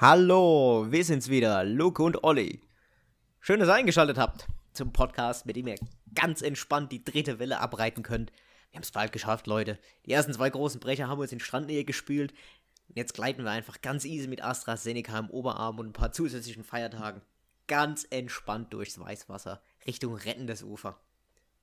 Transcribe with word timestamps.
Hallo, 0.00 0.86
wir 0.90 1.04
sind's 1.04 1.28
wieder, 1.28 1.64
Luke 1.64 2.00
und 2.00 2.22
Olli. 2.22 2.60
Schön, 3.40 3.58
dass 3.58 3.68
ihr 3.68 3.74
eingeschaltet 3.74 4.16
habt 4.16 4.46
zum 4.72 4.92
Podcast, 4.92 5.44
mit 5.44 5.56
dem 5.56 5.66
ihr 5.66 5.74
ganz 6.14 6.40
entspannt 6.40 6.92
die 6.92 7.02
dritte 7.02 7.40
Welle 7.40 7.58
abreiten 7.58 8.04
könnt. 8.04 8.30
Wir 8.70 8.76
haben's 8.76 8.92
bald 8.92 9.10
geschafft, 9.10 9.48
Leute. 9.48 9.76
Die 10.06 10.12
ersten 10.12 10.32
zwei 10.32 10.50
großen 10.50 10.78
Brecher 10.78 11.08
haben 11.08 11.18
uns 11.18 11.32
in 11.32 11.40
Strandnähe 11.40 11.82
gespült. 11.82 12.32
Jetzt 12.94 13.14
gleiten 13.14 13.42
wir 13.42 13.50
einfach 13.50 13.82
ganz 13.82 14.04
easy 14.04 14.28
mit 14.28 14.40
AstraZeneca 14.40 15.18
im 15.18 15.30
Oberarm 15.30 15.80
und 15.80 15.88
ein 15.88 15.92
paar 15.92 16.12
zusätzlichen 16.12 16.62
Feiertagen 16.62 17.20
ganz 17.66 18.06
entspannt 18.08 18.72
durchs 18.72 19.00
Weißwasser 19.00 19.60
Richtung 19.84 20.14
rettendes 20.14 20.62
Ufer. 20.62 21.00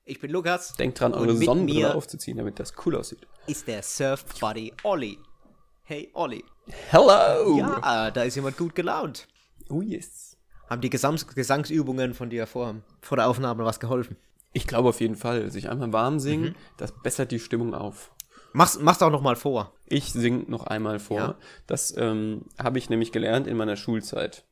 Ich 0.04 0.20
bin 0.20 0.30
Lukas. 0.30 0.74
Denkt 0.74 1.00
dran, 1.00 1.14
eure 1.14 1.34
Sonnenbrille 1.38 1.94
aufzuziehen, 1.94 2.36
damit 2.36 2.60
das 2.60 2.74
cool 2.84 2.96
aussieht. 2.96 3.26
Ist 3.46 3.66
der 3.66 3.82
Surf 3.82 4.26
Buddy 4.38 4.74
Olli. 4.82 5.16
Hey 5.84 6.10
Olli. 6.12 6.44
Hello! 6.90 7.58
Ja, 7.58 8.10
da 8.10 8.22
ist 8.22 8.34
jemand 8.34 8.56
gut 8.56 8.74
gelaunt. 8.74 9.28
Oh 9.68 9.82
yes. 9.82 10.36
Haben 10.68 10.80
die 10.80 10.90
Gesangs 10.90 11.26
Gesangsübungen 11.26 12.14
von 12.14 12.30
dir 12.30 12.46
vor, 12.46 12.76
vor 13.00 13.16
der 13.16 13.28
Aufnahme 13.28 13.64
was 13.64 13.78
geholfen? 13.78 14.16
Ich 14.52 14.66
glaube 14.66 14.88
auf 14.88 15.00
jeden 15.00 15.16
Fall. 15.16 15.50
Sich 15.50 15.68
einmal 15.68 15.92
warm 15.92 16.18
singen, 16.18 16.50
mhm. 16.50 16.54
das 16.76 16.92
bessert 17.02 17.30
die 17.30 17.38
Stimmung 17.38 17.74
auf. 17.74 18.10
Mach's, 18.52 18.78
mach's 18.80 19.02
auch 19.02 19.10
noch 19.10 19.20
mal 19.20 19.36
vor. 19.36 19.72
Ich 19.84 20.12
sing 20.12 20.48
noch 20.48 20.66
einmal 20.66 20.98
vor. 20.98 21.18
Ja. 21.18 21.34
Das 21.66 21.94
ähm, 21.96 22.46
habe 22.58 22.78
ich 22.78 22.88
nämlich 22.88 23.12
gelernt 23.12 23.46
in 23.46 23.56
meiner 23.56 23.76
Schulzeit. 23.76 24.44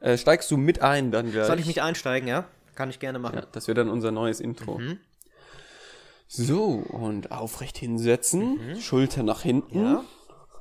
Äh, 0.00 0.16
steigst 0.16 0.50
du 0.50 0.56
mit 0.56 0.82
ein 0.82 1.10
dann 1.10 1.32
gleich? 1.32 1.46
Soll 1.46 1.58
ich 1.58 1.66
mich 1.66 1.82
einsteigen, 1.82 2.28
ja? 2.28 2.44
Kann 2.74 2.90
ich 2.90 3.00
gerne 3.00 3.18
machen. 3.18 3.36
Ja, 3.36 3.46
das 3.52 3.68
wird 3.68 3.78
dann 3.78 3.88
unser 3.88 4.12
neues 4.12 4.40
Intro. 4.40 4.78
Mhm. 4.78 4.98
So, 6.28 6.66
und 6.66 7.32
aufrecht 7.32 7.76
hinsetzen, 7.76 8.74
mhm. 8.74 8.80
Schulter 8.80 9.22
nach 9.22 9.42
hinten. 9.42 9.82
Ja. 9.82 10.04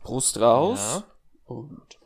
Brust 0.03 0.39
raus 0.39 0.80
ja. 0.80 1.03
und 1.45 1.99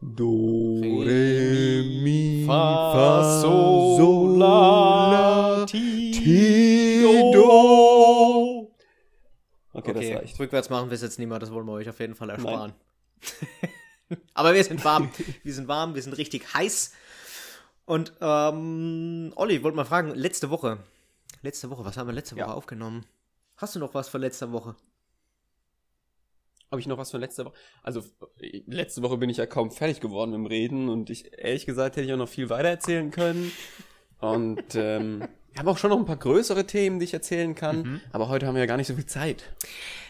Do, 0.00 0.80
Re, 0.82 1.82
Mi, 2.02 2.44
Fa, 2.46 3.40
Sol, 3.40 4.36
La, 4.36 5.64
Ti, 5.66 6.12
Do. 7.32 8.70
Okay, 9.72 9.90
okay, 9.90 9.92
das 9.92 10.22
reicht. 10.22 10.38
Rückwärts 10.38 10.70
machen 10.70 10.90
wir 10.90 10.94
es 10.94 11.02
jetzt 11.02 11.18
nicht 11.18 11.28
mehr, 11.28 11.38
das 11.38 11.50
wollen 11.50 11.66
wir 11.66 11.72
euch 11.72 11.88
auf 11.88 11.98
jeden 12.00 12.14
Fall 12.14 12.30
ersparen. 12.30 12.74
Aber 14.34 14.54
wir 14.54 14.62
sind 14.62 14.84
warm. 14.84 15.10
wir 15.42 15.54
sind 15.54 15.68
warm, 15.68 15.94
wir 15.94 16.02
sind 16.02 16.16
richtig 16.18 16.52
heiß. 16.52 16.92
Und 17.86 18.12
ähm, 18.20 19.32
Olli, 19.36 19.62
wollte 19.62 19.76
mal 19.76 19.84
fragen, 19.84 20.14
letzte 20.14 20.50
Woche. 20.50 20.78
Letzte 21.42 21.70
Woche, 21.70 21.84
was 21.84 21.96
haben 21.96 22.08
wir 22.08 22.14
letzte 22.14 22.36
Woche 22.36 22.46
ja. 22.46 22.52
aufgenommen? 22.54 23.04
Hast 23.56 23.74
du 23.74 23.78
noch 23.78 23.94
was 23.94 24.08
von 24.08 24.20
letzter 24.20 24.52
Woche? 24.52 24.74
Habe 26.74 26.80
ich 26.80 26.88
noch 26.88 26.98
was 26.98 27.12
von 27.12 27.20
letzter 27.20 27.44
Woche? 27.44 27.54
Also, 27.84 28.02
letzte 28.66 29.00
Woche 29.02 29.16
bin 29.16 29.30
ich 29.30 29.36
ja 29.36 29.46
kaum 29.46 29.70
fertig 29.70 30.00
geworden 30.00 30.32
mit 30.32 30.38
dem 30.40 30.46
Reden 30.46 30.88
und 30.88 31.08
ich, 31.08 31.30
ehrlich 31.38 31.66
gesagt, 31.66 31.94
hätte 31.94 32.04
ich 32.04 32.12
auch 32.12 32.18
noch 32.18 32.28
viel 32.28 32.50
weiter 32.50 32.68
erzählen 32.68 33.12
können. 33.12 33.52
Und 34.18 34.64
ähm, 34.74 35.20
wir 35.52 35.60
haben 35.60 35.68
auch 35.68 35.78
schon 35.78 35.90
noch 35.90 36.00
ein 36.00 36.04
paar 36.04 36.16
größere 36.16 36.66
Themen, 36.66 36.98
die 36.98 37.04
ich 37.04 37.14
erzählen 37.14 37.54
kann, 37.54 37.82
mhm. 37.82 38.00
aber 38.10 38.28
heute 38.28 38.48
haben 38.48 38.56
wir 38.56 38.60
ja 38.60 38.66
gar 38.66 38.76
nicht 38.76 38.88
so 38.88 38.94
viel 38.96 39.06
Zeit. 39.06 39.44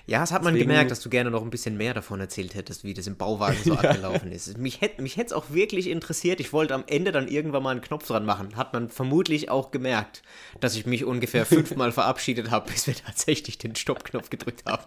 Ja, 0.07 0.21
das 0.21 0.33
hat 0.33 0.43
man 0.43 0.55
Deswegen, 0.55 0.71
gemerkt, 0.71 0.91
dass 0.91 1.01
du 1.01 1.11
gerne 1.11 1.31
noch 1.31 1.43
ein 1.43 1.51
bisschen 1.51 1.77
mehr 1.77 1.93
davon 1.93 2.19
erzählt 2.19 2.55
hättest, 2.55 2.83
wie 2.83 2.95
das 2.95 3.07
im 3.07 3.17
Bauwagen 3.17 3.59
so 3.63 3.73
abgelaufen 3.75 4.33
ist. 4.33 4.57
Mich 4.57 4.81
hätte 4.81 5.03
mich 5.03 5.19
es 5.19 5.35
auch 5.35 5.51
wirklich 5.51 5.89
interessiert. 5.89 6.41
Ich 6.41 6.55
wollte 6.55 6.75
am 6.75 6.85
Ende 6.87 7.13
dann 7.13 7.29
irgendwann 7.29 7.63
mal 7.63 7.73
einen 7.73 7.83
Knopf 7.83 8.07
dran 8.07 8.25
machen. 8.25 8.57
Hat 8.57 8.73
man 8.73 8.89
vermutlich 8.89 9.51
auch 9.51 9.71
gemerkt, 9.71 10.23
dass 10.61 10.77
ich 10.77 10.87
mich 10.87 11.05
ungefähr 11.05 11.45
fünfmal 11.45 11.93
verabschiedet 11.93 12.51
habe, 12.51 12.71
bis 12.71 12.87
wir 12.87 12.95
tatsächlich 12.95 13.59
den 13.59 13.77
Stoppknopf 13.77 14.31
gedrückt 14.31 14.65
haben. 14.65 14.85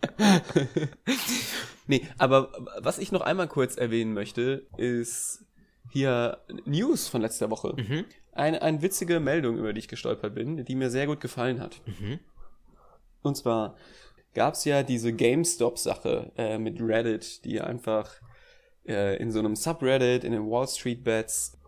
nee, 1.86 2.06
aber 2.18 2.52
was 2.80 2.98
ich 2.98 3.12
noch 3.12 3.20
einmal 3.20 3.48
kurz 3.48 3.76
erwähnen 3.76 4.14
möchte, 4.14 4.66
ist 4.76 5.44
hier 5.90 6.38
News 6.64 7.08
von 7.08 7.22
letzter 7.22 7.50
Woche. 7.50 7.74
Mhm. 7.76 8.04
Eine, 8.32 8.62
eine 8.62 8.82
witzige 8.82 9.20
Meldung, 9.20 9.58
über 9.58 9.72
die 9.72 9.80
ich 9.80 9.88
gestolpert 9.88 10.34
bin, 10.34 10.64
die 10.64 10.74
mir 10.74 10.90
sehr 10.90 11.06
gut 11.06 11.20
gefallen 11.20 11.60
hat. 11.60 11.80
Mhm. 11.86 12.20
Und 13.22 13.36
zwar 13.36 13.76
gab 14.34 14.54
es 14.54 14.64
ja 14.64 14.82
diese 14.82 15.12
GameStop-Sache 15.12 16.32
äh, 16.36 16.58
mit 16.58 16.80
Reddit, 16.80 17.44
die 17.44 17.60
einfach 17.60 18.12
äh, 18.86 19.16
in 19.16 19.32
so 19.32 19.40
einem 19.40 19.56
Subreddit, 19.56 20.24
in 20.24 20.32
den 20.32 20.48
Wall 20.48 20.68
Street 20.68 21.02
Bets, 21.02 21.58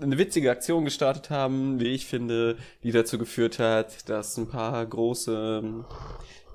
eine 0.00 0.18
witzige 0.18 0.50
Aktion 0.50 0.84
gestartet 0.84 1.30
haben, 1.30 1.80
wie 1.80 1.94
ich 1.94 2.06
finde, 2.06 2.58
die 2.82 2.92
dazu 2.92 3.18
geführt 3.18 3.58
hat, 3.58 4.08
dass 4.08 4.36
ein 4.36 4.48
paar 4.48 4.84
große 4.84 5.84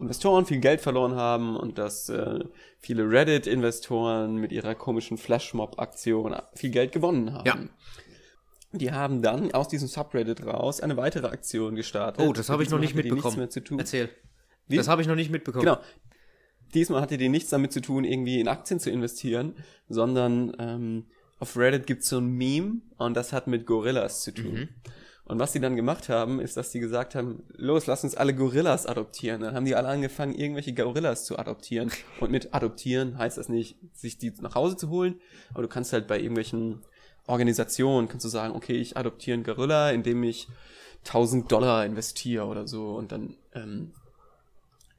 Investoren 0.01 0.45
viel 0.45 0.59
Geld 0.59 0.81
verloren 0.81 1.15
haben 1.15 1.55
und 1.55 1.77
dass 1.77 2.09
äh, 2.09 2.39
viele 2.79 3.09
Reddit-Investoren 3.09 4.35
mit 4.35 4.51
ihrer 4.51 4.75
komischen 4.75 5.17
Flashmob-Aktion 5.17 6.35
viel 6.55 6.71
Geld 6.71 6.91
gewonnen 6.91 7.33
haben. 7.33 7.45
Ja. 7.45 7.57
Die 8.73 8.91
haben 8.91 9.21
dann 9.21 9.51
aus 9.53 9.67
diesem 9.67 9.87
Subreddit 9.87 10.45
raus 10.45 10.79
eine 10.79 10.97
weitere 10.97 11.27
Aktion 11.27 11.75
gestartet. 11.75 12.25
Oh, 12.25 12.33
das 12.33 12.49
habe 12.49 12.63
ich 12.63 12.69
noch 12.69 12.79
nicht 12.79 12.95
mitbekommen. 12.95 13.47
Erzähl. 13.77 14.09
Wie? 14.67 14.77
Das 14.77 14.87
habe 14.87 15.01
ich 15.01 15.07
noch 15.07 15.15
nicht 15.15 15.29
mitbekommen. 15.29 15.65
Genau. 15.65 15.79
Diesmal 16.73 17.01
hatte 17.01 17.17
die 17.17 17.27
nichts 17.27 17.49
damit 17.49 17.73
zu 17.73 17.81
tun, 17.81 18.05
irgendwie 18.05 18.39
in 18.39 18.47
Aktien 18.47 18.79
zu 18.79 18.89
investieren, 18.89 19.55
sondern 19.89 20.55
ähm, 20.57 21.05
auf 21.39 21.57
Reddit 21.57 21.85
gibt's 21.85 22.07
so 22.07 22.19
ein 22.19 22.27
Meme 22.27 22.81
und 22.97 23.15
das 23.15 23.33
hat 23.33 23.47
mit 23.47 23.65
Gorillas 23.65 24.23
zu 24.23 24.33
tun. 24.33 24.53
Mhm. 24.53 24.69
Und 25.25 25.39
was 25.39 25.53
die 25.53 25.59
dann 25.59 25.75
gemacht 25.75 26.09
haben, 26.09 26.39
ist, 26.39 26.57
dass 26.57 26.71
die 26.71 26.79
gesagt 26.79 27.15
haben, 27.15 27.43
los, 27.55 27.87
lass 27.87 28.03
uns 28.03 28.15
alle 28.15 28.35
Gorillas 28.35 28.85
adoptieren. 28.85 29.41
Dann 29.41 29.55
haben 29.55 29.65
die 29.65 29.75
alle 29.75 29.87
angefangen, 29.87 30.33
irgendwelche 30.33 30.73
Gorillas 30.73 31.25
zu 31.25 31.39
adoptieren. 31.39 31.91
Und 32.19 32.31
mit 32.31 32.53
adoptieren 32.53 33.17
heißt 33.17 33.37
das 33.37 33.47
nicht, 33.47 33.77
sich 33.93 34.17
die 34.17 34.33
nach 34.41 34.55
Hause 34.55 34.75
zu 34.75 34.89
holen, 34.89 35.21
aber 35.53 35.61
du 35.61 35.69
kannst 35.69 35.93
halt 35.93 36.07
bei 36.07 36.17
irgendwelchen 36.19 36.81
Organisationen, 37.27 38.07
kannst 38.07 38.25
du 38.25 38.29
sagen, 38.29 38.55
okay, 38.55 38.75
ich 38.75 38.97
adoptiere 38.97 39.35
einen 39.35 39.43
Gorilla, 39.43 39.91
indem 39.91 40.23
ich 40.23 40.47
1000 41.05 41.51
Dollar 41.51 41.85
investiere 41.85 42.45
oder 42.45 42.67
so 42.67 42.95
und 42.95 43.11
dann 43.11 43.35
ähm, 43.53 43.91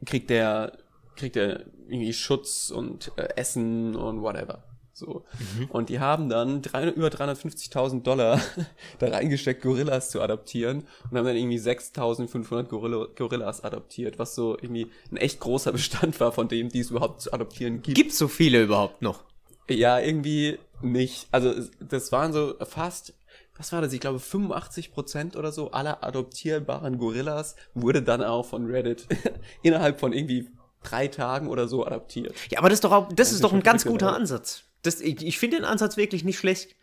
kriegt 0.04 0.30
der 0.30 0.72
kriegt 1.16 1.36
er 1.36 1.66
irgendwie 1.88 2.12
Schutz 2.12 2.70
und 2.70 3.12
äh, 3.16 3.28
Essen 3.36 3.94
und 3.94 4.22
whatever. 4.22 4.64
So. 5.02 5.24
Mhm. 5.56 5.66
Und 5.66 5.88
die 5.88 5.98
haben 5.98 6.28
dann 6.28 6.62
drei, 6.62 6.88
über 6.88 7.08
350.000 7.08 8.02
Dollar 8.02 8.40
da 9.00 9.08
reingesteckt, 9.08 9.62
Gorillas 9.62 10.10
zu 10.10 10.22
adoptieren 10.22 10.84
und 11.10 11.18
haben 11.18 11.26
dann 11.26 11.36
irgendwie 11.36 11.58
6.500 11.58 12.64
Gorilla, 12.64 13.08
Gorillas 13.16 13.64
adoptiert, 13.64 14.20
was 14.20 14.36
so 14.36 14.56
irgendwie 14.56 14.90
ein 15.10 15.16
echt 15.16 15.40
großer 15.40 15.72
Bestand 15.82 16.20
war 16.20 16.30
von 16.30 16.46
dem, 16.46 16.68
die 16.68 16.80
es 16.80 16.90
überhaupt 16.90 17.20
zu 17.20 17.32
adoptieren 17.32 17.82
gibt. 17.82 17.96
Gibt 17.96 18.12
so 18.12 18.28
viele 18.28 18.62
überhaupt 18.62 19.02
noch? 19.02 19.24
Ja, 19.68 19.98
irgendwie 19.98 20.58
nicht. 20.82 21.26
Also 21.32 21.52
das 21.80 22.12
waren 22.12 22.32
so 22.32 22.54
fast, 22.60 23.14
was 23.56 23.72
war 23.72 23.80
das? 23.80 23.92
Ich 23.92 24.00
glaube 24.00 24.20
85 24.20 24.92
Prozent 24.92 25.36
oder 25.36 25.50
so 25.50 25.72
aller 25.72 26.04
adoptierbaren 26.04 26.98
Gorillas 26.98 27.56
wurde 27.74 28.02
dann 28.02 28.22
auch 28.22 28.46
von 28.46 28.66
Reddit 28.66 29.06
innerhalb 29.62 29.98
von 29.98 30.12
irgendwie 30.12 30.48
drei 30.84 31.08
Tagen 31.08 31.48
oder 31.48 31.68
so 31.68 31.86
adaptiert. 31.86 32.34
Ja, 32.50 32.58
aber 32.58 32.68
das 32.68 32.76
ist 32.76 32.84
doch 32.84 32.92
auch, 32.92 33.08
das, 33.08 33.16
das 33.16 33.32
ist 33.32 33.44
doch 33.44 33.52
ein 33.52 33.62
ganz 33.62 33.84
guter 33.84 34.14
Ansatz. 34.14 34.64
Das, 34.82 35.00
ich 35.00 35.24
ich 35.24 35.38
finde 35.38 35.58
den 35.58 35.64
Ansatz 35.64 35.96
wirklich 35.96 36.24
nicht 36.24 36.38
schlecht. 36.38 36.76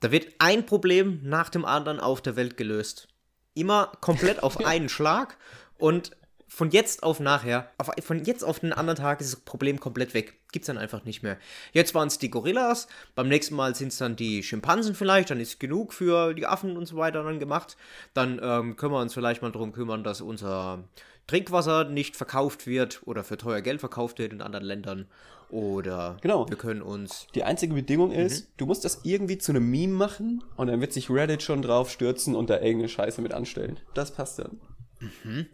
Da 0.00 0.12
wird 0.12 0.28
ein 0.38 0.64
Problem 0.66 1.20
nach 1.24 1.48
dem 1.48 1.64
anderen 1.64 2.00
auf 2.00 2.20
der 2.20 2.36
Welt 2.36 2.56
gelöst. 2.56 3.08
Immer 3.54 3.92
komplett 4.00 4.42
auf 4.42 4.58
einen 4.64 4.88
Schlag 4.88 5.36
und 5.78 6.12
von 6.50 6.70
jetzt 6.70 7.02
auf 7.02 7.20
nachher, 7.20 7.70
auf, 7.76 7.90
von 8.02 8.24
jetzt 8.24 8.42
auf 8.42 8.60
den 8.60 8.72
anderen 8.72 8.96
Tag 8.96 9.20
ist 9.20 9.32
das 9.32 9.40
Problem 9.40 9.78
komplett 9.78 10.14
weg. 10.14 10.40
Gibt's 10.50 10.66
dann 10.66 10.78
einfach 10.78 11.04
nicht 11.04 11.22
mehr. 11.22 11.36
Jetzt 11.72 11.94
waren 11.94 12.08
es 12.08 12.18
die 12.18 12.30
Gorillas, 12.30 12.88
beim 13.14 13.28
nächsten 13.28 13.54
Mal 13.54 13.74
sind 13.74 13.88
es 13.88 13.98
dann 13.98 14.16
die 14.16 14.42
Schimpansen 14.42 14.94
vielleicht, 14.94 15.30
dann 15.30 15.40
ist 15.40 15.60
genug 15.60 15.92
für 15.92 16.32
die 16.32 16.46
Affen 16.46 16.76
und 16.76 16.86
so 16.86 16.96
weiter 16.96 17.22
dann 17.22 17.38
gemacht. 17.38 17.76
Dann 18.14 18.40
ähm, 18.42 18.76
können 18.76 18.92
wir 18.92 19.00
uns 19.00 19.12
vielleicht 19.12 19.42
mal 19.42 19.52
darum 19.52 19.72
kümmern, 19.72 20.02
dass 20.02 20.22
unser 20.22 20.84
Trinkwasser 21.26 21.84
nicht 21.84 22.16
verkauft 22.16 22.66
wird 22.66 23.02
oder 23.04 23.24
für 23.24 23.36
teuer 23.36 23.60
Geld 23.60 23.80
verkauft 23.80 24.18
wird 24.18 24.32
in 24.32 24.40
anderen 24.40 24.64
Ländern. 24.64 25.06
Oder 25.50 26.18
genau. 26.20 26.48
wir 26.48 26.56
können 26.56 26.82
uns. 26.82 27.26
Die 27.34 27.42
einzige 27.42 27.74
Bedingung 27.74 28.12
ist, 28.12 28.44
mhm. 28.44 28.52
du 28.58 28.66
musst 28.66 28.84
das 28.84 29.00
irgendwie 29.04 29.38
zu 29.38 29.52
einem 29.52 29.70
Meme 29.70 29.94
machen 29.94 30.44
und 30.56 30.66
dann 30.66 30.80
wird 30.80 30.92
sich 30.92 31.08
Reddit 31.08 31.42
schon 31.42 31.62
drauf 31.62 31.90
stürzen 31.90 32.34
und 32.34 32.50
da 32.50 32.56
irgendeine 32.56 32.88
Scheiße 32.88 33.22
mit 33.22 33.32
anstellen. 33.32 33.80
Das 33.94 34.12
passt 34.12 34.38
dann. 34.38 34.60
Mhm. 35.00 35.46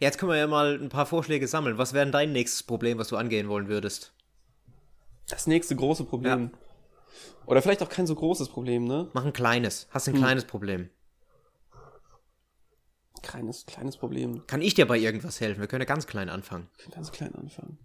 Jetzt 0.00 0.18
können 0.18 0.30
wir 0.30 0.38
ja 0.38 0.46
mal 0.46 0.78
ein 0.80 0.88
paar 0.88 1.06
Vorschläge 1.06 1.48
sammeln. 1.48 1.78
Was 1.78 1.92
wäre 1.92 2.04
denn 2.04 2.12
dein 2.12 2.32
nächstes 2.32 2.62
Problem, 2.62 2.98
was 2.98 3.08
du 3.08 3.16
angehen 3.16 3.48
wollen 3.48 3.68
würdest? 3.68 4.12
Das 5.28 5.46
nächste 5.46 5.74
große 5.74 6.04
Problem. 6.04 6.52
Ja. 6.52 6.58
Oder 7.46 7.62
vielleicht 7.62 7.82
auch 7.82 7.88
kein 7.88 8.06
so 8.06 8.14
großes 8.14 8.50
Problem, 8.50 8.84
ne? 8.84 9.08
Mach 9.14 9.24
ein 9.24 9.32
kleines. 9.32 9.88
Hast 9.90 10.06
ein 10.06 10.14
hm. 10.14 10.20
kleines 10.20 10.44
Problem. 10.44 10.90
Kleines, 13.22 13.66
kleines 13.66 13.96
Problem. 13.96 14.46
Kann 14.46 14.62
ich 14.62 14.74
dir 14.74 14.86
bei 14.86 14.96
irgendwas 14.96 15.40
helfen? 15.40 15.60
Wir 15.60 15.66
können 15.66 15.82
ja 15.82 15.86
ganz 15.86 16.06
klein 16.06 16.28
anfangen. 16.28 16.68
Ganz 16.92 17.10
klein 17.10 17.34
anfangen. 17.34 17.78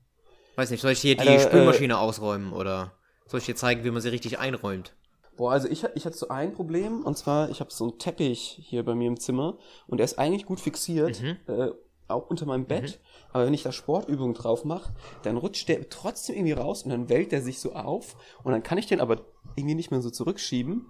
Weiß 0.56 0.70
nicht, 0.70 0.82
soll 0.82 0.92
ich 0.92 1.02
dir 1.02 1.16
die 1.16 1.28
Alter, 1.28 1.50
Spülmaschine 1.50 1.94
äh, 1.94 1.98
ausräumen 1.98 2.54
oder 2.54 2.94
soll 3.26 3.40
ich 3.40 3.46
dir 3.46 3.56
zeigen, 3.56 3.84
wie 3.84 3.92
man 3.92 4.02
sie 4.02 4.10
richtig 4.10 4.40
einräumt? 4.40 4.94
Boah, 5.36 5.52
also 5.52 5.68
ich, 5.68 5.84
ich 5.96 6.06
hatte 6.06 6.16
so 6.16 6.28
ein 6.28 6.54
Problem 6.54 7.04
und 7.04 7.18
zwar, 7.18 7.50
ich 7.50 7.60
habe 7.60 7.72
so 7.72 7.86
einen 7.86 7.98
Teppich 7.98 8.60
hier 8.62 8.84
bei 8.84 8.94
mir 8.94 9.08
im 9.08 9.20
Zimmer 9.20 9.58
und 9.88 9.98
der 9.98 10.06
ist 10.06 10.20
eigentlich 10.20 10.46
gut 10.46 10.60
fixiert. 10.60 11.22
Mhm. 11.22 11.38
Äh, 11.48 11.72
auch 12.08 12.30
unter 12.30 12.46
meinem 12.46 12.66
Bett. 12.66 13.00
Aber 13.32 13.46
wenn 13.46 13.54
ich 13.54 13.64
da 13.64 13.72
Sportübungen 13.72 14.34
drauf 14.34 14.66
mache, 14.66 14.94
dann 15.24 15.38
rutscht 15.38 15.68
der 15.70 15.90
trotzdem 15.90 16.36
irgendwie 16.36 16.54
raus 16.54 16.84
und 16.84 16.92
dann 16.92 17.10
wellt 17.10 17.32
der 17.32 17.42
sich 17.42 17.60
so 17.60 17.74
auf. 17.74 18.16
Und 18.44 18.52
dann 18.52 18.64
kann 18.64 18.78
ich 18.78 18.88
den 18.88 19.02
aber 19.02 19.22
irgendwie 19.56 19.76
nicht 19.76 19.92
mehr 19.92 20.02
so 20.02 20.10
zurückschieben, 20.10 20.86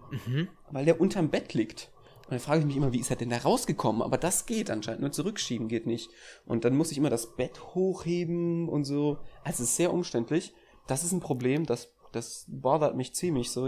weil 0.71 0.85
der 0.85 0.99
unterm 0.99 1.29
Bett 1.29 1.53
liegt. 1.53 1.91
Und 2.25 2.31
dann 2.31 2.39
frage 2.39 2.61
ich 2.61 2.65
mich 2.65 2.77
immer, 2.77 2.93
wie 2.93 2.99
ist 2.99 3.09
er 3.09 3.17
denn 3.17 3.29
da 3.29 3.37
rausgekommen? 3.37 4.01
Aber 4.01 4.17
das 4.17 4.45
geht 4.45 4.69
anscheinend, 4.69 5.01
nur 5.01 5.11
zurückschieben 5.11 5.67
geht 5.67 5.85
nicht. 5.85 6.09
Und 6.45 6.63
dann 6.63 6.75
muss 6.75 6.91
ich 6.91 6.97
immer 6.97 7.09
das 7.09 7.35
Bett 7.35 7.61
hochheben 7.75 8.69
und 8.69 8.85
so. 8.85 9.17
Also 9.43 9.63
es 9.63 9.69
ist 9.69 9.75
sehr 9.75 9.93
umständlich. 9.93 10.53
Das 10.87 11.03
ist 11.03 11.11
ein 11.11 11.19
Problem, 11.19 11.65
das, 11.65 11.93
das 12.11 12.45
bothert 12.47 12.95
mich 12.95 13.13
ziemlich 13.13 13.51
so 13.51 13.67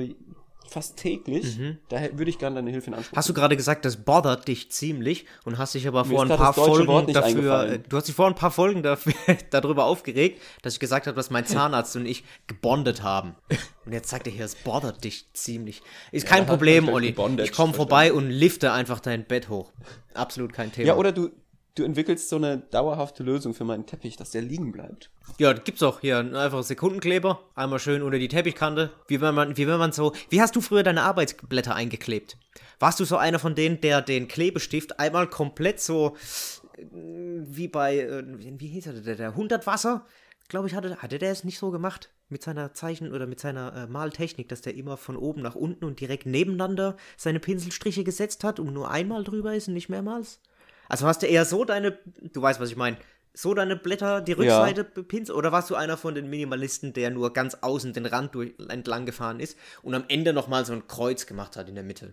fast 0.69 0.97
täglich. 0.97 1.57
Daher 1.89 2.17
würde 2.17 2.29
ich 2.29 2.37
gerne 2.39 2.55
deine 2.55 2.71
Hilfe 2.71 2.87
in 2.87 2.93
Anspruch 2.95 3.17
Hast 3.17 3.29
du 3.29 3.33
gerade 3.33 3.55
gesagt, 3.57 3.85
das 3.85 3.97
bothert 3.97 4.47
dich 4.47 4.71
ziemlich 4.71 5.25
und 5.43 5.57
hast 5.57 5.73
dich 5.75 5.87
aber 5.87 6.05
Mir 6.05 6.15
vor 6.15 6.23
ein 6.23 6.29
paar 6.29 6.53
Folgen 6.53 7.13
dafür, 7.13 7.63
äh, 7.69 7.79
du 7.79 7.97
hast 7.97 8.07
dich 8.07 8.15
vor 8.15 8.27
ein 8.27 8.35
paar 8.35 8.51
Folgen 8.51 8.83
dafür, 8.83 9.13
darüber 9.49 9.85
aufgeregt, 9.85 10.41
dass 10.61 10.73
ich 10.73 10.79
gesagt 10.79 11.07
habe, 11.07 11.15
dass 11.15 11.29
mein 11.29 11.45
Zahnarzt 11.45 11.95
und 11.95 12.05
ich 12.05 12.23
gebondet 12.47 13.03
haben. 13.03 13.35
Und 13.85 13.93
jetzt 13.93 14.09
sagt 14.09 14.27
er 14.27 14.33
hier, 14.33 14.45
es 14.45 14.55
bothert 14.55 15.03
dich 15.03 15.31
ziemlich. 15.33 15.81
Ist 16.11 16.25
kein 16.25 16.39
da 16.39 16.43
hat 16.43 16.49
Problem, 16.49 16.89
Olli. 16.89 17.07
gebondet, 17.07 17.47
Ich 17.47 17.51
komme 17.51 17.73
vorbei 17.73 18.11
und 18.11 18.29
lifte 18.29 18.71
einfach 18.71 18.99
dein 18.99 19.25
Bett 19.25 19.49
hoch. 19.49 19.71
Absolut 20.13 20.53
kein 20.53 20.71
Thema. 20.71 20.87
Ja, 20.87 20.95
oder 20.95 21.11
du, 21.11 21.29
du 21.75 21.83
entwickelst 21.83 22.29
so 22.29 22.37
eine 22.37 22.57
dauerhafte 22.57 23.23
Lösung 23.23 23.53
für 23.53 23.65
meinen 23.65 23.85
Teppich, 23.85 24.15
dass 24.15 24.31
der 24.31 24.41
liegen 24.41 24.71
bleibt. 24.71 25.11
Ja, 25.37 25.53
gibt's 25.53 25.83
auch 25.83 25.99
hier. 25.99 26.17
Einfach 26.17 26.63
Sekundenkleber. 26.63 27.41
Einmal 27.53 27.79
schön 27.79 28.01
unter 28.01 28.17
die 28.17 28.29
Teppichkante. 28.29 28.91
Wie 29.07 29.21
wenn 29.21 29.35
man, 29.35 29.57
wie 29.57 29.67
wenn 29.67 29.77
man 29.77 29.91
so. 29.91 30.13
Wie 30.29 30.41
hast 30.41 30.55
du 30.55 30.61
früher 30.61 30.83
deine 30.83 31.03
Arbeitsblätter 31.03 31.75
eingeklebt? 31.75 32.37
Warst 32.79 32.99
du 32.99 33.05
so 33.05 33.17
einer 33.17 33.39
von 33.39 33.55
denen, 33.55 33.81
der 33.81 34.01
den 34.01 34.27
Klebestift 34.27 34.99
einmal 34.99 35.27
komplett 35.27 35.81
so 35.81 36.15
äh, 36.77 36.85
wie 36.91 37.67
bei, 37.67 37.99
äh, 37.99 38.23
wie 38.59 38.67
hieß 38.67 38.87
er, 38.87 38.93
der, 38.93 39.15
der 39.15 39.29
100 39.29 39.67
Wasser? 39.67 40.05
Glaube 40.47 40.67
ich, 40.67 40.75
hatte, 40.75 40.97
hatte 40.97 41.17
der 41.17 41.31
es 41.31 41.43
nicht 41.43 41.57
so 41.57 41.71
gemacht 41.71 42.11
mit 42.29 42.43
seiner 42.43 42.73
Zeichen- 42.73 43.11
oder 43.11 43.27
mit 43.27 43.39
seiner 43.39 43.75
äh, 43.75 43.87
Maltechnik, 43.87 44.47
dass 44.47 44.61
der 44.61 44.75
immer 44.75 44.95
von 44.95 45.17
oben 45.17 45.41
nach 45.41 45.55
unten 45.55 45.85
und 45.85 45.99
direkt 45.99 46.25
nebeneinander 46.25 46.97
seine 47.17 47.39
Pinselstriche 47.39 48.03
gesetzt 48.03 48.43
hat 48.43 48.59
und 48.59 48.73
nur 48.73 48.89
einmal 48.89 49.23
drüber 49.23 49.55
ist 49.55 49.67
und 49.67 49.73
nicht 49.73 49.89
mehrmals? 49.89 50.39
Also 50.89 51.07
hast 51.07 51.21
du 51.21 51.27
eher 51.27 51.45
so 51.45 51.65
deine, 51.65 51.97
du 52.21 52.41
weißt, 52.41 52.59
was 52.59 52.69
ich 52.69 52.75
meine, 52.75 52.97
so 53.33 53.53
deine 53.53 53.75
Blätter, 53.75 54.21
die 54.21 54.31
Rückseite 54.31 54.83
bepinselt? 54.83 55.37
Oder 55.37 55.51
warst 55.51 55.69
du 55.69 55.75
einer 55.75 55.97
von 55.97 56.15
den 56.15 56.29
Minimalisten, 56.29 56.93
der 56.93 57.09
nur 57.09 57.33
ganz 57.33 57.55
außen 57.55 57.93
den 57.93 58.05
Rand 58.05 58.33
durch, 58.33 58.53
entlang 58.69 59.05
gefahren 59.05 59.39
ist 59.39 59.57
und 59.81 59.93
am 59.93 60.05
Ende 60.07 60.33
nochmal 60.33 60.65
so 60.65 60.73
ein 60.73 60.87
Kreuz 60.87 61.25
gemacht 61.25 61.57
hat 61.57 61.67
in 61.69 61.75
der 61.75 61.83
Mitte? 61.83 62.11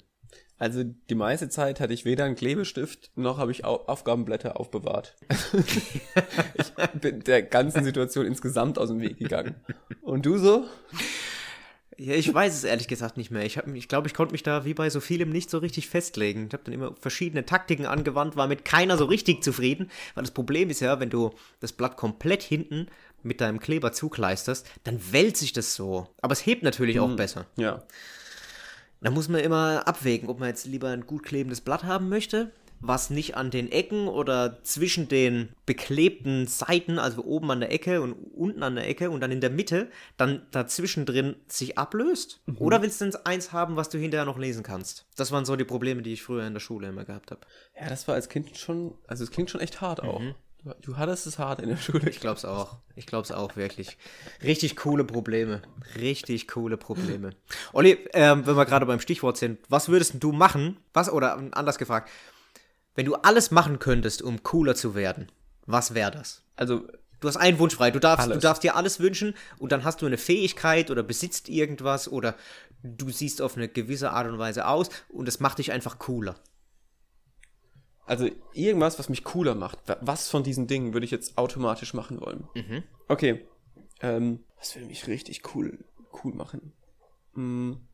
Also 0.58 0.84
die 0.84 1.16
meiste 1.16 1.48
Zeit 1.48 1.80
hatte 1.80 1.92
ich 1.92 2.04
weder 2.04 2.24
einen 2.24 2.36
Klebestift, 2.36 3.10
noch 3.16 3.38
habe 3.38 3.50
ich 3.50 3.64
Au 3.64 3.84
Aufgabenblätter 3.86 4.60
aufbewahrt. 4.60 5.16
ich 6.54 6.72
bin 7.00 7.24
der 7.24 7.42
ganzen 7.42 7.82
Situation 7.82 8.26
insgesamt 8.26 8.78
aus 8.78 8.88
dem 8.88 9.00
Weg 9.00 9.18
gegangen. 9.18 9.56
Und 10.02 10.24
du 10.24 10.38
so? 10.38 10.66
Ja, 12.02 12.14
ich 12.14 12.32
weiß 12.32 12.52
es 12.52 12.64
ehrlich 12.64 12.88
gesagt 12.88 13.16
nicht 13.16 13.30
mehr. 13.30 13.44
Ich, 13.44 13.58
hab, 13.58 13.68
ich 13.68 13.86
glaube, 13.86 14.08
ich 14.08 14.14
konnte 14.14 14.32
mich 14.32 14.42
da 14.42 14.64
wie 14.64 14.74
bei 14.74 14.90
so 14.90 14.98
vielem 15.00 15.30
nicht 15.30 15.50
so 15.50 15.58
richtig 15.58 15.88
festlegen. 15.88 16.48
Ich 16.48 16.52
habe 16.52 16.64
dann 16.64 16.74
immer 16.74 16.94
verschiedene 16.98 17.46
Taktiken 17.46 17.86
angewandt, 17.86 18.34
war 18.34 18.48
mit 18.48 18.64
keiner 18.64 18.98
so 18.98 19.04
richtig 19.04 19.44
zufrieden. 19.44 19.88
Weil 20.14 20.24
das 20.24 20.32
Problem 20.32 20.68
ist 20.68 20.80
ja, 20.80 20.98
wenn 20.98 21.10
du 21.10 21.30
das 21.60 21.72
Blatt 21.72 21.96
komplett 21.96 22.42
hinten 22.42 22.88
mit 23.22 23.40
deinem 23.40 23.60
Kleber 23.60 23.92
zukleisterst, 23.92 24.68
dann 24.82 25.00
wälzt 25.12 25.40
sich 25.40 25.52
das 25.52 25.76
so. 25.76 26.08
Aber 26.20 26.32
es 26.32 26.44
hebt 26.44 26.64
natürlich 26.64 26.98
auch 26.98 27.14
besser. 27.14 27.46
Ja. 27.56 27.84
Da 29.00 29.10
muss 29.10 29.28
man 29.28 29.40
immer 29.40 29.86
abwägen, 29.86 30.28
ob 30.28 30.40
man 30.40 30.48
jetzt 30.48 30.66
lieber 30.66 30.88
ein 30.88 31.06
gut 31.06 31.22
klebendes 31.22 31.60
Blatt 31.60 31.84
haben 31.84 32.08
möchte, 32.08 32.50
was 32.82 33.10
nicht 33.10 33.36
an 33.36 33.50
den 33.50 33.70
Ecken 33.70 34.08
oder 34.08 34.62
zwischen 34.64 35.08
den 35.08 35.50
beklebten 35.66 36.48
Seiten, 36.48 36.98
also 36.98 37.24
oben 37.24 37.50
an 37.52 37.60
der 37.60 37.72
Ecke 37.72 38.02
und 38.02 38.12
unten 38.12 38.62
an 38.62 38.74
der 38.74 38.88
Ecke 38.88 39.10
und 39.10 39.20
dann 39.20 39.30
in 39.30 39.40
der 39.40 39.50
Mitte, 39.50 39.88
dann 40.16 40.42
dazwischen 40.50 41.06
drin 41.06 41.36
sich 41.46 41.78
ablöst. 41.78 42.42
Oder 42.58 42.82
willst 42.82 43.00
du 43.00 43.04
denn 43.06 43.16
eins 43.24 43.52
haben, 43.52 43.76
was 43.76 43.88
du 43.88 43.98
hinterher 43.98 44.26
noch 44.26 44.38
lesen 44.38 44.64
kannst? 44.64 45.06
Das 45.16 45.30
waren 45.30 45.44
so 45.44 45.54
die 45.54 45.64
Probleme, 45.64 46.02
die 46.02 46.12
ich 46.12 46.22
früher 46.22 46.44
in 46.44 46.54
der 46.54 46.60
Schule 46.60 46.88
immer 46.88 47.04
gehabt 47.04 47.30
habe. 47.30 47.40
Ja, 47.80 47.88
das 47.88 48.08
war 48.08 48.16
als 48.16 48.28
Kind 48.28 48.58
schon, 48.58 48.94
also 49.06 49.22
es 49.22 49.30
klingt 49.30 49.48
schon 49.48 49.60
echt 49.60 49.80
hart 49.80 50.02
auch. 50.02 50.20
Du, 50.64 50.74
du 50.80 50.96
hattest 50.96 51.26
es 51.26 51.38
hart 51.38 51.60
in 51.60 51.68
der 51.68 51.76
Schule. 51.76 52.08
Ich 52.08 52.20
glaub's 52.20 52.44
auch. 52.44 52.78
Ich 52.96 53.06
glaub's 53.06 53.30
auch, 53.30 53.56
wirklich. 53.56 53.96
Richtig 54.42 54.76
coole 54.76 55.04
Probleme. 55.04 55.62
Richtig 55.96 56.48
coole 56.48 56.76
Probleme. 56.76 57.30
Olli, 57.72 57.98
ähm, 58.12 58.46
wenn 58.46 58.56
wir 58.56 58.66
gerade 58.66 58.86
beim 58.86 59.00
Stichwort 59.00 59.36
sind, 59.36 59.60
was 59.68 59.88
würdest 59.88 60.16
du 60.18 60.32
machen? 60.32 60.78
Was, 60.92 61.10
oder 61.10 61.36
anders 61.52 61.78
gefragt, 61.78 62.10
wenn 62.94 63.06
du 63.06 63.14
alles 63.14 63.50
machen 63.50 63.78
könntest, 63.78 64.22
um 64.22 64.42
cooler 64.42 64.74
zu 64.74 64.94
werden, 64.94 65.30
was 65.66 65.94
wäre 65.94 66.10
das? 66.10 66.42
Also, 66.56 66.86
Du 67.20 67.28
hast 67.28 67.36
einen 67.36 67.60
Wunsch 67.60 67.76
frei. 67.76 67.92
Du 67.92 68.00
darfst, 68.00 68.28
du 68.28 68.38
darfst 68.40 68.64
dir 68.64 68.74
alles 68.74 68.98
wünschen 68.98 69.34
und 69.60 69.70
dann 69.70 69.84
hast 69.84 70.02
du 70.02 70.06
eine 70.06 70.18
Fähigkeit 70.18 70.90
oder 70.90 71.04
besitzt 71.04 71.48
irgendwas 71.48 72.10
oder 72.10 72.34
du 72.82 73.10
siehst 73.10 73.40
auf 73.40 73.56
eine 73.56 73.68
gewisse 73.68 74.10
Art 74.10 74.26
und 74.26 74.40
Weise 74.40 74.66
aus 74.66 74.90
und 75.08 75.28
es 75.28 75.38
macht 75.38 75.58
dich 75.58 75.70
einfach 75.70 76.00
cooler. 76.00 76.34
also 78.06 78.28
irgendwas, 78.54 78.98
was 78.98 79.08
mich 79.08 79.22
cooler 79.22 79.54
macht. 79.54 79.78
Wa- 79.86 79.98
Was 80.00 80.28
von 80.28 80.42
diesen 80.42 80.66
Dingen 80.66 80.92
würde 80.94 81.04
ich 81.04 81.12
jetzt 81.12 81.38
automatisch 81.38 81.94
machen 81.94 82.20
wollen? 82.20 82.48
Okay. 83.06 83.46
Ähm, 84.00 84.40
was 84.58 84.74
würde 84.74 84.88
mich 84.88 85.06
richtig 85.06 85.54
cool, 85.54 85.84
cool 86.24 86.34
machen? 86.34 86.72
Hm. 87.34 87.86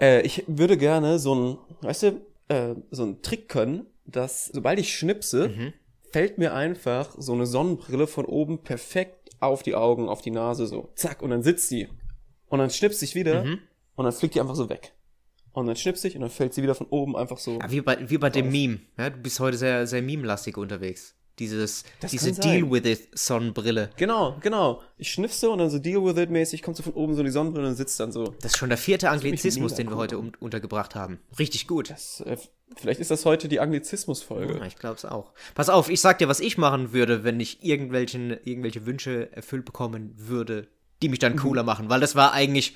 Äh, 0.00 0.20
ich 0.22 0.44
würde 0.46 0.76
gerne 0.76 1.18
so 1.18 1.34
ein, 1.34 1.58
weißt 1.82 2.02
du, 2.04 2.26
äh, 2.48 2.76
so 2.92 3.02
einen 3.02 3.22
Trick 3.22 3.48
können, 3.48 3.86
dass 4.08 4.46
sobald 4.46 4.78
ich 4.78 4.94
schnipse, 4.94 5.72
fällt 6.10 6.38
mir 6.38 6.54
einfach 6.54 7.14
so 7.18 7.32
eine 7.32 7.46
Sonnenbrille 7.46 8.06
von 8.06 8.24
oben 8.24 8.62
perfekt 8.62 9.30
auf 9.40 9.62
die 9.62 9.74
Augen, 9.74 10.08
auf 10.08 10.22
die 10.22 10.30
Nase, 10.30 10.66
so. 10.66 10.90
Zack, 10.94 11.22
und 11.22 11.30
dann 11.30 11.42
sitzt 11.42 11.70
die. 11.70 11.88
Und 12.48 12.58
dann 12.58 12.70
schnipst 12.70 13.02
ich 13.02 13.14
wieder 13.14 13.44
und 13.94 14.04
dann 14.04 14.12
fliegt 14.12 14.34
die 14.34 14.40
einfach 14.40 14.56
so 14.56 14.68
weg. 14.68 14.94
Und 15.52 15.66
dann 15.66 15.76
schnipst 15.76 16.04
ich 16.04 16.14
und 16.14 16.22
dann 16.22 16.30
fällt 16.30 16.54
sie 16.54 16.62
wieder 16.62 16.74
von 16.74 16.86
oben 16.86 17.16
einfach 17.16 17.38
so. 17.38 17.58
Ja, 17.58 17.70
wie 17.70 17.80
bei, 17.80 18.08
wie 18.08 18.18
bei 18.18 18.30
dem 18.30 18.50
Meme. 18.50 18.80
Ja, 18.96 19.10
du 19.10 19.18
bist 19.18 19.40
heute 19.40 19.56
sehr, 19.56 19.86
sehr 19.86 20.02
meme-lastig 20.02 20.56
unterwegs. 20.56 21.14
Dieses, 21.38 21.84
Das 22.00 22.10
diese 22.10 22.32
kann 22.32 22.42
sein. 22.42 22.52
Deal 22.60 22.70
with 22.70 22.84
it 22.84 23.08
Sonnenbrille. 23.18 23.90
Genau, 23.96 24.36
genau. 24.40 24.82
Ich 24.96 25.12
schnipse 25.12 25.48
und 25.50 25.58
dann 25.58 25.70
so 25.70 25.78
deal 25.78 26.04
with 26.04 26.16
it 26.16 26.30
mäßig, 26.30 26.62
kommt 26.62 26.76
so 26.76 26.82
von 26.82 26.92
oben 26.94 27.14
so 27.14 27.22
die 27.22 27.30
Sonnenbrille 27.30 27.68
und 27.68 27.74
sitzt 27.76 27.98
dann 28.00 28.10
so. 28.12 28.34
Das 28.40 28.52
ist 28.52 28.58
schon 28.58 28.68
der 28.68 28.78
vierte 28.78 29.10
Anglizismus, 29.10 29.74
den 29.74 29.88
wir 29.88 29.96
heute 29.96 30.18
um, 30.18 30.32
untergebracht 30.40 30.94
haben. 30.94 31.20
Richtig 31.38 31.66
gut. 31.68 31.90
Das, 31.90 32.20
äh, 32.22 32.36
vielleicht 32.76 33.00
ist 33.00 33.10
das 33.10 33.24
heute 33.24 33.48
die 33.48 33.60
Anglizismus-Folge. 33.60 34.58
Ja, 34.58 34.64
ich 34.66 34.76
glaube 34.76 34.96
es 34.96 35.04
auch. 35.04 35.32
Pass 35.54 35.68
auf, 35.68 35.88
ich 35.88 36.00
sag 36.00 36.18
dir, 36.18 36.28
was 36.28 36.40
ich 36.40 36.58
machen 36.58 36.92
würde, 36.92 37.24
wenn 37.24 37.38
ich 37.40 37.64
irgendwelchen, 37.64 38.30
irgendwelche 38.44 38.84
Wünsche 38.86 39.30
erfüllt 39.32 39.64
bekommen 39.64 40.12
würde, 40.16 40.66
die 41.02 41.08
mich 41.08 41.18
dann 41.20 41.34
Mhm. 41.34 41.38
cooler 41.38 41.62
machen. 41.62 41.88
Weil 41.88 42.00
das 42.00 42.16
war 42.16 42.32
eigentlich 42.32 42.74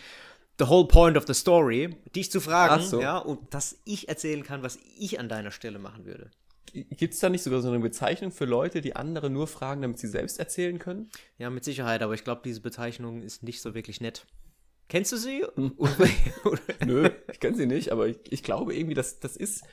the 0.59 0.69
whole 0.69 0.87
point 0.87 1.17
of 1.17 1.25
the 1.27 1.35
story, 1.35 1.97
dich 2.15 2.31
zu 2.31 2.41
fragen, 2.41 2.85
so. 2.85 3.01
ja, 3.01 3.19
und 3.19 3.53
dass 3.53 3.79
ich 3.85 4.09
erzählen 4.09 4.45
kann, 4.45 4.63
was 4.63 4.79
ich 4.99 5.19
an 5.19 5.29
deiner 5.29 5.51
Stelle 5.51 5.79
machen 5.81 6.05
würde. 6.05 6.31
Gibt 6.73 7.15
es 7.15 7.21
da 7.21 7.29
nicht 7.29 7.43
sogar 7.43 7.61
so 7.61 7.69
eine 7.69 7.81
Bezeichnung 7.81 8.31
für 8.31 8.47
Leute, 8.47 8.81
die 8.81 8.97
andere 8.97 9.29
nur 9.29 9.47
fragen, 9.47 9.83
damit 9.83 9.99
sie 9.99 10.09
selbst 10.09 10.39
erzählen 10.39 10.79
können? 10.79 11.11
Ja, 11.39 11.51
mit 11.51 11.65
Sicherheit, 11.65 12.03
aber 12.03 12.15
ich 12.15 12.25
glaube, 12.25 12.43
diese 12.45 12.61
Bezeichnung 12.61 13.23
ist 13.23 13.43
nicht 13.43 13.61
so 13.61 13.75
wirklich 13.75 14.01
nett. 14.01 14.27
Kennst 14.89 15.13
du 15.13 15.17
sie? 15.17 15.45
Hm. 15.55 15.77
Nö, 16.87 17.11
ich 17.31 17.41
kenne 17.41 17.57
sie 17.57 17.67
nicht, 17.67 17.93
aber 17.93 18.09
ich, 18.09 18.19
ich 18.31 18.43
glaube 18.43 18.75
irgendwie, 18.75 18.95
dass 18.95 19.21
das 19.21 19.37
ist. 19.37 19.65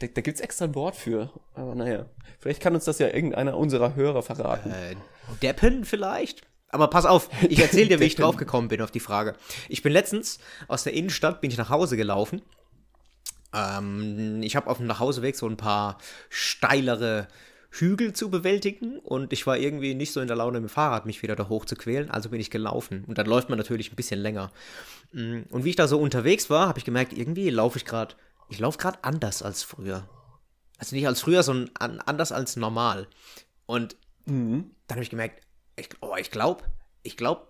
Da, 0.00 0.06
da 0.06 0.20
gibt 0.20 0.36
es 0.36 0.42
extra 0.42 0.66
ein 0.66 0.74
Wort 0.74 0.96
für. 0.96 1.30
Aber 1.54 1.74
naja, 1.74 2.10
vielleicht 2.38 2.60
kann 2.60 2.74
uns 2.74 2.84
das 2.84 2.98
ja 2.98 3.08
irgendeiner 3.08 3.56
unserer 3.56 3.94
Hörer 3.94 4.22
verraten. 4.22 4.70
Äh, 4.70 4.96
Deppen 5.42 5.84
vielleicht? 5.84 6.42
Aber 6.68 6.88
pass 6.88 7.06
auf, 7.06 7.30
ich 7.48 7.60
erzähle 7.60 7.88
dir, 7.88 8.00
wie 8.00 8.04
ich 8.04 8.16
draufgekommen 8.16 8.68
bin 8.68 8.82
auf 8.82 8.90
die 8.90 9.00
Frage. 9.00 9.34
Ich 9.68 9.82
bin 9.82 9.92
letztens 9.92 10.38
aus 10.68 10.84
der 10.84 10.92
Innenstadt, 10.92 11.40
bin 11.40 11.50
ich 11.50 11.56
nach 11.56 11.70
Hause 11.70 11.96
gelaufen. 11.96 12.42
Ähm, 13.54 14.42
ich 14.42 14.56
habe 14.56 14.68
auf 14.68 14.78
dem 14.78 14.86
Nachhauseweg 14.86 15.36
so 15.36 15.46
ein 15.46 15.56
paar 15.56 15.98
steilere 16.28 17.28
Hügel 17.70 18.12
zu 18.12 18.30
bewältigen 18.30 18.98
und 19.00 19.32
ich 19.32 19.46
war 19.46 19.56
irgendwie 19.56 19.94
nicht 19.94 20.12
so 20.12 20.20
in 20.20 20.28
der 20.28 20.36
Laune 20.36 20.60
mit 20.60 20.70
dem 20.70 20.72
Fahrrad 20.72 21.06
mich 21.06 21.22
wieder 21.22 21.34
da 21.34 21.48
hoch 21.48 21.64
zu 21.64 21.74
quälen, 21.74 22.10
also 22.10 22.28
bin 22.28 22.40
ich 22.40 22.50
gelaufen. 22.50 23.04
Und 23.06 23.18
dann 23.18 23.26
läuft 23.26 23.48
man 23.48 23.58
natürlich 23.58 23.92
ein 23.92 23.96
bisschen 23.96 24.20
länger. 24.20 24.52
Mm, 25.12 25.42
Und 25.50 25.64
wie 25.64 25.70
ich 25.70 25.76
da 25.76 25.88
so 25.88 25.98
unterwegs 25.98 26.50
war, 26.50 26.68
habe 26.68 26.78
ich 26.78 26.84
gemerkt, 26.84 27.12
irgendwie 27.12 27.50
laufe 27.50 27.78
ich 27.78 27.84
gerade, 27.84 28.14
ich 28.48 28.60
laufe 28.60 28.78
gerade 28.78 28.98
anders 29.02 29.42
als 29.42 29.62
früher. 29.62 30.08
Also 30.78 30.94
nicht 30.94 31.06
als 31.06 31.20
früher, 31.20 31.42
sondern 31.42 31.70
an, 31.78 32.00
anders 32.00 32.30
als 32.30 32.56
normal. 32.56 33.08
Und 33.66 33.96
dann 34.26 34.96
habe 34.96 35.02
ich 35.02 35.10
gemerkt, 35.10 35.42
ich, 35.76 35.88
oh, 36.00 36.14
ich 36.16 36.30
glaube, 36.30 36.64
ich 37.02 37.16
glaube, 37.16 37.46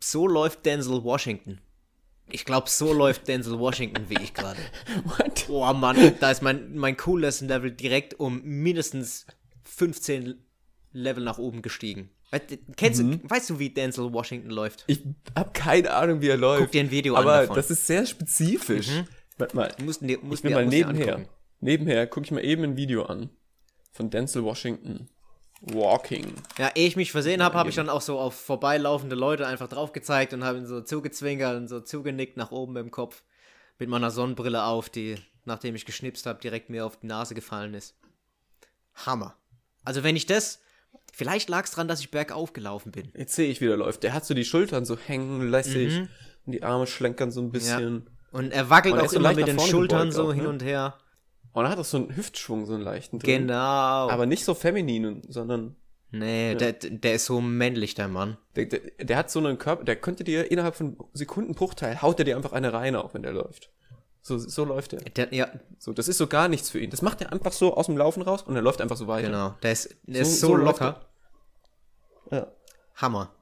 so 0.00 0.26
läuft 0.26 0.64
Denzel 0.66 1.02
Washington. 1.02 1.60
Ich 2.30 2.44
glaube, 2.44 2.68
so 2.68 2.92
läuft 2.92 3.26
Denzel 3.28 3.58
Washington 3.58 4.04
wie 4.08 4.22
ich 4.22 4.34
gerade. 4.34 4.60
What? 5.04 5.46
Oh 5.48 5.72
Mann, 5.72 6.14
da 6.20 6.30
ist 6.30 6.42
mein, 6.42 6.74
mein 6.76 6.96
Coolness-Level 6.96 7.70
direkt 7.72 8.18
um 8.20 8.42
mindestens 8.42 9.26
15 9.64 10.34
Level 10.92 11.22
nach 11.24 11.38
oben 11.38 11.62
gestiegen. 11.62 12.10
Weißt, 12.30 12.44
kennst 12.76 13.00
du, 13.00 13.18
weißt 13.28 13.50
du, 13.50 13.58
wie 13.58 13.70
Denzel 13.70 14.12
Washington 14.12 14.50
läuft? 14.50 14.84
Ich 14.86 15.02
habe 15.34 15.50
keine 15.54 15.92
Ahnung, 15.94 16.20
wie 16.20 16.28
er 16.28 16.36
läuft. 16.36 16.62
Guck 16.64 16.72
dir 16.72 16.82
ein 16.82 16.90
Video 16.90 17.14
an 17.14 17.26
aber 17.26 17.54
das 17.54 17.70
ist 17.70 17.86
sehr 17.86 18.04
spezifisch. 18.04 18.88
Warte 19.38 19.56
mal, 19.56 19.72
musst, 19.82 20.02
musst 20.02 20.44
ich 20.44 20.48
dir- 20.50 20.54
mal 20.54 20.66
nebenher. 20.66 21.26
Nebenher 21.60 22.06
gucke 22.06 22.26
ich 22.26 22.30
mal 22.32 22.44
eben 22.44 22.62
ein 22.64 22.76
Video 22.76 23.04
an. 23.04 23.30
von 23.92 24.10
Denzel 24.10 24.44
Washington. 24.44 25.08
Walking. 25.60 26.34
Ja, 26.56 26.70
ehe 26.74 26.86
ich 26.86 26.96
mich 26.96 27.10
versehen 27.10 27.42
habe, 27.42 27.56
habe 27.56 27.68
ich 27.68 27.74
dann 27.74 27.88
auch 27.88 28.00
so 28.00 28.18
auf 28.18 28.34
vorbeilaufende 28.34 29.16
Leute 29.16 29.46
einfach 29.46 29.68
drauf 29.68 29.92
gezeigt 29.92 30.32
und 30.32 30.44
habe 30.44 30.58
ihn 30.58 30.66
so 30.66 30.80
zugezwinkert 30.80 31.56
und 31.56 31.68
so 31.68 31.80
zugenickt 31.80 32.36
nach 32.36 32.52
oben 32.52 32.76
im 32.76 32.90
Kopf. 32.90 33.22
Mit 33.78 33.88
meiner 33.88 34.10
Sonnenbrille 34.10 34.64
auf, 34.64 34.88
die, 34.88 35.16
nachdem 35.44 35.74
ich 35.74 35.84
geschnipst 35.84 36.26
habe, 36.26 36.40
direkt 36.40 36.70
mir 36.70 36.84
auf 36.84 36.98
die 36.98 37.06
Nase 37.06 37.34
gefallen 37.34 37.74
ist. 37.74 37.94
Hammer. 39.06 39.36
Also 39.84 40.02
wenn 40.02 40.16
ich 40.16 40.26
das, 40.26 40.60
vielleicht 41.12 41.48
lag 41.48 41.64
es 41.64 41.70
dran, 41.70 41.88
dass 41.88 42.00
ich 42.00 42.10
bergauf 42.10 42.52
gelaufen 42.52 42.92
bin. 42.92 43.10
Jetzt 43.16 43.34
sehe 43.34 43.50
ich, 43.50 43.60
wie 43.60 43.66
der 43.66 43.76
läuft. 43.76 44.02
Der 44.02 44.12
hat 44.12 44.24
so 44.24 44.34
die 44.34 44.44
Schultern 44.44 44.84
so 44.84 44.96
hängen 44.96 45.50
lässig 45.50 46.08
und 46.46 46.52
die 46.52 46.62
Arme 46.62 46.86
schlenkern 46.86 47.30
so 47.30 47.40
ein 47.40 47.50
bisschen. 47.50 48.08
Und 48.30 48.52
er 48.52 48.68
wackelt 48.68 48.94
Und 48.94 49.00
auch 49.00 49.12
immer 49.12 49.32
mit 49.32 49.46
den 49.46 49.58
Schultern 49.58 50.10
gebeugt 50.10 50.14
so 50.14 50.28
auch, 50.28 50.34
hin 50.34 50.44
ne? 50.44 50.48
und 50.48 50.62
her. 50.62 50.98
Und 51.52 51.64
er 51.64 51.70
hat 51.70 51.78
auch 51.78 51.84
so 51.84 51.96
einen 51.96 52.14
Hüftschwung, 52.16 52.66
so 52.66 52.74
einen 52.74 52.82
leichten 52.82 53.18
drin. 53.18 53.46
Genau. 53.48 54.08
Aber 54.10 54.26
nicht 54.26 54.44
so 54.44 54.54
feminin, 54.54 55.22
sondern 55.28 55.76
nee, 56.10 56.54
der, 56.54 56.72
der 56.74 57.14
ist 57.14 57.24
so 57.26 57.40
männlich, 57.40 57.94
der 57.94 58.08
Mann. 58.08 58.36
der, 58.56 58.66
der, 58.66 58.80
der 59.00 59.16
hat 59.16 59.30
so 59.30 59.38
einen 59.40 59.58
Körper, 59.58 59.84
der 59.84 59.96
könnte 59.96 60.24
dir 60.24 60.50
innerhalb 60.50 60.74
von 60.76 60.96
Sekundenbruchteil, 61.14 62.00
haut 62.02 62.18
er 62.18 62.24
dir 62.24 62.36
einfach 62.36 62.52
eine 62.52 62.72
rein, 62.72 62.94
auch 62.96 63.14
wenn 63.14 63.22
der 63.22 63.32
läuft. 63.32 63.70
So, 64.20 64.36
so 64.36 64.64
läuft 64.64 64.92
er. 64.92 65.00
Der, 65.00 65.32
ja, 65.34 65.48
So, 65.78 65.92
das 65.92 66.06
ist 66.06 66.18
so 66.18 66.26
gar 66.26 66.48
nichts 66.48 66.68
für 66.70 66.78
ihn. 66.80 66.90
Das 66.90 67.02
macht 67.02 67.20
er 67.22 67.32
einfach 67.32 67.52
so 67.52 67.74
aus 67.74 67.86
dem 67.86 67.96
Laufen 67.96 68.22
raus 68.22 68.42
und 68.42 68.54
er 68.56 68.62
läuft 68.62 68.80
einfach 68.80 68.96
so 68.96 69.06
weiter. 69.06 69.28
genau. 69.28 69.54
Der 69.62 69.72
ist, 69.72 69.96
der 70.02 70.24
So- 70.24 70.30
ist 70.30 70.40
so, 70.40 70.46
so 70.48 70.56
locker. 70.56 71.06
Ja. 72.30 72.46
Hammer. 72.96 73.32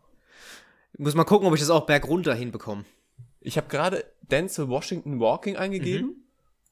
Muss 0.99 1.15
mal 1.15 1.25
gucken, 1.25 1.49
ob 1.49 1.55
ich 1.55 1.61
das 1.61 1.71
auch 1.71 1.87
bergunter 1.87 2.35
hinbekomme. 2.35 2.85
Ich 3.41 3.57
habe 3.57 3.69
gerade 3.69 4.05
Denzel 4.23 4.69
Washington 4.69 5.19
Walking 5.21 5.57
eingegeben 5.57 6.07
Mhm. 6.09 6.17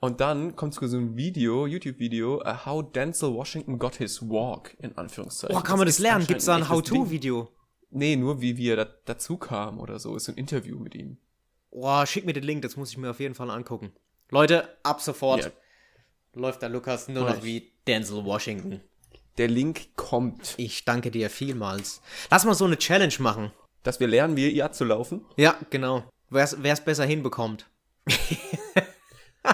Und 0.05 0.21
dann 0.21 0.55
kommt 0.55 0.75
so 0.75 0.85
ein 0.97 1.17
Video, 1.17 1.67
YouTube-Video, 1.67 2.43
uh, 2.43 2.67
How 2.67 2.93
Denzel 2.93 3.33
Washington 3.33 3.79
Got 3.79 3.97
His 3.97 4.21
Walk, 4.21 4.77
in 4.79 4.99
Anführungszeichen. 4.99 5.57
Boah, 5.57 5.63
kann 5.63 5.79
man 5.79 5.87
das 5.87 5.97
ist 5.97 6.03
lernen? 6.03 6.27
Gibt's 6.27 6.45
da 6.45 6.57
ein. 6.57 6.69
How-To-Video? 6.69 7.49
Nee, 7.91 8.17
nur 8.17 8.43
wie, 8.43 8.59
wie 8.59 8.69
er 8.69 8.77
da, 8.77 8.87
dazu 9.07 9.39
kam 9.39 9.81
oder 9.81 9.99
so. 9.99 10.15
Ist 10.15 10.25
so 10.25 10.33
ein 10.33 10.37
Interview 10.37 10.79
mit 10.79 10.95
ihm. 10.95 11.17
Boah, 11.71 12.07
schick 12.07 12.27
mir 12.27 12.35
den 12.35 12.43
Link, 12.43 12.61
das 12.61 12.77
muss 12.77 12.91
ich 12.91 12.99
mir 12.99 13.09
auf 13.09 13.19
jeden 13.19 13.35
Fall 13.35 13.51
angucken. 13.51 13.93
Leute, 14.29 14.69
ab 14.83 15.01
sofort 15.01 15.45
Ja. 15.45 15.51
läuft 16.35 16.61
der 16.61 16.69
Lukas 16.69 17.09
nur 17.09 17.27
noch 17.27 17.43
wie 17.43 17.73
Denzel 17.87 18.27
Washington. 18.27 18.83
Der 19.39 19.49
Link 19.49 19.97
kommt, 19.97 20.55
Ich 20.59 20.85
danke 20.85 21.11
dir 21.11 21.31
vielmals. 21.31 22.03
Lass 22.31 22.45
mal 22.45 22.55
so 22.55 22.67
eine 22.67 22.77
Challenge 22.77 23.15
machen. 23.21 23.53
dass 23.83 24.01
wir 24.01 24.07
lernen, 24.07 24.37
wie 24.37 24.51
ihr 24.51 24.71
zu 24.73 24.85
laufen. 24.85 25.25
Ja, 25.37 25.57
genau. 25.71 26.05
Wer 26.29 26.45
es 26.45 26.81
besser 26.85 27.05
hinbekommt. 27.07 27.71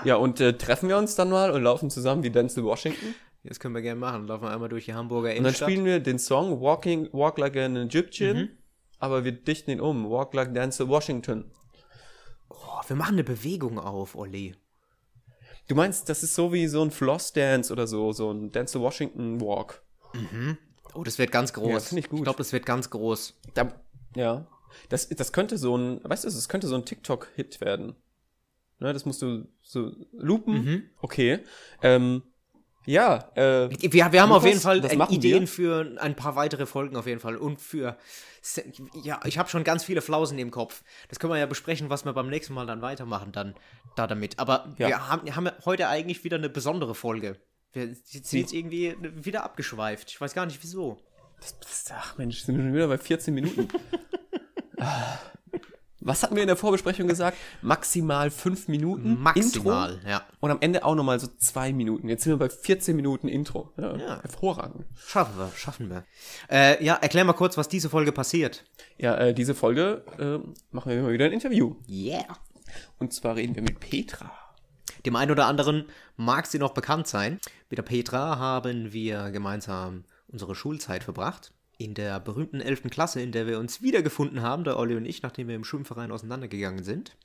ja, 0.04 0.16
und 0.16 0.40
äh, 0.40 0.56
treffen 0.56 0.88
wir 0.88 0.97
uns 0.99 1.14
dann 1.14 1.30
mal 1.30 1.50
und 1.50 1.62
laufen 1.62 1.90
zusammen 1.90 2.23
wie 2.23 2.30
Denzel 2.30 2.64
Washington. 2.64 3.14
Das 3.44 3.59
können 3.59 3.75
wir 3.75 3.82
gerne 3.82 3.99
machen. 3.99 4.26
Laufen 4.26 4.44
wir 4.44 4.50
einmal 4.50 4.68
durch 4.68 4.85
die 4.85 4.94
Hamburger 4.94 5.28
Und 5.30 5.37
dann 5.37 5.44
Innenstadt. 5.47 5.70
spielen 5.70 5.85
wir 5.87 6.00
den 6.00 6.18
Song 6.18 6.61
Walking, 6.61 7.09
Walk 7.12 7.38
Like 7.38 7.56
an 7.56 7.76
Egyptian, 7.76 8.50
aber 8.99 9.25
wir 9.25 9.32
dichten 9.32 9.70
ihn 9.70 9.80
um. 9.80 10.11
Walk 10.11 10.35
Like 10.35 10.52
Denzel 10.52 10.88
Washington. 10.88 11.50
oh, 12.50 12.80
wir 12.87 12.97
machen 12.97 13.14
eine 13.14 13.25
Bewegung 13.25 13.78
auf, 13.78 14.14
Olli. 14.14 14.54
Du 15.68 15.75
meinst, 15.75 16.09
das 16.09 16.23
ist 16.23 16.35
so 16.35 16.52
wie 16.52 16.66
so 16.66 16.82
ein 16.82 16.90
Floss 16.90 17.32
Dance 17.32 17.73
oder 17.73 17.87
so, 17.87 18.12
so 18.12 18.30
ein 18.30 18.50
Denzel 18.50 18.80
Washington 18.80 19.40
Walk. 19.40 19.82
Oh, 20.94 21.04
das 21.04 21.18
wird 21.18 21.30
ganz 21.32 21.52
groß. 21.52 21.68
Ja, 21.68 21.75
das 21.75 21.88
find 21.88 22.00
ich 22.00 22.09
gut. 22.11 22.18
Ich 22.18 22.25
glaube, 22.25 22.38
das 22.38 22.52
wird 22.52 22.66
ganz 22.66 22.90
groß. 22.90 23.38
Da, 23.54 23.80
ja. 24.16 24.47
Das, 24.88 25.09
das 25.09 25.32
könnte 25.32 25.56
so 25.59 25.76
ein, 25.76 26.00
weißt 26.04 26.25
du, 26.25 26.28
das 26.28 26.49
könnte 26.49 26.66
so 26.66 26.75
ein 26.75 26.85
TikTok-Hit 26.85 27.61
werden. 27.61 27.94
Ne, 28.81 28.93
das 28.93 29.05
musst 29.05 29.23
du 29.23 29.47
so 29.63 29.93
loopen. 30.13 30.91
Okay. 31.01 31.41
Ähm, 31.83 32.23
ja, 32.87 33.31
äh, 33.35 33.69
Wir, 33.93 34.11
wir 34.13 34.23
haben 34.23 34.33
auf 34.33 34.45
jeden 34.47 34.59
Fall 34.59 34.83
äh, 34.85 35.15
Ideen 35.15 35.43
wir. 35.43 35.47
für 35.47 35.97
ein 36.01 36.17
paar 36.17 36.35
weitere 36.35 36.65
Folgen 36.65 36.97
auf 36.97 37.07
jeden 37.07 37.21
Fall. 37.21 37.37
Und 37.37 37.61
für. 37.61 37.99
Ja, 39.05 39.21
ich 39.27 39.37
habe 39.37 39.51
schon 39.51 39.65
ganz 39.65 39.85
viele 39.85 40.01
Flausen 40.01 40.39
im 40.39 40.51
Kopf. 40.51 40.83
Das 41.09 41.19
können 41.19 41.31
wir 41.33 41.39
ja 41.39 41.45
besprechen, 41.45 41.91
was 41.91 42.07
wir 42.07 42.15
beim 42.15 42.29
nächsten 42.31 42.55
Mal 42.55 42.67
dann 42.67 42.81
weitermachen, 42.81 43.33
dann 43.33 43.55
da 43.97 44.07
damit. 44.07 44.39
Aber 44.39 44.75
Ja. 44.79 44.89
wir 44.89 45.09
haben, 45.09 45.37
haben 45.37 45.51
heute 45.67 45.89
eigentlich 45.89 46.25
wieder 46.25 46.39
eine 46.39 46.49
besondere 46.49 46.95
Folge. 46.95 47.37
Wir 47.75 47.95
sind 48.03 48.33
jetzt 48.33 48.55
irgendwie 48.55 48.97
wieder 49.01 49.45
abgeschweift. 49.45 50.09
Ich 50.11 50.19
weiß 50.21 50.33
gar 50.33 50.47
nicht 50.47 50.63
wieso. 50.63 50.99
das, 51.39 51.59
das, 51.61 51.85
ach 51.95 52.17
Mensch, 52.17 52.41
sind 52.41 52.57
wir 52.57 52.65
schon 52.65 52.73
wieder 52.75 52.89
bei 52.89 52.97
14 52.99 53.35
Minuten. 53.35 53.69
Was 56.00 56.23
hatten 56.23 56.35
wir 56.35 56.42
in 56.42 56.47
der 56.47 56.57
Vorbesprechung 56.57 57.07
gesagt? 57.09 57.37
Maximal 57.62 58.30
5 58.30 58.69
Minuten. 58.69 59.21
Maximal, 59.21 59.95
Intro. 59.95 60.09
ja. 60.09 60.23
Und 60.40 60.50
am 60.50 60.59
Ende 60.61 60.85
auch 60.85 60.95
nochmal 60.95 61.21
so 61.21 61.26
2 61.26 61.73
Minuten. 61.73 62.09
Jetzt 62.09 62.25
sind 62.25 62.33
wir 62.33 62.38
bei 62.38 62.49
14 62.49 62.97
Minuten 62.97 63.28
Intro. 63.28 63.73
Ja, 63.76 63.97
Ja. 63.97 64.23
Hervorragend. 64.23 64.87
Schaffen 64.97 65.37
wir, 65.38 65.50
schaffen 65.57 65.90
wir. 65.90 66.04
Äh, 66.50 66.83
ja, 66.85 66.95
erklär 66.95 67.25
mal 67.25 67.35
kurz, 67.35 67.57
was 67.59 67.69
diese 67.69 67.90
Folge 67.90 68.12
passiert. 68.12 68.64
Ja, 68.97 69.16
äh, 69.16 69.35
diese 69.35 69.54
Folge 69.54 70.04
äh, 70.19 70.38
machen 70.71 70.90
wir 70.90 70.99
immer 70.99 71.11
wieder 71.11 71.26
ein 71.26 71.33
Interview. 71.33 71.76
Yeah. 71.88 72.25
Und 72.99 73.12
zwar 73.12 73.37
reden 73.37 73.54
wir 73.54 73.62
mit 73.62 73.80
Petra. 73.80 74.30
Dem 75.07 75.16
einen 75.16 75.30
oder 75.30 75.47
anderen 75.47 75.87
mag 76.16 76.47
sie 76.47 76.59
noch 76.59 76.73
bekannt 76.73 77.07
sein. 77.09 77.40
Mit 77.69 77.78
der 77.78 77.83
Petra 77.83 78.38
haben 78.38 78.92
wir 78.92 79.30
gemeinsam 79.30 80.04
unsere 80.28 80.54
Schulzeit 80.54 81.02
verbracht. 81.04 81.52
In 81.81 81.95
der 81.95 82.21
berühmten 82.21 82.61
11. 82.61 82.91
Klasse, 82.91 83.23
in 83.23 83.33
der 83.33 83.47
wir 83.47 83.59
uns 83.59 83.81
wiedergefunden 83.81 84.43
haben, 84.43 84.65
der 84.65 84.77
Olli 84.77 84.97
und 84.97 85.07
ich, 85.07 85.23
nachdem 85.23 85.49
wir 85.49 85.55
im 85.55 85.65
Schwimmverein 85.65 86.13
auseinandergegangen 86.13 86.85
sind. 86.85 87.17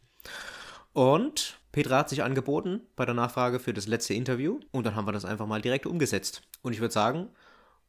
Und 0.94 1.60
Petra 1.74 1.98
hat 1.98 2.10
sich 2.10 2.24
angeboten 2.24 2.80
bei 2.96 3.04
der 3.04 3.16
Nachfrage 3.16 3.60
für 3.60 3.74
das 3.74 3.86
letzte 3.86 4.14
Interview. 4.14 4.62
Und 4.72 4.86
dann 4.86 4.96
haben 4.96 5.10
wir 5.10 5.12
das 5.12 5.26
einfach 5.26 5.46
mal 5.46 5.62
direkt 5.62 5.86
umgesetzt. 5.86 6.42
Und 6.62 6.72
ich 6.72 6.80
würde 6.80 6.94
sagen, 6.94 7.28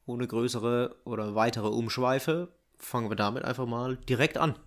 ohne 0.06 0.26
größere 0.26 0.96
oder 1.04 1.36
weitere 1.36 1.68
Umschweife, 1.68 2.48
fangen 2.76 3.10
wir 3.10 3.16
damit 3.16 3.44
einfach 3.44 3.66
mal 3.66 3.96
direkt 3.96 4.36
an. 4.36 4.58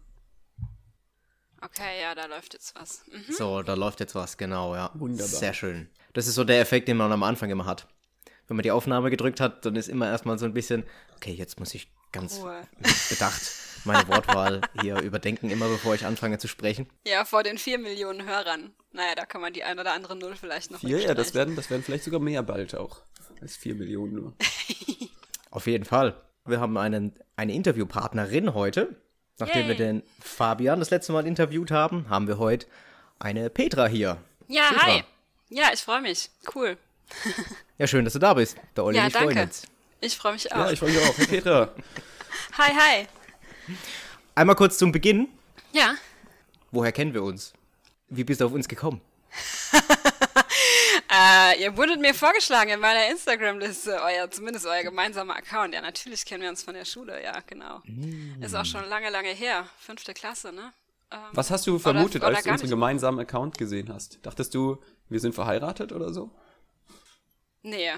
Okay, 1.59 2.01
ja, 2.01 2.15
da 2.15 2.27
läuft 2.27 2.53
jetzt 2.53 2.79
was. 2.79 3.03
Mhm. 3.11 3.33
So, 3.33 3.61
da 3.61 3.73
läuft 3.73 3.99
jetzt 3.99 4.15
was, 4.15 4.37
genau, 4.37 4.73
ja. 4.73 4.89
Wunderbar. 4.93 5.27
Sehr 5.27 5.53
schön. 5.53 5.89
Das 6.13 6.27
ist 6.27 6.35
so 6.35 6.45
der 6.45 6.61
Effekt, 6.61 6.87
den 6.87 6.95
man 6.95 7.11
am 7.11 7.23
Anfang 7.23 7.49
immer 7.49 7.65
hat. 7.65 7.89
Wenn 8.49 8.57
man 8.57 8.63
die 8.63 8.71
Aufnahme 8.71 9.11
gedrückt 9.11 9.39
hat, 9.39 9.63
dann 9.65 9.75
ist 9.75 9.87
immer 9.87 10.07
erstmal 10.07 10.39
so 10.39 10.45
ein 10.45 10.53
bisschen, 10.53 10.83
okay, 11.15 11.31
jetzt 11.31 11.59
muss 11.59 11.75
ich 11.75 11.87
ganz 12.11 12.39
Ruhe. 12.39 12.61
bedacht 13.09 13.41
meine 13.85 14.07
Wortwahl 14.07 14.61
hier 14.81 14.99
überdenken, 15.01 15.51
immer 15.51 15.67
bevor 15.69 15.93
ich 15.93 16.03
anfange 16.03 16.39
zu 16.39 16.47
sprechen. 16.47 16.89
Ja, 17.05 17.25
vor 17.25 17.43
den 17.43 17.59
vier 17.59 17.77
Millionen 17.77 18.25
Hörern. 18.27 18.73
Naja, 18.91 19.13
da 19.15 19.25
kann 19.25 19.41
man 19.41 19.53
die 19.53 19.63
ein 19.63 19.79
oder 19.79 19.93
andere 19.93 20.15
Null 20.15 20.35
vielleicht 20.35 20.71
noch 20.71 20.79
Vier, 20.79 20.99
ja, 20.99 21.13
das 21.13 21.35
werden, 21.35 21.55
das 21.55 21.69
werden 21.69 21.83
vielleicht 21.83 22.03
sogar 22.03 22.19
mehr 22.19 22.41
bald 22.41 22.73
auch. 22.73 23.03
Als 23.39 23.55
4 23.55 23.75
Millionen 23.75 24.13
nur. 24.15 24.33
Auf 25.51 25.67
jeden 25.67 25.85
Fall. 25.85 26.19
Wir 26.45 26.59
haben 26.59 26.75
einen, 26.77 27.13
eine 27.35 27.53
Interviewpartnerin 27.53 28.55
heute. 28.55 28.95
Nachdem 29.37 29.67
wir 29.67 29.75
Yay. 29.75 29.77
den 29.77 30.03
Fabian 30.19 30.79
das 30.79 30.89
letzte 30.89 31.13
Mal 31.13 31.25
interviewt 31.25 31.69
haben, 31.69 32.09
haben 32.09 32.27
wir 32.27 32.39
heute 32.39 32.65
eine 33.19 33.49
Petra 33.51 33.85
hier. 33.85 34.17
Ja, 34.47 34.69
Petra. 34.69 34.87
hi. 34.87 35.03
Ja, 35.49 35.69
ich 35.71 35.81
freue 35.81 36.01
mich. 36.01 36.31
Cool. 36.53 36.77
Ja, 37.77 37.87
schön, 37.87 38.03
dass 38.05 38.13
du 38.13 38.19
da 38.19 38.33
bist. 38.33 38.57
Der 38.75 38.83
Olli 38.83 38.97
Ja, 38.97 39.07
ich 39.07 39.13
freuen 39.13 39.27
danke. 39.29 39.43
uns. 39.43 39.63
Ich 40.01 40.17
freue 40.17 40.33
mich 40.33 40.51
auch. 40.51 40.57
Ja, 40.57 40.71
ich 40.71 40.79
freue 40.79 40.91
mich 40.91 40.99
auch. 41.01 41.17
Hey, 41.17 41.27
Petra. 41.27 41.73
hi, 42.57 42.71
hi. 42.73 43.07
Einmal 44.35 44.55
kurz 44.55 44.77
zum 44.77 44.91
Beginn. 44.91 45.27
Ja. 45.71 45.95
Woher 46.71 46.91
kennen 46.91 47.13
wir 47.13 47.23
uns? 47.23 47.53
Wie 48.09 48.23
bist 48.23 48.41
du 48.41 48.45
auf 48.45 48.53
uns 48.53 48.67
gekommen? 48.67 49.01
Äh, 51.11 51.63
ihr 51.63 51.75
wurdet 51.75 51.99
mir 51.99 52.13
vorgeschlagen 52.13 52.69
in 52.69 52.79
meiner 52.79 53.09
Instagram-Liste, 53.09 53.99
euer, 54.03 54.29
zumindest 54.29 54.67
euer 54.67 54.83
gemeinsamer 54.83 55.35
Account. 55.35 55.73
Ja, 55.73 55.81
natürlich 55.81 56.23
kennen 56.23 56.43
wir 56.43 56.49
uns 56.49 56.61
von 56.61 56.75
der 56.75 56.85
Schule, 56.85 57.23
ja, 57.23 57.39
genau. 57.47 57.81
Ist 58.41 58.55
auch 58.55 58.65
schon 58.65 58.87
lange, 58.87 59.09
lange 59.09 59.29
her. 59.29 59.67
Fünfte 59.79 60.13
Klasse, 60.13 60.53
ne? 60.53 60.71
Ähm, 61.11 61.17
Was 61.33 61.49
hast 61.49 61.65
du 61.65 61.79
vermutet, 61.79 62.21
oder 62.23 62.35
als 62.35 62.43
du 62.43 62.51
unseren 62.51 62.69
gemeinsamen 62.69 63.19
Account 63.19 63.57
gesehen 63.57 63.91
hast? 63.91 64.19
Dachtest 64.21 64.53
du, 64.53 64.77
wir 65.09 65.19
sind 65.19 65.33
verheiratet 65.33 65.91
oder 65.93 66.13
so? 66.13 66.29
Nee, 67.61 67.91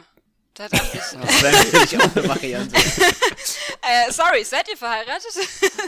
da 0.54 0.68
dachte 0.68 0.98
ich. 0.98 1.20
Das 1.20 1.44
wäre 1.44 1.56
natürlich 1.56 1.98
auch 1.98 2.16
eine 2.16 2.28
Variante. 2.28 2.76
äh, 3.82 4.12
sorry, 4.12 4.44
seid 4.44 4.68
ihr 4.70 4.78
verheiratet? 4.78 5.34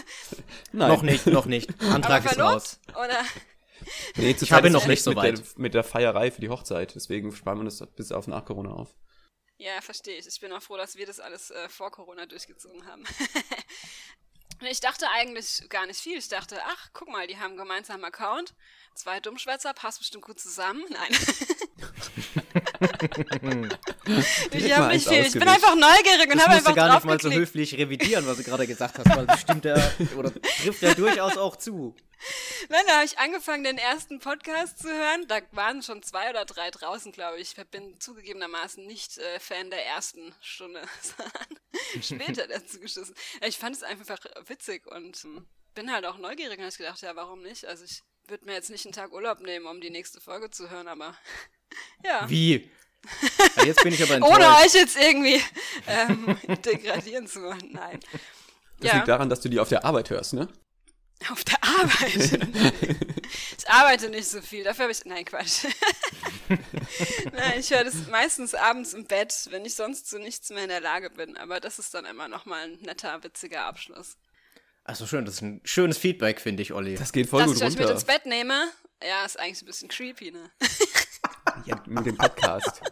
Nein. 0.72 0.90
noch 0.90 1.02
nicht, 1.02 1.26
noch 1.28 1.46
nicht. 1.46 1.82
Antrag 1.82 2.26
ist 2.26 2.40
raus. 2.40 2.80
Oder? 2.92 3.24
Nee, 4.16 4.36
Ich 4.40 4.52
habe 4.52 4.70
noch 4.70 4.88
nicht 4.88 5.04
so 5.04 5.12
mit 5.12 5.24
der, 5.24 5.38
weit. 5.38 5.58
mit 5.58 5.74
der 5.74 5.84
Feierei 5.84 6.32
für 6.32 6.42
die 6.42 6.50
Hochzeit. 6.50 6.96
Deswegen 6.96 7.36
sparen 7.36 7.60
wir 7.60 7.66
das 7.66 7.84
bis 7.96 8.12
auf 8.12 8.28
nach 8.28 8.46
Corona 8.46 8.72
auf. 8.72 8.96
Ja, 9.58 9.82
verstehe 9.82 10.18
ich. 10.18 10.28
Ich 10.28 10.40
bin 10.40 10.52
auch 10.52 10.62
froh, 10.62 10.78
dass 10.78 10.96
wir 10.96 11.06
das 11.06 11.20
alles 11.20 11.52
äh, 11.52 11.70
vor 11.70 11.92
Corona 11.92 12.26
durchgezogen 12.26 12.86
haben. 12.88 13.04
Ich 14.70 14.80
dachte 14.80 15.10
eigentlich 15.10 15.68
gar 15.68 15.86
nicht 15.88 16.00
viel. 16.00 16.18
Ich 16.18 16.30
dachte, 16.30 16.58
ach, 16.66 16.90
guck 16.94 17.10
mal, 17.10 17.28
die 17.28 17.38
haben 17.38 17.52
einen 17.52 17.58
gemeinsamen 17.58 18.06
Account. 18.06 18.54
Zwei 18.96 19.20
Dummschwätzer, 19.20 19.74
passt 19.74 20.00
bestimmt 20.00 20.24
gut 20.24 20.40
zusammen. 20.40 20.84
Nein. 20.90 21.12
ich 24.52 24.76
habe 24.76 24.94
nicht 24.94 25.08
viel. 25.08 25.26
Ich 25.26 25.34
bin 25.34 25.48
einfach 25.48 25.76
neugierig 25.76 26.32
und 26.32 26.42
habe 26.42 26.54
einfach 26.54 26.76
gar 26.76 26.94
nicht 26.94 27.06
mal 27.06 27.20
so 27.20 27.32
höflich 27.32 27.76
revidieren, 27.76 28.28
was 28.28 28.38
du 28.38 28.44
gerade 28.44 28.68
gesagt 28.68 29.00
hast, 29.00 29.10
weil 29.16 29.26
das 29.26 29.42
stimmt 29.42 29.66
ja 29.66 29.76
oder 30.16 30.32
trifft 30.34 30.84
ja 30.84 30.94
durchaus 30.94 31.38
auch 31.38 31.56
zu. 31.56 31.96
Nein, 32.70 32.84
da 32.88 32.96
habe 32.96 33.06
ich 33.06 33.18
angefangen, 33.18 33.64
den 33.64 33.78
ersten 33.78 34.20
Podcast 34.20 34.80
zu 34.80 34.88
hören. 34.88 35.28
Da 35.28 35.42
waren 35.52 35.82
schon 35.82 36.02
zwei 36.04 36.30
oder 36.30 36.46
drei 36.46 36.72
draußen, 36.72 37.12
glaube 37.12 37.40
ich. 37.40 37.58
Ich 37.58 37.68
bin 37.68 38.00
zugegebenermaßen 38.00 38.86
nicht 38.86 39.18
äh, 39.18 39.40
Fan 39.40 39.70
der 39.70 39.86
ersten 39.86 40.34
Stunde, 40.42 40.82
sondern 41.02 42.02
später 42.02 42.48
dazu 42.48 42.80
geschissen. 42.80 43.16
Ich 43.46 43.58
fand 43.58 43.76
es 43.76 43.84
einfach 43.84 44.20
witzig 44.48 44.88
und 44.88 45.18
hm, 45.18 45.46
bin 45.74 45.92
halt 45.92 46.06
auch 46.06 46.18
neugierig 46.18 46.60
und 46.60 46.66
habe 46.66 46.76
gedacht, 46.76 47.02
ja, 47.02 47.16
warum 47.16 47.42
nicht? 47.42 47.66
Also 47.66 47.84
ich 47.84 48.04
würde 48.28 48.46
mir 48.46 48.54
jetzt 48.54 48.70
nicht 48.70 48.86
einen 48.86 48.94
Tag 48.94 49.12
Urlaub 49.12 49.42
nehmen, 49.42 49.66
um 49.66 49.82
die 49.82 49.90
nächste 49.90 50.22
Folge 50.22 50.50
zu 50.50 50.70
hören, 50.70 50.88
aber 50.88 51.16
ja. 52.06 52.30
Wie? 52.30 52.70
Ja, 53.58 53.66
jetzt 53.66 53.84
bin 53.84 53.94
ich 53.94 54.02
aber 54.02 54.16
enttäuscht. 54.16 54.36
Ohne 54.36 54.48
euch 54.64 54.74
jetzt 54.74 54.96
irgendwie 54.98 55.42
ähm, 55.88 56.38
degradieren 56.66 57.28
zu 57.28 57.42
wollen. 57.42 57.72
Nein. 57.74 58.00
Das 58.80 58.92
ja. 58.92 58.96
liegt 58.96 59.10
daran, 59.10 59.30
dass 59.30 59.42
du 59.42 59.50
die 59.50 59.60
auf 59.60 59.68
der 59.68 59.84
Arbeit 59.84 60.10
hörst, 60.10 60.34
ne? 60.34 60.48
Auf 61.30 61.44
der 61.44 61.62
Arbeit? 61.62 62.40
ich 63.58 63.70
arbeite 63.70 64.10
nicht 64.10 64.28
so 64.30 64.42
viel, 64.42 64.64
dafür 64.64 64.84
habe 64.84 64.94
ich. 64.94 65.04
Nein, 65.04 65.26
Quatsch. 65.26 65.66
Nein, 67.34 67.60
ich 67.60 67.72
höre 67.72 67.84
das 67.84 68.08
meistens 68.08 68.56
abends 68.56 68.94
im 68.94 69.06
Bett, 69.06 69.48
wenn 69.50 69.66
ich 69.66 69.76
sonst 69.76 70.10
zu 70.10 70.18
nichts 70.18 70.50
mehr 70.50 70.64
in 70.64 70.70
der 70.70 70.82
Lage 70.82 71.10
bin. 71.10 71.36
Aber 71.36 71.60
das 71.60 71.80
ist 71.80 71.94
dann 71.94 72.06
immer 72.06 72.30
nochmal 72.30 72.64
ein 72.64 72.78
netter, 72.84 73.22
witziger 73.22 73.66
Abschluss. 73.66 74.18
Achso, 74.86 75.06
schön, 75.06 75.24
das 75.26 75.36
ist 75.36 75.42
ein 75.42 75.62
schönes 75.64 75.98
Feedback, 75.98 76.42
finde 76.42 76.62
ich, 76.62 76.74
Olli. 76.74 76.96
Das 76.96 77.14
geht 77.14 77.30
voll 77.30 77.40
Dass 77.40 77.48
gut 77.48 77.58
ich 77.58 77.64
runter. 77.64 77.76
Dass 77.76 77.86
ich 77.86 77.90
mit 77.90 77.96
ins 77.96 78.04
Bett 78.06 78.26
nehme, 78.26 78.70
ja, 79.02 79.26
ist 79.26 79.40
eigentlich 79.40 79.62
ein 79.62 79.66
bisschen 79.66 79.88
creepy, 79.88 80.32
ne? 80.32 80.52
ja, 81.66 81.82
mit 81.86 82.06
dem 82.06 82.18
Podcast. 82.18 82.82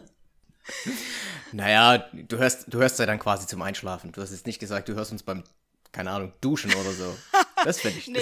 Naja, 1.52 1.98
du 2.12 2.38
hörst, 2.38 2.72
du 2.72 2.78
hörst 2.78 2.98
ja 2.98 3.04
dann 3.04 3.18
quasi 3.18 3.46
zum 3.46 3.60
Einschlafen. 3.60 4.12
Du 4.12 4.22
hast 4.22 4.30
jetzt 4.30 4.46
nicht 4.46 4.58
gesagt, 4.58 4.88
du 4.88 4.94
hörst 4.94 5.12
uns 5.12 5.22
beim, 5.22 5.44
keine 5.90 6.10
Ahnung, 6.10 6.32
Duschen 6.40 6.72
oder 6.72 6.92
so. 6.92 7.14
Das 7.64 7.80
finde 7.80 7.98
ich. 7.98 8.06
nee. 8.08 8.20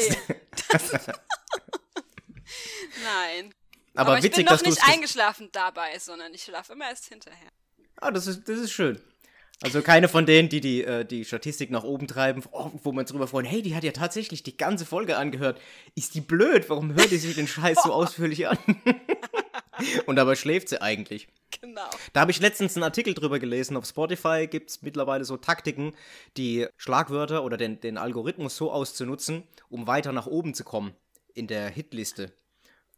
Das, 0.70 0.90
Nein. 3.04 3.54
Aber, 3.94 4.12
Aber 4.12 4.16
witzig, 4.16 4.30
ich 4.30 4.36
bin 4.36 4.44
noch 4.46 4.52
dass 4.52 4.62
nicht 4.62 4.82
eingeschlafen 4.88 5.50
dabei, 5.52 5.98
sondern 5.98 6.34
ich 6.34 6.42
schlafe 6.42 6.72
immer 6.72 6.88
erst 6.88 7.06
hinterher. 7.06 7.50
Ah, 7.96 8.10
das 8.10 8.26
ist, 8.26 8.48
das 8.48 8.58
ist 8.58 8.72
schön. 8.72 9.00
Also 9.62 9.82
keine 9.82 10.08
von 10.08 10.24
denen, 10.24 10.48
die 10.48 10.60
die, 10.60 10.84
äh, 10.84 11.04
die 11.04 11.24
Statistik 11.24 11.70
nach 11.70 11.84
oben 11.84 12.06
treiben, 12.06 12.42
oh, 12.50 12.70
wo 12.82 12.92
man 12.92 13.04
drüber 13.04 13.26
freuen, 13.26 13.44
hey, 13.44 13.60
die 13.60 13.74
hat 13.74 13.84
ja 13.84 13.92
tatsächlich 13.92 14.42
die 14.42 14.56
ganze 14.56 14.86
Folge 14.86 15.18
angehört. 15.18 15.60
Ist 15.94 16.14
die 16.14 16.22
blöd? 16.22 16.70
Warum 16.70 16.94
hört 16.94 17.10
die 17.10 17.18
sich 17.18 17.34
den 17.34 17.46
Scheiß 17.46 17.82
so 17.84 17.92
ausführlich 17.92 18.48
an? 18.48 18.58
Und 20.06 20.16
dabei 20.16 20.34
schläft 20.34 20.70
sie 20.70 20.80
eigentlich. 20.80 21.28
Genau. 21.60 21.88
Da 22.12 22.20
habe 22.20 22.30
ich 22.30 22.40
letztens 22.40 22.76
einen 22.76 22.84
Artikel 22.84 23.12
drüber 23.12 23.38
gelesen. 23.38 23.76
Auf 23.76 23.84
Spotify 23.84 24.46
gibt 24.46 24.70
es 24.70 24.82
mittlerweile 24.82 25.24
so 25.24 25.36
Taktiken, 25.36 25.94
die 26.36 26.66
Schlagwörter 26.76 27.44
oder 27.44 27.56
den, 27.56 27.80
den 27.80 27.98
Algorithmus 27.98 28.56
so 28.56 28.72
auszunutzen, 28.72 29.44
um 29.68 29.86
weiter 29.86 30.12
nach 30.12 30.26
oben 30.26 30.54
zu 30.54 30.64
kommen 30.64 30.94
in 31.34 31.46
der 31.46 31.68
Hitliste. 31.68 32.32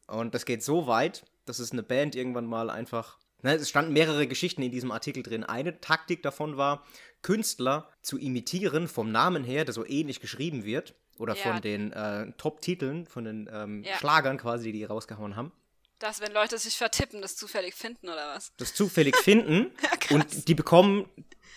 Und 0.06 0.34
das 0.34 0.44
geht 0.44 0.62
so 0.62 0.86
weit, 0.86 1.24
dass 1.44 1.58
es 1.58 1.72
eine 1.72 1.82
Band 1.82 2.14
irgendwann 2.14 2.46
mal 2.46 2.70
einfach 2.70 3.18
Ne, 3.42 3.54
es 3.54 3.68
standen 3.68 3.92
mehrere 3.92 4.26
Geschichten 4.26 4.62
in 4.62 4.70
diesem 4.70 4.92
Artikel 4.92 5.22
drin. 5.22 5.44
Eine 5.44 5.80
Taktik 5.80 6.22
davon 6.22 6.56
war, 6.56 6.84
Künstler 7.22 7.88
zu 8.00 8.18
imitieren 8.18 8.88
vom 8.88 9.10
Namen 9.10 9.44
her, 9.44 9.64
der 9.64 9.74
so 9.74 9.86
ähnlich 9.86 10.20
geschrieben 10.20 10.64
wird. 10.64 10.94
Oder 11.18 11.36
ja. 11.36 11.42
von 11.42 11.60
den 11.60 11.92
äh, 11.92 12.32
Top-Titeln, 12.38 13.06
von 13.06 13.24
den 13.24 13.50
ähm, 13.52 13.84
ja. 13.84 13.96
Schlagern 13.96 14.38
quasi, 14.38 14.72
die 14.72 14.78
die 14.78 14.84
rausgehauen 14.84 15.36
haben. 15.36 15.52
Das, 15.98 16.20
wenn 16.20 16.32
Leute 16.32 16.58
sich 16.58 16.76
vertippen, 16.76 17.22
das 17.22 17.36
zufällig 17.36 17.74
finden 17.74 18.08
oder 18.08 18.34
was? 18.34 18.52
Das 18.56 18.74
zufällig 18.74 19.16
finden. 19.16 19.70
ja, 20.10 20.16
und 20.16 20.48
die 20.48 20.54
bekommen 20.54 21.08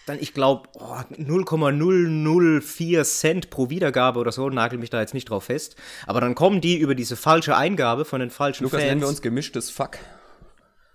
dann, 0.05 0.19
ich 0.19 0.33
glaube, 0.33 0.69
oh, 0.73 1.01
0,004 1.17 3.03
Cent 3.05 3.49
pro 3.49 3.69
Wiedergabe 3.71 4.19
oder 4.19 4.31
so, 4.31 4.49
nagel 4.49 4.77
mich 4.77 4.91
da 4.91 5.01
jetzt 5.01 5.15
nicht 5.15 5.29
drauf 5.29 5.45
fest. 5.45 5.75
Aber 6.05 6.21
dann 6.21 6.35
kommen 6.35 6.61
die 6.61 6.77
über 6.77 6.93
diese 6.93 7.15
falsche 7.15 7.57
Eingabe 7.57 8.05
von 8.05 8.19
den 8.19 8.29
falschen 8.29 8.65
Lukas, 8.65 8.81
Fans. 8.81 8.89
nennen 8.89 9.01
wir 9.01 9.07
uns 9.07 9.23
gemischtes 9.23 9.71
Fuck. 9.71 9.97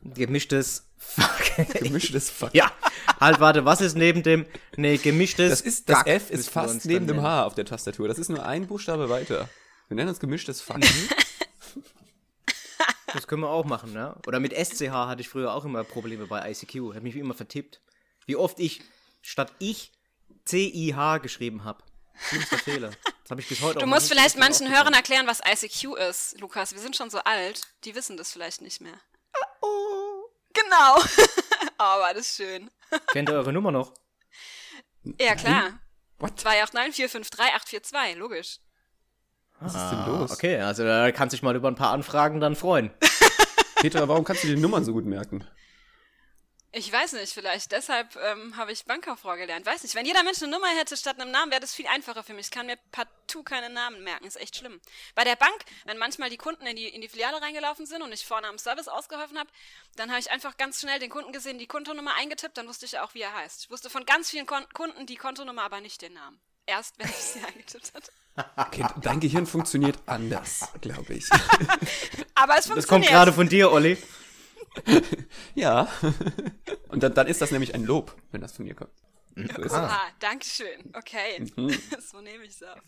Gemischtes 0.02 0.87
Fuck. 0.97 1.69
gemischtes 1.75 2.30
Fuck. 2.30 2.54
Ja. 2.54 2.73
Halt, 3.19 3.40
warte, 3.40 3.64
was 3.64 3.80
ist 3.80 3.97
neben 3.97 4.23
dem. 4.23 4.47
Nee, 4.76 4.97
gemischtes. 4.97 5.50
Das 5.50 5.61
ist, 5.61 5.88
das 5.88 6.07
F 6.07 6.30
ist 6.30 6.50
fast 6.50 6.85
neben 6.85 7.07
dem 7.07 7.23
H 7.23 7.45
auf 7.45 7.54
der 7.54 7.64
Tastatur. 7.64 8.09
Das 8.09 8.19
ist 8.19 8.28
nur 8.28 8.45
ein 8.45 8.66
Buchstabe 8.66 9.09
weiter. 9.09 9.49
Wir 9.88 9.97
nennen 9.97 10.09
uns 10.09 10.21
gemischtes 10.21 10.61
Fuck. 10.61 10.78
Mhm. 10.78 11.09
das 13.13 13.26
können 13.26 13.43
wir 13.43 13.50
auch 13.50 13.65
machen, 13.65 13.93
ne? 13.93 14.17
Oder 14.26 14.41
mit 14.41 14.52
SCH 14.52 14.91
hatte 14.91 15.21
ich 15.23 15.28
früher 15.28 15.52
auch 15.52 15.65
immer 15.65 15.84
Probleme 15.84 16.26
bei 16.26 16.50
ICQ. 16.50 16.95
Hat 16.95 17.02
mich 17.02 17.17
immer 17.17 17.34
vertippt. 17.34 17.80
Wie 18.26 18.36
oft 18.36 18.60
ich 18.60 18.82
statt 19.23 19.52
ich 19.58 19.93
CIH 20.47 21.21
geschrieben 21.23 21.65
habe. 21.65 21.82
Schlimmster 22.28 22.58
Fehler. 22.58 22.91
Das 23.23 23.30
habe 23.30 23.41
ich 23.41 23.49
bis 23.49 23.60
heute 23.60 23.78
Du 23.78 23.86
musst 23.86 24.08
vielleicht 24.08 24.36
manchen 24.36 24.71
Hörern 24.71 24.93
erklären, 24.93 25.26
was 25.26 25.41
ICQ 25.41 25.97
ist, 26.08 26.41
Lukas. 26.41 26.73
Wir 26.73 26.80
sind 26.80 26.97
schon 26.97 27.10
so 27.10 27.19
alt, 27.19 27.63
die 27.84 27.95
wissen 27.95 28.17
das 28.17 28.32
vielleicht 28.32 28.60
nicht 28.60 28.80
mehr. 28.80 29.00
Oh. 30.50 30.60
Genau. 30.60 30.97
oh, 31.78 32.00
war 32.00 32.15
das 32.15 32.34
schön. 32.36 32.71
Kennt 33.13 33.28
ihr 33.28 33.34
eure 33.34 33.52
Nummer 33.52 33.71
noch? 33.71 33.93
Ja, 35.19 35.34
klar. 35.34 35.80
What? 36.19 36.39
289 36.39 37.04
logisch. 38.19 38.58
Was 39.60 39.75
ist 39.75 39.91
denn 39.91 40.06
los? 40.06 40.30
Okay, 40.32 40.60
also 40.60 40.84
da 40.84 41.10
kannst 41.13 41.32
du 41.32 41.36
dich 41.36 41.43
mal 41.43 41.56
über 41.56 41.69
ein 41.69 41.75
paar 41.75 41.93
Anfragen 41.93 42.41
dann 42.41 42.56
freuen. 42.56 42.91
Peter, 43.76 44.08
warum 44.08 44.25
kannst 44.25 44.45
du 44.45 44.49
die 44.49 44.56
Nummern 44.56 44.84
so 44.84 44.93
gut 44.93 45.04
merken? 45.04 45.47
Ich 46.73 46.93
weiß 46.93 47.15
nicht, 47.15 47.33
vielleicht 47.33 47.73
deshalb 47.73 48.15
ähm, 48.15 48.56
habe 48.56 48.71
ich 48.71 48.85
Bankkauffrau 48.85 49.35
gelernt. 49.35 49.67
Weiß 49.67 49.83
nicht, 49.83 49.97
wenn 49.97 50.06
jeder 50.06 50.23
Mensch 50.23 50.41
eine 50.41 50.52
Nummer 50.52 50.69
hätte 50.69 50.97
statt 50.97 51.21
einem 51.21 51.33
Namen, 51.33 51.50
wäre 51.50 51.61
das 51.61 51.75
viel 51.75 51.89
einfacher 51.89 52.23
für 52.23 52.33
mich. 52.33 52.47
Ich 52.47 52.50
kann 52.52 52.67
mir 52.67 52.78
partout 52.93 53.43
keine 53.43 53.71
Namen 53.71 54.04
merken, 54.04 54.25
ist 54.25 54.41
echt 54.41 54.56
schlimm. 54.56 54.80
Bei 55.17 55.25
der 55.25 55.35
Bank, 55.35 55.65
wenn 55.85 55.99
manchmal 55.99 56.30
die 56.30 56.37
Kunden 56.37 56.65
in 56.67 56.76
die, 56.76 56.87
in 56.87 57.00
die 57.00 57.09
Filiale 57.09 57.43
reingelaufen 57.43 57.87
sind 57.87 58.02
und 58.02 58.13
ich 58.13 58.25
vorne 58.25 58.47
am 58.47 58.56
Service 58.56 58.87
ausgeholfen 58.87 59.37
habe, 59.37 59.50
dann 59.97 60.11
habe 60.11 60.21
ich 60.21 60.30
einfach 60.30 60.56
ganz 60.59 60.80
schnell 60.80 61.00
den 61.00 61.11
Kunden 61.11 61.33
gesehen, 61.33 61.59
die 61.59 61.67
Kontonummer 61.67 62.15
eingetippt, 62.15 62.56
dann 62.56 62.69
wusste 62.69 62.87
ich 62.87 63.00
auch, 63.00 63.15
wie 63.15 63.23
er 63.23 63.35
heißt. 63.35 63.65
Ich 63.65 63.71
wusste 63.71 63.91
von 63.91 64.06
ganz 64.06 64.30
vielen 64.30 64.47
Kon 64.47 64.65
Kunden 64.73 65.06
die 65.06 65.17
Kontonummer, 65.17 65.63
aber 65.63 65.80
nicht 65.80 66.00
den 66.02 66.13
Namen. 66.13 66.41
Erst, 66.67 67.00
wenn 67.00 67.09
ich 67.09 67.17
sie 67.17 67.41
eingetippt 67.49 67.95
hatte. 67.95 68.13
Okay, 68.54 68.87
dein 69.02 69.19
Gehirn 69.19 69.45
funktioniert 69.47 69.99
anders, 70.06 70.69
glaube 70.80 71.15
ich. 71.15 71.28
aber 72.37 72.59
es 72.59 72.67
funktioniert. 72.67 72.76
Das 72.76 72.87
kommt 72.87 73.06
gerade 73.09 73.33
von 73.33 73.49
dir, 73.49 73.73
Olli. 73.73 73.99
ja. 75.54 75.89
Und 76.89 77.02
dann, 77.02 77.15
dann 77.15 77.26
ist 77.26 77.41
das 77.41 77.50
nämlich 77.50 77.75
ein 77.75 77.85
Lob, 77.85 78.15
wenn 78.30 78.41
das 78.41 78.52
von 78.52 78.65
mir 78.65 78.75
kommt. 78.75 78.93
So 79.37 79.76
ah, 79.76 80.09
danke 80.19 80.45
schön. 80.45 80.93
Okay, 80.93 81.45
mhm. 81.56 81.71
so 82.00 82.21
nehme 82.21 82.45
ich 82.45 82.50
es 82.50 82.63
auf. 82.63 82.78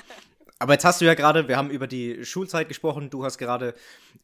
Aber 0.58 0.72
jetzt 0.72 0.84
hast 0.84 1.00
du 1.00 1.04
ja 1.04 1.14
gerade, 1.14 1.48
wir 1.48 1.56
haben 1.56 1.70
über 1.70 1.86
die 1.86 2.24
Schulzeit 2.24 2.68
gesprochen, 2.68 3.10
du 3.10 3.24
hast 3.24 3.38
gerade 3.38 3.74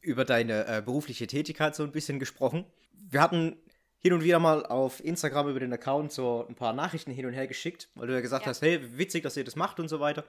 über 0.01 0.25
deine 0.25 0.65
äh, 0.67 0.81
berufliche 0.81 1.27
Tätigkeit 1.27 1.75
so 1.75 1.83
ein 1.83 1.91
bisschen 1.91 2.19
gesprochen. 2.19 2.65
Wir 2.93 3.21
hatten 3.21 3.57
hin 3.99 4.13
und 4.13 4.23
wieder 4.23 4.39
mal 4.39 4.65
auf 4.65 5.03
Instagram 5.03 5.49
über 5.49 5.59
den 5.59 5.71
Account 5.73 6.11
so 6.11 6.45
ein 6.47 6.55
paar 6.55 6.73
Nachrichten 6.73 7.11
hin 7.11 7.25
und 7.25 7.33
her 7.33 7.47
geschickt, 7.47 7.89
weil 7.95 8.07
du 8.07 8.13
ja 8.13 8.21
gesagt 8.21 8.45
ja. 8.45 8.49
hast, 8.49 8.61
hey, 8.61 8.97
witzig, 8.97 9.23
dass 9.23 9.37
ihr 9.37 9.43
das 9.43 9.55
macht 9.55 9.79
und 9.79 9.89
so 9.89 9.99
weiter. 9.99 10.23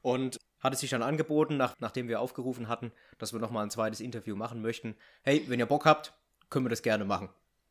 Und 0.00 0.40
hat 0.58 0.74
es 0.74 0.80
sich 0.80 0.90
dann 0.90 1.02
angeboten, 1.02 1.56
nach, 1.56 1.74
nachdem 1.78 2.08
wir 2.08 2.20
aufgerufen 2.20 2.68
hatten, 2.68 2.92
dass 3.18 3.32
wir 3.32 3.40
nochmal 3.40 3.64
ein 3.64 3.70
zweites 3.70 4.00
Interview 4.00 4.34
machen 4.34 4.62
möchten. 4.62 4.96
Hey, 5.22 5.44
wenn 5.46 5.60
ihr 5.60 5.66
Bock 5.66 5.84
habt, 5.84 6.14
können 6.52 6.64
wir 6.64 6.70
das 6.70 6.82
gerne 6.82 7.04
machen. 7.04 7.28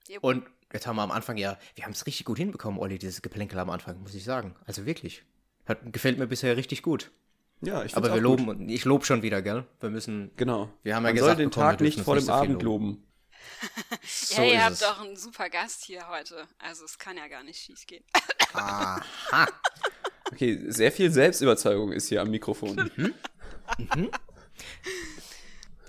Yep. 0.10 0.24
Und 0.24 0.44
jetzt 0.74 0.88
haben 0.88 0.98
wir 0.98 1.04
am 1.04 1.12
Anfang 1.12 1.38
ja, 1.38 1.58
wir 1.76 1.86
haben 1.86 1.92
es 1.92 2.06
richtig 2.06 2.26
gut 2.26 2.38
hinbekommen, 2.38 2.80
Olli, 2.80 2.98
dieses 2.98 3.22
Geplänkel 3.22 3.58
am 3.60 3.70
Anfang, 3.70 4.02
muss 4.02 4.14
ich 4.14 4.24
sagen. 4.24 4.56
Also 4.66 4.86
wirklich. 4.86 5.24
Hat, 5.66 5.94
gefällt 5.94 6.18
mir 6.18 6.28
bisher 6.28 6.58
richtig 6.58 6.82
gut. 6.82 7.12
Ja, 7.62 7.84
ich 7.84 7.96
Aber 7.96 8.12
wir 8.14 8.20
loben, 8.20 8.46
gut. 8.48 8.58
ich 8.70 8.86
lobe 8.86 9.06
schon 9.06 9.22
wieder, 9.22 9.42
gell? 9.42 9.66
Wir 9.80 9.92
müssen. 9.92 10.32
Genau. 10.36 10.74
Wir 10.82 10.96
haben 10.96 11.04
ja 11.04 11.10
Man 11.10 11.16
gesagt, 11.16 11.38
soll 11.38 11.46
den 11.46 11.52
Tag 11.52 11.80
nicht 11.80 12.02
vor 12.02 12.16
dem 12.16 12.30
Abend 12.30 12.62
loben. 12.64 13.06
so 14.04 14.42
ja, 14.42 14.48
ihr 14.48 14.64
habt 14.64 14.74
es. 14.74 14.80
doch 14.80 15.00
einen 15.02 15.16
super 15.16 15.50
Gast 15.50 15.84
hier 15.86 16.08
heute. 16.10 16.48
Also 16.58 16.86
es 16.86 16.98
kann 16.98 17.18
ja 17.18 17.28
gar 17.28 17.44
nicht 17.44 17.60
schief 17.60 17.86
gehen. 17.86 18.04
Aha. 18.54 19.02
Okay, 20.32 20.60
sehr 20.68 20.92
viel 20.92 21.12
Selbstüberzeugung 21.12 21.92
ist 21.92 22.08
hier 22.08 22.22
am 22.22 22.32
Mikrofon. 22.32 22.90
Mhm. 22.96 23.14
Mhm. 23.78 24.12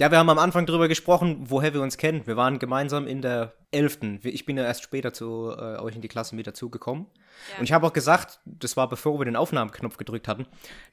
Ja, 0.02 0.10
wir 0.10 0.18
haben 0.18 0.30
am 0.30 0.40
Anfang 0.40 0.66
drüber 0.66 0.88
gesprochen, 0.88 1.48
woher 1.48 1.74
wir 1.74 1.80
uns 1.80 1.96
kennen. 1.96 2.26
Wir 2.26 2.36
waren 2.36 2.58
gemeinsam 2.58 3.06
in 3.06 3.22
der 3.22 3.54
11. 3.70 4.24
Ich 4.24 4.44
bin 4.44 4.56
ja 4.56 4.64
erst 4.64 4.82
später 4.82 5.12
zu 5.12 5.54
äh, 5.56 5.78
euch 5.78 5.94
in 5.94 6.02
die 6.02 6.08
Klasse 6.08 6.34
mit 6.34 6.44
dazugekommen. 6.44 7.06
Ja. 7.52 7.58
Und 7.60 7.64
ich 7.66 7.72
habe 7.72 7.86
auch 7.86 7.92
gesagt, 7.92 8.40
das 8.44 8.76
war 8.76 8.88
bevor 8.88 9.20
wir 9.20 9.26
den 9.26 9.36
Aufnahmeknopf 9.36 9.98
gedrückt 9.98 10.26
hatten, 10.26 10.48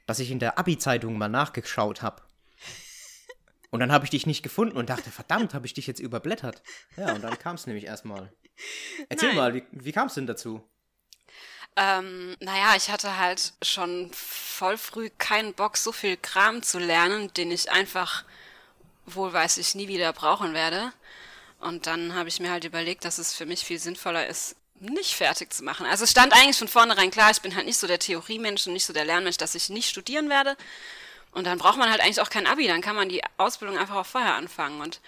dass 0.05 0.19
ich 0.19 0.29
in 0.29 0.37
der 0.37 0.59
Abi-Zeitung 0.59 1.17
mal 1.17 1.27
nachgeschaut 1.27 2.03
habe. 2.03 2.21
Und 3.71 3.79
dann 3.79 3.91
habe 3.91 4.05
ich 4.05 4.11
dich 4.11 4.27
nicht 4.27 4.43
gefunden 4.43 4.77
und 4.77 4.91
dachte, 4.91 5.09
verdammt, 5.09 5.55
habe 5.55 5.65
ich 5.65 5.73
dich 5.73 5.87
jetzt 5.87 5.99
überblättert. 5.99 6.61
Ja, 6.95 7.13
und 7.13 7.23
dann 7.23 7.37
kam 7.37 7.55
es 7.55 7.65
nämlich 7.67 7.85
erstmal. 7.85 8.31
Erzähl 9.09 9.29
Nein. 9.29 9.37
mal, 9.37 9.53
wie, 9.55 9.63
wie 9.71 9.91
kam 9.91 10.07
es 10.07 10.15
denn 10.15 10.27
dazu? 10.27 10.63
Ähm, 11.75 12.35
naja, 12.39 12.73
ich 12.75 12.91
hatte 12.91 13.17
halt 13.17 13.53
schon 13.63 14.11
voll 14.11 14.77
früh 14.77 15.09
keinen 15.17 15.53
Bock, 15.53 15.77
so 15.77 15.91
viel 15.91 16.15
Kram 16.17 16.61
zu 16.61 16.77
lernen, 16.77 17.31
den 17.33 17.51
ich 17.51 17.71
einfach 17.71 18.23
wohl 19.15 19.33
weiß 19.33 19.57
ich 19.57 19.75
nie 19.75 19.87
wieder 19.87 20.11
brauchen 20.13 20.53
werde. 20.53 20.91
Und 21.59 21.87
dann 21.87 22.15
habe 22.15 22.29
ich 22.29 22.39
mir 22.39 22.51
halt 22.51 22.63
überlegt, 22.63 23.05
dass 23.05 23.17
es 23.17 23.33
für 23.33 23.45
mich 23.45 23.65
viel 23.65 23.79
sinnvoller 23.79 24.27
ist, 24.27 24.55
nicht 24.79 25.15
fertig 25.15 25.53
zu 25.53 25.63
machen. 25.63 25.85
Also 25.85 26.05
es 26.05 26.11
stand 26.11 26.33
eigentlich 26.33 26.57
von 26.57 26.69
vornherein 26.69 27.11
klar, 27.11 27.31
ich 27.31 27.41
bin 27.41 27.55
halt 27.55 27.65
nicht 27.65 27.77
so 27.77 27.87
der 27.87 27.99
Theoriemensch 27.99 28.65
und 28.65 28.73
nicht 28.73 28.85
so 28.85 28.93
der 28.93 29.05
Lernmensch, 29.05 29.37
dass 29.37 29.55
ich 29.55 29.69
nicht 29.69 29.89
studieren 29.89 30.29
werde. 30.29 30.55
Und 31.31 31.45
dann 31.45 31.57
braucht 31.57 31.77
man 31.77 31.89
halt 31.89 32.01
eigentlich 32.01 32.21
auch 32.21 32.29
kein 32.29 32.47
Abi, 32.47 32.67
dann 32.67 32.81
kann 32.81 32.95
man 32.95 33.09
die 33.09 33.21
Ausbildung 33.37 33.77
einfach 33.77 33.95
auch 33.95 34.05
vorher 34.05 34.35
anfangen. 34.35 34.81
Und 34.81 35.01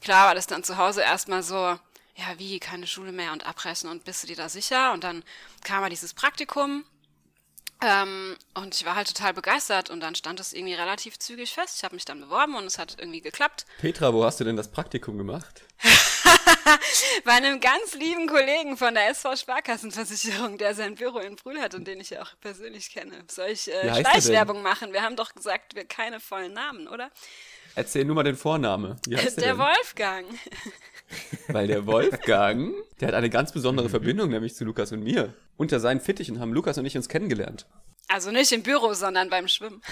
klar 0.00 0.28
war 0.28 0.34
das 0.34 0.46
dann 0.46 0.64
zu 0.64 0.76
Hause 0.78 1.02
erstmal 1.02 1.42
so, 1.42 1.78
ja, 2.16 2.38
wie, 2.38 2.58
keine 2.60 2.86
Schule 2.86 3.12
mehr 3.12 3.32
und 3.32 3.44
abbrechen 3.44 3.90
und 3.90 4.04
bist 4.04 4.22
du 4.22 4.26
dir 4.26 4.36
da 4.36 4.48
sicher? 4.48 4.92
Und 4.92 5.04
dann 5.04 5.22
kam 5.64 5.80
mal 5.80 5.90
dieses 5.90 6.14
Praktikum 6.14 6.84
ähm, 7.82 8.36
und 8.54 8.74
ich 8.74 8.84
war 8.86 8.96
halt 8.96 9.08
total 9.08 9.34
begeistert 9.34 9.90
und 9.90 10.00
dann 10.00 10.14
stand 10.14 10.40
es 10.40 10.52
irgendwie 10.52 10.74
relativ 10.74 11.18
zügig 11.18 11.52
fest. 11.52 11.76
Ich 11.76 11.84
habe 11.84 11.94
mich 11.94 12.04
dann 12.04 12.20
beworben 12.20 12.54
und 12.54 12.64
es 12.64 12.78
hat 12.78 12.96
irgendwie 12.98 13.20
geklappt. 13.20 13.66
Petra, 13.78 14.12
wo 14.14 14.24
hast 14.24 14.40
du 14.40 14.44
denn 14.44 14.56
das 14.56 14.70
Praktikum 14.70 15.18
gemacht? 15.18 15.62
Bei 17.24 17.32
einem 17.32 17.60
ganz 17.60 17.94
lieben 17.94 18.28
Kollegen 18.28 18.76
von 18.76 18.94
der 18.94 19.10
SV 19.10 19.36
Sparkassenversicherung, 19.36 20.58
der 20.58 20.74
sein 20.74 20.94
Büro 20.94 21.18
in 21.18 21.36
Brühl 21.36 21.60
hat 21.60 21.74
und 21.74 21.86
den 21.86 22.00
ich 22.00 22.10
ja 22.10 22.22
auch 22.22 22.30
persönlich 22.40 22.90
kenne. 22.90 23.24
Soll 23.30 23.48
ich 23.50 23.72
äh, 23.72 23.94
Schleichwerbung 24.00 24.62
machen? 24.62 24.92
Wir 24.92 25.02
haben 25.02 25.16
doch 25.16 25.34
gesagt, 25.34 25.74
wir 25.74 25.84
keine 25.84 26.18
vollen 26.18 26.54
Namen, 26.54 26.88
oder? 26.88 27.10
Erzähl 27.74 28.06
nur 28.06 28.14
mal 28.14 28.22
den 28.22 28.36
Vorname. 28.36 28.96
Der, 29.06 29.30
der 29.30 29.58
Wolfgang. 29.58 30.26
Weil 31.48 31.66
der 31.66 31.86
Wolfgang, 31.86 32.74
der 33.00 33.08
hat 33.08 33.14
eine 33.14 33.30
ganz 33.30 33.52
besondere 33.52 33.88
Verbindung, 33.88 34.30
nämlich 34.30 34.54
zu 34.54 34.64
Lukas 34.64 34.92
und 34.92 35.02
mir. 35.02 35.34
Unter 35.56 35.80
seinen 35.80 36.00
Fittichen 36.00 36.40
haben 36.40 36.52
Lukas 36.52 36.78
und 36.78 36.86
ich 36.86 36.96
uns 36.96 37.08
kennengelernt. 37.08 37.66
Also 38.08 38.30
nicht 38.30 38.52
im 38.52 38.62
Büro, 38.62 38.94
sondern 38.94 39.30
beim 39.30 39.48
Schwimmen. 39.48 39.82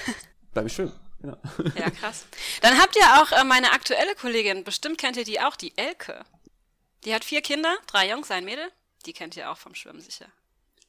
Beim 0.53 0.69
Schwimmen, 0.69 0.93
genau. 1.21 1.37
Ja, 1.75 1.91
krass. 1.91 2.27
Dann 2.63 2.79
habt 2.79 2.97
ihr 2.97 3.23
auch 3.23 3.33
äh, 3.33 3.45
meine 3.45 3.73
aktuelle 3.73 4.15
Kollegin, 4.15 4.63
bestimmt 4.63 4.99
kennt 4.99 5.17
ihr 5.17 5.25
die 5.25 5.41
auch, 5.41 5.57
die 5.57 5.77
Elke. 5.77 6.25
Die 7.05 7.15
hat 7.15 7.25
vier 7.25 7.43
Kinder, 7.43 7.75
drei 7.87 8.09
Jungs, 8.09 8.31
ein 8.31 8.45
Mädel. 8.45 8.65
Die 9.05 9.13
kennt 9.13 9.37
ihr 9.37 9.51
auch 9.51 9.59
vom 9.59 9.75
Schwimmen 9.75 10.01
sicher. 10.01 10.27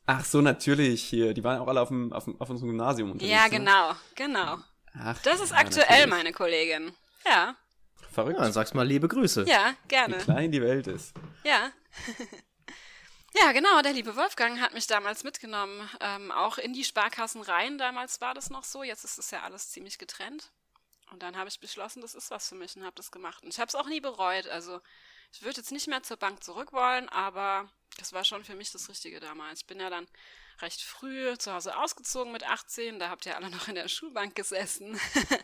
Ach 0.06 0.24
so, 0.24 0.42
natürlich 0.42 1.04
hier. 1.04 1.34
Die 1.34 1.44
waren 1.44 1.60
auch 1.60 1.68
alle 1.68 1.82
auf, 1.82 1.88
dem, 1.90 2.14
auf, 2.14 2.28
auf 2.40 2.50
unserem 2.50 2.70
Gymnasium 2.70 3.12
unterwegs. 3.12 3.34
Ja, 3.34 3.48
genau, 3.48 3.90
ne? 3.90 3.98
genau. 4.16 4.58
Ach, 4.98 5.20
das 5.24 5.42
ist 5.42 5.52
ja, 5.52 5.58
aktuell 5.58 5.88
natürlich. 5.88 6.10
meine 6.10 6.32
Kollegin. 6.32 6.94
Ja. 7.26 7.56
Verrückt. 8.16 8.38
Ja, 8.38 8.44
dann 8.44 8.54
sagst 8.54 8.74
mal 8.74 8.88
liebe 8.88 9.10
Grüße. 9.10 9.44
Ja, 9.46 9.76
gerne. 9.90 10.18
Wie 10.18 10.24
klein 10.24 10.50
die 10.50 10.62
Welt 10.62 10.88
ist. 10.88 11.14
Ja. 11.44 11.70
ja, 13.36 13.52
genau. 13.52 13.82
Der 13.82 13.92
liebe 13.92 14.16
Wolfgang 14.16 14.62
hat 14.62 14.74
mich 14.74 14.88
damals 14.88 15.26
mitgenommen, 15.26 15.90
ähm, 16.00 16.32
auch 16.32 16.58
in 16.58 16.72
die 16.72 16.86
Sparkassen 16.86 17.42
rein. 17.42 17.78
Damals 17.78 18.22
war 18.22 18.34
das 18.34 18.50
noch 18.50 18.64
so. 18.64 18.84
Jetzt 18.84 19.04
ist 19.04 19.20
es 19.20 19.32
ja 19.32 19.44
alles 19.44 19.70
ziemlich 19.70 19.98
getrennt. 19.98 20.54
Und 21.12 21.24
dann 21.24 21.36
habe 21.36 21.50
ich 21.50 21.60
beschlossen, 21.60 22.00
das 22.00 22.16
ist 22.16 22.32
was 22.32 22.48
für 22.48 22.56
mich 22.56 22.78
und 22.78 22.86
habe 22.86 22.96
das 22.96 23.12
gemacht. 23.12 23.44
Und 23.44 23.50
ich 23.50 23.60
habe 23.60 23.68
es 23.68 23.76
auch 23.76 23.88
nie 23.88 24.00
bereut. 24.00 24.48
Also 24.48 24.80
ich 25.34 25.42
würde 25.42 25.58
jetzt 25.58 25.74
nicht 25.74 25.88
mehr 25.88 26.02
zur 26.02 26.16
Bank 26.16 26.42
zurück 26.42 26.72
wollen, 26.72 27.10
aber 27.10 27.70
das 27.98 28.14
war 28.14 28.24
schon 28.24 28.46
für 28.46 28.56
mich 28.56 28.72
das 28.72 28.88
Richtige 28.88 29.20
damals. 29.20 29.60
Ich 29.60 29.68
bin 29.68 29.82
ja 29.82 29.90
dann 29.90 30.08
recht 30.62 30.82
früh 30.82 31.38
zu 31.38 31.52
Hause 31.52 31.78
ausgezogen 31.78 32.32
mit 32.32 32.48
18. 32.48 32.98
Da 32.98 33.10
habt 33.10 33.26
ihr 33.26 33.36
alle 33.36 33.50
noch 33.50 33.68
in 33.68 33.76
der 33.76 33.90
Schulbank 33.90 34.36
gesessen. 34.36 34.98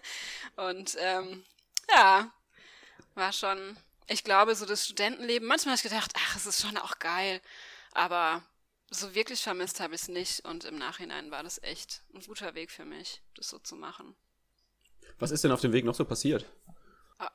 und 0.55 0.95
ähm, 1.01 1.43
ja, 1.93 2.31
war 3.15 3.33
schon, 3.33 3.77
ich 4.07 4.23
glaube, 4.23 4.55
so 4.55 4.65
das 4.65 4.85
Studentenleben. 4.85 5.47
Manchmal 5.47 5.73
habe 5.73 5.85
ich 5.85 5.91
gedacht, 5.91 6.13
ach, 6.15 6.35
es 6.35 6.45
ist 6.45 6.61
schon 6.61 6.77
auch 6.77 6.99
geil. 6.99 7.41
Aber 7.93 8.43
so 8.89 9.13
wirklich 9.15 9.41
vermisst 9.41 9.79
habe 9.79 9.95
ich 9.95 10.01
es 10.01 10.07
nicht. 10.07 10.45
Und 10.45 10.65
im 10.65 10.77
Nachhinein 10.77 11.31
war 11.31 11.43
das 11.43 11.61
echt 11.63 12.03
ein 12.13 12.21
guter 12.21 12.55
Weg 12.55 12.71
für 12.71 12.85
mich, 12.85 13.21
das 13.35 13.49
so 13.49 13.59
zu 13.59 13.75
machen. 13.75 14.15
Was 15.19 15.31
ist 15.31 15.43
denn 15.43 15.51
auf 15.51 15.61
dem 15.61 15.73
Weg 15.73 15.85
noch 15.85 15.95
so 15.95 16.05
passiert? 16.05 16.45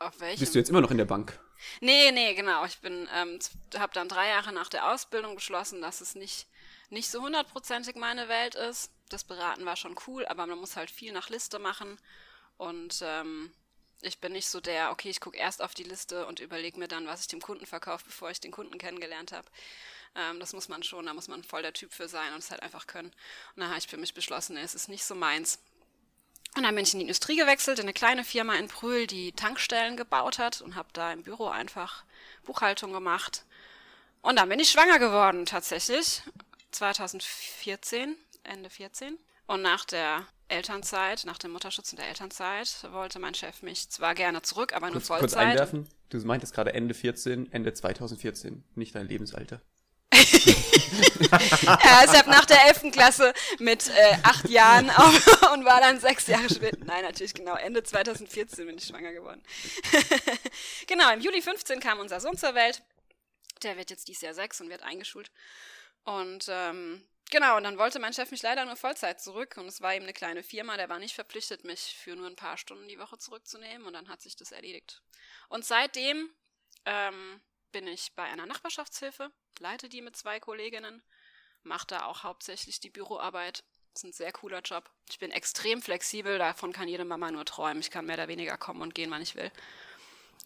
Auf 0.00 0.18
welchem? 0.18 0.40
Bist 0.40 0.54
du 0.54 0.58
jetzt 0.58 0.68
immer 0.68 0.80
noch 0.80 0.90
in 0.90 0.98
der 0.98 1.04
Bank? 1.04 1.38
Nee, 1.80 2.10
nee, 2.10 2.34
genau. 2.34 2.64
Ich 2.64 2.80
bin, 2.80 3.08
ähm, 3.14 3.38
habe 3.78 3.92
dann 3.92 4.08
drei 4.08 4.28
Jahre 4.28 4.52
nach 4.52 4.68
der 4.68 4.92
Ausbildung 4.92 5.36
beschlossen, 5.36 5.80
dass 5.80 6.00
es 6.00 6.16
nicht, 6.16 6.48
nicht 6.90 7.08
so 7.08 7.22
hundertprozentig 7.22 7.94
meine 7.94 8.28
Welt 8.28 8.56
ist. 8.56 8.90
Das 9.08 9.22
Beraten 9.22 9.64
war 9.64 9.76
schon 9.76 9.94
cool, 10.06 10.26
aber 10.26 10.46
man 10.46 10.58
muss 10.58 10.76
halt 10.76 10.90
viel 10.90 11.12
nach 11.12 11.28
Liste 11.28 11.60
machen. 11.60 11.98
Und 12.56 13.00
ähm, 13.02 13.52
ich 14.02 14.18
bin 14.18 14.32
nicht 14.32 14.48
so 14.48 14.60
der, 14.60 14.90
okay, 14.90 15.10
ich 15.10 15.20
gucke 15.20 15.38
erst 15.38 15.62
auf 15.62 15.74
die 15.74 15.84
Liste 15.84 16.26
und 16.26 16.40
überlege 16.40 16.78
mir 16.78 16.88
dann, 16.88 17.06
was 17.06 17.20
ich 17.20 17.28
dem 17.28 17.40
Kunden 17.40 17.66
verkaufe, 17.66 18.04
bevor 18.06 18.30
ich 18.30 18.40
den 18.40 18.52
Kunden 18.52 18.78
kennengelernt 18.78 19.32
habe. 19.32 19.46
Ähm, 20.14 20.40
das 20.40 20.52
muss 20.52 20.68
man 20.68 20.82
schon, 20.82 21.06
da 21.06 21.14
muss 21.14 21.28
man 21.28 21.42
voll 21.42 21.62
der 21.62 21.72
Typ 21.72 21.92
für 21.92 22.08
sein 22.08 22.32
und 22.32 22.38
es 22.38 22.50
halt 22.50 22.62
einfach 22.62 22.86
können. 22.86 23.08
Und 23.54 23.60
dann 23.60 23.68
habe 23.68 23.78
ich 23.78 23.88
für 23.88 23.96
mich 23.96 24.14
beschlossen, 24.14 24.56
es 24.56 24.74
ist 24.74 24.88
nicht 24.88 25.04
so 25.04 25.14
meins. 25.14 25.58
Und 26.56 26.62
dann 26.62 26.74
bin 26.74 26.84
ich 26.84 26.94
in 26.94 27.00
die 27.00 27.04
Industrie 27.04 27.36
gewechselt, 27.36 27.78
in 27.78 27.84
eine 27.84 27.92
kleine 27.92 28.24
Firma 28.24 28.54
in 28.54 28.68
Brühl, 28.68 29.06
die 29.06 29.32
Tankstellen 29.32 29.96
gebaut 29.96 30.38
hat 30.38 30.62
und 30.62 30.74
habe 30.74 30.88
da 30.92 31.12
im 31.12 31.22
Büro 31.22 31.48
einfach 31.48 32.04
Buchhaltung 32.44 32.92
gemacht. 32.92 33.44
Und 34.22 34.36
dann 34.36 34.48
bin 34.48 34.58
ich 34.58 34.70
schwanger 34.70 34.98
geworden, 34.98 35.44
tatsächlich. 35.44 36.22
2014, 36.70 38.16
Ende 38.42 38.70
14. 38.70 39.18
Und 39.46 39.62
nach 39.62 39.84
der 39.84 40.26
Elternzeit, 40.48 41.24
nach 41.24 41.38
dem 41.38 41.52
Mutterschutz 41.52 41.92
und 41.92 41.98
der 41.98 42.08
Elternzeit, 42.08 42.86
wollte 42.90 43.18
mein 43.18 43.34
Chef 43.34 43.62
mich 43.62 43.90
zwar 43.90 44.14
gerne 44.14 44.42
zurück, 44.42 44.74
aber 44.74 44.86
nur 44.86 44.94
kurz, 44.94 45.08
Vollzeit. 45.08 45.30
Kurz 45.30 45.36
einwerfen, 45.36 45.88
du 46.10 46.18
meintest 46.18 46.54
gerade 46.54 46.72
Ende 46.72 46.94
14, 46.94 47.52
Ende 47.52 47.74
2014, 47.74 48.64
nicht 48.74 48.94
dein 48.94 49.08
Lebensalter. 49.08 49.60
ja, 50.12 52.04
ich 52.04 52.16
habe 52.16 52.30
nach 52.30 52.44
der 52.46 52.66
11. 52.66 52.92
Klasse 52.92 53.34
mit 53.58 53.88
äh, 53.88 54.16
acht 54.22 54.48
Jahren 54.48 54.88
auf, 54.90 55.52
und 55.52 55.64
war 55.64 55.80
dann 55.80 55.98
sechs 56.00 56.26
Jahre 56.26 56.48
später. 56.48 56.78
Nein, 56.84 57.02
natürlich 57.04 57.34
genau. 57.34 57.56
Ende 57.56 57.82
2014 57.82 58.66
bin 58.66 58.78
ich 58.78 58.84
schwanger 58.84 59.12
geworden. 59.12 59.42
genau, 60.86 61.12
im 61.12 61.20
Juli 61.20 61.42
15 61.42 61.80
kam 61.80 61.98
unser 61.98 62.20
Sohn 62.20 62.36
zur 62.36 62.54
Welt. 62.54 62.82
Der 63.62 63.76
wird 63.76 63.90
jetzt 63.90 64.08
dieses 64.08 64.22
Jahr 64.22 64.34
sechs 64.34 64.60
und 64.60 64.70
wird 64.70 64.82
eingeschult. 64.82 65.30
Und 66.04 66.46
ähm, 66.48 67.02
Genau, 67.30 67.56
und 67.56 67.64
dann 67.64 67.76
wollte 67.76 67.98
mein 67.98 68.12
Chef 68.12 68.30
mich 68.30 68.42
leider 68.42 68.64
nur 68.64 68.76
Vollzeit 68.76 69.20
zurück 69.20 69.56
und 69.56 69.66
es 69.66 69.80
war 69.80 69.94
eben 69.94 70.04
eine 70.04 70.12
kleine 70.12 70.44
Firma, 70.44 70.76
der 70.76 70.88
war 70.88 71.00
nicht 71.00 71.14
verpflichtet, 71.14 71.64
mich 71.64 71.96
für 71.98 72.14
nur 72.14 72.28
ein 72.28 72.36
paar 72.36 72.56
Stunden 72.56 72.86
die 72.86 73.00
Woche 73.00 73.18
zurückzunehmen 73.18 73.86
und 73.86 73.94
dann 73.94 74.08
hat 74.08 74.22
sich 74.22 74.36
das 74.36 74.52
erledigt. 74.52 75.02
Und 75.48 75.64
seitdem 75.64 76.30
ähm, 76.84 77.40
bin 77.72 77.88
ich 77.88 78.14
bei 78.14 78.22
einer 78.22 78.46
Nachbarschaftshilfe, 78.46 79.32
leite 79.58 79.88
die 79.88 80.02
mit 80.02 80.16
zwei 80.16 80.38
Kolleginnen, 80.38 81.02
mache 81.64 81.88
da 81.88 82.04
auch 82.04 82.22
hauptsächlich 82.22 82.78
die 82.78 82.90
Büroarbeit. 82.90 83.64
Das 83.92 84.04
ist 84.04 84.10
ein 84.10 84.12
sehr 84.12 84.32
cooler 84.32 84.60
Job. 84.60 84.88
Ich 85.10 85.18
bin 85.18 85.32
extrem 85.32 85.82
flexibel, 85.82 86.38
davon 86.38 86.72
kann 86.72 86.86
jede 86.86 87.04
Mama 87.04 87.32
nur 87.32 87.44
träumen. 87.44 87.80
Ich 87.80 87.90
kann 87.90 88.06
mehr 88.06 88.16
oder 88.16 88.28
weniger 88.28 88.56
kommen 88.56 88.82
und 88.82 88.94
gehen, 88.94 89.10
wann 89.10 89.22
ich 89.22 89.34
will. 89.34 89.50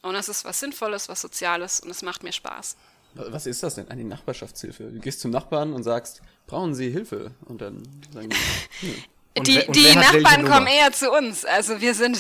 Und 0.03 0.15
es 0.15 0.31
ist 0.31 0.47
was 0.47 0.61
Sinnvolles, 0.61 1.11
was 1.11 1.21
Soziales 1.21 1.81
und 1.81 1.91
es 1.91 2.01
macht 2.01 2.23
mir 2.23 2.33
Spaß. 2.33 2.77
Was 3.15 3.47
ist 3.47 3.63
das 3.63 3.75
denn? 3.75 3.89
Eine 3.89 4.05
Nachbarschaftshilfe. 4.05 4.85
Du 4.85 5.01
gehst 5.01 5.21
zum 5.21 5.31
Nachbarn 5.31 5.73
und 5.73 5.83
sagst, 5.83 6.23
brauchen 6.47 6.75
Sie 6.75 6.91
Hilfe? 6.91 7.33
Und 7.47 7.61
dann 7.61 7.83
sagen 8.13 8.31
die, 8.31 8.37
hm. 8.87 9.05
Und 9.37 9.47
die, 9.47 9.57
wer, 9.57 9.73
die 9.73 9.95
Nachbarn 9.95 10.45
kommen 10.45 10.67
eher 10.67 10.93
zu 10.93 11.11
uns. 11.13 11.45
Also 11.45 11.81
wir 11.81 11.95
sind, 11.95 12.19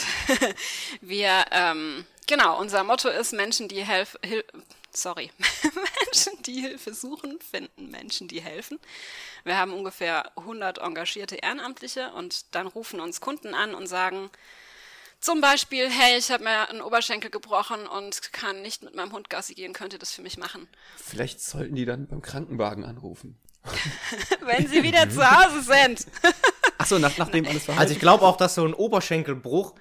wir, 1.00 1.44
ähm, 1.50 2.04
genau, 2.26 2.58
unser 2.60 2.84
Motto 2.84 3.08
ist 3.08 3.32
Menschen, 3.32 3.68
die 3.68 3.84
helfen, 3.84 4.20
Hil 4.24 4.44
sorry, 4.92 5.30
Menschen, 6.04 6.42
die 6.42 6.60
Hilfe 6.60 6.94
suchen, 6.94 7.38
finden 7.40 7.90
Menschen, 7.90 8.28
die 8.28 8.40
helfen. 8.40 8.78
Wir 9.44 9.56
haben 9.56 9.72
ungefähr 9.72 10.36
100 10.36 10.78
engagierte 10.78 11.36
Ehrenamtliche 11.36 12.12
und 12.12 12.54
dann 12.54 12.66
rufen 12.66 13.00
uns 13.00 13.20
Kunden 13.20 13.54
an 13.54 13.74
und 13.74 13.86
sagen, 13.86 14.30
zum 15.20 15.40
Beispiel, 15.40 15.88
hey, 15.90 16.18
ich 16.18 16.30
habe 16.30 16.44
mir 16.44 16.68
einen 16.68 16.80
Oberschenkel 16.80 17.30
gebrochen 17.30 17.86
und 17.86 18.32
kann 18.32 18.62
nicht 18.62 18.82
mit 18.82 18.94
meinem 18.94 19.12
Hund 19.12 19.30
Gassi 19.30 19.54
gehen, 19.54 19.72
könnt 19.72 19.92
ihr 19.92 19.98
das 19.98 20.12
für 20.12 20.22
mich 20.22 20.38
machen? 20.38 20.68
Vielleicht 20.96 21.40
sollten 21.40 21.74
die 21.74 21.84
dann 21.84 22.06
beim 22.06 22.22
Krankenwagen 22.22 22.84
anrufen. 22.84 23.38
Wenn 24.40 24.66
sie 24.66 24.82
wieder 24.82 25.10
zu 25.10 25.22
Hause 25.22 25.60
sind. 25.62 26.06
Achso, 26.78 26.98
nach, 26.98 27.16
nachdem 27.18 27.46
alles 27.46 27.68
war. 27.68 27.78
Also 27.78 27.92
ich 27.92 28.00
glaube 28.00 28.24
auch, 28.24 28.38
dass 28.38 28.54
so 28.54 28.64
ein 28.64 28.72
Oberschenkelbruch, 28.72 29.74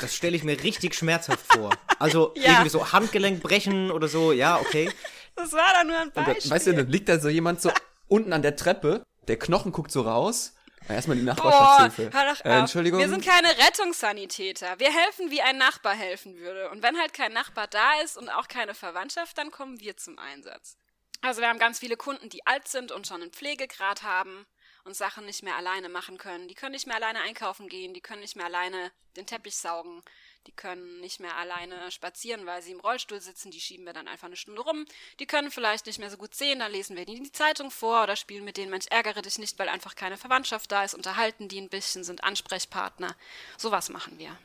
das 0.00 0.14
stelle 0.14 0.36
ich 0.36 0.44
mir 0.44 0.62
richtig 0.62 0.94
schmerzhaft 0.94 1.44
vor. 1.52 1.70
Also 1.98 2.32
ja. 2.36 2.52
irgendwie 2.52 2.68
so 2.68 2.92
Handgelenk 2.92 3.42
brechen 3.42 3.90
oder 3.90 4.06
so, 4.06 4.30
ja, 4.30 4.60
okay. 4.60 4.88
Das 5.34 5.52
war 5.52 5.72
dann 5.74 5.88
nur 5.88 5.98
ein 5.98 6.12
Beispiel. 6.12 6.34
Dann, 6.42 6.50
weißt 6.50 6.66
du, 6.68 6.74
dann 6.74 6.88
liegt 6.88 7.08
da 7.08 7.18
so 7.18 7.28
jemand 7.28 7.60
so 7.60 7.72
unten 8.06 8.32
an 8.32 8.42
der 8.42 8.54
Treppe, 8.54 9.02
der 9.26 9.36
Knochen 9.36 9.72
guckt 9.72 9.90
so 9.90 10.02
raus 10.02 10.54
Erstmal 10.88 11.16
die 11.16 11.22
Nachbarschaftshilfe. 11.22 12.10
Boah, 12.10 12.20
hör 12.20 12.34
doch 12.34 12.44
äh, 12.44 12.58
Entschuldigung. 12.58 13.00
Wir 13.00 13.08
sind 13.08 13.24
keine 13.24 13.48
Rettungssanitäter. 13.48 14.78
Wir 14.78 14.92
helfen, 14.92 15.30
wie 15.30 15.40
ein 15.40 15.56
Nachbar 15.56 15.94
helfen 15.94 16.36
würde. 16.36 16.70
Und 16.70 16.82
wenn 16.82 16.98
halt 16.98 17.14
kein 17.14 17.32
Nachbar 17.32 17.66
da 17.66 18.00
ist 18.02 18.18
und 18.18 18.28
auch 18.28 18.48
keine 18.48 18.74
Verwandtschaft, 18.74 19.38
dann 19.38 19.50
kommen 19.50 19.80
wir 19.80 19.96
zum 19.96 20.18
Einsatz. 20.18 20.76
Also 21.22 21.40
wir 21.40 21.48
haben 21.48 21.58
ganz 21.58 21.78
viele 21.78 21.96
Kunden, 21.96 22.28
die 22.28 22.46
alt 22.46 22.68
sind 22.68 22.92
und 22.92 23.06
schon 23.06 23.22
einen 23.22 23.30
Pflegegrad 23.30 24.02
haben 24.02 24.46
und 24.84 24.94
Sachen 24.94 25.24
nicht 25.24 25.42
mehr 25.42 25.56
alleine 25.56 25.88
machen 25.88 26.18
können. 26.18 26.48
Die 26.48 26.54
können 26.54 26.72
nicht 26.72 26.86
mehr 26.86 26.96
alleine 26.96 27.22
einkaufen 27.22 27.68
gehen, 27.68 27.94
die 27.94 28.02
können 28.02 28.20
nicht 28.20 28.36
mehr 28.36 28.46
alleine 28.46 28.92
den 29.16 29.26
Teppich 29.26 29.56
saugen, 29.56 30.02
die 30.46 30.52
können 30.52 31.00
nicht 31.00 31.20
mehr 31.20 31.36
alleine 31.36 31.90
spazieren, 31.90 32.46
weil 32.46 32.62
sie 32.62 32.72
im 32.72 32.80
Rollstuhl 32.80 33.20
sitzen, 33.20 33.50
die 33.50 33.60
schieben 33.60 33.86
wir 33.86 33.92
dann 33.92 34.08
einfach 34.08 34.26
eine 34.26 34.36
Stunde 34.36 34.62
rum. 34.62 34.84
Die 35.18 35.26
können 35.26 35.50
vielleicht 35.50 35.86
nicht 35.86 35.98
mehr 35.98 36.10
so 36.10 36.16
gut 36.16 36.34
sehen, 36.34 36.58
dann 36.58 36.72
lesen 36.72 36.96
wir 36.96 37.06
ihnen 37.08 37.24
die 37.24 37.32
Zeitung 37.32 37.70
vor 37.70 38.02
oder 38.02 38.16
spielen 38.16 38.44
mit 38.44 38.56
denen 38.56 38.70
Mensch 38.70 38.86
ärgere 38.90 39.22
dich 39.22 39.38
nicht, 39.38 39.58
weil 39.58 39.68
einfach 39.68 39.94
keine 39.94 40.16
Verwandtschaft 40.16 40.70
da 40.70 40.84
ist, 40.84 40.94
unterhalten 40.94 41.48
die 41.48 41.60
ein 41.60 41.68
bisschen, 41.68 42.04
sind 42.04 42.24
Ansprechpartner. 42.24 43.16
Sowas 43.56 43.88
machen 43.88 44.18
wir. 44.18 44.36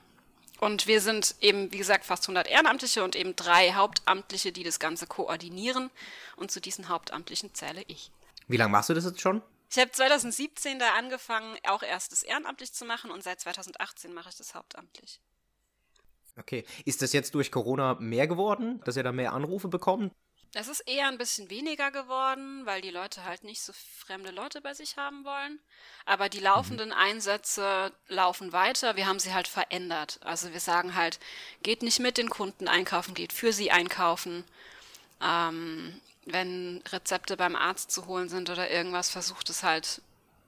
Und 0.60 0.88
wir 0.88 1.00
sind 1.00 1.36
eben, 1.40 1.72
wie 1.72 1.78
gesagt, 1.78 2.06
fast 2.06 2.24
100 2.26 2.48
Ehrenamtliche 2.48 3.04
und 3.04 3.16
eben 3.16 3.36
drei 3.36 3.74
Hauptamtliche, 3.74 4.52
die 4.52 4.64
das 4.64 4.80
Ganze 4.80 5.08
koordinieren. 5.08 5.90
Und 6.36 6.52
zu 6.52 6.60
diesen 6.60 6.90
Hauptamtlichen 6.90 7.54
zähle 7.54 7.84
ich. 7.88 8.12
Wie 8.48 8.58
lange 8.58 8.72
machst 8.72 8.90
du 8.90 8.94
das 8.94 9.06
jetzt 9.06 9.22
schon? 9.22 9.42
Ich 9.72 9.78
habe 9.78 9.92
2017 9.92 10.80
da 10.80 10.96
angefangen, 10.96 11.58
auch 11.68 11.84
erst 11.84 12.12
das 12.12 12.24
ehrenamtlich 12.24 12.74
zu 12.74 12.86
machen 12.86 13.12
und 13.12 13.24
seit 13.24 13.40
2018 13.40 14.14
mache 14.14 14.30
ich 14.30 14.36
das 14.36 14.56
hauptamtlich. 14.56 15.22
Okay. 16.40 16.64
Ist 16.86 17.02
das 17.02 17.14
jetzt 17.14 17.36
durch 17.36 17.52
Corona 17.52 17.96
mehr 18.00 18.28
geworden, 18.28 18.82
dass 18.86 18.98
ihr 18.98 19.04
da 19.04 19.12
mehr 19.12 19.34
Anrufe 19.34 19.68
bekommt? 19.68 20.14
Es 20.56 20.68
ist 20.68 20.80
eher 20.88 21.08
ein 21.08 21.20
bisschen 21.20 21.52
weniger 21.52 21.92
geworden, 21.92 22.66
weil 22.66 22.82
die 22.82 22.90
Leute 22.90 23.24
halt 23.24 23.44
nicht 23.44 23.62
so 23.62 23.72
fremde 23.74 24.32
Leute 24.32 24.62
bei 24.62 24.74
sich 24.74 24.98
haben 24.98 25.24
wollen. 25.24 25.60
Aber 26.06 26.28
die 26.28 26.40
laufenden 26.40 26.92
Einsätze 26.92 27.92
laufen 28.08 28.52
weiter. 28.52 28.96
Wir 28.96 29.06
haben 29.06 29.20
sie 29.20 29.34
halt 29.34 29.48
verändert. 29.48 30.20
Also 30.24 30.52
wir 30.52 30.60
sagen 30.60 30.96
halt, 30.96 31.20
geht 31.62 31.84
nicht 31.84 32.00
mit 32.00 32.18
den 32.18 32.32
Kunden 32.32 32.68
einkaufen, 32.68 33.14
geht 33.14 33.32
für 33.32 33.54
sie 33.54 33.70
einkaufen. 33.70 34.44
Ähm, 35.22 36.02
wenn 36.26 36.82
Rezepte 36.92 37.38
beim 37.38 37.56
Arzt 37.56 37.92
zu 37.92 38.08
holen 38.08 38.30
sind 38.30 38.50
oder 38.50 38.72
irgendwas, 38.72 39.12
versucht 39.12 39.52
es 39.52 39.62
halt 39.62 40.02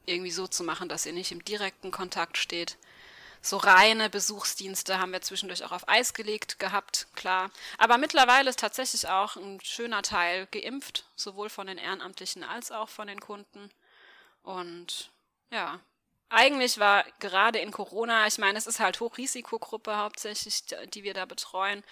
irgendwie 0.08 0.32
so 0.32 0.48
zu 0.48 0.64
machen, 0.64 0.90
dass 0.90 1.06
ihr 1.06 1.14
nicht 1.14 1.32
im 1.32 1.46
direkten 1.46 1.92
Kontakt 1.92 2.38
steht. 2.38 2.78
So 3.42 3.58
reine 3.58 4.10
Besuchsdienste 4.10 5.00
haben 5.00 5.12
wir 5.12 5.22
zwischendurch 5.22 5.64
auch 5.64 5.72
auf 5.72 5.90
Eis 5.90 6.14
gelegt 6.14 6.60
gehabt, 6.60 7.08
klar. 7.16 7.50
Aber 7.80 7.98
mittlerweile 7.98 8.50
ist 8.52 8.60
tatsächlich 8.60 9.08
auch 9.08 9.36
ein 9.36 9.60
schöner 9.62 10.04
Teil 10.04 10.46
geimpft, 10.48 11.06
sowohl 11.16 11.50
von 11.50 11.66
den 11.66 11.80
Ehrenamtlichen 11.80 12.44
als 12.44 12.72
auch 12.72 12.90
von 12.90 13.08
den 13.08 13.20
Kunden. 13.20 13.72
Und 14.44 15.12
ja, 15.50 15.80
eigentlich 16.30 16.80
war 16.80 17.04
gerade 17.20 17.60
in 17.60 17.72
Corona, 17.72 18.28
ich 18.28 18.38
meine, 18.38 18.58
es 18.58 18.68
ist 18.68 18.80
halt 18.80 19.00
Hochrisikogruppe 19.00 19.98
hauptsächlich, 19.98 20.64
die 20.94 21.04
wir 21.04 21.14
da 21.14 21.26
betreuen. 21.26 21.84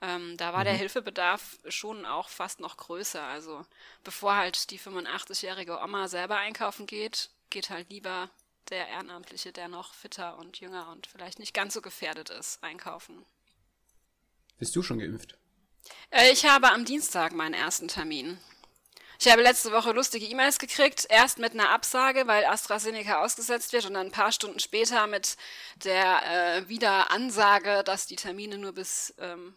Ähm, 0.00 0.36
da 0.36 0.52
war 0.52 0.60
mhm. 0.60 0.64
der 0.64 0.74
Hilfebedarf 0.74 1.58
schon 1.68 2.04
auch 2.04 2.28
fast 2.28 2.58
noch 2.58 2.76
größer. 2.76 3.22
Also 3.22 3.64
bevor 4.02 4.34
halt 4.36 4.70
die 4.70 4.80
85-jährige 4.80 5.78
Oma 5.80 6.08
selber 6.08 6.36
einkaufen 6.38 6.86
geht, 6.86 7.30
geht 7.50 7.70
halt 7.70 7.90
lieber 7.90 8.28
der 8.70 8.88
Ehrenamtliche, 8.88 9.52
der 9.52 9.68
noch 9.68 9.94
fitter 9.94 10.38
und 10.38 10.60
jünger 10.60 10.90
und 10.90 11.06
vielleicht 11.06 11.38
nicht 11.38 11.54
ganz 11.54 11.74
so 11.74 11.80
gefährdet 11.80 12.30
ist, 12.30 12.62
einkaufen. 12.62 13.24
Bist 14.58 14.74
du 14.74 14.82
schon 14.82 14.98
geimpft? 14.98 15.36
Äh, 16.10 16.32
ich 16.32 16.46
habe 16.46 16.70
am 16.70 16.84
Dienstag 16.84 17.32
meinen 17.32 17.54
ersten 17.54 17.88
Termin. 17.88 18.38
Ich 19.18 19.30
habe 19.30 19.42
letzte 19.42 19.72
Woche 19.72 19.92
lustige 19.92 20.26
E-Mails 20.26 20.58
gekriegt, 20.58 21.06
erst 21.08 21.38
mit 21.38 21.52
einer 21.52 21.70
Absage, 21.70 22.26
weil 22.26 22.44
AstraZeneca 22.44 23.22
ausgesetzt 23.22 23.72
wird 23.72 23.86
und 23.86 23.94
dann 23.94 24.08
ein 24.08 24.12
paar 24.12 24.30
Stunden 24.30 24.60
später 24.60 25.06
mit 25.06 25.36
der 25.84 26.56
äh, 26.56 26.68
Wiederansage, 26.68 27.82
dass 27.84 28.06
die 28.06 28.16
Termine 28.16 28.58
nur 28.58 28.72
bis 28.72 29.14
ähm, 29.18 29.54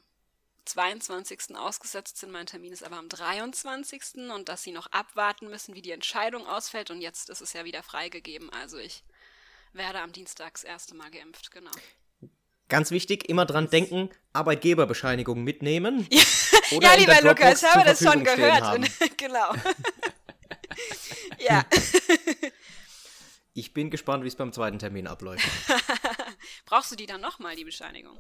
22. 0.70 1.56
ausgesetzt 1.56 2.18
sind. 2.18 2.32
Mein 2.32 2.46
Termin 2.46 2.72
ist 2.72 2.84
aber 2.84 2.98
am 2.98 3.10
23. 3.10 4.30
und 4.34 4.50
dass 4.50 4.64
sie 4.64 4.72
noch 4.72 4.88
abwarten 4.92 5.50
müssen, 5.50 5.76
wie 5.76 5.82
die 5.82 5.92
Entscheidung 5.92 6.46
ausfällt. 6.46 6.92
Und 6.92 7.02
jetzt 7.02 7.30
ist 7.30 7.42
es 7.42 7.54
ja 7.54 7.66
wieder 7.66 7.82
freigegeben. 7.82 8.52
Also 8.52 8.78
ich 8.78 9.04
werde 9.74 10.00
am 10.02 10.12
Dienstag 10.12 10.54
das 10.54 10.64
erste 10.64 10.96
Mal 10.96 11.10
geimpft, 11.10 11.52
genau. 11.52 11.72
Ganz 12.68 12.92
wichtig, 12.92 13.28
immer 13.28 13.48
dran 13.48 13.70
denken, 13.70 14.10
Arbeitgeberbescheinigung 14.34 15.44
mitnehmen. 15.44 16.08
ja, 16.70 16.94
lieber 16.94 17.20
Lukas, 17.22 17.64
ich 17.64 17.70
habe 17.70 17.84
das 17.84 18.04
schon 18.04 18.24
gehört. 18.24 18.88
genau. 19.18 19.56
ja. 21.40 21.66
ich 23.56 23.74
bin 23.74 23.90
gespannt, 23.90 24.24
wie 24.24 24.28
es 24.28 24.36
beim 24.36 24.54
zweiten 24.54 24.78
Termin 24.78 25.08
abläuft. 25.08 25.48
Brauchst 26.66 26.92
du 26.92 26.96
die 26.96 27.08
dann 27.08 27.22
nochmal, 27.22 27.56
die 27.56 27.66
Bescheinigung? 27.66 28.20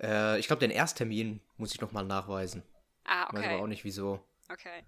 Äh, 0.00 0.38
ich 0.38 0.46
glaube, 0.46 0.60
den 0.60 0.70
Ersttermin 0.70 1.40
muss 1.56 1.72
ich 1.72 1.80
nochmal 1.80 2.04
nachweisen. 2.04 2.62
Ah, 3.04 3.24
okay. 3.24 3.36
Weiß 3.36 3.46
aber 3.46 3.62
auch 3.62 3.66
nicht 3.66 3.84
wieso. 3.84 4.20
Okay. 4.50 4.84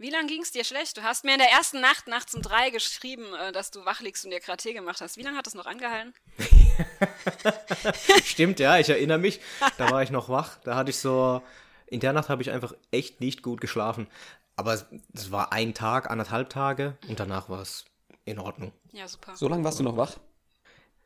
Wie 0.00 0.10
lange 0.10 0.28
ging 0.28 0.42
es 0.42 0.52
dir 0.52 0.62
schlecht? 0.62 0.96
Du 0.96 1.02
hast 1.02 1.24
mir 1.24 1.32
in 1.32 1.38
der 1.38 1.50
ersten 1.50 1.80
Nacht 1.80 2.06
nachts 2.06 2.32
um 2.34 2.40
drei 2.40 2.70
geschrieben, 2.70 3.24
äh, 3.34 3.50
dass 3.50 3.72
du 3.72 3.84
wach 3.84 4.00
liegst 4.00 4.24
und 4.24 4.30
dir 4.30 4.38
gerade 4.38 4.62
Tee 4.62 4.72
gemacht 4.72 5.00
hast. 5.00 5.16
Wie 5.16 5.22
lange 5.22 5.36
hat 5.36 5.46
das 5.46 5.54
noch 5.54 5.66
angehalten? 5.66 6.14
Stimmt, 8.24 8.60
ja, 8.60 8.78
ich 8.78 8.88
erinnere 8.88 9.18
mich. 9.18 9.40
Da 9.76 9.90
war 9.90 10.02
ich 10.02 10.10
noch 10.10 10.28
wach. 10.28 10.58
Da 10.62 10.76
hatte 10.76 10.90
ich 10.90 10.98
so. 10.98 11.42
In 11.86 12.00
der 12.00 12.12
Nacht 12.12 12.28
habe 12.28 12.42
ich 12.42 12.50
einfach 12.50 12.74
echt 12.92 13.20
nicht 13.20 13.42
gut 13.42 13.60
geschlafen. 13.60 14.06
Aber 14.54 14.74
es 14.74 15.32
war 15.32 15.52
ein 15.52 15.74
Tag, 15.74 16.10
anderthalb 16.10 16.50
Tage 16.50 16.96
und 17.08 17.18
danach 17.18 17.48
war 17.48 17.60
es 17.60 17.84
in 18.24 18.38
Ordnung. 18.38 18.72
Ja, 18.92 19.08
super. 19.08 19.34
So 19.34 19.48
lange 19.48 19.64
warst 19.64 19.78
du 19.80 19.84
noch 19.84 19.96
wach? 19.96 20.18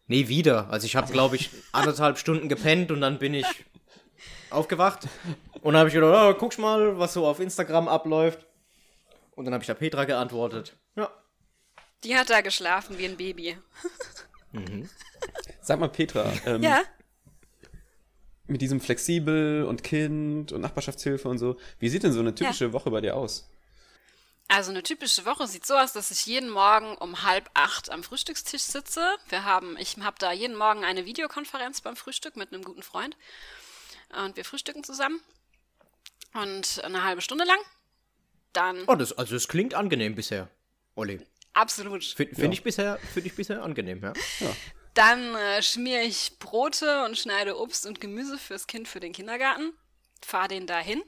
Nee, 0.07 0.29
wieder. 0.29 0.69
Also 0.71 0.87
ich 0.87 0.97
habe, 0.97 1.13
glaube 1.13 1.37
ich, 1.37 1.51
anderthalb 1.73 2.19
Stunden 2.19 2.49
gepennt 2.49 2.91
und 2.91 3.01
dann 3.01 3.19
bin 3.19 3.35
ich 3.35 3.47
aufgewacht. 4.51 5.09
Und 5.63 5.73
dann 5.73 5.81
habe 5.81 5.89
ich 5.89 5.95
gedacht, 5.95 6.15
oh, 6.15 6.39
guck 6.39 6.59
mal, 6.59 6.99
was 6.99 7.13
so 7.15 7.27
auf 7.27 7.41
Instagram 7.41 7.89
abläuft. 7.89 8.47
Und 9.35 9.45
dann 9.45 9.55
habe 9.55 9.63
ich 9.63 9.69
da 9.69 9.75
Petra 9.75 10.05
geantwortet. 10.05 10.77
Ja. 10.97 11.11
Die 12.05 12.17
hat 12.17 12.31
da 12.31 12.41
geschlafen 12.41 12.99
wie 12.99 13.07
ein 13.07 13.17
Baby. 13.17 13.57
Mhm. 14.55 14.87
Sag 15.63 15.81
mal, 15.81 15.89
Petra. 15.89 16.31
Ähm, 16.45 16.63
ja. 16.63 16.83
Mit 18.47 18.61
diesem 18.61 18.83
flexibel 18.83 19.65
und 19.65 19.83
Kind 19.83 20.53
und 20.53 20.61
Nachbarschaftshilfe 20.61 21.27
und 21.27 21.39
so. 21.39 21.57
Wie 21.79 21.89
sieht 21.89 22.03
denn 22.03 22.13
so 22.13 22.21
eine 22.21 22.35
typische 22.35 22.67
ja. 22.67 22.73
Woche 22.75 22.91
bei 22.91 23.01
dir 23.01 23.17
aus? 23.17 23.51
Also 24.49 24.71
eine 24.71 24.83
typische 24.83 25.25
Woche 25.25 25.47
sieht 25.47 25.65
so 25.65 25.75
aus, 25.75 25.93
dass 25.93 26.11
ich 26.11 26.27
jeden 26.27 26.51
Morgen 26.51 26.97
um 26.99 27.23
halb 27.23 27.51
acht 27.55 27.91
am 27.91 28.03
Frühstückstisch 28.03 28.63
sitze. 28.63 29.17
Wir 29.29 29.45
haben, 29.45 29.79
ich 29.79 29.97
habe 29.99 30.17
da 30.19 30.31
jeden 30.31 30.57
Morgen 30.57 30.85
eine 30.85 31.07
Videokonferenz 31.07 31.81
beim 31.81 31.97
Frühstück 31.97 32.37
mit 32.37 32.53
einem 32.53 32.63
guten 32.63 32.83
Freund. 32.83 33.17
Und 34.25 34.37
wir 34.37 34.45
frühstücken 34.45 34.85
zusammen. 34.85 35.21
Und 36.35 36.83
eine 36.85 37.03
halbe 37.05 37.23
Stunde 37.23 37.45
lang. 37.45 37.59
Dann. 38.53 38.85
Oh, 38.87 38.95
das, 38.95 39.13
also 39.13 39.35
es 39.35 39.49
klingt 39.49 39.75
angenehm 39.75 40.15
bisher, 40.15 40.51
Olli. 40.95 41.27
Absolut. 41.55 42.05
Finde 42.05 42.35
find 42.35 42.47
ja. 42.47 42.53
ich, 42.53 42.63
bisher, 42.63 42.99
find 42.99 43.27
ich 43.27 43.35
bisher 43.35 43.63
angenehm, 43.63 44.03
ja. 44.03 44.13
ja. 44.41 44.57
Dann 44.95 45.35
äh, 45.35 45.63
schmiere 45.63 46.03
ich 46.03 46.39
Brote 46.39 47.05
und 47.05 47.17
schneide 47.17 47.59
Obst 47.59 47.87
und 47.87 48.01
Gemüse 48.01 48.39
fürs 48.39 48.67
Kind 48.67 48.89
für 48.89 49.01
den 49.01 49.13
Kindergarten. 49.13 49.73
Fahre 50.23 50.49
den 50.49 50.67
dahin 50.67 51.03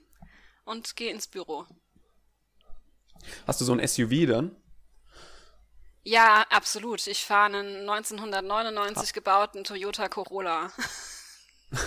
und 0.65 0.97
gehe 0.97 1.11
ins 1.11 1.27
Büro. 1.27 1.67
Hast 3.47 3.61
du 3.61 3.65
so 3.65 3.73
ein 3.73 3.87
SUV 3.87 4.27
dann? 4.27 4.57
Ja, 6.03 6.45
absolut. 6.51 7.07
Ich 7.07 7.25
fahre 7.25 7.47
einen 7.47 7.89
1999 7.89 9.09
ha. 9.09 9.13
gebauten 9.13 9.65
Toyota 9.65 10.09
Corolla. 10.09 10.71
das 11.71 11.81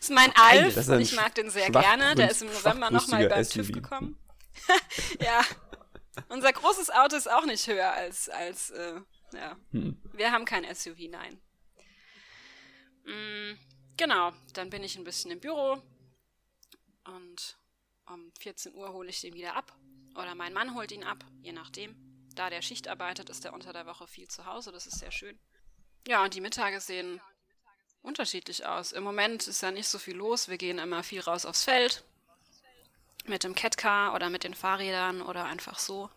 ist 0.00 0.10
mein 0.10 0.32
Alf 0.34 0.76
ist 0.76 0.88
ich 0.88 1.14
mag 1.14 1.34
den 1.34 1.48
sehr 1.48 1.70
gerne. 1.70 2.14
Der 2.16 2.30
ist 2.30 2.42
im 2.42 2.48
November 2.48 2.90
nochmal 2.90 3.28
beim 3.28 3.44
SUV. 3.44 3.54
TÜV 3.54 3.72
gekommen. 3.72 4.18
ja. 5.20 5.42
Unser 6.28 6.52
großes 6.52 6.90
Auto 6.90 7.16
ist 7.16 7.30
auch 7.30 7.46
nicht 7.46 7.66
höher 7.66 7.92
als, 7.92 8.28
als 8.28 8.70
äh, 8.70 9.00
ja. 9.32 9.56
Hm. 9.70 9.96
Wir 10.12 10.32
haben 10.32 10.44
kein 10.44 10.64
SUV, 10.74 11.08
nein. 11.08 11.40
Mm, 13.04 13.58
genau, 13.96 14.32
dann 14.54 14.70
bin 14.70 14.84
ich 14.84 14.96
ein 14.96 15.04
bisschen 15.04 15.30
im 15.30 15.40
Büro 15.40 15.82
und 17.04 17.56
um 18.06 18.32
14 18.40 18.74
Uhr 18.74 18.92
hole 18.92 19.08
ich 19.08 19.20
den 19.20 19.34
wieder 19.34 19.56
ab. 19.56 19.76
Oder 20.14 20.34
mein 20.34 20.52
Mann 20.52 20.74
holt 20.74 20.92
ihn 20.92 21.04
ab, 21.04 21.24
je 21.42 21.52
nachdem. 21.52 21.96
Da 22.34 22.50
der 22.50 22.62
Schicht 22.62 22.88
arbeitet, 22.88 23.30
ist 23.30 23.44
er 23.44 23.52
unter 23.52 23.72
der 23.72 23.86
Woche 23.86 24.06
viel 24.06 24.28
zu 24.28 24.46
Hause, 24.46 24.72
das 24.72 24.86
ist 24.86 24.98
sehr 24.98 25.12
schön. 25.12 25.38
Ja, 26.06 26.24
und 26.24 26.34
die 26.34 26.40
Mittage 26.40 26.80
sehen 26.80 27.20
unterschiedlich 28.02 28.66
aus. 28.66 28.92
Im 28.92 29.04
Moment 29.04 29.46
ist 29.46 29.62
ja 29.62 29.70
nicht 29.70 29.88
so 29.88 29.98
viel 29.98 30.16
los. 30.16 30.48
Wir 30.48 30.58
gehen 30.58 30.78
immer 30.78 31.02
viel 31.02 31.20
raus 31.20 31.46
aufs 31.46 31.64
Feld. 31.64 32.04
Mit 33.24 33.44
dem 33.44 33.54
Catcar 33.54 34.14
oder 34.14 34.30
mit 34.30 34.42
den 34.42 34.54
Fahrrädern 34.54 35.22
oder 35.22 35.44
einfach 35.44 35.78
so. 35.78 36.10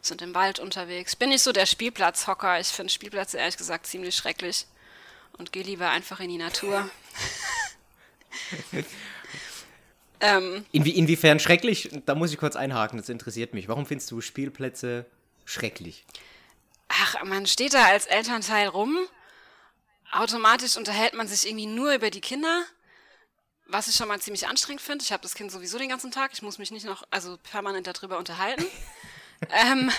Sind 0.00 0.22
im 0.22 0.34
Wald 0.34 0.60
unterwegs. 0.60 1.16
Bin 1.16 1.30
nicht 1.30 1.42
so 1.42 1.52
der 1.52 1.66
Spielplatzhocker. 1.66 2.60
Ich 2.60 2.68
finde 2.68 2.92
Spielplätze 2.92 3.38
ehrlich 3.38 3.56
gesagt 3.56 3.86
ziemlich 3.86 4.14
schrecklich. 4.14 4.66
Und 5.32 5.52
gehe 5.52 5.64
lieber 5.64 5.90
einfach 5.90 6.20
in 6.20 6.30
die 6.30 6.38
Natur. 6.38 6.88
Ähm, 10.20 10.64
Inwie 10.72 10.90
inwiefern 10.90 11.40
schrecklich? 11.40 11.90
Da 12.06 12.14
muss 12.14 12.32
ich 12.32 12.38
kurz 12.38 12.56
einhaken, 12.56 12.98
das 12.98 13.08
interessiert 13.08 13.54
mich. 13.54 13.68
Warum 13.68 13.86
findest 13.86 14.10
du 14.10 14.20
Spielplätze 14.20 15.06
schrecklich? 15.44 16.04
Ach, 16.88 17.22
man 17.24 17.46
steht 17.46 17.74
da 17.74 17.86
als 17.86 18.06
Elternteil 18.06 18.68
rum. 18.68 18.96
Automatisch 20.12 20.76
unterhält 20.76 21.14
man 21.14 21.28
sich 21.28 21.46
irgendwie 21.46 21.66
nur 21.66 21.94
über 21.94 22.10
die 22.10 22.20
Kinder. 22.20 22.64
Was 23.66 23.88
ich 23.88 23.96
schon 23.96 24.06
mal 24.08 24.20
ziemlich 24.20 24.46
anstrengend 24.46 24.80
finde. 24.80 25.02
Ich 25.02 25.12
habe 25.12 25.22
das 25.22 25.34
Kind 25.34 25.50
sowieso 25.50 25.76
den 25.78 25.88
ganzen 25.88 26.12
Tag. 26.12 26.30
Ich 26.32 26.42
muss 26.42 26.58
mich 26.58 26.70
nicht 26.70 26.86
noch, 26.86 27.02
also 27.10 27.36
permanent 27.38 27.86
darüber 27.86 28.16
unterhalten. 28.16 28.64
ähm, 29.50 29.90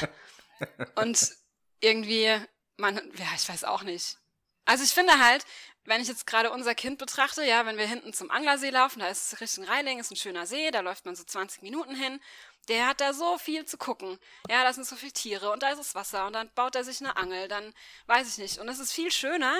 und 0.95 1.35
irgendwie, 1.81 2.33
man, 2.77 2.95
ja, 2.95 3.25
ich 3.35 3.47
weiß 3.47 3.65
auch 3.65 3.83
nicht. 3.83 4.17
Also 4.65 4.83
ich 4.83 4.91
finde 4.91 5.19
halt, 5.19 5.45
wenn 5.87 6.01
ich 6.01 6.09
jetzt 6.09 6.27
gerade 6.27 6.51
unser 6.51 6.75
Kind 6.75 6.97
betrachte, 6.97 7.43
ja, 7.45 7.65
wenn 7.65 7.77
wir 7.77 7.87
hinten 7.87 8.11
zum 8.11 8.29
Anglersee 8.29 8.69
laufen, 8.69 8.99
da 8.99 9.07
ist 9.07 9.39
Richtung 9.39 9.63
Reiling, 9.63 9.99
ist 9.99 10.11
ein 10.11 10.17
schöner 10.17 10.45
See, 10.45 10.69
da 10.69 10.81
läuft 10.81 11.05
man 11.05 11.15
so 11.15 11.23
20 11.23 11.61
Minuten 11.61 11.95
hin. 11.95 12.19
Der 12.67 12.87
hat 12.87 12.99
da 12.99 13.13
so 13.13 13.37
viel 13.37 13.63
zu 13.63 13.77
gucken. 13.77 14.19
Ja, 14.49 14.63
da 14.63 14.73
sind 14.73 14.85
so 14.85 14.97
viele 14.97 15.13
Tiere 15.13 15.49
und 15.49 15.63
da 15.63 15.69
ist 15.69 15.79
das 15.79 15.95
Wasser 15.95 16.27
und 16.27 16.33
dann 16.33 16.49
baut 16.55 16.75
er 16.75 16.83
sich 16.83 16.99
eine 16.99 17.15
Angel, 17.15 17.47
dann 17.47 17.73
weiß 18.07 18.27
ich 18.27 18.37
nicht. 18.37 18.59
Und 18.59 18.67
es 18.67 18.79
ist 18.79 18.91
viel 18.91 19.11
schöner, 19.11 19.55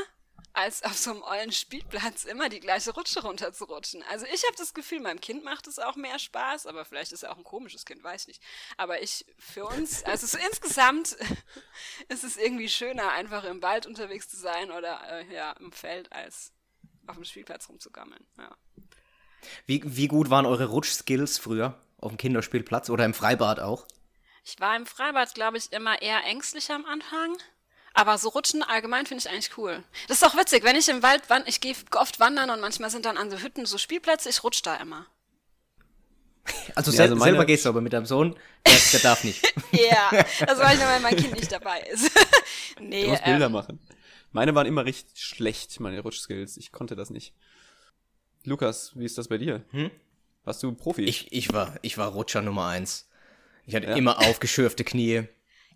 als 0.57 0.81
auf 0.83 0.97
so 0.97 1.11
einem 1.11 1.21
ollen 1.21 1.51
Spielplatz 1.51 2.25
immer 2.25 2.49
die 2.49 2.59
gleiche 2.59 2.91
Rutsche 2.91 3.21
runterzurutschen. 3.21 4.03
Also 4.09 4.25
ich 4.25 4.43
habe 4.43 4.55
das 4.57 4.73
Gefühl, 4.73 4.99
meinem 4.99 5.21
Kind 5.21 5.43
macht 5.43 5.67
es 5.67 5.77
auch 5.77 5.95
mehr 5.95 6.17
Spaß, 6.17 6.65
aber 6.65 6.83
vielleicht 6.83 7.11
ist 7.11 7.23
er 7.23 7.31
auch 7.31 7.37
ein 7.37 7.43
komisches 7.43 7.85
Kind, 7.85 8.03
weiß 8.03 8.27
nicht. 8.27 8.41
Aber 8.75 9.01
ich, 9.01 9.25
für 9.37 9.65
uns, 9.65 10.03
also 10.03 10.25
so 10.25 10.37
insgesamt 10.39 11.15
ist 12.09 12.23
es 12.23 12.37
irgendwie 12.37 12.69
schöner, 12.69 13.11
einfach 13.11 13.43
im 13.43 13.61
Wald 13.61 13.85
unterwegs 13.85 14.29
zu 14.29 14.37
sein 14.37 14.71
oder 14.71 14.99
äh, 15.07 15.33
ja, 15.33 15.51
im 15.53 15.71
Feld, 15.71 16.11
als 16.11 16.51
auf 17.05 17.15
dem 17.15 17.25
Spielplatz 17.25 17.69
rumzugammeln. 17.69 18.25
Ja. 18.37 18.57
Wie, 19.67 19.81
wie 19.85 20.07
gut 20.07 20.31
waren 20.31 20.47
eure 20.47 20.65
Rutschskills 20.65 21.37
früher? 21.37 21.79
Auf 21.99 22.11
dem 22.11 22.17
Kinderspielplatz 22.17 22.89
oder 22.89 23.05
im 23.05 23.13
Freibad 23.13 23.59
auch? 23.59 23.85
Ich 24.43 24.59
war 24.59 24.75
im 24.75 24.85
Freibad, 24.85 25.33
glaube 25.35 25.57
ich, 25.57 25.71
immer 25.71 26.01
eher 26.01 26.23
ängstlich 26.23 26.71
am 26.71 26.85
Anfang. 26.85 27.37
Aber 27.97 28.19
so 28.19 28.29
Rutschen 28.29 28.61
allgemein 28.61 29.07
finde 29.07 29.23
ich 29.25 29.29
eigentlich 29.33 29.57
cool. 29.57 29.83
Das 30.07 30.21
ist 30.21 30.23
auch 30.23 30.35
witzig, 30.37 30.63
wenn 30.63 30.75
ich 30.75 30.87
im 30.87 31.01
Wald 31.01 31.27
wandere, 31.31 31.49
ich 31.49 31.61
gehe 31.61 31.73
oft 31.95 32.19
wandern 32.19 32.51
und 32.51 32.61
manchmal 32.61 32.91
sind 32.91 33.05
dann 33.05 33.17
an 33.17 33.31
so 33.31 33.39
Hütten 33.39 33.65
so 33.65 33.79
Spielplätze, 33.79 34.29
ich 34.29 34.43
rutsch 34.43 34.61
da 34.63 34.75
immer. 34.75 35.07
Also, 36.75 36.91
Ja, 36.91 36.97
sel 36.97 37.01
also 37.05 37.15
meine- 37.15 37.31
selber 37.31 37.45
gehst 37.45 37.65
du 37.65 37.69
aber 37.69 37.81
mit 37.81 37.93
deinem 37.93 38.05
Sohn, 38.05 38.37
der, 38.67 38.77
der 38.93 38.99
darf 38.99 39.23
nicht. 39.23 39.43
Ja, 39.71 40.11
das 40.45 40.59
war 40.59 40.73
ich 40.73 40.79
nur, 40.79 40.87
wenn 40.89 41.01
mein 41.01 41.15
Kind 41.15 41.33
nicht 41.35 41.51
dabei 41.51 41.81
ist. 41.91 42.11
nee, 42.79 43.03
Du 43.05 43.09
musst 43.09 43.23
Bilder 43.23 43.47
ähm, 43.47 43.51
machen. 43.51 43.79
Meine 44.31 44.53
waren 44.53 44.67
immer 44.67 44.85
richtig 44.85 45.19
schlecht, 45.23 45.79
meine 45.79 45.99
Rutschskills. 46.01 46.57
Ich 46.57 46.71
konnte 46.71 46.95
das 46.95 47.09
nicht. 47.09 47.33
Lukas, 48.43 48.91
wie 48.95 49.05
ist 49.05 49.17
das 49.17 49.27
bei 49.27 49.39
dir? 49.39 49.63
Hm? 49.71 49.89
Warst 50.43 50.61
du 50.61 50.71
Profi? 50.73 51.01
Ich, 51.03 51.31
ich, 51.31 51.51
war, 51.51 51.77
ich 51.81 51.97
war 51.97 52.09
Rutscher 52.09 52.43
Nummer 52.43 52.67
eins. 52.67 53.09
Ich 53.65 53.73
hatte 53.75 53.87
Ja. 53.87 53.95
immer 53.95 54.19
aufgeschürfte 54.19 54.83
Knie. 54.83 55.27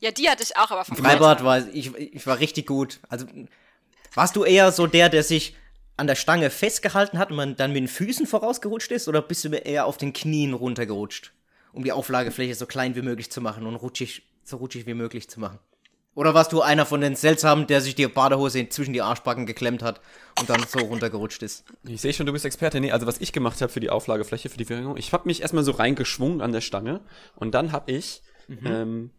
Ja, 0.01 0.11
die 0.11 0.29
hatte 0.29 0.43
ich 0.43 0.57
auch, 0.57 0.71
aber 0.71 0.83
vom 0.83 0.97
Freibad 0.97 1.43
war 1.43 1.65
ich, 1.73 1.95
ich 1.95 2.27
war 2.27 2.39
richtig 2.39 2.65
gut. 2.65 2.99
Also 3.07 3.27
warst 4.13 4.35
du 4.35 4.43
eher 4.43 4.71
so 4.71 4.87
der, 4.87 5.09
der 5.09 5.23
sich 5.23 5.55
an 5.95 6.07
der 6.07 6.15
Stange 6.15 6.49
festgehalten 6.49 7.19
hat 7.19 7.29
und 7.29 7.37
man 7.37 7.55
dann 7.55 7.71
mit 7.71 7.81
den 7.81 7.87
Füßen 7.87 8.25
vorausgerutscht 8.25 8.91
ist, 8.91 9.07
oder 9.07 9.21
bist 9.21 9.45
du 9.45 9.49
eher 9.49 9.85
auf 9.85 9.97
den 9.97 10.11
Knien 10.11 10.53
runtergerutscht, 10.53 11.31
um 11.71 11.83
die 11.83 11.91
Auflagefläche 11.91 12.55
so 12.55 12.65
klein 12.65 12.95
wie 12.95 13.03
möglich 13.03 13.31
zu 13.31 13.41
machen 13.41 13.67
und 13.67 13.75
rutschig, 13.75 14.23
so 14.43 14.57
rutschig 14.57 14.87
wie 14.87 14.95
möglich 14.95 15.29
zu 15.29 15.39
machen? 15.39 15.59
Oder 16.15 16.33
warst 16.33 16.51
du 16.51 16.61
einer 16.61 16.85
von 16.85 16.99
den 16.99 17.15
Seltsamen, 17.15 17.67
der 17.67 17.79
sich 17.79 17.95
die 17.95 18.07
Badehose 18.07 18.67
zwischen 18.67 18.93
die 18.93 19.01
Arschbacken 19.01 19.45
geklemmt 19.45 19.81
hat 19.83 20.01
und 20.39 20.49
dann 20.49 20.61
so 20.67 20.79
runtergerutscht 20.79 21.43
ist? 21.43 21.63
Ich 21.83 22.01
sehe 22.01 22.11
schon, 22.11 22.25
du 22.25 22.33
bist 22.33 22.43
Experte. 22.43 22.81
Nee, 22.81 22.91
also 22.91 23.05
was 23.05 23.21
ich 23.21 23.31
gemacht 23.31 23.61
habe 23.61 23.71
für 23.71 23.79
die 23.79 23.91
Auflagefläche, 23.91 24.49
für 24.49 24.57
die 24.57 24.65
Verringerung, 24.65 24.97
ich 24.97 25.13
habe 25.13 25.27
mich 25.27 25.41
erstmal 25.41 25.63
so 25.63 25.71
reingeschwungen 25.71 26.41
an 26.41 26.51
der 26.51 26.61
Stange 26.61 26.99
und 27.35 27.53
dann 27.53 27.71
habe 27.71 27.91
ich 27.91 28.23
ähm, 28.65 29.11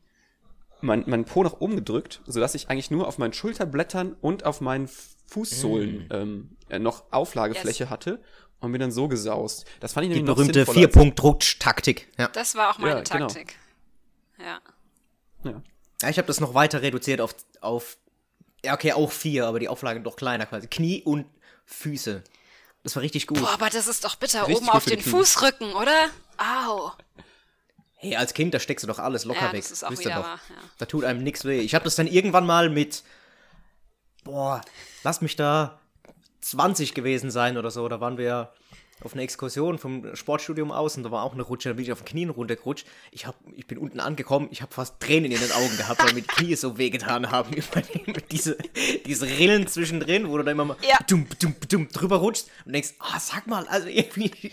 mein, 0.82 1.04
mein 1.06 1.24
Po 1.24 1.42
nach 1.42 1.60
oben 1.60 1.76
gedrückt, 1.76 2.20
sodass 2.26 2.54
ich 2.54 2.68
eigentlich 2.68 2.90
nur 2.90 3.06
auf 3.08 3.18
meinen 3.18 3.32
Schulterblättern 3.32 4.16
und 4.20 4.44
auf 4.44 4.60
meinen 4.60 4.88
Fußsohlen 5.28 6.08
ähm, 6.10 6.56
äh, 6.68 6.78
noch 6.78 7.04
Auflagefläche 7.10 7.84
Yes. 7.84 7.90
hatte 7.90 8.20
und 8.60 8.72
bin 8.72 8.80
dann 8.80 8.92
so 8.92 9.08
gesaust. 9.08 9.64
Das 9.80 9.92
fand 9.92 10.04
ich 10.04 10.10
Die 10.10 10.16
nämlich 10.16 10.28
noch 10.28 10.36
berühmte 10.36 10.66
Vier-Punkt-Rutsch-Taktik. 10.66 12.08
Ja. 12.18 12.28
Das 12.28 12.54
war 12.54 12.70
auch 12.70 12.78
meine 12.78 12.96
Ja, 12.96 13.02
genau. 13.02 13.26
Taktik. 13.26 13.56
Ja. 14.38 14.60
Ja. 15.44 15.62
ja, 16.02 16.08
ich 16.08 16.18
habe 16.18 16.26
das 16.26 16.40
noch 16.40 16.54
weiter 16.54 16.82
reduziert 16.82 17.20
auf, 17.20 17.34
auf, 17.60 17.98
ja 18.64 18.74
okay, 18.74 18.92
auch 18.92 19.10
vier, 19.10 19.46
aber 19.46 19.58
die 19.58 19.68
Auflage 19.68 20.00
doch 20.00 20.16
kleiner 20.16 20.46
quasi. 20.46 20.66
Knie 20.68 21.02
und 21.02 21.26
Füße. 21.64 22.22
Das 22.82 22.96
war 22.96 23.02
richtig 23.02 23.26
gut. 23.26 23.40
Boah, 23.40 23.50
aber 23.50 23.70
das 23.70 23.86
ist 23.86 24.04
doch 24.04 24.16
bitter 24.16 24.46
Richtig 24.46 24.56
oben 24.56 24.68
auf 24.68 24.84
die 24.84 24.96
den. 24.96 25.02
Fußrücken, 25.02 25.72
oder? 25.72 26.10
Au. 26.36 26.90
Hey, 28.02 28.16
als 28.16 28.34
Kind, 28.34 28.52
da 28.52 28.58
steckst 28.58 28.82
du 28.82 28.88
doch 28.88 28.98
alles 28.98 29.24
locker 29.24 29.46
Ja, 29.46 29.52
weg. 29.52 29.62
das 29.62 29.70
ist 29.70 29.84
auch 29.84 29.90
wieder 29.92 30.10
doch. 30.16 30.24
wahr, 30.24 30.40
ja. 30.48 30.54
Da 30.78 30.86
tut 30.86 31.04
einem 31.04 31.22
nichts 31.22 31.44
weh. 31.44 31.60
Ich 31.60 31.74
habe 31.74 31.84
das 31.84 31.94
dann 31.96 32.08
irgendwann 32.08 32.44
mal 32.44 32.68
mit, 32.68 33.04
boah, 34.24 34.60
lass 35.04 35.20
mich 35.20 35.36
da 35.36 35.78
20 36.40 36.94
gewesen 36.94 37.30
sein 37.30 37.56
oder 37.56 37.70
so. 37.70 37.88
Da 37.88 38.00
waren 38.00 38.18
wir 38.18 38.52
auf 39.04 39.14
einer 39.14 39.22
Exkursion 39.22 39.78
vom 39.78 40.14
Sportstudium 40.14 40.70
aus 40.72 40.96
und 40.96 41.02
da 41.02 41.10
war 41.10 41.22
auch 41.24 41.32
eine 41.34 41.42
Rutsche, 41.42 41.68
da 41.70 41.74
bin 41.74 41.84
ich 41.84 41.92
auf 41.92 42.00
den 42.02 42.06
Knien 42.06 42.30
runtergerutscht. 42.30 42.86
Ich, 43.10 43.26
hab, 43.26 43.34
ich 43.56 43.66
bin 43.66 43.78
unten 43.78 44.00
angekommen, 44.00 44.48
ich 44.50 44.62
habe 44.62 44.72
fast 44.72 45.00
Tränen 45.00 45.30
in 45.32 45.40
den 45.40 45.52
Augen 45.52 45.76
gehabt, 45.76 46.02
weil 46.04 46.14
mir 46.14 46.22
die 46.22 46.26
Knie 46.28 46.54
so 46.56 46.78
wehgetan 46.78 47.30
haben. 47.30 47.52
Über 48.06 48.20
diese, 48.20 48.56
diese 49.06 49.26
Rillen 49.26 49.66
zwischendrin, 49.66 50.28
wo 50.28 50.36
du 50.38 50.44
dann 50.44 50.52
immer 50.52 50.64
mal 50.64 50.76
Ja. 50.88 50.98
dumm, 51.08 51.26
dumm, 51.40 51.54
dumm 51.68 51.88
drüber 51.88 52.16
rutschst 52.16 52.50
und 52.64 52.72
denkst, 52.72 52.94
ah, 53.00 53.18
sag 53.20 53.46
mal, 53.46 53.66
also 53.68 53.88
irgendwie 53.88 54.30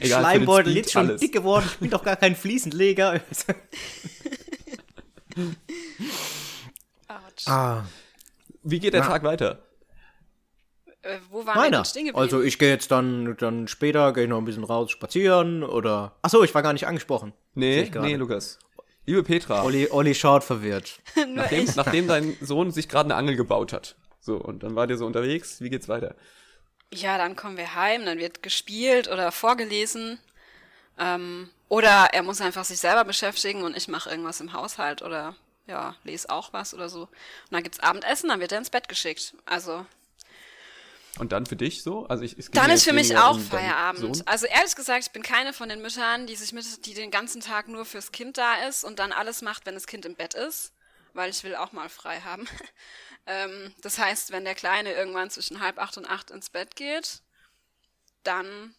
Egal, 0.00 0.20
Schleimbeutel 0.20 0.76
jetzt 0.76 0.92
schon 0.92 1.08
alles. 1.08 1.20
dick 1.20 1.32
geworden, 1.32 1.66
ich 1.72 1.78
bin 1.78 1.90
doch 1.90 2.02
gar 2.04 2.16
kein 2.16 2.36
Fliesenleger. 2.36 3.20
Autsch. 7.08 7.46
ah. 7.46 7.84
Wie 8.62 8.80
geht 8.80 8.94
der 8.94 9.00
Ja. 9.02 9.06
Tag 9.06 9.22
weiter? 9.22 9.60
Äh, 11.06 11.20
wo 11.30 11.46
waren 11.46 11.54
wir 11.54 11.54
Meiner. 11.54 11.78
denn 11.78 11.84
stehen 11.84 12.06
geblieben? 12.06 12.18
Also 12.18 12.42
ich 12.42 12.58
gehe 12.58 12.70
jetzt 12.70 12.90
dann, 12.90 13.36
dann 13.38 13.68
später, 13.68 14.12
gehe 14.12 14.24
ich 14.24 14.28
noch 14.28 14.38
ein 14.38 14.44
bisschen 14.44 14.64
raus 14.64 14.90
spazieren 14.90 15.62
oder. 15.62 16.16
Achso, 16.22 16.42
ich 16.42 16.54
war 16.54 16.62
gar 16.62 16.72
nicht 16.72 16.86
angesprochen. 16.86 17.32
Nee, 17.54 17.90
nee, 17.94 18.16
Lukas. 18.16 18.58
Liebe 19.06 19.22
Petra, 19.22 19.62
Olli, 19.62 19.88
Olli 19.90 20.14
schaut 20.16 20.42
verwirrt. 20.42 21.00
nachdem, 21.28 21.68
nachdem 21.76 22.08
dein 22.08 22.36
Sohn 22.40 22.72
sich 22.72 22.88
gerade 22.88 23.06
eine 23.06 23.14
Angel 23.14 23.36
gebaut 23.36 23.72
hat. 23.72 23.94
So, 24.20 24.36
und 24.36 24.64
dann 24.64 24.74
war 24.74 24.88
der 24.88 24.96
so 24.96 25.06
unterwegs, 25.06 25.60
wie 25.60 25.70
geht's 25.70 25.88
weiter? 25.88 26.16
Ja, 26.92 27.16
dann 27.16 27.36
kommen 27.36 27.56
wir 27.56 27.76
heim, 27.76 28.04
dann 28.04 28.18
wird 28.18 28.42
gespielt 28.42 29.06
oder 29.08 29.30
vorgelesen. 29.30 30.18
Ähm, 30.98 31.50
oder 31.68 32.08
er 32.12 32.22
muss 32.24 32.40
einfach 32.40 32.64
sich 32.64 32.78
selber 32.78 33.04
beschäftigen 33.04 33.62
und 33.62 33.76
ich 33.76 33.86
mache 33.86 34.10
irgendwas 34.10 34.40
im 34.40 34.52
Haushalt 34.52 35.02
oder 35.02 35.36
ja, 35.68 35.94
lese 36.02 36.30
auch 36.30 36.52
was 36.52 36.74
oder 36.74 36.88
so. 36.88 37.02
Und 37.02 37.08
dann 37.50 37.62
gibt's 37.62 37.80
Abendessen, 37.80 38.28
dann 38.28 38.40
wird 38.40 38.52
er 38.52 38.58
ins 38.58 38.70
Bett 38.70 38.88
geschickt. 38.88 39.34
Also 39.46 39.86
Und 41.18 41.32
dann 41.32 41.46
für 41.46 41.56
dich 41.56 41.82
so? 41.82 42.06
Also 42.06 42.24
ich, 42.24 42.38
es 42.38 42.50
geht 42.50 42.56
dann 42.56 42.70
ist 42.70 42.84
für 42.84 42.92
mich 42.92 43.16
auch 43.16 43.38
Feierabend. 43.38 44.16
Sohn. 44.16 44.26
Also 44.26 44.46
ehrlich 44.46 44.74
gesagt, 44.74 45.04
ich 45.04 45.10
bin 45.12 45.22
keine 45.22 45.52
von 45.52 45.68
den 45.68 45.80
Müttern, 45.80 46.26
die 46.26 46.36
sich 46.36 46.52
mit, 46.52 46.84
die 46.86 46.94
den 46.94 47.10
ganzen 47.10 47.40
Tag 47.40 47.68
nur 47.68 47.84
fürs 47.84 48.12
Kind 48.12 48.36
da 48.36 48.66
ist 48.66 48.84
und 48.84 48.98
dann 48.98 49.12
alles 49.12 49.42
macht, 49.42 49.66
wenn 49.66 49.74
das 49.74 49.86
Kind 49.86 50.04
im 50.04 50.14
Bett 50.14 50.34
ist, 50.34 50.72
weil 51.14 51.30
ich 51.30 51.42
will 51.42 51.54
auch 51.54 51.72
mal 51.72 51.88
frei 51.88 52.20
haben. 52.20 52.46
ähm, 53.26 53.74
das 53.80 53.98
heißt, 53.98 54.30
wenn 54.30 54.44
der 54.44 54.54
Kleine 54.54 54.92
irgendwann 54.92 55.30
zwischen 55.30 55.60
halb 55.60 55.78
acht 55.78 55.96
und 55.96 56.06
acht 56.06 56.30
ins 56.30 56.50
Bett 56.50 56.76
geht, 56.76 57.22
dann 58.22 58.74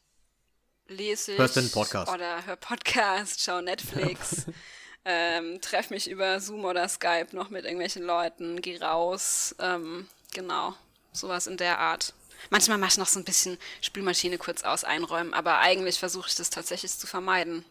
lese 0.87 1.33
ich 1.33 1.39
Hörst 1.39 1.55
du 1.55 1.61
einen 1.61 1.71
Podcast? 1.71 2.11
oder 2.11 2.45
hör 2.45 2.55
Podcast, 2.55 3.41
schau 3.41 3.61
Netflix. 3.61 4.45
ähm, 5.05 5.59
treff 5.61 5.89
mich 5.89 6.09
über 6.09 6.39
Zoom 6.39 6.65
oder 6.65 6.87
Skype 6.87 7.29
noch 7.31 7.49
mit 7.49 7.63
irgendwelchen 7.63 8.03
Leuten, 8.03 8.61
geh 8.61 8.77
raus, 8.77 9.55
ähm, 9.59 10.07
genau, 10.33 10.75
sowas 11.13 11.47
in 11.47 11.57
der 11.57 11.79
Art. 11.79 12.13
Manchmal 12.49 12.77
mache 12.77 12.91
ich 12.91 12.97
noch 12.97 13.07
so 13.07 13.19
ein 13.19 13.25
bisschen 13.25 13.57
Spülmaschine 13.81 14.37
kurz 14.37 14.63
aus 14.63 14.83
einräumen, 14.83 15.33
aber 15.33 15.59
eigentlich 15.59 15.99
versuche 15.99 16.29
ich 16.29 16.35
das 16.35 16.49
tatsächlich 16.49 16.91
zu 16.91 17.07
vermeiden. 17.07 17.65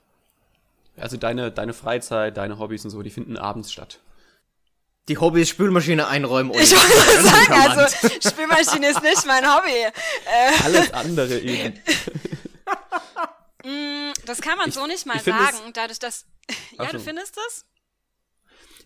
Also 0.97 1.17
deine, 1.17 1.51
deine 1.53 1.75
Freizeit, 1.75 2.37
deine 2.37 2.59
Hobbys 2.59 2.85
und 2.85 2.91
so, 2.91 3.03
die 3.03 3.11
finden 3.11 3.37
abends 3.37 3.73
statt. 3.73 4.01
Die 5.09 5.19
Hobbys 5.19 5.49
Spülmaschine 5.49 6.09
einräumen. 6.09 6.51
Olli. 6.51 6.65
Ich 6.65 6.73
wollte 6.73 7.23
sagen, 7.29 7.53
also 7.53 7.97
Spülmaschine 8.29 8.89
ist 8.89 9.03
nicht 9.03 9.27
mein 9.27 9.47
Hobby. 9.47 9.71
Äh, 9.71 9.93
Alles 10.65 10.93
andere 10.93 11.39
eben. 11.39 11.81
das 14.27 14.41
kann 14.41 14.59
man 14.59 14.73
so 14.73 14.87
nicht 14.87 15.07
mal 15.07 15.17
ich 15.17 15.23
sagen, 15.23 15.59
dadurch, 15.75 15.99
dass... 15.99 16.25
ja, 16.79 16.87
du 16.87 16.99
findest 16.99 17.37
das? 17.37 17.65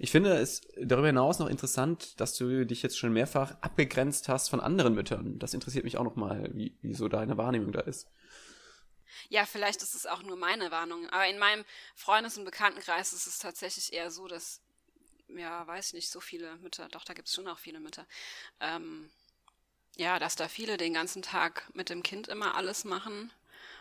Ich 0.02 0.12
finde 0.12 0.32
es 0.32 0.62
darüber 0.78 1.08
hinaus 1.08 1.40
noch 1.40 1.48
interessant, 1.48 2.18
dass 2.22 2.34
du 2.34 2.64
dich 2.64 2.82
jetzt 2.82 2.98
schon 2.98 3.12
mehrfach 3.12 3.50
abgegrenzt 3.60 4.30
hast 4.30 4.48
von 4.48 4.58
anderen 4.58 4.94
Müttern. 4.94 5.38
Das 5.38 5.52
interessiert 5.52 5.84
mich 5.84 5.98
auch 5.98 6.04
noch 6.04 6.16
mal, 6.16 6.48
wie, 6.54 6.74
wie 6.80 6.94
so 6.94 7.08
deine 7.08 7.36
Wahrnehmung 7.36 7.70
da 7.70 7.80
ist. 7.80 8.08
Ja, 9.28 9.44
vielleicht 9.44 9.82
ist 9.82 9.94
es 9.94 10.06
auch 10.06 10.22
nur 10.22 10.38
meine 10.38 10.70
Warnung. 10.70 11.06
Aber 11.10 11.28
in 11.28 11.38
meinem 11.38 11.66
Freundes- 11.94 12.38
und 12.38 12.46
Bekanntenkreis 12.46 13.12
ist 13.12 13.26
es 13.26 13.38
tatsächlich 13.38 13.92
eher 13.92 14.10
so, 14.10 14.26
dass, 14.26 14.62
ja, 15.28 15.66
weiß 15.66 15.88
ich 15.88 15.92
nicht, 15.92 16.08
so 16.08 16.20
viele 16.20 16.56
Mütter, 16.56 16.88
doch, 16.88 17.04
da 17.04 17.12
gibt 17.12 17.28
es 17.28 17.34
schon 17.34 17.46
auch 17.46 17.58
viele 17.58 17.78
Mütter, 17.78 18.06
ähm, 18.60 19.10
ja, 19.96 20.18
dass 20.18 20.34
da 20.34 20.48
viele 20.48 20.78
den 20.78 20.94
ganzen 20.94 21.20
Tag 21.20 21.68
mit 21.74 21.90
dem 21.90 22.02
Kind 22.02 22.26
immer 22.26 22.54
alles 22.54 22.84
machen 22.84 23.30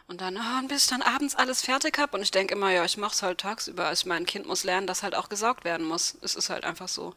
und 0.09 0.21
dann, 0.21 0.37
oh, 0.37 0.59
und 0.59 0.67
bis 0.67 0.83
ich 0.83 0.89
dann 0.89 1.01
abends 1.03 1.35
alles 1.35 1.61
fertig 1.61 1.97
hab 1.99 2.13
und 2.15 2.21
ich 2.21 2.31
denke 2.31 2.55
immer, 2.55 2.71
ja, 2.71 2.83
ich 2.83 2.97
mach's 2.97 3.21
halt 3.21 3.39
tagsüber. 3.39 3.85
Also 3.85 4.09
mein 4.09 4.25
Kind 4.25 4.47
muss 4.47 4.63
lernen, 4.63 4.87
dass 4.87 5.03
halt 5.03 5.13
auch 5.15 5.29
gesaugt 5.29 5.63
werden 5.63 5.85
muss. 5.85 6.17
Es 6.21 6.35
ist 6.35 6.49
halt 6.49 6.63
einfach 6.63 6.87
so. 6.87 7.13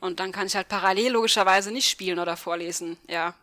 Und 0.00 0.20
dann 0.20 0.30
kann 0.30 0.46
ich 0.46 0.54
halt 0.54 0.68
parallel 0.68 1.12
logischerweise 1.12 1.72
nicht 1.72 1.88
spielen 1.88 2.18
oder 2.18 2.36
vorlesen. 2.36 2.98
Ja, 3.08 3.34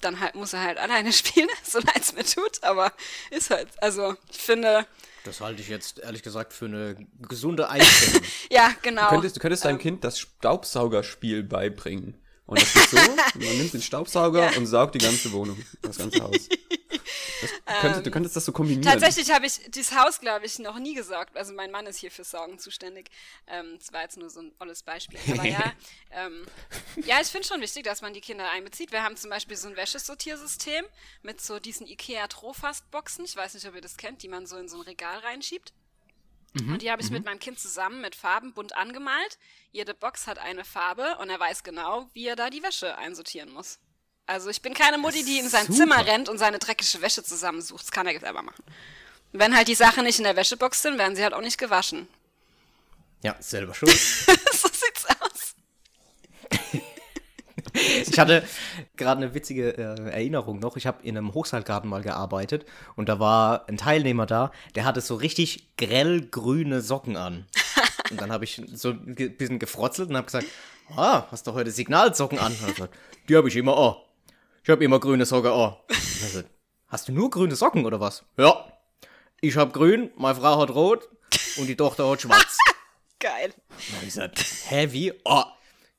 dann 0.00 0.18
halt 0.20 0.34
muss 0.34 0.52
er 0.52 0.62
halt 0.62 0.78
alleine 0.84 1.12
spielen, 1.12 1.48
so 1.62 1.78
leid 1.78 2.00
es 2.00 2.12
mir 2.14 2.24
tut, 2.24 2.62
aber 2.62 2.92
ist 3.30 3.50
halt, 3.50 3.68
also 3.80 4.16
ich 4.30 4.38
finde, 4.38 4.84
Das 5.24 5.40
halte 5.40 5.62
ich 5.62 5.68
jetzt 5.68 6.00
ehrlich 6.00 6.22
gesagt 6.24 6.52
für 6.52 6.64
eine 6.64 6.96
gesunde 7.28 7.68
Einstellung. 7.70 8.22
ja, 8.50 8.74
genau. 8.82 9.04
Du 9.04 9.08
könntest, 9.10 9.36
du 9.36 9.40
könntest 9.40 9.64
deinem 9.64 9.78
Kind 9.78 10.02
das 10.02 10.18
Staubsaugerspiel 10.18 11.44
beibringen. 11.44 12.20
Und 12.46 12.60
das 12.60 12.72
geht 12.72 12.88
so, 12.88 12.96
man 12.96 13.58
nimmt 13.58 13.74
den 13.74 13.82
Staubsauger 13.82 14.50
Ja. 14.50 14.56
und 14.56 14.66
saugt 14.66 14.94
die 14.94 14.98
ganze 14.98 15.30
Wohnung, 15.32 15.62
das 15.82 15.98
ganze 15.98 16.20
Haus. 16.22 16.48
Könnte, 17.80 18.02
du 18.02 18.10
könntest 18.10 18.36
das 18.36 18.44
so 18.44 18.52
kombinieren. 18.52 18.82
Tatsächlich 18.82 19.30
habe 19.30 19.46
ich 19.46 19.70
dieses 19.70 19.96
Haus, 19.96 20.20
glaube 20.20 20.46
ich, 20.46 20.58
noch 20.58 20.78
nie 20.78 20.94
gesorgt. 20.94 21.36
Also 21.36 21.52
mein 21.54 21.70
Mann 21.70 21.86
ist 21.86 21.98
hier 21.98 22.10
für 22.10 22.24
Sorgen 22.24 22.58
zuständig. 22.58 23.10
Ähm, 23.46 23.76
das 23.78 23.92
war 23.92 24.02
jetzt 24.02 24.16
nur 24.16 24.30
so 24.30 24.40
ein 24.40 24.52
olles 24.58 24.82
Beispiel. 24.82 25.18
Aber 25.32 25.44
ja, 25.44 25.72
ähm, 26.10 26.44
ja, 27.04 27.20
ich 27.20 27.28
finde 27.28 27.46
schon 27.46 27.60
wichtig, 27.60 27.84
dass 27.84 28.02
man 28.02 28.14
die 28.14 28.20
Kinder 28.20 28.50
einbezieht. 28.50 28.92
Wir 28.92 29.02
haben 29.02 29.16
zum 29.16 29.30
Beispiel 29.30 29.56
so 29.56 29.68
ein 29.68 29.76
Wäschesortiersystem 29.76 30.84
mit 31.22 31.40
so 31.40 31.58
diesen 31.58 31.86
Ikea 31.86 32.26
Trofast-Boxen. 32.26 33.24
Ich 33.24 33.36
weiß 33.36 33.54
nicht, 33.54 33.66
ob 33.66 33.74
ihr 33.74 33.80
das 33.80 33.96
kennt, 33.96 34.22
die 34.22 34.28
man 34.28 34.46
so 34.46 34.56
in 34.56 34.68
so 34.68 34.78
ein 34.78 34.82
Regal 34.82 35.18
reinschiebt. 35.18 35.72
Und 36.54 36.82
die 36.82 36.90
habe 36.90 37.02
ich 37.02 37.10
mit 37.10 37.24
meinem 37.24 37.38
Kind 37.38 37.58
zusammen 37.58 38.00
mit 38.00 38.16
Farben 38.16 38.52
bunt 38.52 38.74
angemalt. 38.74 39.38
Jede 39.70 39.94
Box 39.94 40.26
hat 40.26 40.38
eine 40.38 40.64
Farbe 40.64 41.18
und 41.20 41.28
er 41.30 41.38
weiß 41.38 41.62
genau, 41.62 42.08
wie 42.14 42.26
er 42.26 42.36
da 42.36 42.50
die 42.50 42.62
Wäsche 42.62 42.96
einsortieren 42.96 43.52
muss. 43.52 43.78
Also 44.28 44.50
ich 44.50 44.60
bin 44.60 44.74
keine 44.74 44.98
Mutti, 44.98 45.24
die 45.24 45.38
in 45.38 45.48
sein 45.48 45.64
Super. 45.64 45.78
Zimmer 45.78 46.06
rennt 46.06 46.28
und 46.28 46.36
seine 46.36 46.58
dreckige 46.58 47.00
Wäsche 47.00 47.24
zusammensucht. 47.24 47.82
Das 47.84 47.90
kann 47.90 48.06
er 48.06 48.20
selber 48.20 48.42
machen. 48.42 48.62
Wenn 49.32 49.56
halt 49.56 49.68
die 49.68 49.74
Sachen 49.74 50.04
nicht 50.04 50.18
in 50.18 50.24
der 50.24 50.36
Wäschebox 50.36 50.82
sind, 50.82 50.98
werden 50.98 51.16
sie 51.16 51.22
halt 51.22 51.32
auch 51.32 51.40
nicht 51.40 51.56
gewaschen. 51.56 52.06
Ja, 53.22 53.34
selber 53.40 53.74
schuld. 53.74 53.90
so 54.52 54.68
sieht's 54.68 55.06
aus. 55.20 55.54
Ich 58.06 58.18
hatte 58.18 58.46
gerade 58.96 59.22
eine 59.22 59.34
witzige 59.34 59.76
äh, 59.78 60.10
Erinnerung 60.10 60.58
noch. 60.58 60.76
Ich 60.76 60.86
habe 60.86 61.02
in 61.04 61.16
einem 61.16 61.32
Hochseilgarten 61.32 61.88
mal 61.88 62.02
gearbeitet 62.02 62.66
und 62.96 63.08
da 63.08 63.18
war 63.18 63.66
ein 63.66 63.78
Teilnehmer 63.78 64.26
da, 64.26 64.52
der 64.74 64.84
hatte 64.84 65.00
so 65.00 65.14
richtig 65.14 65.74
grellgrüne 65.78 66.82
Socken 66.82 67.16
an. 67.16 67.46
Und 68.10 68.20
dann 68.20 68.30
habe 68.30 68.44
ich 68.44 68.60
so 68.74 68.90
ein 68.90 69.14
bisschen 69.14 69.58
gefrotzelt 69.58 70.10
und 70.10 70.16
habe 70.16 70.26
gesagt, 70.26 70.46
ah, 70.96 71.26
hast 71.30 71.46
du 71.46 71.54
heute 71.54 71.70
Signalsocken 71.70 72.38
an? 72.38 72.54
Gesagt, 72.66 72.94
die 73.28 73.36
habe 73.36 73.48
ich 73.48 73.56
immer 73.56 73.76
an. 73.76 73.96
Ich 74.68 74.70
habe 74.70 74.84
immer 74.84 75.00
grüne 75.00 75.24
Socken. 75.24 75.50
Und 75.50 75.60
hab 75.60 75.88
gesagt, 75.88 76.50
hast 76.88 77.08
du 77.08 77.12
nur 77.12 77.30
grüne 77.30 77.56
Socken 77.56 77.86
oder 77.86 78.00
was? 78.00 78.26
Ja. 78.36 78.70
Ich 79.40 79.56
habe 79.56 79.72
grün, 79.72 80.10
meine 80.14 80.34
Frau 80.34 80.60
hat 80.60 80.68
rot 80.68 81.08
und 81.56 81.68
die 81.68 81.74
Tochter 81.74 82.06
hat 82.10 82.20
schwarz. 82.20 82.58
Geil. 83.18 83.54
Dann 83.70 83.96
hab 83.96 84.02
ich 84.02 84.08
gesagt, 84.08 84.44
hä, 84.68 84.88
wie? 84.90 85.14
Oh, 85.24 85.44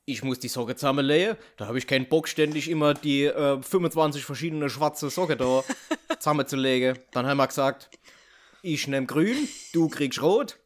ich 0.04 0.22
muss 0.22 0.38
die 0.38 0.46
Socke 0.46 0.76
zusammenlegen. 0.76 1.36
Da 1.56 1.66
habe 1.66 1.78
ich 1.78 1.88
keinen 1.88 2.08
Bock, 2.08 2.28
ständig 2.28 2.70
immer 2.70 2.94
die 2.94 3.24
äh, 3.24 3.60
25 3.60 4.24
verschiedene 4.24 4.70
schwarze 4.70 5.10
Socke 5.10 5.36
da 5.36 5.64
zusammenzulegen. 6.20 6.96
Dann 7.10 7.26
haben 7.26 7.38
wir 7.38 7.48
gesagt, 7.48 7.90
ich 8.62 8.86
nehme 8.86 9.06
grün, 9.06 9.48
du 9.72 9.88
kriegst 9.88 10.22
rot 10.22 10.59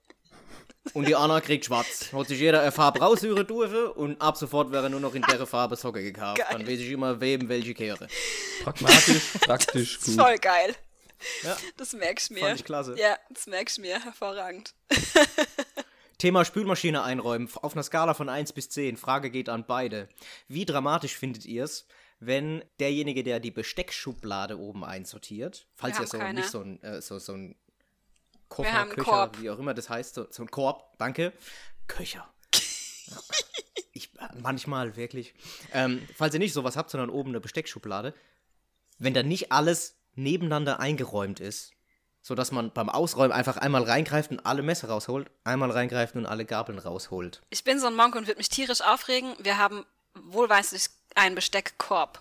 und 0.93 1.09
die 1.09 1.16
Anna 1.16 1.41
kriegt 1.41 1.64
schwarz. 1.64 2.12
Hat 2.12 2.28
sich 2.28 2.39
jeder 2.39 2.61
eine 2.61 2.72
Farbe 2.72 3.01
raussuchen 3.01 3.47
dürfen 3.47 3.87
und 3.93 4.20
ab 4.20 4.37
sofort 4.37 4.70
wäre 4.70 4.91
nur 4.91 5.01
noch 5.01 5.14
in 5.14 5.22
der 5.22 5.47
Farbe 5.47 5.76
Socke 5.76 6.03
gekauft. 6.03 6.39
Geil. 6.39 6.47
Dann 6.51 6.66
weiß 6.66 6.80
ich 6.80 6.91
immer, 6.91 7.20
wem 7.20 7.49
welche 7.49 7.74
kehre. 7.74 8.07
Pragmatisch, 8.62 9.22
praktisch, 9.41 10.01
gut. 10.01 10.14
Voll 10.14 10.39
geil. 10.39 10.74
Ja. 11.43 11.57
Das 11.76 11.93
merkst 11.95 12.30
du 12.30 12.35
mir. 12.35 12.41
Fand 12.41 12.61
ich 12.61 12.64
klasse. 12.64 12.97
Ja, 12.99 13.16
das 13.30 13.47
merkst 13.47 13.78
du 13.78 13.82
mir. 13.82 14.03
Hervorragend. 14.03 14.74
Thema 16.18 16.45
Spülmaschine 16.45 17.03
einräumen. 17.03 17.49
Auf 17.62 17.74
einer 17.74 17.82
Skala 17.82 18.14
von 18.14 18.28
1 18.28 18.53
bis 18.53 18.68
10. 18.70 18.97
Frage 18.97 19.30
geht 19.30 19.49
an 19.49 19.64
beide. 19.66 20.09
Wie 20.49 20.64
dramatisch 20.64 21.16
findet 21.16 21.45
ihr 21.45 21.64
es, 21.64 21.87
wenn 22.20 22.64
derjenige, 22.80 23.22
der 23.22 23.41
die 23.41 23.51
Besteckschublade 23.51 24.59
oben 24.59 24.85
einsortiert, 24.85 25.66
falls 25.74 25.99
ihr 25.99 26.07
so 26.07 26.18
keine. 26.18 26.41
nicht 26.41 26.51
so 26.51 26.61
ein, 26.61 26.82
äh, 26.82 27.03
so, 27.03 27.18
so 27.18 27.32
ein 27.32 27.57
Koffer, 28.55 28.72
haben 28.72 28.90
einen 28.90 28.96
Köcher, 28.96 29.11
Korb. 29.11 29.40
wie 29.40 29.50
auch 29.50 29.59
immer 29.59 29.74
das 29.74 29.88
heißt, 29.90 30.14
so, 30.14 30.26
so 30.30 30.42
ein 30.42 30.50
Korb, 30.50 30.96
danke. 30.98 31.32
Köcher. 31.86 32.28
Ja. 33.07 33.18
Ich, 33.96 34.12
äh, 34.18 34.26
manchmal 34.40 34.96
wirklich. 34.96 35.34
Ähm, 35.72 36.05
falls 36.16 36.34
ihr 36.34 36.40
nicht 36.40 36.52
sowas 36.52 36.76
habt, 36.76 36.90
sondern 36.90 37.11
oben 37.11 37.30
eine 37.30 37.40
Besteckschublade, 37.40 38.12
wenn 38.98 39.14
da 39.14 39.22
nicht 39.22 39.52
alles 39.52 39.94
nebeneinander 40.16 40.80
eingeräumt 40.80 41.38
ist, 41.38 41.72
so 42.20 42.34
dass 42.34 42.50
man 42.50 42.72
beim 42.72 42.88
Ausräumen 42.88 43.30
einfach 43.30 43.57
einmal 43.57 43.84
reingreift 43.84 44.32
und 44.32 44.44
alle 44.44 44.62
Messer 44.62 44.88
rausholt, 44.88 45.30
einmal 45.44 45.70
reingreift 45.70 46.16
und 46.16 46.26
alle 46.26 46.44
Gabeln 46.44 46.80
rausholt. 46.80 47.40
Ich 47.50 47.62
bin 47.62 47.78
so 47.78 47.86
ein 47.86 47.94
Monk 47.94 48.16
und 48.16 48.26
würde 48.26 48.38
mich 48.38 48.48
tierisch 48.48 48.80
aufregen. 48.80 49.36
Wir 49.38 49.59
haben 49.59 49.86
wohlweislich 50.14 50.86
einen 51.14 51.36
Besteckkorb. 51.36 52.20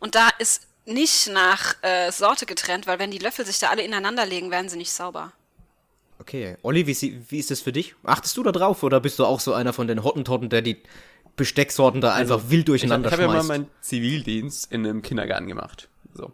Und 0.00 0.14
da 0.14 0.28
ist 0.38 0.66
nicht 0.86 1.28
nach 1.32 1.76
äh, 1.82 2.10
Sorte 2.12 2.46
getrennt, 2.46 2.86
weil 2.86 2.98
wenn 2.98 3.10
die 3.10 3.18
Löffel 3.18 3.46
sich 3.46 3.58
da 3.58 3.68
alle 3.70 3.82
ineinander 3.82 4.26
legen, 4.26 4.50
werden 4.50 4.68
sie 4.68 4.76
nicht 4.76 4.92
sauber. 4.92 5.32
Okay, 6.18 6.56
Olli, 6.62 6.86
wie, 6.86 7.20
wie 7.28 7.38
ist 7.38 7.50
das 7.50 7.60
für 7.60 7.72
dich? 7.72 7.94
Achtest 8.04 8.36
du 8.36 8.42
da 8.42 8.52
drauf 8.52 8.82
oder 8.82 9.00
bist 9.00 9.18
du 9.18 9.24
auch 9.24 9.40
so 9.40 9.52
einer 9.52 9.72
von 9.72 9.88
den 9.88 10.04
Hottentotten, 10.04 10.48
der 10.48 10.62
die 10.62 10.76
Bestecksorten 11.36 12.00
da 12.00 12.14
einfach 12.14 12.42
wild 12.48 12.68
Also, 12.70 12.84
Ich, 12.84 12.92
hab- 12.92 12.98
durcheinander 13.00 13.08
ich 13.08 13.12
habe 13.12 13.22
ja 13.22 13.28
mal 13.28 13.34
schmeißt? 13.34 13.48
meinen 13.48 13.66
Zivildienst 13.80 14.70
in 14.72 14.86
einem 14.86 15.02
Kindergarten 15.02 15.48
gemacht. 15.48 15.88
So. 16.14 16.32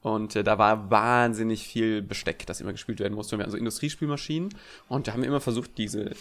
Und 0.00 0.34
äh, 0.36 0.42
da 0.44 0.56
war 0.58 0.90
wahnsinnig 0.90 1.66
viel 1.68 2.00
Besteck, 2.00 2.46
das 2.46 2.60
immer 2.60 2.72
gespült 2.72 3.00
werden 3.00 3.14
musste. 3.14 3.36
Wir 3.36 3.42
hatten 3.42 3.50
so 3.52 3.58
Industriespülmaschinen 3.58 4.48
und 4.88 5.06
da 5.06 5.12
haben 5.12 5.20
wir 5.22 5.28
immer 5.28 5.40
versucht, 5.42 5.72
diese 5.76 6.12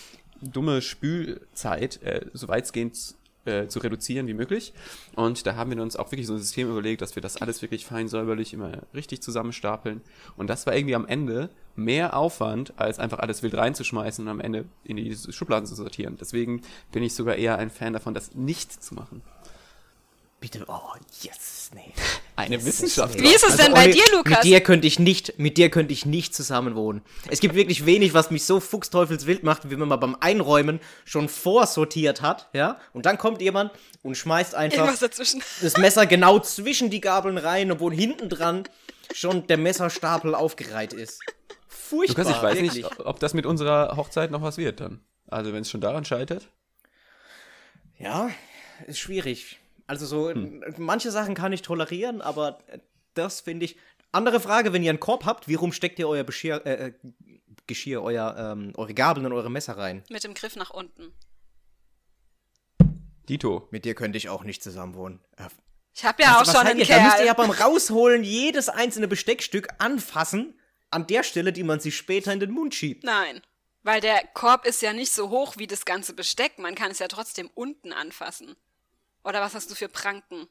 dumme 0.41 0.82
Spülzeit 0.82 2.01
äh, 2.03 2.25
so 2.34 2.47
weitgehend 2.49 2.97
äh, 3.47 3.67
zu 3.67 3.79
reduzieren 3.79 4.27
wie 4.27 4.33
möglich. 4.33 4.73
Und 5.15 5.47
da 5.47 5.55
haben 5.55 5.71
wir 5.71 5.81
uns 5.81 5.95
auch 5.95 6.11
wirklich 6.11 6.27
so 6.27 6.33
ein 6.33 6.39
System 6.39 6.69
überlegt, 6.69 7.01
dass 7.01 7.15
wir 7.15 7.21
das 7.21 7.37
alles 7.37 7.61
wirklich 7.61 7.85
fein 7.85 8.07
säuberlich 8.07 8.53
immer 8.53 8.83
richtig 8.93 9.21
zusammenstapeln. 9.21 10.01
Und 10.35 10.49
das 10.49 10.65
war 10.65 10.75
irgendwie 10.75 10.95
am 10.95 11.07
Ende 11.07 11.49
mehr 11.75 12.17
Aufwand, 12.17 12.73
als 12.77 12.99
einfach 12.99 13.19
alles 13.19 13.43
wild 13.43 13.55
reinzuschmeißen 13.55 14.25
und 14.25 14.29
am 14.29 14.39
Ende 14.39 14.65
in 14.83 14.97
die 14.97 15.15
Schubladen 15.15 15.65
zu 15.65 15.75
sortieren. 15.75 16.17
Deswegen 16.19 16.61
bin 16.91 17.03
ich 17.03 17.13
sogar 17.13 17.35
eher 17.35 17.57
ein 17.57 17.69
Fan 17.69 17.93
davon, 17.93 18.13
das 18.13 18.35
nicht 18.35 18.83
zu 18.83 18.95
machen. 18.95 19.21
Bitte, 20.49 20.63
oh, 20.69 20.93
yes, 21.23 21.71
nee. 21.75 21.91
Eine 22.37 22.63
Wissenschaft. 22.63 23.19
Wie 23.19 23.35
ist 23.35 23.45
es 23.45 23.57
denn 23.57 23.73
bei 23.73 23.83
Olli, 23.83 23.91
dir, 23.95 24.03
Lukas? 24.13 24.37
Mit 24.37 24.43
dir 24.45 24.61
könnte 24.61 24.87
ich 24.87 24.97
nicht, 24.97 25.37
mit 25.37 25.57
dir 25.57 25.69
könnte 25.69 25.91
ich 25.91 26.05
nicht 26.05 26.33
zusammenwohnen. 26.33 27.01
Es 27.27 27.41
gibt 27.41 27.53
wirklich 27.53 27.85
wenig, 27.85 28.13
was 28.13 28.31
mich 28.31 28.45
so 28.45 28.61
fuchsteufelswild 28.61 29.43
macht, 29.43 29.69
wie 29.69 29.77
wenn 29.77 29.89
man 29.89 29.99
beim 29.99 30.15
Einräumen 30.21 30.79
schon 31.03 31.27
vorsortiert 31.27 32.21
hat, 32.21 32.47
ja? 32.53 32.79
Und 32.93 33.05
dann 33.05 33.17
kommt 33.17 33.41
jemand 33.41 33.73
und 34.03 34.15
schmeißt 34.15 34.55
einfach 34.55 34.97
das 34.97 35.77
Messer 35.77 36.05
genau 36.05 36.39
zwischen 36.39 36.89
die 36.89 37.01
Gabeln 37.01 37.37
rein, 37.37 37.69
obwohl 37.69 37.93
hinten 37.93 38.29
dran 38.29 38.63
schon 39.13 39.47
der 39.47 39.57
Messerstapel 39.57 40.33
aufgereiht 40.33 40.93
ist. 40.93 41.19
Furchtbar. 41.67 42.23
Lukas, 42.23 42.37
ich 42.37 42.41
weiß 42.41 42.55
wirklich. 42.55 42.83
nicht, 42.85 42.99
ob 43.01 43.19
das 43.19 43.33
mit 43.33 43.45
unserer 43.45 43.97
Hochzeit 43.97 44.31
noch 44.31 44.41
was 44.41 44.57
wird 44.57 44.79
dann. 44.79 45.01
Also 45.27 45.51
wenn 45.51 45.63
es 45.63 45.69
schon 45.69 45.81
daran 45.81 46.05
scheitert. 46.05 46.47
Ja, 47.99 48.29
ist 48.85 48.99
schwierig. 48.99 49.59
Also 49.88 50.05
so, 50.05 50.33
manche 50.77 51.11
Sachen 51.11 51.33
kann 51.33 51.53
ich 51.53 51.61
tolerieren, 51.61 52.21
aber 52.21 52.59
das 53.13 53.41
finde 53.41 53.65
ich. 53.65 53.77
Andere 54.11 54.39
Frage, 54.39 54.71
wenn 54.73 54.83
ihr 54.83 54.89
einen 54.89 54.99
Korb 54.99 55.25
habt, 55.25 55.47
wie 55.47 55.55
rum 55.55 55.73
steckt 55.73 55.99
ihr 55.99 56.07
euer 56.07 56.23
Beschir, 56.23 56.65
äh, 56.65 56.88
äh, 56.88 56.93
Geschirr, 57.67 58.01
euer, 58.01 58.35
ähm, 58.38 58.73
eure 58.77 58.93
Gabeln 58.93 59.25
und 59.25 59.33
eure 59.33 59.51
Messer 59.51 59.77
rein? 59.77 60.03
Mit 60.09 60.23
dem 60.23 60.33
Griff 60.33 60.55
nach 60.55 60.69
unten. 60.69 61.13
Dito. 63.29 63.67
Mit 63.71 63.85
dir 63.85 63.95
könnte 63.95 64.17
ich 64.17 64.29
auch 64.29 64.43
nicht 64.43 64.63
zusammenwohnen. 64.63 65.19
Äh, 65.38 65.47
Ich 65.93 66.05
habe 66.05 66.23
ja 66.23 66.38
auch 66.38 66.41
was 66.41 66.53
schon 66.53 66.65
einen 66.65 66.79
ihr? 66.79 66.85
Da 66.85 67.03
müsst 67.03 67.19
ihr 67.19 67.25
ja 67.25 67.33
Kerl. 67.33 67.47
beim 67.47 67.51
Rausholen 67.51 68.23
jedes 68.23 68.69
einzelne 68.69 69.07
Besteckstück 69.07 69.67
anfassen, 69.79 70.57
an 70.89 71.07
der 71.07 71.23
Stelle, 71.23 71.51
die 71.51 71.63
man 71.63 71.79
sich 71.79 71.97
später 71.97 72.31
in 72.31 72.39
den 72.39 72.51
Mund 72.51 72.73
schiebt. 72.75 73.03
Nein. 73.03 73.41
Weil 73.83 73.99
der 73.99 74.21
Korb 74.33 74.65
ist 74.65 74.81
ja 74.81 74.93
nicht 74.93 75.11
so 75.11 75.29
hoch 75.29 75.55
wie 75.57 75.67
das 75.67 75.85
ganze 75.85 76.13
Besteck. 76.13 76.59
Man 76.59 76.75
kann 76.75 76.91
es 76.91 76.99
ja 76.99 77.07
trotzdem 77.07 77.49
unten 77.53 77.91
anfassen. 77.91 78.55
Oder 79.28 79.41
was 79.41 79.53
hast 79.55 79.69
du 79.69 79.75
für 79.75 79.89
Pranken? 79.89 80.47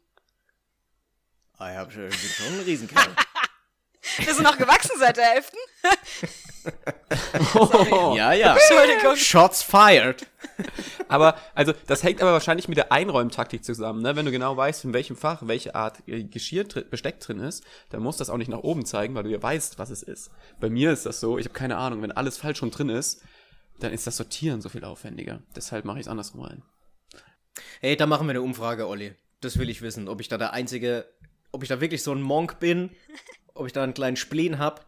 Ah, 1.57 1.71
ich 1.73 1.79
hab 1.79 1.91
schon, 1.91 2.09
ich 2.09 2.21
bin 2.21 2.31
schon 2.31 2.47
ein 2.59 2.61
Riesenkerl. 2.61 3.09
Bist 4.19 4.39
du 4.39 4.43
noch 4.43 4.59
gewachsen 4.59 4.93
seit 4.99 5.17
der 5.17 5.35
11.? 5.37 5.51
ja, 8.17 8.33
ja. 8.35 8.55
Entschuldigung. 8.55 9.17
Shots 9.17 9.63
fired. 9.63 10.27
Aber, 11.09 11.39
also, 11.55 11.73
das 11.87 12.03
hängt 12.03 12.21
aber 12.21 12.33
wahrscheinlich 12.33 12.69
mit 12.69 12.77
der 12.77 12.93
Einräumtaktik 12.93 13.65
zusammen, 13.65 14.03
ne? 14.03 14.15
Wenn 14.15 14.27
du 14.27 14.31
genau 14.33 14.57
weißt, 14.57 14.85
in 14.85 14.93
welchem 14.93 15.17
Fach 15.17 15.41
welche 15.47 15.75
Art 15.75 16.07
äh, 16.07 16.25
Geschirr, 16.25 16.65
dr- 16.65 16.85
Besteck 16.85 17.19
drin 17.21 17.41
ist, 17.41 17.65
dann 17.91 18.03
muss 18.03 18.17
das 18.19 18.29
auch 18.31 18.37
nicht 18.37 18.49
nach 18.51 18.59
oben 18.61 18.85
zeigen, 18.85 19.15
weil 19.15 19.23
du 19.25 19.31
ja 19.31 19.43
weißt, 19.43 19.79
was 19.79 19.89
es 19.91 20.03
ist. 20.03 20.31
Bei 20.61 20.69
mir 20.69 20.93
ist 20.93 21.07
das 21.07 21.19
so, 21.21 21.39
ich 21.39 21.47
habe 21.47 21.55
keine 21.55 21.79
Ahnung, 21.79 22.03
wenn 22.03 22.13
alles 22.13 22.37
falsch 22.39 22.59
schon 22.59 22.71
drin 22.71 22.91
ist, 22.91 23.23
dann 23.81 23.93
ist 23.93 24.07
das 24.07 24.17
Sortieren 24.19 24.61
so 24.61 24.69
viel 24.69 24.85
aufwendiger. 24.85 25.41
Deshalb 25.57 25.85
mache 25.87 25.99
ich 25.99 26.05
es 26.07 26.09
andersrum 26.11 26.43
rein. 26.43 26.63
Hey, 27.81 27.97
da 27.97 28.07
machen 28.07 28.27
wir 28.27 28.31
eine 28.31 28.43
Umfrage, 28.43 28.87
Olli. 28.89 29.15
Das 29.41 29.59
will 29.59 29.71
ich 29.71 29.83
wissen, 29.83 30.09
ob 30.09 30.21
ich 30.21 30.29
da 30.29 30.39
der 30.39 30.53
einzige, 30.53 31.07
ob 31.53 31.63
ich 31.63 31.69
da 31.69 31.81
wirklich 31.81 32.03
so 32.03 32.13
ein 32.13 32.23
Monk 32.23 32.59
bin, 32.59 32.91
ob 33.55 33.67
ich 33.67 33.73
da 33.73 33.83
einen 33.83 33.95
kleinen 33.95 34.17
Spleen 34.17 34.59
hab 34.59 34.87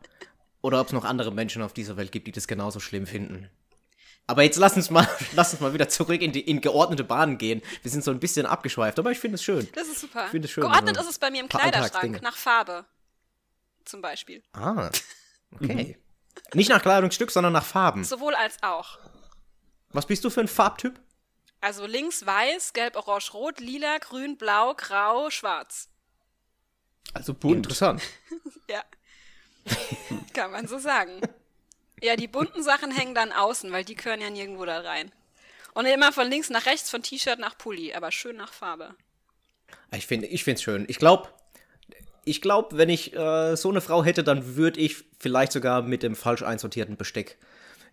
oder 0.63 0.81
ob 0.81 0.89
es 0.89 0.93
noch 0.93 1.05
andere 1.05 1.33
Menschen 1.33 1.63
auf 1.63 1.73
dieser 1.73 1.97
Welt 1.97 2.13
gibt, 2.13 2.27
die 2.27 2.33
das 2.33 2.49
genauso 2.49 2.81
schlimm 2.81 3.07
finden. 3.07 3.49
Aber 4.27 4.43
jetzt 4.43 4.59
lass 4.59 4.77
uns 4.77 4.91
mal, 4.91 5.09
lass 5.33 5.53
uns 5.53 5.61
mal 5.61 5.73
wieder 5.73 5.89
zurück 5.89 6.21
in 6.21 6.33
die 6.33 6.41
in 6.41 6.61
geordnete 6.61 7.03
Bahnen 7.03 7.39
gehen. 7.39 7.63
Wir 7.83 7.91
sind 7.91 8.05
so 8.05 8.11
ein 8.11 8.21
bisschen 8.21 8.47
abgeschweift, 8.47 8.99
aber 8.99 9.11
ich 9.11 9.19
finde 9.19 9.37
es 9.37 9.43
schön. 9.43 9.69
Das 9.75 9.89
ist 9.89 10.01
super. 10.01 10.27
Ich 10.27 10.31
finde 10.31 10.47
es 10.47 10.53
schön, 10.53 10.63
Geordnet 10.63 10.97
so 10.97 11.03
ist 11.03 11.11
es 11.11 11.19
bei 11.19 11.31
mir 11.31 11.41
im 11.41 11.49
Kleiderschrank, 11.49 12.21
nach 12.23 12.37
Farbe. 12.37 12.85
Zum 13.85 14.03
Beispiel. 14.03 14.43
Ah, 14.53 14.91
okay. 15.55 15.99
Nicht 16.53 16.69
nach 16.69 16.83
Kleidungsstück, 16.83 17.31
sondern 17.31 17.55
nach 17.55 17.65
Farben. 17.65 18.05
Sowohl 18.05 18.35
als 18.35 18.63
auch. 18.63 18.99
Was 19.91 20.07
bist 20.07 20.25
du 20.25 20.31
für 20.31 20.41
ein 20.41 20.49
Farbtyp? 20.49 21.01
Also 21.61 21.87
links 21.87 22.25
weiß, 22.25 22.73
gelb, 22.73 22.97
orange, 22.97 23.35
rot, 23.35 23.61
lila, 23.61 23.99
grün, 23.99 24.37
blau, 24.37 24.75
grau, 24.75 25.31
schwarz. 25.31 25.89
Also 27.15 27.35
bunt. 27.35 27.57
Interessant. 27.57 28.03
Ja. 28.71 28.85
Kann 30.35 30.51
man 30.51 30.69
so 30.69 30.79
sagen. 30.79 31.23
Ja, 32.03 32.17
die 32.17 32.29
bunten 32.29 32.63
Sachen 32.63 32.91
hängen 32.91 33.15
dann 33.15 33.33
außen, 33.33 33.73
weil 33.73 33.83
die 33.83 33.95
gehören 33.95 34.21
ja 34.21 34.29
nirgendwo 34.29 34.67
da 34.67 34.81
rein. 34.81 35.11
Und 35.73 35.87
immer 35.87 36.13
von 36.13 36.29
links 36.29 36.51
nach 36.51 36.67
rechts, 36.67 36.91
von 36.91 37.03
T-Shirt 37.03 37.39
nach 37.39 37.57
Pulli, 37.57 37.95
aber 37.95 38.13
schön 38.13 38.37
nach 38.37 38.53
Farbe. 38.53 38.95
Ich 39.91 40.07
finde 40.07 40.27
ich 40.27 40.45
finde 40.45 40.57
es 40.57 40.63
schön. 40.63 40.85
Ich 40.87 40.99
glaube, 40.99 41.31
ich 42.27 42.43
glaube, 42.43 42.77
wenn 42.77 42.91
ich 42.91 43.15
äh, 43.15 43.57
so 43.57 43.71
eine 43.71 43.81
Frau 43.81 44.05
hätte, 44.05 44.23
dann 44.23 44.57
würde 44.57 44.81
ich 44.81 45.05
vielleicht 45.19 45.53
sogar 45.53 45.81
mit 45.81 46.03
dem 46.03 46.15
falsch 46.15 46.43
einsortierten 46.43 46.99
Besteck 46.99 47.39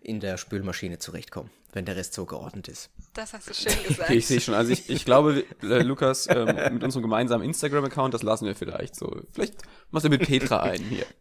in 0.06 0.20
der 0.20 0.36
Spülmaschine 0.36 0.98
zurechtkommen, 0.98 1.50
wenn 1.72 1.84
der 1.84 1.96
Rest 1.96 2.14
so 2.14 2.26
geordnet 2.26 2.68
ist. 2.68 2.90
Das 3.12 3.32
hast 3.32 3.50
du 3.50 3.54
schön 3.54 3.82
gesagt. 3.88 4.10
Ich 4.10 4.26
sehe 4.26 4.40
schon. 4.40 4.54
Also 4.54 4.72
ich, 4.72 4.88
ich 4.88 5.04
glaube, 5.04 5.44
äh, 5.62 5.82
Lukas, 5.82 6.28
ähm, 6.28 6.74
mit 6.74 6.84
unserem 6.84 7.02
gemeinsamen 7.02 7.44
Instagram-Account, 7.44 8.14
das 8.14 8.22
lassen 8.22 8.46
wir 8.46 8.54
vielleicht 8.54 8.94
so. 8.94 9.22
Vielleicht 9.32 9.54
machst 9.90 10.06
du 10.06 10.10
mit 10.10 10.22
Petra 10.22 10.62
ein 10.62 10.82
hier. 10.82 11.06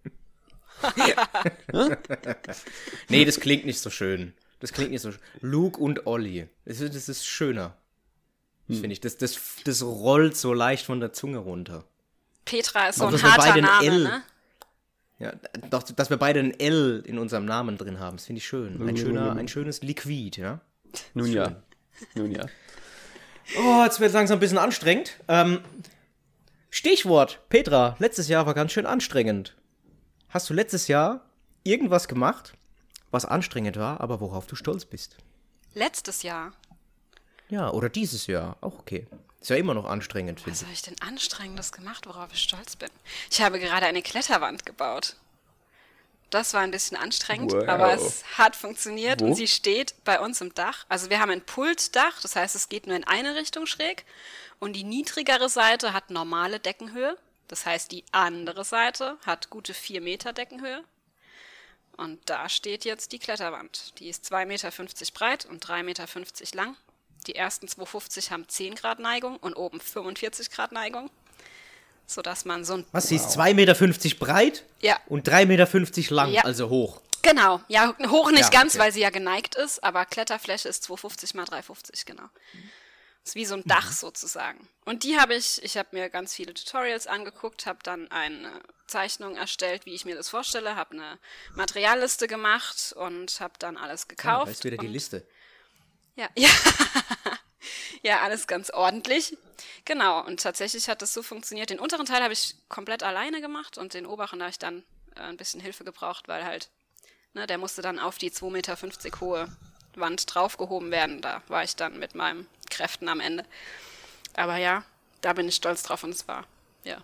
Nee, 3.07 3.23
das 3.23 3.39
klingt 3.39 3.65
nicht 3.65 3.79
so 3.79 3.89
schön. 3.89 4.33
Das 4.59 4.73
klingt 4.73 4.91
nicht 4.91 5.01
so 5.01 5.11
schön. 5.11 5.21
Luke 5.39 5.79
und 5.79 6.05
Olli. 6.05 6.49
Das 6.65 6.81
ist, 6.81 6.95
das 6.95 7.09
ist 7.09 7.25
schöner. 7.25 7.77
Hm. 8.67 8.75
Finde 8.75 8.93
ich. 8.93 8.99
Das, 8.99 9.17
das, 9.17 9.39
das 9.63 9.81
rollt 9.81 10.35
so 10.35 10.53
leicht 10.53 10.85
von 10.85 10.99
der 10.99 11.13
Zunge 11.13 11.37
runter. 11.37 11.85
Petra 12.43 12.89
ist 12.89 12.97
so 12.97 13.05
Aber 13.05 13.15
ein 13.15 13.23
harter 13.23 13.61
Name, 13.61 13.87
L 13.87 14.03
ne? 14.03 14.23
Ja, 15.17 15.33
doch, 15.69 15.83
dass 15.83 16.09
wir 16.09 16.17
beide 16.17 16.41
ein 16.41 16.59
L 16.59 17.01
in 17.05 17.17
unserem 17.17 17.45
Namen 17.45 17.77
drin 17.77 17.99
haben, 17.99 18.17
das 18.17 18.25
finde 18.25 18.39
ich 18.39 18.47
schön. 18.47 18.85
Ein, 18.85 18.97
schöner, 18.97 19.35
ein 19.35 19.47
schönes 19.47 19.81
Liquid, 19.81 20.39
ja. 20.39 20.59
Nun 21.13 21.31
ja. 21.31 21.61
Nun 22.15 22.31
ja. 22.31 22.45
Oh, 23.57 23.83
jetzt 23.83 23.99
wird 23.99 24.09
es 24.09 24.13
langsam 24.13 24.37
ein 24.37 24.39
bisschen 24.41 24.57
anstrengend. 24.57 25.17
Ähm, 25.27 25.59
Stichwort, 26.69 27.39
Petra, 27.47 27.95
letztes 27.99 28.27
Jahr 28.27 28.45
war 28.45 28.53
ganz 28.53 28.73
schön 28.73 28.85
anstrengend. 28.85 29.55
Hast 30.27 30.49
du 30.49 30.53
letztes 30.53 30.89
Jahr 30.89 31.21
irgendwas 31.63 32.09
gemacht, 32.09 32.53
was 33.11 33.23
anstrengend 33.23 33.77
war, 33.77 34.01
aber 34.01 34.19
worauf 34.19 34.47
du 34.47 34.55
stolz 34.55 34.83
bist? 34.83 35.15
Letztes 35.73 36.23
Jahr. 36.23 36.51
Ja, 37.47 37.71
oder 37.71 37.87
dieses 37.87 38.27
Jahr, 38.27 38.57
auch 38.61 38.79
okay. 38.79 39.07
Ist 39.45 39.49
ja 39.49 39.57
immer 39.57 39.75
noch 39.75 39.85
anstrengend, 39.85 40.39
finde 40.41 40.53
Was 40.53 40.61
ich. 40.61 40.65
habe 40.65 40.73
ich 40.73 40.81
denn 40.81 40.95
Anstrengendes 41.07 41.71
gemacht, 41.71 42.07
worauf 42.07 42.33
ich 42.33 42.39
stolz 42.41 42.75
bin? 42.75 42.89
Ich 43.29 43.43
habe 43.43 43.59
gerade 43.59 43.85
eine 43.85 44.01
Kletterwand 44.01 44.65
gebaut. 44.65 45.17
Das 46.31 46.55
war 46.55 46.61
ein 46.61 46.71
bisschen 46.71 46.97
anstrengend, 46.97 47.53
Wow. 47.53 47.67
aber 47.69 47.93
es 47.93 48.23
hat 48.39 48.55
funktioniert 48.55 49.21
Wo? 49.21 49.25
und 49.25 49.35
sie 49.35 49.47
steht 49.47 50.03
bei 50.03 50.19
uns 50.19 50.41
im 50.41 50.55
Dach. 50.55 50.87
Also 50.89 51.11
wir 51.11 51.19
haben 51.19 51.29
ein 51.29 51.45
Pultdach, 51.45 52.19
das 52.23 52.35
heißt, 52.35 52.55
es 52.55 52.69
geht 52.69 52.87
nur 52.87 52.95
in 52.95 53.03
eine 53.03 53.35
Richtung 53.35 53.67
schräg 53.67 54.03
und 54.57 54.73
die 54.73 54.83
niedrigere 54.83 55.47
Seite 55.47 55.93
hat 55.93 56.09
normale 56.09 56.59
Deckenhöhe. 56.59 57.15
Das 57.47 57.67
heißt, 57.67 57.91
die 57.91 58.03
andere 58.11 58.65
Seite 58.65 59.19
hat 59.27 59.51
gute 59.51 59.75
4 59.75 60.01
Meter 60.01 60.33
Deckenhöhe. 60.33 60.83
Und 61.97 62.19
da 62.31 62.49
steht 62.49 62.83
jetzt 62.83 63.11
die 63.11 63.19
Kletterwand. 63.19 63.93
Die 63.99 64.09
ist 64.09 64.25
2,50 64.25 64.45
Meter 64.47 64.71
breit 65.13 65.45
und 65.45 65.63
3,50 65.63 65.83
Meter 65.83 66.07
lang. 66.55 66.75
Die 67.27 67.35
ersten 67.35 67.67
2,50 67.67 68.31
haben 68.31 68.47
10 68.47 68.75
Grad 68.75 68.99
Neigung 68.99 69.37
und 69.37 69.55
oben 69.55 69.79
45 69.79 70.51
Grad 70.51 70.71
Neigung. 70.71 71.09
Sodass 72.07 72.45
man 72.45 72.63
so 72.65 72.75
ein. 72.75 72.85
Was, 72.91 73.07
sie 73.07 73.15
ist 73.15 73.35
2,50 73.37 73.53
Meter 73.55 73.73
breit 74.19 74.63
Ja, 74.79 74.99
und 75.07 75.27
3,50 75.27 75.45
Meter 75.47 76.13
lang, 76.15 76.31
Ja. 76.31 76.43
also 76.43 76.69
hoch. 76.69 77.01
genau. 77.23 77.61
Ja, 77.67 77.95
hoch 78.09 78.29
nicht 78.29 78.41
Ja, 78.43 78.49
ganz, 78.49 78.75
okay. 78.75 78.83
weil 78.83 78.91
sie 78.91 78.99
ja 79.01 79.09
geneigt 79.09 79.55
ist, 79.55 79.83
aber 79.83 80.05
Kletterfläche 80.05 80.69
ist 80.69 80.83
2,50 80.87 81.35
mal 81.35 81.45
3,50, 81.45 82.05
genau. 82.05 82.29
Ist 83.23 83.33
wie 83.33 83.45
so 83.45 83.55
ein 83.55 83.63
Dach 83.65 83.91
sozusagen. 83.91 84.67
Und 84.85 85.03
die 85.03 85.17
habe 85.17 85.33
ich, 85.33 85.63
ich 85.63 85.77
habe 85.77 85.89
mir 85.93 86.09
ganz 86.11 86.35
viele 86.35 86.53
Tutorials 86.53 87.07
angeguckt, 87.07 87.65
habe 87.65 87.79
dann 87.81 88.11
eine 88.11 88.51
Zeichnung 88.85 89.35
erstellt, 89.35 89.87
wie 89.87 89.95
ich 89.95 90.05
mir 90.05 90.13
das 90.15 90.29
vorstelle, 90.29 90.75
habe 90.75 90.91
eine 90.93 91.17
Materialliste 91.55 92.27
gemacht 92.27 92.93
und 92.95 93.39
habe 93.39 93.55
dann 93.57 93.77
alles 93.77 94.01
Ja, 94.03 94.07
gekauft. 94.09 94.45
da 94.45 94.51
ist 94.51 94.63
wieder 94.63 94.77
die 94.77 94.85
Liste. 94.85 95.25
Ja, 96.15 96.29
ja. 96.35 96.49
ja, 98.03 98.21
alles 98.21 98.47
ganz 98.47 98.69
ordentlich. 98.69 99.37
Genau, 99.83 100.25
und 100.25 100.41
tatsächlich 100.41 100.89
hat 100.89 101.01
das 101.01 101.13
so 101.13 101.21
funktioniert. 101.21 101.69
Den 101.69 101.79
unteren 101.79 102.05
Teil 102.05 102.23
habe 102.23 102.33
ich 102.33 102.55
komplett 102.69 103.03
alleine 103.03 103.41
gemacht 103.41 103.77
und 103.77 103.93
den 103.93 104.05
oberen 104.05 104.41
habe 104.41 104.49
ich 104.49 104.59
dann 104.59 104.83
äh, 105.15 105.21
ein 105.21 105.37
bisschen 105.37 105.61
Hilfe 105.61 105.83
gebraucht, 105.83 106.27
weil 106.27 106.45
halt, 106.45 106.69
ne, 107.33 107.45
der 107.47 107.57
musste 107.57 107.81
dann 107.81 107.99
auf 107.99 108.17
die 108.17 108.31
2,50 108.31 108.51
Meter 108.51 109.19
hohe 109.19 109.49
Wand 109.95 110.33
draufgehoben 110.33 110.91
werden. 110.91 111.21
Da 111.21 111.41
war 111.47 111.63
ich 111.63 111.75
dann 111.75 111.99
mit 111.99 112.15
meinen 112.15 112.47
Kräften 112.69 113.07
am 113.09 113.19
Ende. 113.19 113.45
Aber 114.35 114.57
ja, 114.57 114.83
da 115.21 115.33
bin 115.33 115.47
ich 115.47 115.55
stolz 115.55 115.83
drauf 115.83 116.03
und 116.03 116.11
es 116.11 116.27
war, 116.27 116.45
ja. 116.83 117.01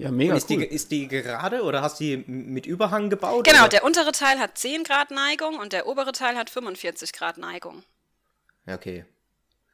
Ja, 0.00 0.10
mega 0.10 0.32
Und 0.32 0.38
ist, 0.38 0.50
cool. 0.50 0.58
die, 0.58 0.64
ist 0.64 0.90
die 0.90 1.08
gerade 1.08 1.62
oder 1.62 1.82
hast 1.82 2.00
du 2.00 2.04
die 2.04 2.16
mit 2.26 2.66
Überhang 2.66 3.10
gebaut? 3.10 3.44
Genau, 3.44 3.60
oder? 3.60 3.68
der 3.68 3.84
untere 3.84 4.12
Teil 4.12 4.38
hat 4.38 4.56
10 4.58 4.84
Grad 4.84 5.10
Neigung 5.10 5.58
und 5.58 5.72
der 5.72 5.86
obere 5.86 6.12
Teil 6.12 6.36
hat 6.36 6.50
45 6.50 7.12
Grad 7.12 7.38
Neigung. 7.38 7.82
Ja, 8.66 8.74
okay. 8.74 9.04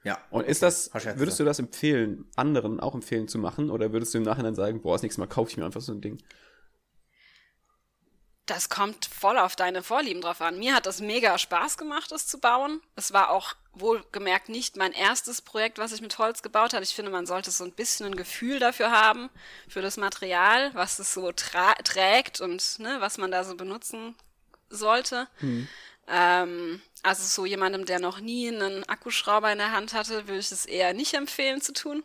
Ja. 0.04 0.18
Und 0.30 0.46
ist 0.46 0.62
das, 0.62 0.90
würdest 0.92 1.40
du 1.40 1.44
das 1.44 1.58
empfehlen, 1.58 2.26
anderen 2.36 2.78
auch 2.78 2.94
empfehlen 2.94 3.26
zu 3.26 3.38
machen? 3.38 3.70
Oder 3.70 3.92
würdest 3.92 4.12
du 4.14 4.18
im 4.18 4.24
Nachhinein 4.24 4.54
sagen, 4.54 4.82
boah, 4.82 4.94
das 4.94 5.02
nächste 5.02 5.20
Mal 5.20 5.26
kaufe 5.26 5.50
ich 5.50 5.56
mir 5.56 5.64
einfach 5.64 5.80
so 5.80 5.92
ein 5.92 6.00
Ding? 6.00 6.18
Das 8.46 8.68
kommt 8.68 9.06
voll 9.06 9.38
auf 9.38 9.56
deine 9.56 9.82
Vorlieben 9.82 10.20
drauf 10.20 10.42
an. 10.42 10.58
Mir 10.58 10.74
hat 10.74 10.84
das 10.84 11.00
mega 11.00 11.38
Spaß 11.38 11.78
gemacht, 11.78 12.12
es 12.12 12.26
zu 12.26 12.38
bauen. 12.38 12.82
Es 12.94 13.12
war 13.12 13.30
auch 13.30 13.54
wohlgemerkt 13.72 14.50
nicht 14.50 14.76
mein 14.76 14.92
erstes 14.92 15.40
Projekt, 15.40 15.78
was 15.78 15.92
ich 15.92 16.02
mit 16.02 16.18
Holz 16.18 16.42
gebaut 16.42 16.74
habe. 16.74 16.84
Ich 16.84 16.94
finde, 16.94 17.10
man 17.10 17.26
sollte 17.26 17.50
so 17.50 17.64
ein 17.64 17.72
bisschen 17.72 18.06
ein 18.06 18.16
Gefühl 18.16 18.58
dafür 18.58 18.90
haben, 18.90 19.30
für 19.68 19.82
das 19.82 19.96
Material, 19.96 20.72
was 20.74 20.98
es 20.98 21.14
so 21.14 21.32
trägt 21.32 22.40
und 22.40 22.78
ne, 22.78 22.96
was 23.00 23.18
man 23.18 23.30
da 23.30 23.44
so 23.44 23.56
benutzen 23.56 24.14
sollte. 24.68 25.26
Ähm, 26.06 26.82
also 27.02 27.24
so 27.24 27.46
jemandem, 27.46 27.86
der 27.86 27.98
noch 27.98 28.20
nie 28.20 28.48
einen 28.48 28.84
Akkuschrauber 28.88 29.50
in 29.52 29.58
der 29.58 29.72
Hand 29.72 29.94
hatte, 29.94 30.28
würde 30.28 30.40
ich 30.40 30.52
es 30.52 30.66
eher 30.66 30.92
nicht 30.92 31.14
empfehlen 31.14 31.60
zu 31.60 31.72
tun. 31.72 32.02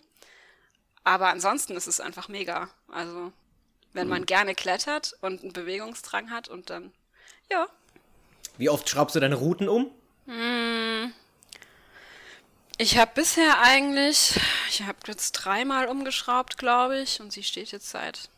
Aber 1.04 1.30
ansonsten 1.30 1.76
ist 1.76 1.88
es 1.88 2.00
einfach 2.00 2.28
mega. 2.28 2.70
Also, 2.90 3.32
wenn 3.94 4.08
man 4.08 4.26
gerne 4.26 4.56
klettert 4.56 5.16
und 5.22 5.42
einen 5.42 5.54
Bewegungsdrang 5.54 6.32
hat 6.32 6.50
und 6.50 6.70
dann, 6.70 6.94
ja. 7.50 7.68
Wie 8.58 8.70
oft 8.70 8.90
schraubst 8.90 9.16
du 9.16 9.20
deine 9.20 9.36
Routen 9.36 9.70
um? 9.70 9.92
Ich 12.78 12.98
habe 12.98 13.12
bisher 13.16 13.62
eigentlich, 13.62 14.40
ich 14.70 14.84
habe 14.84 15.00
jetzt 15.08 15.32
dreimal 15.34 15.88
umgeschraubt, 15.88 16.58
glaube 16.58 17.00
ich, 17.00 17.20
und 17.20 17.32
sie 17.32 17.44
steht 17.44 17.72
jetzt 17.72 17.90
seit, 17.90 18.30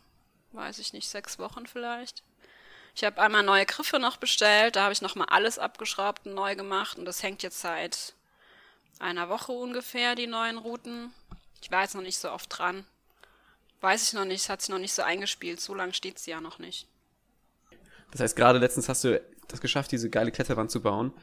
weiß 0.54 0.80
ich 0.80 0.94
nicht, 0.94 1.10
sechs 1.10 1.38
Wochen 1.38 1.68
vielleicht. 1.68 2.24
Ich 2.96 3.04
habe 3.04 3.22
einmal 3.22 3.44
neue 3.44 3.66
Griffe 3.66 4.00
noch 4.00 4.18
bestellt, 4.18 4.76
da 4.76 4.84
habe 4.84 4.94
ich 4.94 5.02
nochmal 5.02 5.28
alles 5.30 5.60
abgeschraubt 5.60 6.26
und 6.26 6.34
neu 6.34 6.56
gemacht 6.56 6.98
und 6.98 7.06
das 7.06 7.24
hängt 7.24 7.44
jetzt 7.44 7.62
seit 7.62 8.14
einer 9.00 9.30
Woche 9.30 9.52
ungefähr, 9.52 10.16
die 10.16 10.28
neuen 10.28 10.58
Routen. 10.58 11.14
Ich 11.62 11.72
war 11.72 11.84
jetzt 11.84 11.96
noch 11.96 12.02
nicht 12.02 12.18
so 12.18 12.32
oft 12.32 12.58
dran. 12.58 12.86
Weiß 13.82 14.04
ich 14.04 14.14
noch 14.14 14.26
nicht, 14.26 14.44
es 14.44 14.50
hat 14.50 14.62
sich 14.62 14.70
noch 14.70 14.80
nicht 14.80 14.94
so 14.94 15.02
eingespielt, 15.02 15.60
so 15.60 15.74
lange 15.74 15.94
steht 15.94 16.20
sie 16.20 16.32
ja 16.32 16.40
noch 16.40 16.60
nicht. 16.60 16.88
Das 18.12 18.22
heißt, 18.22 18.36
gerade 18.36 18.60
letztens 18.60 18.90
hast 18.90 19.04
du 19.04 19.22
das 19.48 19.62
geschafft, 19.62 19.92
diese 19.92 20.10
geile 20.10 20.32
Kletterwand 20.32 20.72
zu 20.72 20.82
bauen. 20.82 21.14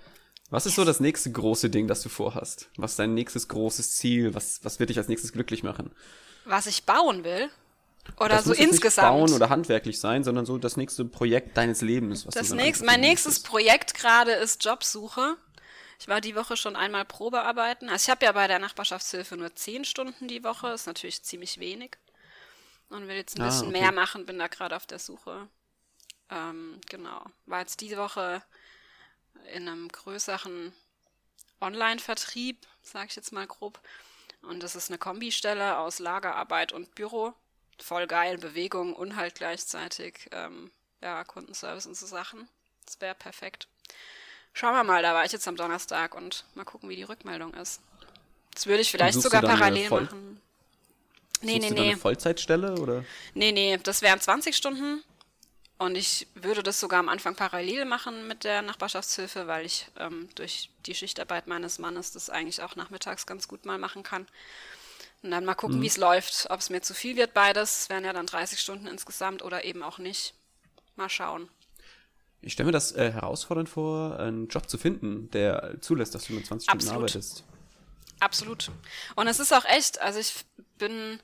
Was 0.51 0.67
ist 0.67 0.77
so 0.77 0.85
das 0.85 1.01
nächste 1.01 1.31
große 1.31 1.71
Ding, 1.71 1.87
das 1.87 2.03
du 2.03 2.09
vorhast? 2.09 2.71
Was 2.77 2.93
ist 2.93 2.99
dein 2.99 3.15
nächstes 3.15 3.49
großes 3.49 3.97
Ziel? 3.97 4.35
Was, 4.35 4.65
was 4.65 4.81
wird 4.81 4.91
dich 4.91 4.99
als 4.99 5.09
nächstes 5.09 5.33
glücklich 5.33 5.63
machen? 5.63 5.93
Was 6.45 6.67
ich 6.67 6.85
bauen 6.85 7.23
will, 7.23 7.51
oder 8.17 8.37
das 8.37 8.45
so 8.45 8.51
muss 8.51 8.59
insgesamt. 8.59 9.15
nicht 9.15 9.27
bauen 9.27 9.33
oder 9.35 9.51
handwerklich 9.51 10.01
sein, 10.01 10.25
sondern 10.25 10.47
so 10.47 10.59
das 10.59 10.77
nächste 10.77 11.05
Projekt 11.05 11.57
deines 11.57 11.83
Lebens. 11.83 12.27
Was 12.27 12.35
Das 12.35 12.51
nächste, 12.51 12.85
mein 12.87 13.01
nächstes. 13.01 13.41
Projekt 13.41 13.95
gerade 13.95 14.33
ist 14.33 14.65
Jobsuche. 14.65 15.37
Ich 16.01 16.09
war 16.09 16.21
die 16.21 16.35
Woche 16.35 16.57
schon 16.57 16.77
einmal 16.77 17.05
Probearbeiten. 17.05 17.89
Also 17.89 18.05
ich 18.05 18.11
habe 18.11 18.25
ja 18.25 18.33
bei 18.33 18.47
der 18.47 18.59
Nachbarschaftshilfe 18.59 19.37
nur 19.37 19.55
zehn 19.55 19.85
Stunden 19.85 20.29
die 20.29 20.45
Woche, 20.45 20.69
ist 20.69 20.87
natürlich 20.87 21.23
ziemlich 21.23 21.59
wenig. 21.59 21.99
Und 22.91 23.07
will 23.07 23.17
jetzt 23.17 23.37
ein 23.37 23.43
Ah, 23.43 23.47
bisschen 23.47 23.69
okay. 23.69 23.81
mehr 23.81 23.93
machen, 23.93 24.25
bin 24.27 24.39
da 24.39 24.47
gerade 24.49 24.75
auf 24.77 24.87
der 24.87 24.99
Suche. 24.99 25.49
Ähm, 26.31 26.81
genau. 26.89 27.25
War 27.47 27.61
jetzt 27.61 27.81
diese 27.81 27.97
Woche 27.99 28.43
in 29.53 29.69
einem 29.69 29.89
größeren 29.89 30.73
Online-Vertrieb, 31.61 32.67
sage 32.83 33.09
ich 33.09 33.17
jetzt 33.17 33.33
mal 33.33 33.47
grob. 33.47 33.81
Und 34.43 34.63
das 34.63 34.77
ist 34.77 34.91
eine 34.91 34.99
Kombistelle 34.99 35.79
aus 35.79 35.99
Lagerarbeit 35.99 36.73
und 36.73 36.95
Büro. 36.95 37.35
Voll 37.81 38.07
geil, 38.07 38.39
Bewegung 38.39 38.95
und 38.95 39.17
halt 39.17 39.35
gleichzeitig 39.35 40.29
ähm, 40.33 40.71
ja, 41.01 41.25
Kundenservice 41.25 41.87
und 41.87 41.97
so 41.97 42.07
Sachen. 42.07 42.49
Das 42.87 43.01
wäre 43.01 43.15
perfekt. 43.15 43.69
Schauen 44.53 44.75
wir 44.75 44.85
mal, 44.85 45.03
da 45.03 45.15
war 45.15 45.25
ich 45.25 45.33
jetzt 45.33 45.47
am 45.47 45.57
Donnerstag 45.57 46.15
und 46.15 46.45
mal 46.55 46.65
gucken, 46.65 46.89
wie 46.89 46.97
die 46.97 47.03
Rückmeldung 47.05 47.55
ist. 47.55 47.81
Das 48.55 48.67
würde 48.67 48.81
ich 48.81 48.91
vielleicht 48.91 49.21
sogar 49.21 49.45
eine 49.45 49.49
parallel 49.49 49.91
machen. 49.91 50.41
Nee, 51.41 51.55
Suchst 51.55 51.71
nee, 51.71 51.77
du 51.77 51.83
nee. 51.83 51.89
eine 51.91 51.97
Vollzeitstelle 51.99 52.75
oder? 52.79 53.05
Nee, 53.35 53.53
nee, 53.53 53.79
das 53.83 54.03
wären 54.03 54.21
20 54.21 54.57
Stunden. 54.57 55.03
Und 55.79 55.97
ich 55.97 56.27
würde 56.35 56.65
das 56.65 56.81
sogar 56.81 56.99
am 56.99 57.09
Anfang 57.09 57.37
parallel 57.37 57.85
machen 57.85 58.27
mit 58.27 58.43
der 58.43 58.63
Nachbarschaftshilfe, 58.63 59.47
weil 59.47 59.65
ich 59.65 59.87
ähm, 59.97 60.29
durch 60.35 60.71
die 60.87 60.95
Schichtarbeit 60.95 61.47
meines 61.47 61.79
Mannes 61.79 62.11
das 62.11 62.31
eigentlich 62.31 62.63
auch 62.63 62.75
nachmittags 62.75 63.27
ganz 63.27 63.47
gut 63.47 63.65
mal 63.65 63.79
machen 63.79 64.03
kann. 64.03 64.27
Und 65.23 65.31
dann 65.31 65.45
mal 65.45 65.55
gucken, 65.55 65.81
wie 65.81 65.87
es 65.87 65.97
läuft. 65.97 66.49
Ob 66.51 66.59
es 66.59 66.71
mir 66.71 66.81
zu 66.81 66.95
viel 66.95 67.17
wird, 67.17 67.33
beides. 67.33 67.83
Es 67.83 67.89
wären 67.91 68.05
ja 68.05 68.13
dann 68.13 68.27
30 68.27 68.59
Stunden 68.59 68.89
insgesamt 68.89 69.43
oder 69.43 69.65
eben 69.65 69.85
auch 69.85 69.99
nicht. 69.99 70.35
Mal 70.97 71.09
schauen. 71.09 71.49
Ich 72.41 72.53
stelle 72.53 72.67
mir 72.67 72.73
das 72.73 72.93
äh, 72.93 73.13
herausfordernd 73.13 73.69
vor, 73.69 74.19
einen 74.19 74.49
Job 74.49 74.69
zu 74.69 74.79
finden, 74.79 75.31
der 75.31 75.81
zulässt, 75.81 76.15
dass 76.15 76.27
du 76.27 76.35
nur 76.35 76.45
20 76.45 76.65
Stunden 76.65 76.79
Absolut. 76.79 76.97
arbeitest. 76.97 77.45
Absolut. 78.21 78.71
Und 79.15 79.29
es 79.29 79.39
ist 79.39 79.53
auch 79.53 79.65
echt, 79.65 80.01
also 80.01 80.19
ich 80.19 80.35
bin, 80.77 81.21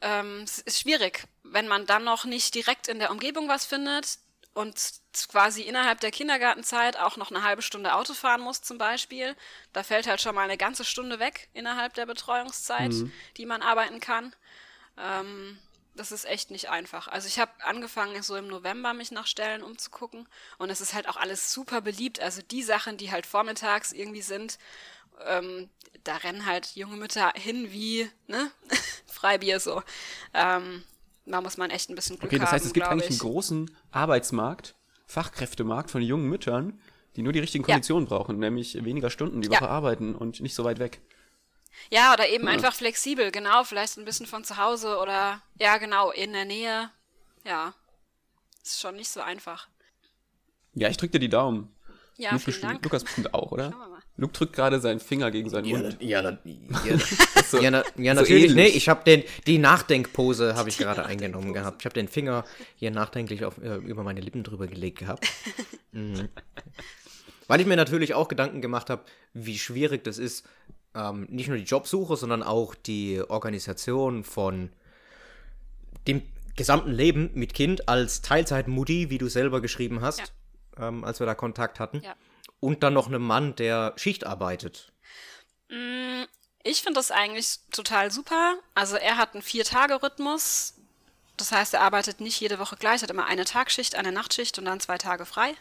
ähm, 0.00 0.42
es 0.42 0.58
ist 0.58 0.80
schwierig, 0.80 1.24
wenn 1.42 1.68
man 1.68 1.86
dann 1.86 2.04
noch 2.04 2.24
nicht 2.24 2.54
direkt 2.54 2.88
in 2.88 2.98
der 2.98 3.10
Umgebung 3.10 3.48
was 3.48 3.64
findet 3.64 4.18
und 4.54 4.74
quasi 5.28 5.62
innerhalb 5.62 6.00
der 6.00 6.10
Kindergartenzeit 6.10 6.98
auch 6.98 7.16
noch 7.16 7.30
eine 7.30 7.42
halbe 7.42 7.62
Stunde 7.62 7.94
Auto 7.94 8.14
fahren 8.14 8.40
muss 8.40 8.60
zum 8.60 8.78
Beispiel. 8.78 9.34
Da 9.72 9.82
fällt 9.82 10.06
halt 10.06 10.20
schon 10.20 10.34
mal 10.34 10.42
eine 10.42 10.58
ganze 10.58 10.84
Stunde 10.84 11.18
weg 11.18 11.48
innerhalb 11.52 11.94
der 11.94 12.06
Betreuungszeit, 12.06 12.94
die 13.36 13.46
man 13.46 13.62
arbeiten 13.62 14.00
kann. 14.00 14.34
Ähm, 14.98 15.58
das 15.94 16.12
ist 16.12 16.24
echt 16.24 16.50
nicht 16.50 16.70
einfach. 16.70 17.08
Also 17.08 17.28
ich 17.28 17.38
habe 17.38 17.52
angefangen, 17.64 18.22
so 18.22 18.36
im 18.36 18.46
November 18.46 18.94
mich 18.94 19.10
nach 19.10 19.26
Stellen 19.26 19.62
umzugucken 19.62 20.26
und 20.58 20.70
es 20.70 20.80
ist 20.80 20.94
halt 20.94 21.08
auch 21.08 21.16
alles 21.16 21.52
super 21.52 21.80
beliebt. 21.80 22.20
Also 22.20 22.40
die 22.42 22.62
Sachen, 22.62 22.96
die 22.96 23.10
halt 23.10 23.26
vormittags 23.26 23.92
irgendwie 23.92 24.22
sind, 24.22 24.58
ähm, 25.26 25.70
da 26.04 26.16
rennen 26.16 26.46
halt 26.46 26.74
junge 26.74 26.96
Mütter 26.96 27.32
hin 27.34 27.70
wie, 27.72 28.08
ne? 28.26 28.50
Freibier 29.06 29.60
so. 29.60 29.82
Ähm, 30.34 30.82
da 31.26 31.40
muss 31.40 31.56
man 31.56 31.70
echt 31.70 31.88
ein 31.90 31.94
bisschen 31.94 32.18
Glück 32.18 32.30
Okay, 32.32 32.40
das 32.40 32.50
heißt, 32.52 32.64
haben, 32.64 32.68
es 32.68 32.72
gibt 32.74 32.86
eigentlich 32.86 33.06
einen 33.06 33.14
ich. 33.14 33.20
großen 33.20 33.70
Arbeitsmarkt, 33.90 34.74
Fachkräftemarkt 35.06 35.90
von 35.90 36.02
jungen 36.02 36.28
Müttern, 36.28 36.80
die 37.16 37.22
nur 37.22 37.32
die 37.32 37.38
richtigen 37.40 37.64
Konditionen 37.64 38.08
brauchen, 38.08 38.38
nämlich 38.38 38.84
weniger 38.84 39.10
Stunden 39.10 39.42
die 39.42 39.48
Ja. 39.48 39.60
Woche 39.60 39.68
arbeiten 39.68 40.14
und 40.14 40.40
nicht 40.40 40.54
so 40.54 40.64
weit 40.64 40.78
weg. 40.78 41.00
Ja, 41.90 42.12
oder 42.12 42.28
eben 42.28 42.48
einfach 42.48 42.74
flexibel, 42.74 43.30
genau, 43.30 43.64
vielleicht 43.64 43.96
ein 43.98 44.04
bisschen 44.04 44.26
von 44.26 44.44
zu 44.44 44.56
Hause 44.56 44.98
oder 44.98 45.40
ja, 45.58 45.78
genau, 45.78 46.10
in 46.10 46.32
der 46.32 46.44
Nähe. 46.44 46.90
Ja. 47.44 47.74
Ist 48.62 48.80
schon 48.80 48.96
nicht 48.96 49.10
so 49.10 49.20
einfach. 49.20 49.68
Ja, 50.74 50.88
ich 50.88 50.96
drücke 50.96 51.12
dir 51.12 51.18
die 51.18 51.28
Daumen. 51.28 51.74
Ja, 52.16 52.32
Luke 52.32 52.44
vielen 52.44 52.60
Dank. 52.62 52.84
Lukas 52.84 53.04
bestimmt 53.04 53.34
auch, 53.34 53.52
oder? 53.52 53.72
Luke 54.16 54.32
drückt 54.34 54.54
gerade 54.54 54.78
seinen 54.80 55.00
Finger 55.00 55.30
gegen 55.30 55.48
seinen 55.48 55.64
Ja, 55.64 55.78
Mund. 55.78 55.96
na- 56.00 56.06
ja, 56.06 56.22
na- 56.22 56.38
ja, 56.44 56.96
ja, 57.60 57.70
na- 57.70 57.84
ja 57.96 58.14
so 58.14 58.20
natürlich. 58.20 58.50
ähnlich. 58.50 58.54
Nee, 58.54 58.66
ich 58.76 58.88
habe 58.88 59.02
den 59.04 59.22
die 59.46 59.58
Nachdenkpose 59.58 60.54
habe 60.54 60.68
ich 60.68 60.76
gerade 60.78 61.04
eingenommen 61.06 61.52
gehabt. 61.54 61.80
Ich 61.82 61.86
habe 61.86 61.94
den 61.94 62.08
Finger 62.08 62.44
hier 62.76 62.90
nachdenklich 62.90 63.44
auf, 63.44 63.58
äh, 63.58 63.76
über 63.76 64.02
meine 64.04 64.20
Lippen 64.20 64.42
drüber 64.44 64.66
gelegt 64.66 64.98
gehabt. 64.98 65.26
Mhm. 65.94 66.30
Weil 67.48 67.60
ich 67.60 67.66
mir 67.66 67.76
natürlich 67.76 68.14
auch 68.14 68.28
Gedanken 68.28 68.62
gemacht 68.62 68.88
habe, 68.88 69.02
wie 69.34 69.58
schwierig 69.58 70.02
das 70.04 70.16
ist, 70.16 70.46
ähm, 70.94 71.26
nicht 71.28 71.48
nur 71.48 71.58
die 71.58 71.64
Jobsuche, 71.64 72.16
sondern 72.16 72.42
auch 72.42 72.74
die 72.74 73.20
Organisation 73.28 74.24
von 74.24 74.70
dem 76.08 76.22
gesamten 76.56 76.90
Leben 76.92 77.30
mit 77.34 77.52
Kind 77.52 77.90
als 77.90 78.22
Teilzeitmutti, 78.22 79.10
wie 79.10 79.18
du 79.18 79.28
selber 79.28 79.60
geschrieben 79.60 80.00
hast, 80.00 80.32
ähm, 80.78 81.04
als 81.04 81.20
wir 81.20 81.26
da 81.26 81.34
Kontakt 81.34 81.78
hatten. 81.78 82.00
Ja. 82.02 82.14
Und 82.62 82.84
dann 82.84 82.94
noch 82.94 83.08
einem 83.08 83.26
Mann, 83.26 83.56
der 83.56 83.92
Schicht 83.96 84.24
arbeitet. 84.24 84.92
Ich 86.62 86.82
finde 86.82 86.98
das 86.98 87.10
eigentlich 87.10 87.58
total 87.72 88.12
super. 88.12 88.54
Also 88.76 88.94
er 88.96 89.16
hat 89.16 89.34
einen 89.34 89.42
Vier-Tage-Rhythmus. 89.42 90.74
Das 91.36 91.50
heißt, 91.50 91.74
er 91.74 91.80
arbeitet 91.80 92.20
nicht 92.20 92.38
jede 92.38 92.60
Woche 92.60 92.76
gleich, 92.76 93.02
hat 93.02 93.10
immer 93.10 93.26
eine 93.26 93.44
Tagschicht, 93.44 93.96
eine 93.96 94.12
Nachtschicht 94.12 94.60
und 94.60 94.66
dann 94.66 94.78
zwei 94.78 94.96
Tage 94.96 95.26
frei. 95.26 95.56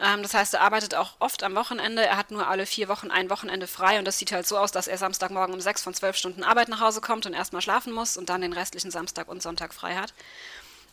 Ähm, 0.00 0.22
das 0.22 0.34
heißt, 0.34 0.52
er 0.52 0.60
arbeitet 0.60 0.94
auch 0.94 1.14
oft 1.18 1.42
am 1.44 1.54
Wochenende. 1.54 2.04
Er 2.04 2.18
hat 2.18 2.30
nur 2.30 2.46
alle 2.46 2.66
vier 2.66 2.88
Wochen 2.88 3.10
ein 3.10 3.30
Wochenende 3.30 3.66
frei 3.66 3.98
und 3.98 4.04
das 4.04 4.18
sieht 4.18 4.32
halt 4.32 4.46
so 4.46 4.58
aus, 4.58 4.70
dass 4.70 4.88
er 4.88 4.98
Samstagmorgen 4.98 5.54
um 5.54 5.62
sechs 5.62 5.82
von 5.82 5.94
zwölf 5.94 6.16
Stunden 6.16 6.42
Arbeit 6.42 6.68
nach 6.68 6.80
Hause 6.80 7.00
kommt 7.00 7.24
und 7.24 7.32
erstmal 7.32 7.62
schlafen 7.62 7.94
muss 7.94 8.18
und 8.18 8.28
dann 8.28 8.42
den 8.42 8.52
restlichen 8.52 8.90
Samstag 8.90 9.28
und 9.28 9.42
Sonntag 9.42 9.72
frei 9.72 9.94
hat. 9.94 10.12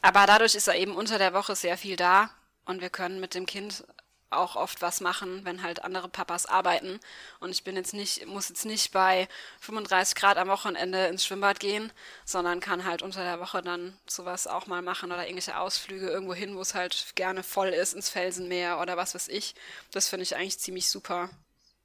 Aber 0.02 0.26
dadurch 0.26 0.56
ist 0.56 0.70
er 0.70 0.76
eben 0.76 0.96
unter 0.96 1.18
der 1.18 1.34
Woche 1.34 1.58
sehr 1.58 1.78
viel 1.78 1.98
da 1.98 2.30
und 2.64 2.80
wir 2.80 2.90
können 2.90 3.20
mit 3.20 3.34
dem 3.34 3.46
Kind 3.46 3.84
auch 4.30 4.56
oft 4.56 4.82
was 4.82 5.02
machen, 5.02 5.44
wenn 5.46 5.64
halt 5.64 5.84
andere 5.84 6.10
Papas 6.10 6.46
arbeiten. 6.46 7.00
Und 7.40 7.52
ich 7.52 7.64
bin 7.64 7.76
jetzt 7.76 7.94
nicht, 7.94 8.26
muss 8.28 8.50
jetzt 8.50 8.66
nicht 8.66 8.92
bei 8.92 9.28
35 9.62 10.16
Grad 10.16 10.38
am 10.38 10.48
Wochenende 10.48 11.08
ins 11.08 11.26
Schwimmbad 11.26 11.60
gehen, 11.60 11.92
sondern 12.26 12.60
kann 12.60 12.86
halt 12.86 13.02
unter 13.02 13.24
der 13.24 13.40
Woche 13.40 13.62
dann 13.62 13.98
sowas 14.08 14.48
auch 14.48 14.68
mal 14.68 14.82
machen 14.82 15.12
oder 15.12 15.24
irgendwelche 15.24 15.58
Ausflüge 15.58 16.10
irgendwo 16.10 16.34
hin, 16.34 16.56
wo 16.56 16.62
es 16.62 16.76
halt 16.76 17.16
gerne 17.16 17.44
voll 17.44 17.70
ist, 17.70 17.94
ins 17.94 18.10
Felsenmeer 18.10 18.80
oder 18.80 18.98
was 18.98 19.16
weiß 19.16 19.28
ich. 19.30 19.56
Das 19.92 20.10
finde 20.10 20.24
ich 20.24 20.36
eigentlich 20.36 20.60
ziemlich 20.60 20.90
super. 20.90 21.30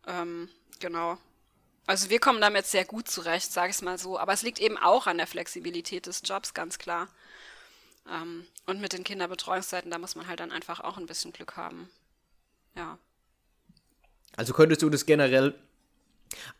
Ähm, 0.06 0.48
genau. 0.80 1.18
Also 1.86 2.08
wir 2.08 2.18
kommen 2.18 2.40
damit 2.40 2.66
sehr 2.66 2.84
gut 2.84 3.08
zurecht, 3.08 3.52
sage 3.52 3.70
ich 3.70 3.76
es 3.76 3.82
mal 3.82 3.98
so. 3.98 4.18
Aber 4.18 4.32
es 4.32 4.42
liegt 4.42 4.58
eben 4.58 4.78
auch 4.78 5.06
an 5.06 5.18
der 5.18 5.26
Flexibilität 5.26 6.06
des 6.06 6.22
Jobs, 6.24 6.54
ganz 6.54 6.78
klar. 6.78 7.08
Ähm, 8.10 8.46
und 8.66 8.80
mit 8.80 8.92
den 8.92 9.04
Kinderbetreuungszeiten, 9.04 9.90
da 9.90 9.98
muss 9.98 10.14
man 10.14 10.26
halt 10.26 10.40
dann 10.40 10.52
einfach 10.52 10.80
auch 10.80 10.96
ein 10.96 11.06
bisschen 11.06 11.32
Glück 11.32 11.56
haben. 11.56 11.90
Ja. 12.76 12.98
Also 14.36 14.52
könntest 14.52 14.82
du 14.82 14.90
das 14.90 15.06
generell 15.06 15.54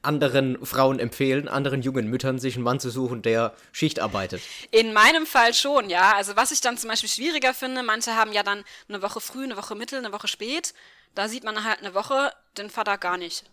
anderen 0.02 0.64
Frauen 0.64 1.00
empfehlen, 1.00 1.48
anderen 1.48 1.82
jungen 1.82 2.08
Müttern, 2.08 2.38
sich 2.38 2.54
einen 2.54 2.62
Mann 2.64 2.78
zu 2.78 2.90
suchen, 2.90 3.22
der 3.22 3.54
Schicht 3.72 3.98
arbeitet? 3.98 4.40
In 4.70 4.92
meinem 4.92 5.26
Fall 5.26 5.52
schon, 5.54 5.90
ja. 5.90 6.14
Also 6.14 6.36
was 6.36 6.52
ich 6.52 6.60
dann 6.60 6.78
zum 6.78 6.90
Beispiel 6.90 7.08
schwieriger 7.08 7.52
finde, 7.54 7.82
manche 7.82 8.14
haben 8.14 8.32
ja 8.32 8.42
dann 8.44 8.62
eine 8.88 9.02
Woche 9.02 9.20
früh, 9.20 9.42
eine 9.44 9.56
Woche 9.56 9.74
mittel, 9.74 9.98
eine 9.98 10.12
Woche 10.12 10.28
spät. 10.28 10.74
Da 11.14 11.28
sieht 11.28 11.44
man 11.44 11.64
halt 11.64 11.80
eine 11.80 11.94
Woche 11.94 12.32
den 12.56 12.70
Vater 12.70 12.98
gar 12.98 13.16
nicht, 13.16 13.44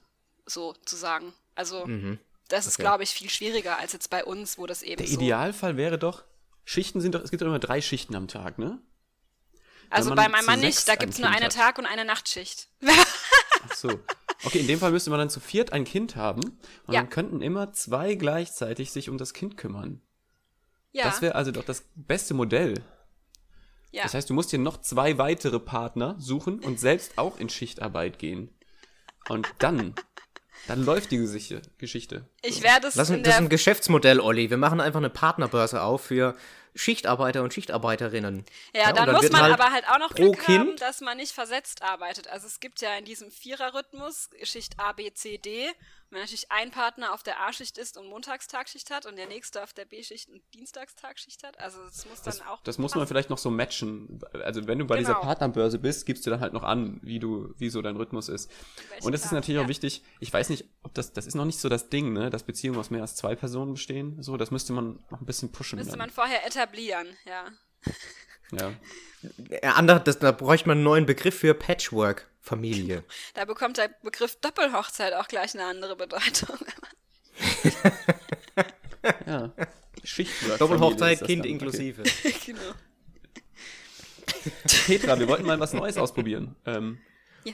so 0.46 0.74
zu 0.86 0.96
sagen. 0.96 1.34
Also 1.56 1.88
das 2.50 2.68
ist, 2.68 2.76
Okay. 2.76 2.84
glaube 2.84 3.04
ich, 3.04 3.12
viel 3.12 3.30
schwieriger 3.30 3.80
als 3.80 3.94
jetzt 3.94 4.10
bei 4.10 4.24
uns, 4.24 4.58
wo 4.58 4.68
das 4.68 4.84
eben 4.84 4.98
Der 4.98 5.08
so. 5.08 5.14
Idealfall 5.20 5.78
wäre 5.78 5.98
doch, 5.98 6.24
Schichten 6.66 7.02
sind 7.02 7.16
doch, 7.16 7.22
es 7.24 7.32
gibt 7.32 7.42
doch 7.42 7.48
immer 7.48 7.60
drei 7.60 7.82
Schichten 7.82 8.16
am 8.16 8.28
Tag, 8.28 8.60
ne? 8.60 8.78
Also 9.92 10.16
bei 10.16 10.28
meinem 10.30 10.46
Mann 10.46 10.60
nicht, 10.60 10.88
da 10.88 10.94
ein 10.94 11.00
gibt's 11.00 11.20
nur 11.20 11.30
eine 11.30 11.46
hat. 11.46 11.54
Tag- 11.56 11.78
und 11.78 11.86
eine 11.86 12.06
Nachtschicht. 12.06 12.68
Ach 12.88 13.74
so. 13.76 14.00
Okay, 14.44 14.60
in 14.60 14.68
dem 14.68 14.80
Fall 14.80 14.92
müsste 14.92 15.10
man 15.12 15.20
dann 15.20 15.30
zu 15.30 15.40
viert 15.40 15.72
ein 15.74 15.84
Kind 15.84 16.16
haben 16.16 16.42
und 16.88 16.94
Ja. 16.94 17.02
dann 17.02 17.10
könnten 17.10 17.42
immer 17.42 17.74
zwei 17.74 18.16
gleichzeitig 18.16 18.92
sich 18.92 19.10
um 19.10 19.18
das 19.18 19.34
Kind 19.34 19.56
kümmern. 19.58 20.02
ja, 20.92 21.04
Das 21.04 21.22
wäre 21.22 21.36
also 21.36 21.52
doch 21.52 21.64
das 21.64 21.84
beste 21.96 22.34
Modell. 22.34 22.84
ja. 23.92 24.04
Das 24.04 24.14
heißt, 24.16 24.30
du 24.30 24.34
musst 24.34 24.52
dir 24.52 24.60
noch 24.60 24.82
zwei 24.82 25.18
weitere 25.18 25.60
Partner 25.60 26.16
suchen 26.20 26.60
und 26.60 26.80
selbst 26.80 27.18
auch 27.18 27.38
in 27.38 27.50
Schichtarbeit 27.50 28.18
gehen. 28.18 28.50
Und 29.30 29.48
dann, 29.60 29.94
dann 30.68 30.84
läuft 30.84 31.12
die 31.12 31.18
Geschichte. 31.18 32.28
ich 32.42 32.64
werde 32.64 32.88
es 32.88 32.96
ist- 32.96 32.98
das 32.98 33.10
ist 33.12 33.28
ein 33.38 33.50
Geschäftsmodell, 33.50 34.20
Olli. 34.20 34.50
Wir 34.50 34.58
machen 34.58 34.82
einfach 34.82 35.00
eine 35.00 35.10
Partnerbörse 35.12 35.84
auf 35.84 36.02
für 36.06 36.36
Schichtarbeiter 36.76 37.44
und 37.44 37.54
Schichtarbeiterinnen. 37.54 38.46
Ja, 38.74 38.90
und 38.90 38.98
dann, 38.98 39.12
muss 39.12 39.24
wird 39.24 39.34
man 39.34 39.52
aber 39.52 39.72
halt 39.72 39.88
auch 39.90 40.00
noch 40.00 40.14
Glück 40.14 40.48
haben, 40.48 40.68
Kind 40.68 40.82
dass 40.82 41.02
man 41.02 41.18
nicht 41.18 41.34
versetzt 41.34 41.84
arbeitet. 41.84 42.28
Also 42.28 42.48
es 42.48 42.60
gibt 42.60 42.82
ja 42.82 42.96
in 42.96 43.06
diesem 43.06 43.32
Viererrhythmus 43.32 44.30
Schicht 44.44 44.80
A, 44.80 44.94
B, 44.94 45.12
C, 45.14 45.38
D. 45.38 45.70
Wenn 46.12 46.20
natürlich 46.20 46.52
ein 46.52 46.72
Partner 46.72 47.14
auf 47.14 47.24
der 47.24 47.40
A-Schicht 47.42 47.78
ist 47.78 47.98
und 47.98 48.08
Montagstagschicht 48.08 48.92
hat 48.92 49.06
und 49.06 49.16
der 49.16 49.28
nächste 49.28 49.64
auf 49.64 49.72
der 49.72 49.86
B-Schicht 49.86 50.30
und 50.30 50.42
Dienstagstagschicht 50.54 51.44
hat, 51.44 51.58
also 51.60 51.82
das 51.86 52.06
muss 52.06 52.22
dann 52.22 52.34
Das, 52.38 52.48
auch. 52.48 52.62
das 52.64 52.78
muss 52.78 52.96
man 52.96 53.08
vielleicht 53.08 53.30
noch 53.30 53.38
so 53.38 53.50
matchen. 53.50 54.20
Also 54.44 54.68
wenn 54.68 54.78
du 54.80 54.86
bei 54.86 54.98
dieser 54.98 55.14
Genau. 55.14 55.24
Partnerbörse 55.24 55.80
bist, 55.80 56.06
gibst 56.06 56.26
du 56.26 56.30
dann 56.30 56.42
halt 56.42 56.52
noch 56.52 56.64
an, 56.64 57.00
wie 57.02 57.20
du, 57.20 57.54
wie 57.58 57.70
so 57.70 57.82
dein 57.82 57.96
Rhythmus 57.96 58.28
ist. 58.28 58.52
Und 59.02 59.14
es 59.14 59.22
ist 59.22 59.28
Tag, 59.30 59.34
natürlich 59.36 59.60
auch 59.60 59.64
ja. 59.64 59.70
wichtig, 59.70 60.04
ich 60.20 60.32
weiß 60.34 60.50
nicht, 60.50 60.66
ob 60.84 60.94
das, 60.94 61.14
das 61.14 61.28
ist 61.28 61.36
noch 61.36 61.46
nicht 61.46 61.60
so 61.60 61.70
das 61.70 61.88
Ding, 61.90 62.12
ne, 62.12 62.30
dass 62.30 62.44
Beziehungen 62.44 62.78
aus 62.78 62.90
mehr 62.90 63.02
als 63.02 63.16
zwei 63.16 63.36
Personen 63.36 63.74
bestehen. 63.74 64.22
So, 64.22 64.36
das 64.36 64.52
müsste 64.52 64.74
man 64.74 65.00
noch 65.10 65.22
ein 65.22 65.26
bisschen 65.26 65.52
pushen. 65.54 65.78
Müsste 65.78 65.92
dann. 65.92 66.00
man 66.00 66.10
vorher 66.10 66.46
etablieren, 66.46 67.08
ja. 67.26 67.46
ja. 68.52 68.74
Andere, 69.76 70.02
das, 70.02 70.20
da 70.20 70.32
bräuchte 70.34 70.68
man 70.68 70.80
einen 70.80 70.84
neuen 70.84 71.06
Begriff 71.06 71.40
für 71.40 71.54
Patchwork-Familie. 72.42 73.04
Da 73.34 73.46
bekommt 73.46 73.78
der 73.78 73.90
Begriff 74.04 74.36
Doppelhochzeit 74.38 75.14
auch 75.14 75.28
gleich 75.28 75.54
eine 75.54 75.66
andere 75.66 75.96
Bedeutung. 75.96 76.58
Ja. 79.26 79.52
Schichtwork. 80.04 80.60
Doppelhochzeit, 80.60 81.20
Familie 81.20 81.26
Kind 81.26 81.46
dann. 81.46 81.52
inklusive. 81.54 82.04
genau. 82.46 82.62
Petra, 84.86 85.18
wir 85.18 85.28
wollten 85.28 85.46
mal 85.48 85.60
was 85.60 85.74
Neues 85.74 85.98
ausprobieren. 85.98 86.56
Ähm, 86.68 87.00
Ja. 87.44 87.54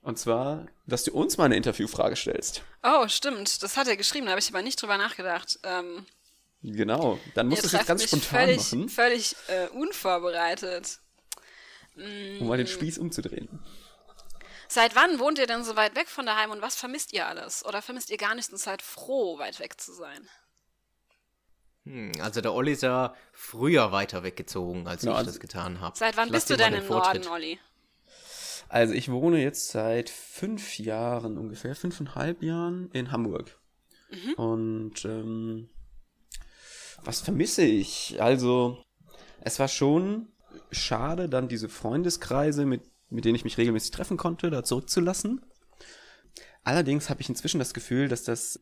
Und 0.00 0.18
zwar, 0.18 0.66
dass 0.86 1.04
du 1.04 1.12
uns 1.12 1.36
mal 1.36 1.44
eine 1.44 1.56
Interviewfrage 1.56 2.16
stellst. 2.16 2.62
Oh, 2.82 3.06
stimmt. 3.08 3.62
Das 3.62 3.76
hat 3.76 3.88
er 3.88 3.98
geschrieben, 3.98 4.24
da 4.24 4.32
habe 4.32 4.40
ich 4.40 4.48
aber 4.48 4.62
nicht 4.62 4.80
drüber 4.80 4.96
nachgedacht. 4.96 5.58
Ähm, 5.64 6.06
Genau. 6.62 7.18
Dann 7.34 7.48
musst 7.48 7.62
du 7.62 7.66
es 7.66 7.72
jetzt 7.72 7.86
ganz 7.86 8.00
mich 8.00 8.08
spontan 8.10 8.46
völlig, 8.46 8.56
machen, 8.72 8.88
völlig 8.88 9.36
äh, 9.48 9.66
unvorbereitet. 9.68 10.98
um 12.40 12.46
mal 12.48 12.56
den 12.56 12.66
Spieß 12.66 12.96
umzudrehen. 12.98 13.60
Seit 14.68 14.94
wann 14.96 15.18
wohnt 15.18 15.38
ihr 15.38 15.46
denn 15.46 15.64
so 15.64 15.76
weit 15.76 15.94
weg 15.96 16.08
von 16.08 16.26
daheim 16.26 16.50
und 16.50 16.62
was 16.62 16.76
vermisst 16.76 17.12
ihr 17.12 17.26
alles? 17.26 17.64
Oder 17.64 17.82
vermisst 17.82 18.10
ihr 18.10 18.16
gar 18.18 18.34
nichts 18.34 18.50
und 18.52 18.58
seid 18.58 18.82
froh, 18.82 19.38
weit 19.38 19.60
weg 19.60 19.80
zu 19.80 19.92
sein? 19.92 20.28
Hm, 21.84 22.12
Also 22.20 22.40
der 22.40 22.52
Olli 22.52 22.72
ist 22.72 22.82
ja 22.82 23.14
früher 23.32 23.92
weiter 23.92 24.22
weggezogen, 24.22 24.86
als 24.88 25.02
Genau, 25.02 25.12
ich 25.12 25.18
also- 25.18 25.30
das 25.30 25.40
getan 25.40 25.80
habe. 25.80 25.96
Seit 25.96 26.16
wann 26.16 26.30
bist 26.30 26.50
du 26.50 26.56
denn 26.56 26.74
im 26.74 26.86
Norden, 26.86 27.26
Olli? 27.28 27.58
Also 28.68 28.94
ich 28.94 29.10
wohne 29.10 29.40
jetzt 29.40 29.68
seit 29.68 30.10
fünf 30.10 30.78
Jahren, 30.80 31.38
ungefähr 31.38 31.76
fünfeinhalb 31.76 32.42
Jahren 32.42 32.90
in 32.92 33.12
Hamburg. 33.12 33.56
Mhm. 34.10 34.32
Und 34.34 35.04
ähm, 35.04 35.68
Was 37.04 37.20
vermisse 37.20 37.62
ich? 37.62 38.20
Also, 38.20 38.82
es 39.42 39.60
war 39.60 39.68
schon 39.68 40.32
schade, 40.72 41.28
dann 41.28 41.46
diese 41.46 41.68
Freundeskreise, 41.68 42.66
mit, 42.66 42.82
mit 43.10 43.24
denen 43.24 43.36
ich 43.36 43.44
mich 43.44 43.58
regelmäßig 43.58 43.90
treffen 43.90 44.16
konnte, 44.16 44.50
da 44.50 44.64
zurückzulassen. 44.64 45.40
Allerdings 46.64 47.10
habe 47.10 47.20
ich 47.20 47.28
inzwischen 47.28 47.58
das 47.58 47.74
Gefühl, 47.74 48.08
dass 48.08 48.24
das 48.24 48.60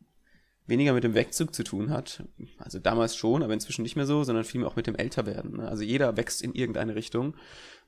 weniger 0.67 0.93
mit 0.93 1.03
dem 1.03 1.13
Wegzug 1.13 1.53
zu 1.53 1.63
tun 1.63 1.89
hat. 1.89 2.23
Also 2.57 2.79
damals 2.79 3.15
schon, 3.15 3.43
aber 3.43 3.53
inzwischen 3.53 3.83
nicht 3.83 3.95
mehr 3.95 4.05
so, 4.05 4.23
sondern 4.23 4.43
vielmehr 4.43 4.69
auch 4.69 4.75
mit 4.75 4.87
dem 4.87 4.95
Älterwerden. 4.95 5.57
Ne? 5.57 5.67
Also 5.67 5.83
jeder 5.83 6.17
wächst 6.17 6.41
in 6.41 6.53
irgendeine 6.53 6.95
Richtung. 6.95 7.35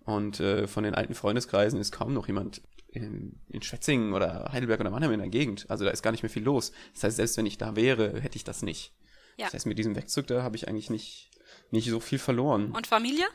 Und 0.06 0.40
äh, 0.40 0.68
von 0.68 0.84
den 0.84 0.96
alten 0.96 1.16
Freundeskreisen 1.16 1.80
ist 1.80 1.92
kaum 1.92 2.14
noch 2.14 2.28
jemand 2.28 2.62
in, 2.88 3.40
in 3.50 3.62
Schwetzingen 3.62 4.14
oder 4.14 4.50
Heidelberg 4.52 4.80
oder 4.80 4.90
Mannheim 4.90 5.12
in 5.12 5.20
der 5.20 5.30
Gegend. 5.30 5.66
Also 5.70 5.86
da 5.86 5.92
ist 5.92 6.02
gar 6.02 6.12
nicht 6.12 6.24
mehr 6.24 6.30
viel 6.30 6.44
los. 6.44 6.72
Das 6.94 7.04
heißt, 7.04 7.18
selbst 7.18 7.38
wenn 7.38 7.46
ich 7.46 7.58
da 7.58 7.76
wäre, 7.76 8.20
hätte 8.22 8.38
ich 8.38 8.44
das 8.44 8.62
nicht. 8.62 8.94
Ja. 9.38 9.46
Das 9.46 9.54
heißt, 9.54 9.66
mit 9.66 9.78
diesem 9.78 9.96
Wegzug, 9.96 10.28
da 10.28 10.44
habe 10.44 10.56
ich 10.56 10.68
eigentlich 10.68 10.90
nicht, 10.90 11.30
nicht 11.72 11.90
so 11.90 12.00
viel 12.00 12.20
verloren. 12.20 12.72
Und 12.72 12.88
Familie? 12.88 13.26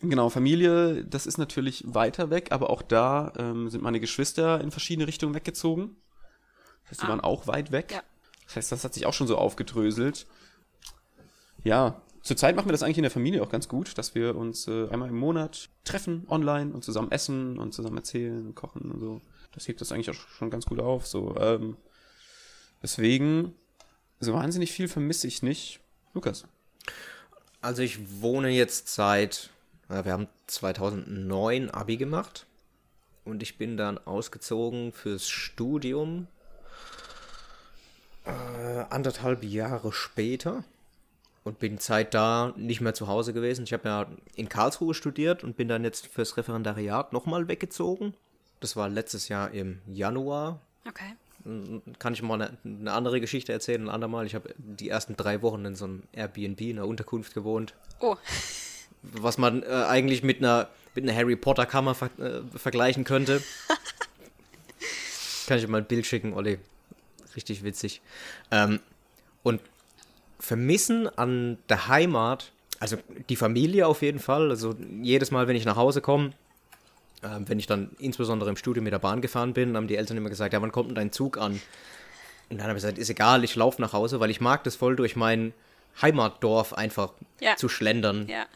Genau, 0.00 0.28
Familie, 0.30 1.04
das 1.04 1.26
ist 1.26 1.38
natürlich 1.38 1.82
weiter 1.86 2.30
weg, 2.30 2.52
aber 2.52 2.70
auch 2.70 2.82
da 2.82 3.32
ähm, 3.36 3.68
sind 3.68 3.82
meine 3.82 3.98
Geschwister 3.98 4.60
in 4.60 4.70
verschiedene 4.70 5.08
Richtungen 5.08 5.34
weggezogen. 5.34 5.96
Das 6.82 6.92
heißt, 6.92 7.02
die 7.02 7.06
Ah. 7.06 7.08
waren 7.08 7.20
auch 7.20 7.46
weit 7.48 7.72
weg. 7.72 7.90
Ja. 7.92 8.02
Das 8.46 8.56
heißt, 8.56 8.72
das 8.72 8.84
hat 8.84 8.94
sich 8.94 9.06
auch 9.06 9.12
schon 9.12 9.26
so 9.26 9.36
aufgedröselt. 9.36 10.26
Ja, 11.64 12.00
zurzeit 12.22 12.54
machen 12.54 12.68
wir 12.68 12.72
das 12.72 12.82
eigentlich 12.84 12.98
in 12.98 13.02
der 13.02 13.10
Familie 13.10 13.42
auch 13.42 13.50
ganz 13.50 13.68
gut, 13.68 13.98
dass 13.98 14.14
wir 14.14 14.36
uns 14.36 14.68
äh, 14.68 14.88
einmal 14.88 15.08
im 15.08 15.18
Monat 15.18 15.68
treffen 15.84 16.24
online 16.28 16.72
und 16.72 16.84
zusammen 16.84 17.10
essen 17.10 17.58
und 17.58 17.74
zusammen 17.74 17.96
erzählen 17.96 18.46
und 18.46 18.54
kochen 18.54 18.92
und 18.92 19.00
so. 19.00 19.20
Das 19.52 19.66
hebt 19.66 19.80
das 19.80 19.90
eigentlich 19.90 20.10
auch 20.10 20.14
schon 20.14 20.50
ganz 20.50 20.66
gut 20.66 20.78
auf. 20.78 21.06
So, 21.08 21.36
ähm, 21.38 21.76
deswegen, 22.82 23.54
so 24.20 24.32
wahnsinnig 24.32 24.70
viel 24.70 24.86
vermisse 24.86 25.26
ich 25.26 25.42
nicht. 25.42 25.80
Lukas. 26.14 26.44
Also 27.60 27.82
ich 27.82 28.20
wohne 28.22 28.50
jetzt 28.50 28.88
seit, 28.94 29.50
wir 29.88 30.12
haben 30.12 30.28
2009 30.46 31.70
Abi 31.70 31.96
gemacht 31.96 32.46
und 33.24 33.42
ich 33.42 33.58
bin 33.58 33.76
dann 33.76 33.98
ausgezogen 33.98 34.92
fürs 34.92 35.28
Studium 35.28 36.26
äh, 38.24 38.30
anderthalb 38.90 39.42
Jahre 39.44 39.92
später 39.92 40.64
und 41.44 41.58
bin 41.58 41.78
Zeit 41.78 42.12
da 42.12 42.52
nicht 42.56 42.80
mehr 42.80 42.94
zu 42.94 43.08
Hause 43.08 43.32
gewesen. 43.32 43.64
Ich 43.64 43.72
habe 43.72 43.88
ja 43.88 44.06
in 44.34 44.48
Karlsruhe 44.48 44.92
studiert 44.94 45.42
und 45.42 45.56
bin 45.56 45.68
dann 45.68 45.84
jetzt 45.84 46.06
fürs 46.06 46.36
Referendariat 46.36 47.12
nochmal 47.12 47.48
weggezogen. 47.48 48.14
Das 48.60 48.76
war 48.76 48.88
letztes 48.88 49.28
Jahr 49.28 49.52
im 49.52 49.80
Januar. 49.86 50.60
Okay. 50.86 51.14
Kann 51.98 52.12
ich 52.12 52.22
mal 52.22 52.34
eine, 52.42 52.58
eine 52.64 52.92
andere 52.92 53.20
Geschichte 53.20 53.52
erzählen, 53.52 53.84
ein 53.84 53.88
andermal. 53.88 54.26
Ich 54.26 54.34
habe 54.34 54.54
die 54.58 54.90
ersten 54.90 55.16
drei 55.16 55.40
Wochen 55.40 55.64
in 55.64 55.76
so 55.76 55.86
einem 55.86 56.02
Airbnb, 56.12 56.60
in 56.60 56.78
einer 56.78 56.86
Unterkunft 56.86 57.32
gewohnt 57.32 57.74
Oh, 58.00 58.16
was 59.02 59.38
man 59.38 59.62
äh, 59.62 59.66
eigentlich 59.66 60.22
mit 60.22 60.38
einer, 60.38 60.68
mit 60.94 61.04
einer 61.04 61.14
Harry 61.14 61.36
Potter 61.36 61.66
Kammer 61.66 61.94
ver 61.94 62.10
äh, 62.18 62.40
vergleichen 62.58 63.04
könnte. 63.04 63.42
Kann 65.46 65.58
ich 65.58 65.64
dir 65.64 65.70
mal 65.70 65.78
ein 65.78 65.86
Bild 65.86 66.06
schicken, 66.06 66.34
Olli. 66.34 66.58
Richtig 67.34 67.64
witzig. 67.64 68.00
Ähm, 68.50 68.80
und 69.42 69.60
vermissen 70.38 71.08
an 71.16 71.58
der 71.68 71.88
Heimat, 71.88 72.52
also 72.80 72.96
die 73.28 73.36
Familie 73.36 73.86
auf 73.86 74.02
jeden 74.02 74.18
Fall. 74.18 74.50
Also 74.50 74.74
jedes 75.02 75.30
Mal, 75.30 75.48
wenn 75.48 75.56
ich 75.56 75.64
nach 75.64 75.76
Hause 75.76 76.00
komme, 76.00 76.32
ähm, 77.22 77.48
wenn 77.48 77.58
ich 77.58 77.66
dann 77.66 77.90
insbesondere 77.98 78.50
im 78.50 78.56
Studium 78.56 78.84
mit 78.84 78.92
der 78.92 78.98
Bahn 78.98 79.20
gefahren 79.20 79.54
bin, 79.54 79.76
haben 79.76 79.88
die 79.88 79.96
Eltern 79.96 80.16
immer 80.16 80.30
gesagt, 80.30 80.52
ja, 80.52 80.62
wann 80.62 80.72
kommt 80.72 80.88
denn 80.88 80.94
dein 80.96 81.12
Zug 81.12 81.38
an? 81.38 81.60
Und 82.50 82.58
dann 82.58 82.66
habe 82.68 82.78
ich 82.78 82.82
gesagt, 82.82 82.98
ist 82.98 83.10
egal, 83.10 83.44
ich 83.44 83.56
laufe 83.56 83.80
nach 83.80 83.92
Hause, 83.92 84.20
weil 84.20 84.30
ich 84.30 84.40
mag 84.40 84.64
das 84.64 84.76
voll 84.76 84.96
durch 84.96 85.16
mein 85.16 85.52
Heimatdorf 86.00 86.72
einfach 86.74 87.12
Ja. 87.40 87.56
zu 87.56 87.68
schlendern. 87.68 88.26
ja. 88.28 88.46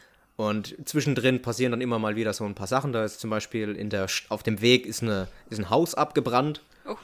Und 0.47 0.75
zwischendrin 0.85 1.41
passieren 1.41 1.71
dann 1.71 1.81
immer 1.81 1.99
mal 1.99 2.15
wieder 2.15 2.33
so 2.33 2.45
ein 2.45 2.55
paar 2.55 2.67
Sachen. 2.67 2.93
Da 2.93 3.03
ist 3.05 3.19
zum 3.19 3.29
Beispiel 3.29 3.75
in 3.75 3.89
der, 3.89 4.07
auf 4.29 4.43
dem 4.43 4.61
Weg 4.61 4.85
ist, 4.85 5.01
eine, 5.01 5.27
ist 5.49 5.59
ein 5.59 5.69
Haus 5.69 5.95
abgebrannt. 5.95 6.61
Oh. 6.85 6.95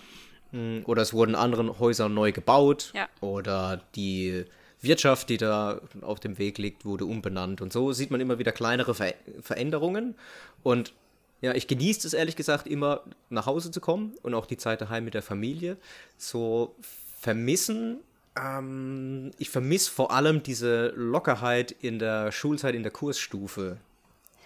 Mm, 0.52 0.80
Oder 0.86 1.02
es 1.02 1.14
wurden 1.14 1.36
andere 1.36 1.80
Häuser 1.80 2.10
neu 2.10 2.32
gebaut. 2.32 2.92
Ja. 2.94 3.08
Oder 3.22 3.82
die 3.96 4.46
Wirtschaft, 4.82 5.30
die 5.30 5.38
da 5.38 5.82
auf 6.02 6.20
dem 6.20 6.38
Weg 6.38 6.58
liegt, 6.58 6.86
wurde 6.86 7.06
umbenannt. 7.06 7.62
Und 7.62 7.74
so 7.74 7.92
sieht 7.92 8.12
man 8.12 8.22
immer 8.22 8.40
wieder 8.40 8.52
kleinere 8.52 8.96
Ver 8.96 9.14
Veränderungen. 9.42 10.16
Und 10.64 10.94
ja, 11.42 11.54
ich 11.54 11.68
genieße 11.68 12.06
es 12.08 12.14
ehrlich 12.14 12.36
gesagt 12.36 12.68
immer, 12.68 13.02
nach 13.30 13.46
Hause 13.46 13.72
zu 13.72 13.80
kommen 13.80 14.14
und 14.24 14.34
auch 14.34 14.46
die 14.46 14.58
Zeit 14.58 14.82
daheim 14.82 15.06
mit 15.06 15.14
der 15.14 15.22
Familie. 15.22 15.78
So 16.18 16.76
vermissen 17.20 18.00
ähm, 18.38 19.32
ich 19.38 19.50
vermisse 19.50 19.92
vor 19.92 20.12
allem 20.12 20.44
diese 20.44 20.88
Lockerheit 20.96 21.72
in 21.72 22.00
der 22.00 22.32
Schulzeit, 22.32 22.76
in 22.76 22.84
der 22.84 22.92
Kursstufe. 22.92 23.78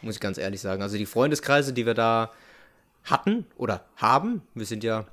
Muss 0.02 0.16
ich 0.16 0.22
ganz 0.22 0.38
ehrlich 0.38 0.62
sagen. 0.62 0.82
Also 0.82 0.98
die 0.98 1.06
Freundeskreise, 1.06 1.74
die 1.74 1.86
wir 1.86 1.94
da 1.94 2.32
hatten 3.06 3.46
oder 3.58 3.86
haben, 3.98 4.42
wir 4.54 4.66
sind 4.66 4.84
ja, 4.84 5.06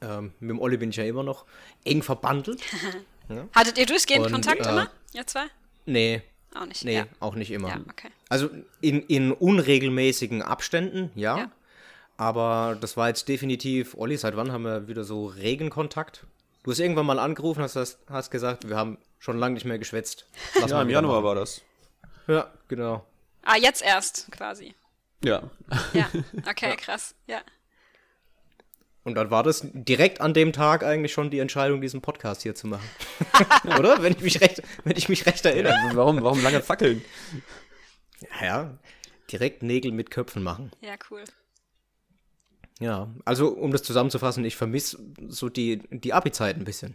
ähm, 0.00 0.32
mit 0.40 0.50
dem 0.50 0.60
Olli 0.60 0.76
bin 0.76 0.90
ich 0.90 0.96
ja 0.96 1.04
immer 1.04 1.22
noch 1.22 1.44
eng 1.84 2.02
verbandelt. 2.02 2.62
Hattet 3.54 3.78
ihr 3.78 3.86
durchgehend 3.86 4.26
Und, 4.26 4.32
Kontakt 4.32 4.64
äh, 4.64 4.70
immer? 4.70 4.90
Ihr 5.12 5.26
zwei? 5.26 5.44
Nee, 5.84 6.22
Auch 6.54 6.66
nicht. 6.66 6.84
nee, 6.84 6.96
Ja. 6.96 7.06
auch 7.20 7.34
nicht 7.34 7.50
immer. 7.50 7.68
ja, 7.68 7.80
okay. 7.90 8.08
Also 8.28 8.48
in, 8.80 9.02
in 9.02 9.32
unregelmäßigen 9.32 10.42
Abständen, 10.42 11.10
ja. 11.14 11.38
Ja. 11.38 11.50
Aber 12.16 12.78
das 12.80 12.96
war 12.96 13.08
jetzt 13.08 13.28
definitiv, 13.28 13.94
Olli, 13.98 14.16
seit 14.16 14.36
wann 14.36 14.50
haben 14.50 14.62
wir 14.64 14.88
wieder 14.88 15.04
so 15.04 15.26
regen 15.26 15.68
Kontakt? 15.68 16.26
Du 16.66 16.72
hast 16.72 16.80
irgendwann 16.80 17.06
mal 17.06 17.20
angerufen, 17.20 17.62
hast, 17.62 17.76
hast, 18.10 18.30
gesagt, 18.32 18.68
wir 18.68 18.76
haben 18.76 18.98
schon 19.20 19.38
lange 19.38 19.54
nicht 19.54 19.64
mehr 19.64 19.78
geschwätzt. 19.78 20.26
Lass 20.60 20.72
Ja, 20.72 20.82
im 20.82 20.90
Januar 20.90 21.20
machen. 21.20 21.24
war 21.24 21.34
das. 21.36 21.62
Ja, 22.26 22.52
genau. 22.66 23.06
Ah, 23.44 23.56
jetzt 23.56 23.84
erst 23.84 24.26
quasi. 24.32 24.74
Ja. 25.22 25.48
Ja, 25.92 26.10
okay, 26.50 26.74
krass. 26.74 27.14
Ja. 27.28 27.38
Und 29.04 29.14
dann 29.14 29.30
war 29.30 29.44
das 29.44 29.64
direkt 29.74 30.20
an 30.20 30.34
dem 30.34 30.52
Tag 30.52 30.82
eigentlich 30.82 31.12
schon 31.12 31.30
die 31.30 31.38
Entscheidung, 31.38 31.80
diesen 31.80 32.02
Podcast 32.02 32.42
hier 32.42 32.56
zu 32.56 32.66
machen. 32.66 32.90
Oder? 33.78 34.02
Wenn 34.02 34.14
ich 34.14 34.22
mich 34.22 34.40
recht, 34.40 34.60
wenn 34.82 34.96
ich 34.96 35.08
mich 35.08 35.24
recht 35.24 35.44
erinnere. 35.46 35.76
warum, 35.92 36.20
warum 36.24 36.42
lange 36.42 36.62
fackeln? 36.62 37.04
Ja, 38.42 38.76
direkt 39.30 39.62
Nägel 39.62 39.92
mit 39.92 40.10
Köpfen 40.10 40.42
machen. 40.42 40.72
Ja, 40.80 40.96
cool. 41.12 41.22
Ja, 42.80 43.08
also 43.24 43.48
um 43.48 43.72
das 43.72 43.82
zusammenzufassen, 43.82 44.44
ich 44.44 44.56
vermisse 44.56 44.98
so 45.28 45.48
die, 45.48 45.78
die 45.90 46.12
Abi-Zeit 46.12 46.56
ein 46.56 46.64
bisschen. 46.64 46.94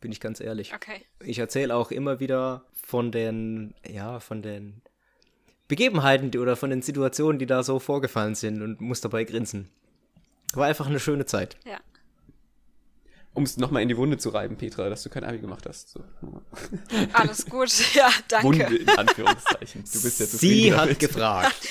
Bin 0.00 0.12
ich 0.12 0.20
ganz 0.20 0.40
ehrlich. 0.40 0.72
Okay. 0.74 1.02
Ich 1.24 1.40
erzähle 1.40 1.74
auch 1.74 1.90
immer 1.90 2.20
wieder 2.20 2.64
von 2.72 3.10
den, 3.10 3.74
ja, 3.84 4.20
von 4.20 4.42
den 4.42 4.80
Begebenheiten 5.66 6.36
oder 6.38 6.54
von 6.54 6.70
den 6.70 6.82
Situationen, 6.82 7.38
die 7.38 7.46
da 7.46 7.62
so 7.62 7.80
vorgefallen 7.80 8.36
sind 8.36 8.62
und 8.62 8.80
muss 8.80 9.00
dabei 9.00 9.24
grinsen. 9.24 9.68
War 10.54 10.66
einfach 10.66 10.86
eine 10.86 11.00
schöne 11.00 11.26
Zeit. 11.26 11.56
Ja. 11.66 11.78
Um 13.38 13.44
es 13.44 13.56
nochmal 13.56 13.82
in 13.82 13.88
die 13.88 13.96
Wunde 13.96 14.18
zu 14.18 14.30
reiben, 14.30 14.56
Petra, 14.56 14.88
dass 14.88 15.04
du 15.04 15.10
kein 15.10 15.22
Abi 15.22 15.38
gemacht 15.38 15.64
hast. 15.68 15.90
So. 15.90 16.02
Alles 17.12 17.46
gut. 17.46 17.70
Ja, 17.94 18.10
danke. 18.26 18.44
Wunde 18.48 18.64
in 18.76 18.88
Anführungszeichen. 18.88 19.84
Du 19.84 20.02
bist 20.02 20.18
ja 20.18 20.26
Sie 20.26 20.32
zufrieden 20.32 20.76
hat 20.76 20.86
damit. 20.86 20.98
gefragt. 20.98 21.54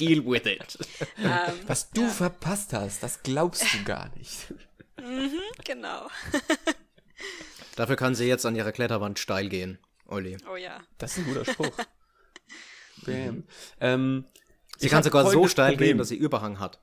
Deal 0.00 0.26
with 0.26 0.44
it. 0.46 0.76
Ähm, 1.22 1.30
Was 1.68 1.88
du 1.90 2.08
verpasst 2.08 2.72
hast, 2.72 3.04
das 3.04 3.22
glaubst 3.22 3.62
du 3.72 3.84
gar 3.84 4.10
nicht. 4.16 4.52
genau. 5.64 6.08
Dafür 7.76 7.94
kann 7.94 8.16
sie 8.16 8.26
jetzt 8.26 8.44
an 8.46 8.56
ihrer 8.56 8.72
Kletterwand 8.72 9.20
steil 9.20 9.48
gehen, 9.48 9.78
Olli. 10.06 10.36
Oh 10.52 10.56
ja. 10.56 10.80
Das 10.98 11.12
ist 11.16 11.18
ein 11.18 11.26
guter 11.32 11.44
Spruch. 11.44 11.76
Bam. 13.06 13.44
Ähm, 13.80 14.24
Sie 14.78 14.86
ich 14.86 14.90
kann 14.92 15.04
sogar 15.04 15.30
so 15.30 15.46
steil 15.46 15.72
Problem. 15.74 15.90
gehen, 15.90 15.98
dass 15.98 16.08
sie 16.08 16.16
Überhang 16.16 16.58
hat. 16.58 16.80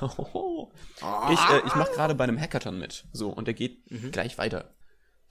Oh. 0.00 0.72
Ich, 1.30 1.40
äh, 1.50 1.66
ich 1.66 1.74
mache 1.74 1.92
gerade 1.92 2.14
bei 2.14 2.24
einem 2.24 2.40
Hackathon 2.40 2.78
mit. 2.78 3.04
So, 3.12 3.30
und 3.30 3.46
der 3.46 3.54
geht 3.54 3.78
gleich 4.12 4.38
weiter. 4.38 4.74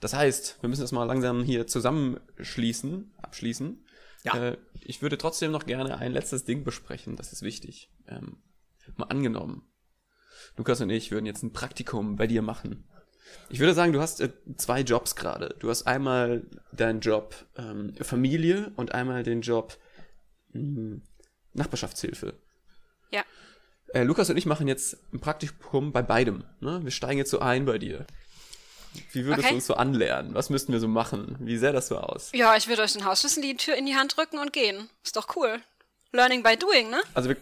Das 0.00 0.14
heißt, 0.14 0.58
wir 0.60 0.68
müssen 0.68 0.82
das 0.82 0.92
mal 0.92 1.04
langsam 1.04 1.42
hier 1.42 1.66
zusammenschließen, 1.66 3.14
abschließen. 3.20 3.84
Ja. 4.24 4.34
Äh, 4.34 4.58
ich 4.80 5.02
würde 5.02 5.18
trotzdem 5.18 5.50
noch 5.50 5.66
gerne 5.66 5.98
ein 5.98 6.12
letztes 6.12 6.44
Ding 6.44 6.64
besprechen, 6.64 7.16
das 7.16 7.32
ist 7.32 7.42
wichtig. 7.42 7.90
Ähm, 8.06 8.38
mal 8.96 9.06
angenommen. 9.06 9.62
Lukas 10.56 10.80
und 10.80 10.90
ich 10.90 11.10
würden 11.10 11.26
jetzt 11.26 11.42
ein 11.42 11.52
Praktikum 11.52 12.16
bei 12.16 12.26
dir 12.26 12.42
machen. 12.42 12.88
Ich 13.48 13.58
würde 13.60 13.74
sagen, 13.74 13.92
du 13.92 14.00
hast 14.00 14.20
äh, 14.20 14.30
zwei 14.56 14.80
Jobs 14.80 15.16
gerade. 15.16 15.56
Du 15.58 15.70
hast 15.70 15.86
einmal 15.86 16.46
deinen 16.72 17.00
Job 17.00 17.34
ähm, 17.56 17.94
Familie 18.00 18.72
und 18.76 18.92
einmal 18.92 19.22
den 19.22 19.40
Job 19.40 19.76
mh, 20.52 21.00
Nachbarschaftshilfe. 21.54 22.34
Ja. 23.10 23.24
Äh, 23.94 24.02
Lukas 24.02 24.28
und 24.30 24.36
ich 24.36 24.46
machen 24.46 24.66
jetzt 24.68 24.96
ein 25.12 25.20
Praktikum 25.20 25.92
bei 25.92 26.02
beidem. 26.02 26.44
Ne? 26.60 26.80
Wir 26.82 26.90
steigen 26.90 27.18
jetzt 27.18 27.30
so 27.30 27.38
ein 27.38 27.64
bei 27.64 27.78
dir. 27.78 28.06
Wie 29.12 29.24
würdest 29.24 29.40
Okay. 29.40 29.48
du 29.50 29.54
uns 29.56 29.66
so 29.66 29.74
anlernen? 29.74 30.34
Was 30.34 30.50
müssten 30.50 30.72
wir 30.72 30.80
so 30.80 30.88
machen? 30.88 31.36
Wie 31.40 31.56
sähe 31.56 31.72
das 31.72 31.88
so 31.88 31.96
aus? 31.98 32.30
Ja, 32.32 32.56
ich 32.56 32.68
würde 32.68 32.82
euch 32.82 32.92
den 32.92 33.04
Hausschlüssel 33.04 33.42
die 33.42 33.56
Tür 33.56 33.74
in 33.76 33.86
die 33.86 33.96
Hand 33.96 34.16
drücken 34.16 34.38
und 34.38 34.52
gehen. 34.52 34.88
Ist 35.04 35.16
doch 35.16 35.34
cool. 35.36 35.60
Learning 36.12 36.42
by 36.42 36.56
doing, 36.56 36.90
ne? 36.90 37.02
Also 37.12 37.28
wir, 37.28 37.36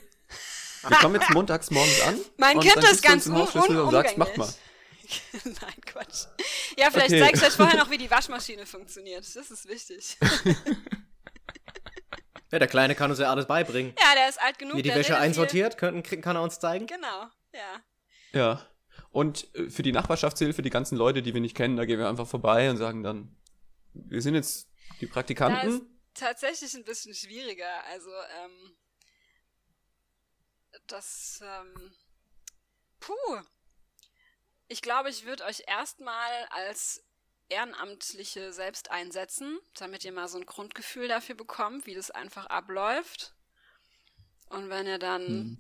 wir 0.89 0.97
kommen 0.99 1.15
jetzt 1.21 1.31
montags 1.35 1.71
morgens 1.71 2.01
an. 2.03 2.19
Mein 2.39 2.59
Kind 2.61 2.77
ist 2.85 3.03
ganz 3.03 3.27
un 3.27 3.35
Hausschlüssel 3.37 3.81
und 3.81 3.91
sagst, 3.91 4.17
mach 4.17 4.35
mal. 4.37 4.49
Nein, 5.45 5.55
Quatsch. 5.85 6.25
Ja, 6.79 6.91
vielleicht 6.91 7.11
Okay. 7.11 7.21
zeige 7.21 7.37
ich 7.39 7.45
euch 7.45 7.53
vorher 7.53 7.77
noch, 7.77 7.91
wie 7.91 7.99
die 7.99 8.11
Waschmaschine 8.11 8.65
funktioniert. 8.65 9.25
Das 9.37 9.51
ist 9.51 9.69
wichtig. 9.69 10.17
Ja, 12.53 12.59
der 12.59 12.69
Kleine 12.69 12.95
kann 12.95 13.11
uns 13.11 13.19
ja 13.19 13.31
alles 13.31 13.47
beibringen. 13.47 13.95
Ja, 13.99 14.15
der 14.15 14.29
ist 14.29 14.41
alt 14.41 14.59
genug. 14.59 14.77
Wie 14.77 14.83
die 14.83 14.95
Wäsche 14.95 15.17
einsortiert, 15.17 15.79
können, 15.79 16.03
kann 16.03 16.37
er 16.37 16.43
uns 16.43 16.61
zeigen. 16.61 16.87
Genau, 16.87 17.27
ja. 17.53 17.81
Ja. 18.33 18.67
Und 19.11 19.53
äh, 19.55 19.71
für 19.71 19.83
die 19.83 19.93
Nachbarschaftshilfe, 19.93 20.61
die 20.61 20.71
ganzen 20.71 20.97
Leute, 20.97 21.23
die 21.23 21.33
wir 21.33 21.41
nicht 21.41 21.57
kennen, 21.57 21.79
da 21.79 21.87
gehen 21.87 21.99
wir 21.99 22.09
einfach 22.09 22.27
vorbei 22.27 22.71
und 22.71 22.77
sagen 22.77 23.03
dann, 23.03 23.35
wir 23.95 24.21
sind 24.21 24.35
jetzt 24.35 24.69
die 25.01 25.07
Da 25.07 25.07
ist 25.07 25.13
Praktikanten. 25.15 25.99
tatsächlich 26.13 26.75
ein 26.75 26.85
bisschen 26.85 27.15
schwieriger. 27.15 27.85
Also, 27.91 28.11
ähm, 28.11 28.77
das, 30.89 31.41
ähm, 31.43 31.95
puh. 33.01 33.41
Ich 34.69 34.83
glaube, 34.83 35.09
ich 35.09 35.25
würde 35.25 35.45
euch 35.45 35.65
erstmal 35.67 36.47
als 36.51 37.03
Ehrenamtliche 37.49 38.53
selbst 38.53 38.91
einsetzen, 38.91 39.59
damit 39.75 40.05
ihr 40.05 40.13
mal 40.13 40.29
so 40.29 40.39
ein 40.39 40.47
Grundgefühl 40.47 41.09
dafür 41.09 41.35
bekommt, 41.35 41.87
wie 41.87 41.95
das 41.95 42.11
einfach 42.11 42.47
abläuft. 42.47 43.35
Und 44.51 44.69
wenn 44.71 44.87
ihr 44.87 44.99
dann, 44.99 45.27
Mhm. 45.27 45.59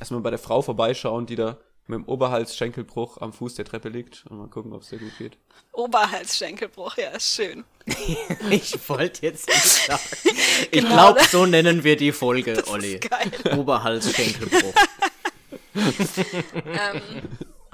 Erstmal 0.00 0.20
bei 0.22 0.30
der 0.30 0.40
Frau 0.40 0.60
vorbeischauen, 0.60 1.26
die 1.26 1.36
da 1.36 1.58
mit 1.86 1.98
dem 1.98 2.04
Oberhalsschenkelbruch 2.08 3.18
am 3.20 3.32
Fuß 3.32 3.54
der 3.54 3.64
Treppe 3.64 3.88
liegt 3.90 4.24
und 4.26 4.38
mal 4.38 4.48
gucken, 4.48 4.72
ob 4.72 4.82
es 4.82 4.88
dir 4.88 4.98
gut 4.98 5.16
geht. 5.18 5.38
Oberhalsschenkelbruch, 5.72 6.96
ja, 6.96 7.10
ist 7.10 7.34
schön. 7.34 7.64
Ich 8.50 8.88
wollte 8.88 9.26
jetzt 9.26 9.46
nicht 9.48 9.62
sagen. 9.62 10.00
Ich 10.24 10.70
Genau, 10.70 11.12
glaube, 11.12 11.24
so 11.24 11.46
nennen 11.46 11.84
wir 11.84 11.96
die 11.96 12.10
Folge, 12.12 12.54
Das 12.54 12.66
Olli. 12.68 12.94
ist 12.94 13.08
geil. 13.08 13.30
Oberhals-Schenkelbruch. 13.56 14.74
ähm, 15.74 17.02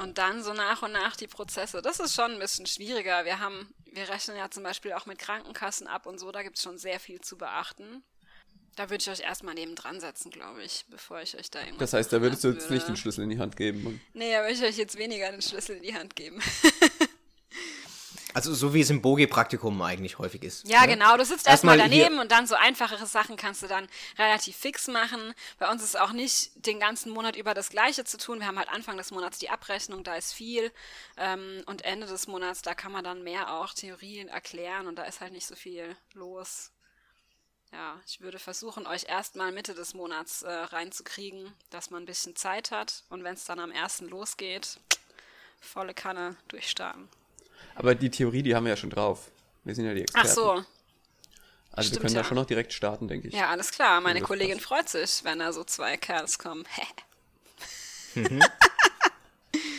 und 0.01 0.19
dann 0.19 0.43
so 0.43 0.53
nach 0.53 0.83
und 0.83 0.93
nach 0.93 1.17
die 1.17 1.27
Prozesse. 1.27 1.83
Das 1.83 2.01
ist 2.01 2.15
schon 2.15 2.33
ein 2.33 2.39
bisschen 2.39 2.67
schwieriger. 2.67 3.25
Wir 3.25 3.39
haben, 3.39 3.73
wir 3.93 4.09
rechnen 4.09 4.37
ja 4.37 4.51
zum 4.51 4.63
Beispiel 4.63 4.93
auch 4.93 5.07
mit 5.07 5.19
Krankenkassen 5.19 5.87
ab 5.87 6.07
und 6.07 6.19
so, 6.19 6.33
da 6.33 6.43
gibt 6.43 6.57
es 6.57 6.63
schon 6.63 6.79
sehr 6.79 6.99
viel 6.99 7.21
zu 7.21 7.37
beachten. 7.37 8.03
Da 8.77 8.89
würde 8.89 9.03
ich 9.03 9.11
euch 9.11 9.21
erstmal 9.21 9.55
neben 9.55 9.75
dran 9.75 10.01
setzen, 10.01 10.31
glaube 10.31 10.63
ich, 10.63 10.87
bevor 10.89 11.21
ich 11.21 11.37
euch 11.37 11.51
da 11.51 11.59
irgendwas 11.61 11.91
Das 11.91 11.99
heißt, 11.99 12.13
da 12.13 12.23
würdest 12.23 12.45
du 12.45 12.49
jetzt 12.49 12.71
nicht 12.71 12.85
den 12.85 12.91
würde. 12.91 13.01
Schlüssel 13.01 13.25
in 13.25 13.31
die 13.31 13.39
Hand 13.39 13.57
geben. 13.57 13.85
Und 13.85 14.01
Nee, 14.15 14.33
da 14.33 14.41
würde 14.41 14.53
ich 14.53 14.63
euch 14.63 14.77
jetzt 14.79 14.97
weniger 14.97 15.31
den 15.31 15.43
Schlüssel 15.43 15.77
in 15.77 15.83
die 15.83 15.95
Hand 15.95 16.17
geben. 16.17 16.41
Also 18.35 18.55
so 18.55 18.75
wie 18.75 18.81
es 18.81 18.91
im 18.91 19.03
Bogi-Praktikum 19.03 19.81
eigentlich 19.83 20.19
häufig 20.19 20.43
ist. 20.43 20.69
Ja, 20.69 20.83
ne? 20.83 20.89
genau. 20.89 21.17
Du 21.17 21.25
sitzt 21.25 21.47
erstmal 21.47 21.77
hier- 21.77 21.85
daneben 21.89 22.19
und 22.19 22.31
dann 22.31 22.47
so 22.47 22.55
einfachere 22.55 23.07
Sachen 23.07 23.37
kannst 23.37 23.63
du 23.63 23.67
dann 23.67 23.89
relativ 24.19 24.57
fix 24.57 24.89
machen. 24.89 25.35
Bei 25.59 25.71
uns 25.71 25.83
ist 25.83 25.99
auch 25.99 26.13
nicht 26.13 26.67
den 26.67 26.81
ganzen 26.81 27.13
Monat 27.13 27.37
über 27.37 27.55
das 27.55 27.71
Gleiche 27.71 28.05
zu 28.05 28.19
tun. 28.19 28.41
Wir 28.41 28.47
haben 28.47 28.59
halt 28.59 28.69
Anfang 28.69 28.97
des 28.97 29.11
Monats 29.11 29.39
die 29.39 29.51
Abrechnung, 29.51 30.05
da 30.05 30.15
ist 30.15 30.33
viel. 30.33 30.73
Ähm, 31.17 31.63
und 31.67 31.83
Ende 31.85 32.07
des 32.07 32.27
Monats, 32.27 32.63
da 32.63 32.75
kann 32.75 32.93
man 32.93 33.05
dann 33.05 33.23
mehr 33.23 33.53
auch 33.55 33.75
Theorien 33.75 34.29
erklären 34.29 34.87
und 34.87 34.97
da 34.97 35.05
ist 35.05 35.21
halt 35.21 35.33
nicht 35.33 35.47
so 35.47 35.55
viel 35.57 35.97
los. 36.15 36.71
Ja, 37.73 38.01
ich 38.07 38.21
würde 38.21 38.41
versuchen, 38.41 38.87
euch 38.87 39.05
erstmal 39.09 39.53
Mitte 39.53 39.75
des 39.75 39.95
Monats 39.95 40.43
äh, 40.43 40.51
reinzukriegen, 40.51 41.53
dass 41.71 41.91
man 41.91 42.03
ein 42.03 42.07
bisschen 42.07 42.35
Zeit 42.35 42.73
hat. 42.73 43.05
Und 43.11 43.23
wenn 43.23 43.35
es 43.35 43.45
dann 43.45 43.61
am 43.61 43.71
ersten 43.71 44.09
losgeht, 44.09 44.81
volle 45.61 45.95
Kanne 45.95 46.37
durchstarten. 46.49 47.09
Aber 47.81 47.95
die 47.95 48.11
Theorie, 48.11 48.43
die 48.43 48.55
haben 48.55 48.65
wir 48.65 48.71
ja 48.71 48.77
schon 48.77 48.91
drauf. 48.91 49.31
Wir 49.65 49.75
sind 49.75 49.87
ja 49.87 49.95
die 49.95 50.03
Experten. 50.03 50.29
Ach 50.29 50.35
so, 50.35 50.51
Also 50.51 50.67
wir 51.75 51.83
stimmt 51.85 52.01
können 52.03 52.15
da 52.15 52.21
ja. 52.21 52.25
schon 52.27 52.35
noch 52.37 52.45
direkt 52.45 52.75
starten, 52.75 53.09
denke 53.09 53.29
ich. 53.29 53.35
Ja, 53.35 53.49
alles 53.49 53.71
klar. 53.71 54.03
Meine 54.03 54.21
Kollegin 54.21 54.59
passt. 54.59 54.67
freut 54.67 54.89
sich, 54.91 55.25
wenn 55.25 55.39
da 55.39 55.51
so 55.55 55.65
zwei 55.65 55.97
Kerls 55.97 56.39
kommen. 56.39 56.67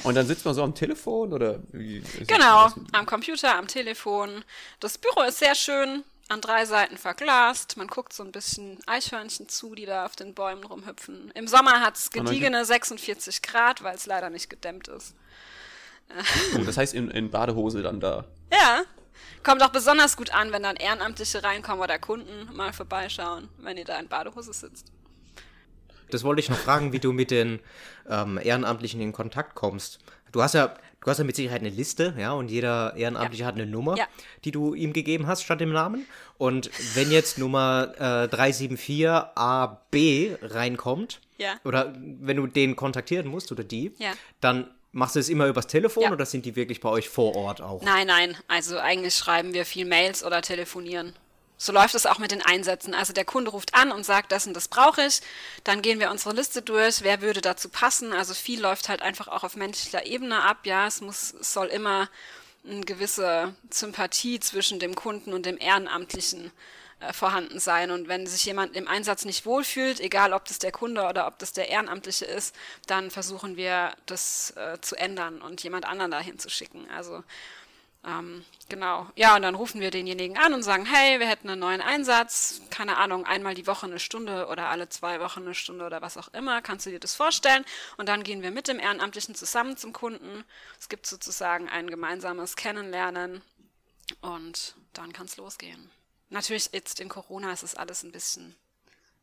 Und 0.04 0.16
dann 0.16 0.26
sitzt 0.26 0.46
man 0.46 0.56
so 0.56 0.64
am 0.64 0.74
Telefon 0.74 1.32
oder 1.32 1.60
wie? 1.72 2.02
genau, 2.26 2.72
am 2.92 3.06
Computer, 3.06 3.56
am 3.56 3.68
Telefon. 3.68 4.44
Das 4.80 4.98
Büro 4.98 5.22
ist 5.22 5.38
sehr 5.38 5.54
schön, 5.54 6.04
an 6.28 6.42
drei 6.42 6.66
Seiten 6.66 6.98
verglast. 6.98 7.78
Man 7.78 7.88
guckt 7.88 8.14
so 8.14 8.24
ein 8.24 8.32
bisschen 8.32 8.80
Eichhörnchen 8.88 9.48
zu, 9.48 9.76
die 9.76 9.86
da 9.86 10.08
auf 10.08 10.16
den 10.16 10.34
Bäumen 10.34 10.64
rumhüpfen. 10.64 11.30
Im 11.36 11.48
Sommer 11.48 11.82
hat 11.82 11.98
es 11.98 12.10
gediegene 12.10 12.66
46 12.66 13.44
Grad, 13.44 13.84
weil 13.84 13.96
es 13.96 14.08
leider 14.08 14.32
nicht 14.32 14.50
gedämmt 14.50 14.88
ist. 14.88 15.14
Oh, 16.56 16.60
das 16.66 16.78
heißt 16.78 16.94
in, 16.94 17.10
in 17.12 17.30
Badehose 17.32 17.82
dann 17.82 18.00
da. 18.00 18.26
Ja, 18.52 18.82
kommt 19.44 19.64
auch 19.64 19.70
besonders 19.70 20.18
gut 20.18 20.34
an, 20.34 20.52
wenn 20.52 20.64
dann 20.64 20.76
Ehrenamtliche 20.76 21.44
reinkommen 21.44 21.82
oder 21.82 21.98
Kunden 22.00 22.50
mal 22.56 22.74
vorbeischauen, 22.74 23.48
wenn 23.60 23.78
ihr 23.78 23.86
da 23.86 23.98
in 24.00 24.08
Badehose 24.08 24.54
sitzt. 24.54 24.92
Das 26.10 26.24
wollte 26.24 26.42
ich 26.42 26.50
noch 26.50 26.58
fragen, 26.58 26.92
wie 26.92 27.00
du 27.00 27.14
mit 27.14 27.32
den 27.32 27.60
ähm, 28.10 28.38
Ehrenamtlichen 28.42 29.00
in 29.00 29.14
Kontakt 29.14 29.56
kommst. 29.56 30.00
Du 30.34 30.42
hast 30.44 30.54
ja, 30.56 30.76
du 31.02 31.10
hast 31.10 31.20
ja 31.20 31.24
mit 31.24 31.36
Sicherheit 31.38 31.62
eine 31.62 31.70
Liste, 31.70 32.14
ja, 32.18 32.34
und 32.34 32.50
jeder 32.52 32.96
Ehrenamtliche 32.98 33.46
hat 33.46 33.56
eine 33.56 33.66
Nummer, 33.66 33.96
Ja. 33.98 34.06
die 34.44 34.52
du 34.52 34.74
ihm 34.74 34.92
gegeben 34.94 35.28
hast 35.28 35.44
statt 35.44 35.62
dem 35.62 35.72
Namen. 35.72 36.06
Und 36.38 36.70
wenn 36.96 37.12
jetzt 37.12 37.38
Nummer 37.38 37.94
äh, 37.98 38.28
374AB 38.28 40.38
reinkommt, 40.42 41.22
Ja. 41.38 41.56
oder 41.64 41.94
wenn 41.98 42.38
du 42.38 42.48
den 42.48 42.76
kontaktieren 42.76 43.28
musst 43.28 43.52
oder 43.52 43.64
die, 43.64 43.94
Ja. 43.98 44.12
dann 44.42 44.70
machst 44.92 45.16
du 45.16 45.20
es 45.20 45.30
immer 45.30 45.48
übers 45.48 45.68
Telefon 45.68 46.04
Ja. 46.04 46.12
oder 46.12 46.26
sind 46.26 46.46
die 46.46 46.56
wirklich 46.56 46.82
bei 46.82 46.90
euch 46.90 47.10
vor 47.10 47.36
Ort 47.36 47.62
auch? 47.62 47.82
Nein, 47.82 48.08
nein. 48.08 48.38
Also 48.48 48.78
eigentlich 48.78 49.16
schreiben 49.16 49.54
wir 49.54 49.66
viel 49.66 49.86
Mails 49.86 50.24
oder 50.24 50.42
telefonieren. 50.42 51.16
So 51.58 51.72
läuft 51.72 51.94
es 51.94 52.08
auch 52.08 52.18
mit 52.18 52.32
den 52.32 52.42
Einsätzen. 52.42 52.96
Also 52.96 53.14
der 53.14 53.24
Kunde 53.24 53.52
ruft 53.52 53.76
an 53.76 53.92
und 53.92 54.04
sagt, 54.04 54.32
das 54.32 54.48
und 54.48 54.56
das 54.56 54.68
brauche 54.68 55.04
ich. 55.06 55.22
Dann 55.64 55.84
gehen 55.84 56.00
wir 56.00 56.10
unsere 56.10 56.34
Liste 56.34 56.64
durch. 56.64 57.04
Wer 57.04 57.22
würde 57.22 57.40
dazu 57.40 57.70
passen? 57.70 58.14
Also 58.14 58.34
viel 58.34 58.60
läuft 58.60 58.90
halt 58.90 59.04
einfach 59.04 59.28
auch 59.28 59.44
auf 59.44 59.56
menschlicher 59.56 60.06
Ebene 60.08 60.42
ab. 60.44 60.66
Ja, 60.66 60.88
es 60.88 61.02
muss, 61.02 61.36
es 61.40 61.54
soll 61.54 61.68
immer 61.68 62.10
eine 62.68 62.82
gewisse 62.82 63.54
Sympathie 63.70 64.40
zwischen 64.40 64.80
dem 64.80 64.96
Kunden 64.96 65.34
und 65.34 65.46
dem 65.46 65.58
Ehrenamtlichen 65.60 66.48
äh, 66.48 66.50
vorhanden 67.14 67.60
sein. 67.60 67.92
Und 67.92 68.08
wenn 68.08 68.28
sich 68.28 68.46
jemand 68.46 68.76
im 68.76 68.88
Einsatz 68.88 69.26
nicht 69.26 69.46
wohlfühlt, 69.46 70.00
egal 70.00 70.34
ob 70.34 70.46
das 70.46 70.60
der 70.60 70.72
Kunde 70.72 71.04
oder 71.08 71.28
ob 71.28 71.40
das 71.40 71.54
der 71.54 71.70
Ehrenamtliche 71.70 72.26
ist, 72.26 72.56
dann 72.88 73.12
versuchen 73.12 73.58
wir 73.58 73.94
das 74.06 74.52
äh, 74.58 74.80
zu 74.82 74.96
ändern 74.96 75.42
und 75.42 75.64
jemand 75.64 75.86
anderen 75.86 76.12
dahin 76.12 76.40
zu 76.40 76.50
schicken. 76.50 76.88
Also 76.96 77.24
ähm, 78.04 78.44
genau. 78.68 79.08
Ja, 79.16 79.36
und 79.36 79.44
dann 79.44 79.54
rufen 79.54 79.80
wir 79.80 79.92
denjenigen 79.92 80.38
an 80.38 80.54
und 80.54 80.64
sagen, 80.64 80.86
hey, 80.86 81.20
wir 81.20 81.28
hätten 81.28 81.50
einen 81.50 81.60
neuen 81.60 81.82
Einsatz, 81.82 82.62
keine 82.72 82.98
Ahnung, 82.98 83.26
einmal 83.26 83.54
die 83.54 83.68
Woche 83.68 83.86
eine 83.86 84.00
Stunde 84.00 84.48
oder 84.48 84.70
alle 84.70 84.90
zwei 84.90 85.20
Wochen 85.20 85.42
eine 85.42 85.54
Stunde 85.54 85.86
oder 85.86 86.02
was 86.02 86.18
auch 86.18 86.30
immer. 86.30 86.62
Kannst 86.64 86.88
du 86.88 86.90
dir 86.90 87.00
das 87.00 87.14
vorstellen? 87.14 87.64
Und 87.98 88.10
dann 88.10 88.24
gehen 88.24 88.42
wir 88.42 88.50
mit 88.50 88.68
dem 88.68 88.80
Ehrenamtlichen 88.80 89.36
zusammen 89.36 89.78
zum 89.78 89.94
Kunden. 89.94 90.44
Es 90.80 90.90
gibt 90.90 91.06
sozusagen 91.06 91.70
ein 91.70 91.90
gemeinsames 91.90 92.56
Kennenlernen 92.56 93.42
und 94.22 94.76
dann 94.94 95.14
kann 95.14 95.28
es 95.28 95.38
losgehen. 95.38 95.92
Natürlich 96.32 96.70
jetzt 96.72 97.00
in 97.00 97.10
Corona 97.10 97.52
ist 97.52 97.64
es 97.64 97.76
alles 97.76 98.04
ein 98.04 98.12
bisschen, 98.12 98.56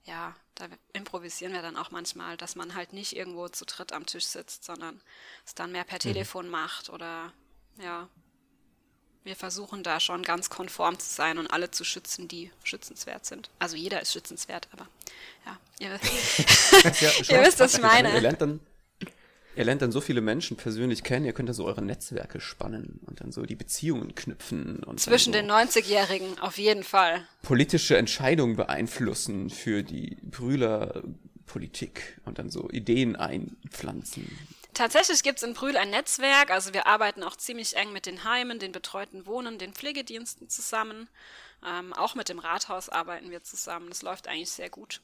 ja, 0.05 0.37
da 0.55 0.69
improvisieren 0.93 1.55
wir 1.55 1.63
dann 1.63 1.77
auch 1.77 1.91
manchmal, 1.91 2.37
dass 2.37 2.55
man 2.55 2.75
halt 2.75 2.93
nicht 2.93 3.17
irgendwo 3.17 3.49
zu 3.49 3.65
dritt 3.65 3.93
am 3.93 4.07
Tisch 4.07 4.27
sitzt, 4.27 4.65
sondern 4.65 5.01
es 5.45 5.55
dann 5.55 5.73
mehr 5.73 5.85
per 5.85 5.99
Telefon 5.99 6.49
macht 6.49 6.91
oder 6.91 7.33
ja, 7.79 8.09
wir 9.25 9.37
versuchen 9.37 9.83
da 9.83 10.01
schon 10.01 10.23
ganz 10.23 10.51
konform 10.51 10.99
zu 10.99 11.09
sein 11.09 11.39
und 11.39 11.49
alle 11.49 11.71
zu 11.71 11.85
schützen, 11.85 12.29
die 12.29 12.51
schützenswert 12.63 13.27
sind. 13.27 13.51
Also 13.59 13.77
jeder 13.77 14.01
ist 14.01 14.13
schützenswert, 14.13 14.69
aber 14.73 14.89
ja, 15.47 15.59
ihr 15.79 15.93
wisst. 15.93 17.01
Ja, 17.01 17.11
Ihr 17.37 17.47
wisst, 17.47 17.61
was 17.61 17.75
ich 17.75 17.81
meine. 17.83 18.13
Ihr 18.13 18.21
lernt 18.21 18.41
dann, 18.41 18.61
ihr 19.59 19.65
lernt 19.65 19.83
dann 19.83 19.91
so 19.91 20.01
viele 20.01 20.21
Menschen 20.21 20.57
persönlich 20.57 21.03
kennen, 21.03 21.27
ihr 21.27 21.33
könnt 21.33 21.49
dann 21.49 21.57
so 21.57 21.67
eure 21.67 21.83
Netzwerke 21.83 22.41
spannen 22.41 23.01
und 23.07 23.21
dann 23.21 23.33
so 23.33 23.43
die 23.45 23.57
Beziehungen 23.57 24.15
knüpfen 24.15 24.85
und 24.85 25.01
Zwischen 25.01 25.33
dann 25.33 25.49
den 25.49 25.51
so 25.51 25.81
90-Jährigen 25.81 26.39
auf 26.39 26.59
jeden 26.59 26.85
Fall. 26.85 27.27
politische 27.43 27.97
Entscheidungen 27.97 28.55
beeinflussen 28.57 29.51
für 29.51 29.83
die 29.83 30.17
Brühler-Politik 30.23 32.21
und 32.25 32.39
dann 32.39 32.51
so 32.51 32.71
Ideen 32.71 33.17
einpflanzen. 33.17 34.31
Tatsächlich 34.75 35.25
gibt 35.25 35.39
es 35.39 35.43
in 35.43 35.55
Brühl 35.55 35.77
ein 35.77 35.91
Netzwerk, 35.91 36.53
also 36.53 36.73
wir 36.73 36.87
arbeiten 36.87 37.25
auch 37.25 37.35
ziemlich 37.35 37.75
eng 37.75 37.93
mit 37.93 38.07
den 38.07 38.23
Heimen, 38.23 38.61
den 38.61 38.71
betreuten 38.71 39.27
Wohnen, 39.27 39.59
den 39.59 39.73
Pflegediensten 39.73 40.49
zusammen. 40.49 41.09
Ähm, 41.67 41.93
auch 41.93 42.15
mit 42.15 42.29
dem 42.29 42.39
Rathaus 42.39 42.89
arbeiten 42.89 43.33
wir 43.33 43.43
zusammen. 43.43 43.89
Das 43.89 44.03
läuft 44.03 44.29
eigentlich 44.29 44.51
sehr 44.51 44.71
gut. 44.71 45.01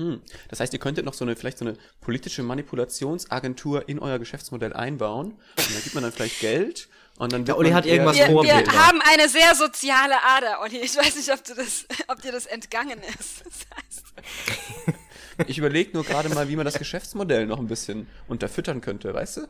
Hm. 0.00 0.22
Das 0.48 0.60
heißt, 0.60 0.72
ihr 0.72 0.78
könntet 0.78 1.04
noch 1.04 1.12
so 1.12 1.26
eine, 1.26 1.36
vielleicht 1.36 1.58
so 1.58 1.66
eine 1.66 1.76
politische 2.00 2.42
Manipulationsagentur 2.42 3.86
in 3.86 3.98
euer 3.98 4.18
Geschäftsmodell 4.18 4.72
einbauen. 4.72 5.32
Und 5.32 5.74
da 5.74 5.80
gibt 5.80 5.94
man 5.94 6.02
dann 6.02 6.12
vielleicht 6.12 6.40
Geld 6.40 6.88
und 7.18 7.34
dann. 7.34 7.44
Der 7.44 7.58
Olli 7.58 7.70
hat 7.70 7.84
irgendwas 7.84 8.16
Wir, 8.16 8.26
vor. 8.28 8.42
wir 8.42 8.54
haben 8.54 9.02
eine 9.02 9.28
sehr 9.28 9.54
soziale 9.54 10.14
Ader, 10.22 10.62
Olli. 10.62 10.78
Ich 10.78 10.96
weiß 10.96 11.16
nicht, 11.16 11.30
ob, 11.30 11.44
du 11.44 11.54
das, 11.54 11.84
ob 12.08 12.22
dir 12.22 12.32
das 12.32 12.46
entgangen 12.46 12.98
ist. 13.18 13.44
Das 13.44 13.66
heißt, 13.76 15.46
Ich 15.46 15.58
überlege 15.58 15.92
nur 15.92 16.04
gerade 16.04 16.30
mal, 16.30 16.48
wie 16.48 16.56
man 16.56 16.64
das 16.64 16.78
Geschäftsmodell 16.78 17.46
noch 17.46 17.58
ein 17.58 17.66
bisschen 17.66 18.06
unterfüttern 18.26 18.80
könnte, 18.80 19.12
weißt 19.12 19.38
du? 19.38 19.48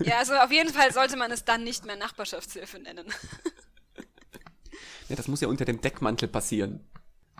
ja, 0.04 0.18
also 0.18 0.34
auf 0.34 0.52
jeden 0.52 0.72
Fall 0.72 0.92
sollte 0.92 1.16
man 1.16 1.30
es 1.32 1.44
dann 1.44 1.64
nicht 1.64 1.84
mehr 1.86 1.96
Nachbarschaftshilfe 1.96 2.78
nennen. 2.78 3.06
Ja, 5.08 5.16
das 5.16 5.28
muss 5.28 5.40
ja 5.40 5.48
unter 5.48 5.64
dem 5.64 5.80
Deckmantel 5.80 6.28
passieren. 6.28 6.80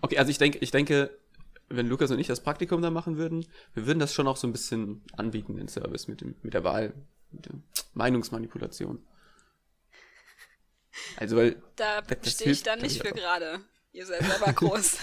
Okay, 0.02 0.18
also 0.18 0.30
ich 0.30 0.38
denke, 0.38 0.58
ich 0.58 0.72
denke, 0.72 1.16
wenn 1.76 1.88
Lukas 1.88 2.10
und 2.10 2.18
ich 2.18 2.26
das 2.26 2.42
Praktikum 2.42 2.82
da 2.82 2.90
machen 2.90 3.16
würden, 3.16 3.46
wir 3.74 3.86
würden 3.86 3.98
das 3.98 4.12
schon 4.12 4.28
auch 4.28 4.36
so 4.36 4.46
ein 4.46 4.52
bisschen 4.52 5.02
anbieten, 5.16 5.56
den 5.56 5.68
Service 5.68 6.08
mit 6.08 6.20
dem, 6.20 6.34
mit 6.42 6.54
der 6.54 6.64
Wahl, 6.64 6.92
mit 7.30 7.46
der 7.46 7.54
Meinungsmanipulation. 7.94 9.04
Also, 11.16 11.36
weil. 11.36 11.62
Da 11.76 12.02
stehe 12.26 12.52
ich 12.52 12.62
dann 12.62 12.80
nicht 12.80 13.02
für 13.02 13.12
gerade. 13.12 13.60
Ihr 13.92 14.06
seid 14.06 14.24
selber 14.24 14.52
groß. 14.54 14.96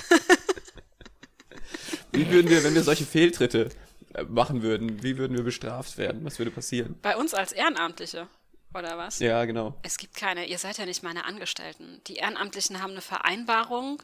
wie 2.12 2.30
würden 2.32 2.50
wir, 2.50 2.64
wenn 2.64 2.76
wir 2.76 2.84
solche 2.84 3.06
Fehltritte 3.06 3.70
äh, 4.14 4.24
machen 4.24 4.62
würden, 4.62 5.04
wie 5.04 5.18
würden 5.18 5.38
wir 5.38 5.44
bestraft 5.44 5.98
werden? 5.98 6.26
Was 6.26 6.40
würde 6.40 6.52
passieren? 6.52 6.98
Bei 7.02 7.16
uns 7.18 7.34
als 7.34 7.52
Ehrenamtliche. 7.52 8.28
Oder 8.74 8.98
was? 8.98 9.20
Ja, 9.20 9.46
genau. 9.46 9.76
Es 9.82 9.98
gibt 9.98 10.16
keine, 10.16 10.46
ihr 10.46 10.60
seid 10.60 10.78
ja 10.78 10.86
nicht 10.86 11.02
meine 11.02 11.26
Angestellten. 11.26 12.02
Die 12.06 12.16
Ehrenamtlichen 12.16 12.82
haben 12.82 12.92
eine 12.92 13.02
Vereinbarung, 13.02 14.02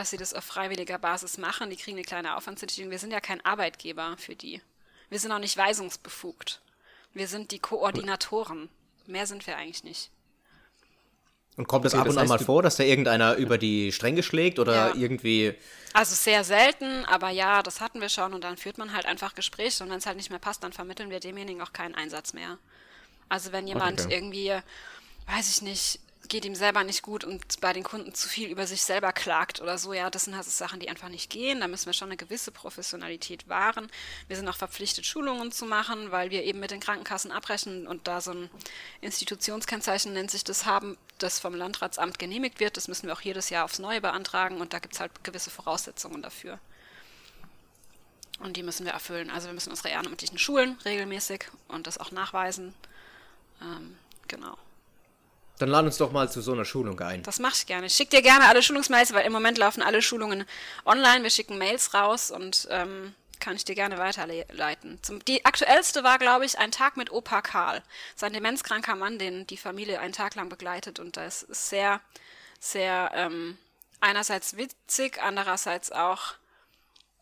dass 0.00 0.10
sie 0.10 0.16
das 0.16 0.32
auf 0.32 0.44
freiwilliger 0.44 0.98
Basis 0.98 1.36
machen. 1.36 1.68
Die 1.68 1.76
kriegen 1.76 1.98
eine 1.98 2.04
kleine 2.04 2.36
Aufwandsentschädigung. 2.36 2.90
Wir 2.90 2.98
sind 2.98 3.12
ja 3.12 3.20
kein 3.20 3.44
Arbeitgeber 3.44 4.16
für 4.16 4.34
die. 4.34 4.62
Wir 5.10 5.18
sind 5.18 5.30
auch 5.30 5.38
nicht 5.38 5.58
weisungsbefugt. 5.58 6.62
Wir 7.12 7.28
sind 7.28 7.50
die 7.50 7.58
Koordinatoren. 7.58 8.70
Mehr 9.06 9.26
sind 9.26 9.46
wir 9.46 9.58
eigentlich 9.58 9.84
nicht. 9.84 10.10
Und 11.56 11.68
kommt 11.68 11.84
es 11.84 11.92
okay, 11.92 12.00
ab 12.00 12.08
und 12.08 12.16
an 12.16 12.28
mal 12.28 12.38
vor, 12.38 12.62
dass 12.62 12.76
da 12.76 12.84
irgendeiner 12.84 13.34
über 13.34 13.58
die 13.58 13.92
Stränge 13.92 14.22
schlägt 14.22 14.58
oder 14.58 14.74
ja. 14.74 14.94
irgendwie. 14.94 15.54
Also 15.92 16.14
sehr 16.14 16.44
selten, 16.44 17.04
aber 17.04 17.28
ja, 17.28 17.62
das 17.62 17.82
hatten 17.82 18.00
wir 18.00 18.08
schon 18.08 18.32
und 18.32 18.42
dann 18.42 18.56
führt 18.56 18.78
man 18.78 18.94
halt 18.94 19.04
einfach 19.04 19.34
Gespräche 19.34 19.84
und 19.84 19.90
wenn 19.90 19.98
es 19.98 20.06
halt 20.06 20.16
nicht 20.16 20.30
mehr 20.30 20.38
passt, 20.38 20.64
dann 20.64 20.72
vermitteln 20.72 21.10
wir 21.10 21.20
demjenigen 21.20 21.60
auch 21.60 21.74
keinen 21.74 21.94
Einsatz 21.94 22.32
mehr. 22.32 22.56
Also 23.28 23.52
wenn 23.52 23.66
jemand 23.66 24.00
okay. 24.00 24.14
irgendwie, 24.14 24.52
weiß 25.26 25.50
ich 25.50 25.60
nicht, 25.60 26.00
geht 26.30 26.44
ihm 26.44 26.54
selber 26.54 26.84
nicht 26.84 27.02
gut 27.02 27.24
und 27.24 27.60
bei 27.60 27.72
den 27.72 27.82
Kunden 27.82 28.14
zu 28.14 28.28
viel 28.28 28.48
über 28.48 28.66
sich 28.66 28.82
selber 28.82 29.12
klagt 29.12 29.60
oder 29.60 29.76
so, 29.76 29.92
ja, 29.92 30.08
das 30.10 30.24
sind 30.24 30.36
halt 30.36 30.46
Sachen, 30.46 30.78
die 30.80 30.88
einfach 30.88 31.08
nicht 31.08 31.28
gehen. 31.28 31.60
Da 31.60 31.68
müssen 31.68 31.86
wir 31.86 31.92
schon 31.92 32.08
eine 32.08 32.16
gewisse 32.16 32.52
Professionalität 32.52 33.48
wahren. 33.48 33.90
Wir 34.28 34.36
sind 34.36 34.48
auch 34.48 34.56
verpflichtet, 34.56 35.04
Schulungen 35.04 35.50
zu 35.50 35.66
machen, 35.66 36.12
weil 36.12 36.30
wir 36.30 36.44
eben 36.44 36.60
mit 36.60 36.70
den 36.70 36.80
Krankenkassen 36.80 37.32
abrechnen 37.32 37.86
und 37.86 38.06
da 38.06 38.20
so 38.20 38.30
ein 38.30 38.48
Institutionskennzeichen 39.00 40.12
nennt 40.12 40.30
sich 40.30 40.44
das 40.44 40.64
haben, 40.64 40.96
das 41.18 41.40
vom 41.40 41.54
Landratsamt 41.54 42.18
genehmigt 42.20 42.60
wird. 42.60 42.76
Das 42.76 42.86
müssen 42.86 43.08
wir 43.08 43.12
auch 43.12 43.20
jedes 43.20 43.50
Jahr 43.50 43.64
aufs 43.64 43.80
Neue 43.80 44.00
beantragen 44.00 44.60
und 44.60 44.72
da 44.72 44.78
gibt 44.78 44.94
es 44.94 45.00
halt 45.00 45.24
gewisse 45.24 45.50
Voraussetzungen 45.50 46.22
dafür. 46.22 46.60
Und 48.38 48.56
die 48.56 48.62
müssen 48.62 48.86
wir 48.86 48.92
erfüllen. 48.92 49.30
Also 49.30 49.48
wir 49.48 49.54
müssen 49.54 49.70
unsere 49.70 49.88
Ehrenamtlichen 49.90 50.38
schulen 50.38 50.78
regelmäßig 50.84 51.46
und 51.66 51.88
das 51.88 51.98
auch 51.98 52.12
nachweisen. 52.12 52.72
Ähm, 53.60 53.98
genau. 54.28 54.56
Dann 55.60 55.68
lad 55.68 55.84
uns 55.84 55.98
doch 55.98 56.10
mal 56.10 56.30
zu 56.30 56.40
so 56.40 56.52
einer 56.52 56.64
Schulung 56.64 56.98
ein. 57.00 57.22
Das 57.22 57.38
mache 57.38 57.52
ich 57.54 57.66
gerne. 57.66 57.86
Ich 57.86 57.94
schicke 57.94 58.16
dir 58.16 58.22
gerne 58.22 58.46
alle 58.46 58.62
Schulungsmails, 58.62 59.12
weil 59.12 59.26
im 59.26 59.32
Moment 59.32 59.58
laufen 59.58 59.82
alle 59.82 60.00
Schulungen 60.00 60.46
online. 60.86 61.22
Wir 61.22 61.28
schicken 61.28 61.58
Mails 61.58 61.92
raus 61.92 62.30
und 62.30 62.66
ähm, 62.70 63.14
kann 63.40 63.56
ich 63.56 63.66
dir 63.66 63.74
gerne 63.74 63.98
weiterleiten. 63.98 64.98
Zum, 65.02 65.22
die 65.26 65.44
aktuellste 65.44 66.02
war, 66.02 66.18
glaube 66.18 66.46
ich, 66.46 66.58
ein 66.58 66.70
Tag 66.70 66.96
mit 66.96 67.12
Opa 67.12 67.42
Karl. 67.42 67.82
Sein 68.16 68.32
demenzkranker 68.32 68.96
Mann, 68.96 69.18
den 69.18 69.46
die 69.46 69.58
Familie 69.58 70.00
einen 70.00 70.14
Tag 70.14 70.34
lang 70.34 70.48
begleitet. 70.48 70.98
Und 70.98 71.18
das 71.18 71.42
ist 71.42 71.68
sehr, 71.68 72.00
sehr 72.58 73.10
ähm, 73.12 73.58
einerseits 74.00 74.56
witzig, 74.56 75.22
andererseits 75.22 75.92
auch 75.92 76.36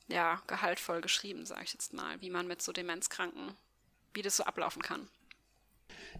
ja, 0.06 0.40
gehaltvoll 0.46 1.00
geschrieben, 1.00 1.44
sage 1.44 1.64
ich 1.64 1.72
jetzt 1.72 1.92
mal, 1.92 2.20
wie 2.20 2.30
man 2.30 2.46
mit 2.46 2.62
so 2.62 2.70
Demenzkranken, 2.70 3.56
wie 4.14 4.22
das 4.22 4.36
so 4.36 4.44
ablaufen 4.44 4.80
kann. 4.80 5.08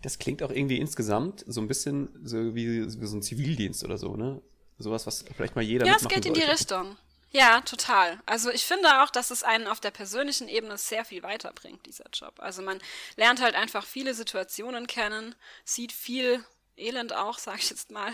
Das 0.03 0.19
klingt 0.19 0.43
auch 0.43 0.51
irgendwie 0.51 0.79
insgesamt 0.79 1.45
so 1.47 1.61
ein 1.61 1.69
bisschen 1.69 2.09
so 2.25 2.55
wie, 2.55 2.85
wie 2.85 3.07
so 3.07 3.17
ein 3.17 3.23
Zivildienst 3.23 3.85
oder 3.85 3.99
so, 3.99 4.17
ne? 4.17 4.41
Sowas, 4.79 5.07
was 5.07 5.25
vielleicht 5.37 5.57
mal 5.57 5.63
jeder 5.63 5.87
Ja, 5.87 5.97
es 5.97 6.07
geht 6.07 6.25
in 6.25 6.35
die 6.35 6.43
Richtung. 6.43 6.97
Ja, 7.31 7.61
total. 7.61 8.21
Also 8.27 8.51
ich 8.51 8.65
finde 8.65 9.03
auch, 9.03 9.11
dass 9.11 9.31
es 9.31 9.43
einen 9.43 9.67
auf 9.67 9.81
der 9.81 9.91
persönlichen 9.91 10.49
Ebene 10.49 10.79
sehr 10.79 11.05
viel 11.05 11.23
weiterbringt, 11.23 11.85
dieser 11.85 12.07
Job. 12.13 12.35
Also 12.39 12.63
man 12.63 12.79
lernt 13.17 13.43
halt 13.43 13.55
einfach 13.55 13.85
viele 13.85 14.15
Situationen 14.15 14.87
kennen, 14.87 15.35
sieht 15.65 15.93
viel 15.93 16.45
Elend 16.77 17.13
auch, 17.13 17.39
sag 17.39 17.59
ich 17.59 17.71
jetzt 17.71 17.91
mal. 17.91 18.13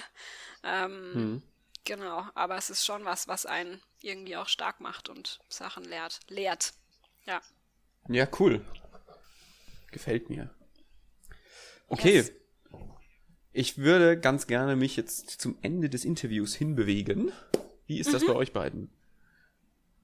Ähm, 0.62 1.10
hm. 1.14 1.42
Genau, 1.84 2.26
aber 2.34 2.56
es 2.56 2.70
ist 2.70 2.84
schon 2.84 3.04
was, 3.04 3.28
was 3.28 3.44
einen 3.44 3.82
irgendwie 4.00 4.36
auch 4.36 4.48
stark 4.48 4.80
macht 4.80 5.10
und 5.10 5.38
Sachen 5.48 5.84
lehrt. 5.84 6.20
Lehrt. 6.28 6.72
Ja. 7.26 7.42
Ja, 8.08 8.26
cool. 8.38 8.64
Gefällt 9.92 10.30
mir. 10.30 10.50
Okay. 11.94 12.16
Yes. 12.16 12.32
Ich 13.52 13.78
würde 13.78 14.18
ganz 14.18 14.46
gerne 14.46 14.76
mich 14.76 14.96
jetzt 14.96 15.30
zum 15.30 15.56
Ende 15.62 15.88
des 15.88 16.04
Interviews 16.04 16.54
hinbewegen. 16.54 17.32
Wie 17.86 17.98
ist 17.98 18.08
mhm. 18.08 18.12
das 18.12 18.26
bei 18.26 18.34
euch 18.34 18.52
beiden? 18.52 18.90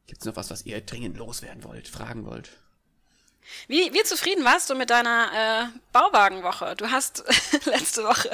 Gibt 0.07 0.22
es 0.22 0.26
noch 0.26 0.36
was, 0.36 0.51
was 0.51 0.66
ihr 0.66 0.80
dringend 0.80 1.16
loswerden 1.16 1.64
wollt, 1.64 1.88
fragen 1.88 2.26
wollt? 2.26 2.51
Wie, 3.66 3.93
wie 3.93 4.03
zufrieden 4.05 4.45
warst 4.45 4.70
du 4.70 4.74
mit 4.74 4.91
deiner 4.91 5.30
äh, 5.32 5.66
Bauwagenwoche? 5.93 6.76
Du 6.76 6.91
hast 6.91 7.24
letzte 7.64 8.05
Woche 8.05 8.30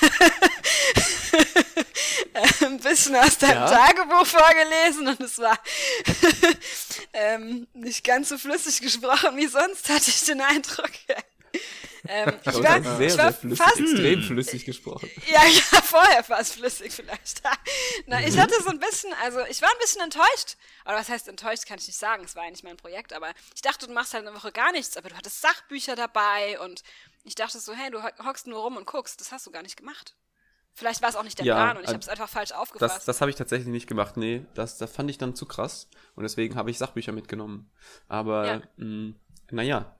ein 2.64 2.80
bisschen 2.80 3.16
aus 3.16 3.38
deinem 3.38 3.54
ja. 3.54 3.70
Tagebuch 3.70 4.26
vorgelesen 4.26 5.08
und 5.08 5.20
es 5.20 5.38
war 5.38 5.58
ähm, 7.12 7.66
nicht 7.74 8.04
ganz 8.04 8.30
so 8.30 8.38
flüssig 8.38 8.80
gesprochen 8.80 9.36
wie 9.36 9.46
sonst, 9.46 9.88
hatte 9.88 10.10
ich 10.10 10.24
den 10.24 10.40
Eindruck. 10.40 10.90
Ähm, 12.06 12.32
ich 12.44 12.46
war, 12.46 12.52
sehr, 12.52 12.78
ich 12.78 12.84
war 12.84 12.98
sehr 12.98 13.32
flüssig, 13.32 13.58
fast, 13.58 13.80
extrem 13.80 14.22
flüssig 14.22 14.64
gesprochen. 14.64 15.10
Ja, 15.28 15.44
ja, 15.44 15.82
vorher 15.82 16.26
war 16.28 16.40
es 16.40 16.52
flüssig 16.52 16.92
vielleicht. 16.92 17.42
Na, 18.06 18.20
ich 18.26 18.38
hatte 18.38 18.54
so 18.62 18.70
ein 18.70 18.78
bisschen, 18.78 19.12
also 19.22 19.40
ich 19.48 19.60
war 19.62 19.68
ein 19.68 19.78
bisschen 19.80 20.02
enttäuscht. 20.02 20.56
Aber 20.84 20.98
was 20.98 21.08
heißt 21.08 21.28
enttäuscht, 21.28 21.66
kann 21.66 21.78
ich 21.78 21.86
nicht 21.86 21.98
sagen. 21.98 22.24
Es 22.24 22.36
war 22.36 22.44
eigentlich 22.44 22.62
mein 22.62 22.76
Projekt, 22.76 23.12
aber 23.12 23.32
ich 23.54 23.62
dachte, 23.62 23.86
du 23.86 23.92
machst 23.92 24.14
halt 24.14 24.26
eine 24.26 24.36
Woche 24.36 24.52
gar 24.52 24.72
nichts, 24.72 24.96
aber 24.96 25.08
du 25.08 25.16
hattest 25.16 25.40
Sachbücher 25.40 25.96
dabei 25.96 26.58
und 26.60 26.82
ich 27.24 27.34
dachte 27.34 27.58
so, 27.58 27.74
hey, 27.74 27.90
du 27.90 28.02
hockst 28.02 28.46
nur 28.46 28.60
rum 28.60 28.76
und 28.76 28.86
guckst. 28.86 29.20
Das 29.20 29.32
hast 29.32 29.46
du 29.46 29.50
gar 29.50 29.62
nicht 29.62 29.76
gemacht. 29.76 30.14
Vielleicht 30.78 31.02
war 31.02 31.08
es 31.08 31.16
auch 31.16 31.24
nicht 31.24 31.38
der 31.38 31.46
ja, 31.46 31.56
Plan 31.56 31.76
und 31.76 31.82
ich 31.82 31.88
habe 31.88 31.98
es 31.98 32.08
einfach 32.08 32.28
falsch 32.28 32.52
aufgefasst. 32.52 32.98
Das, 32.98 33.04
das 33.04 33.20
habe 33.20 33.30
ich 33.30 33.36
tatsächlich 33.36 33.68
nicht 33.68 33.88
gemacht. 33.88 34.16
Nee, 34.16 34.46
das, 34.54 34.78
das 34.78 34.92
fand 34.92 35.10
ich 35.10 35.18
dann 35.18 35.34
zu 35.34 35.44
krass 35.44 35.88
und 36.14 36.22
deswegen 36.22 36.54
habe 36.54 36.70
ich 36.70 36.78
Sachbücher 36.78 37.10
mitgenommen. 37.10 37.68
Aber, 38.06 38.46
ja. 38.46 38.62
mh, 38.76 39.14
naja, 39.50 39.97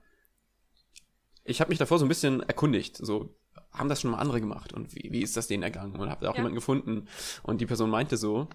ich 1.43 1.61
habe 1.61 1.69
mich 1.69 1.79
davor 1.79 1.99
so 1.99 2.05
ein 2.05 2.09
bisschen 2.09 2.41
erkundigt, 2.43 2.97
so 2.97 3.35
haben 3.71 3.89
das 3.89 4.01
schon 4.01 4.11
mal 4.11 4.17
andere 4.17 4.39
gemacht 4.39 4.73
und 4.73 4.95
wie, 4.95 5.11
wie 5.11 5.21
ist 5.21 5.37
das 5.37 5.47
denen 5.47 5.63
ergangen 5.63 5.95
und 5.95 6.09
habe 6.09 6.25
da 6.25 6.31
auch 6.31 6.35
ja. 6.35 6.39
jemanden 6.39 6.55
gefunden 6.55 7.07
und 7.43 7.61
die 7.61 7.65
Person 7.65 7.89
meinte 7.89 8.17
so, 8.17 8.47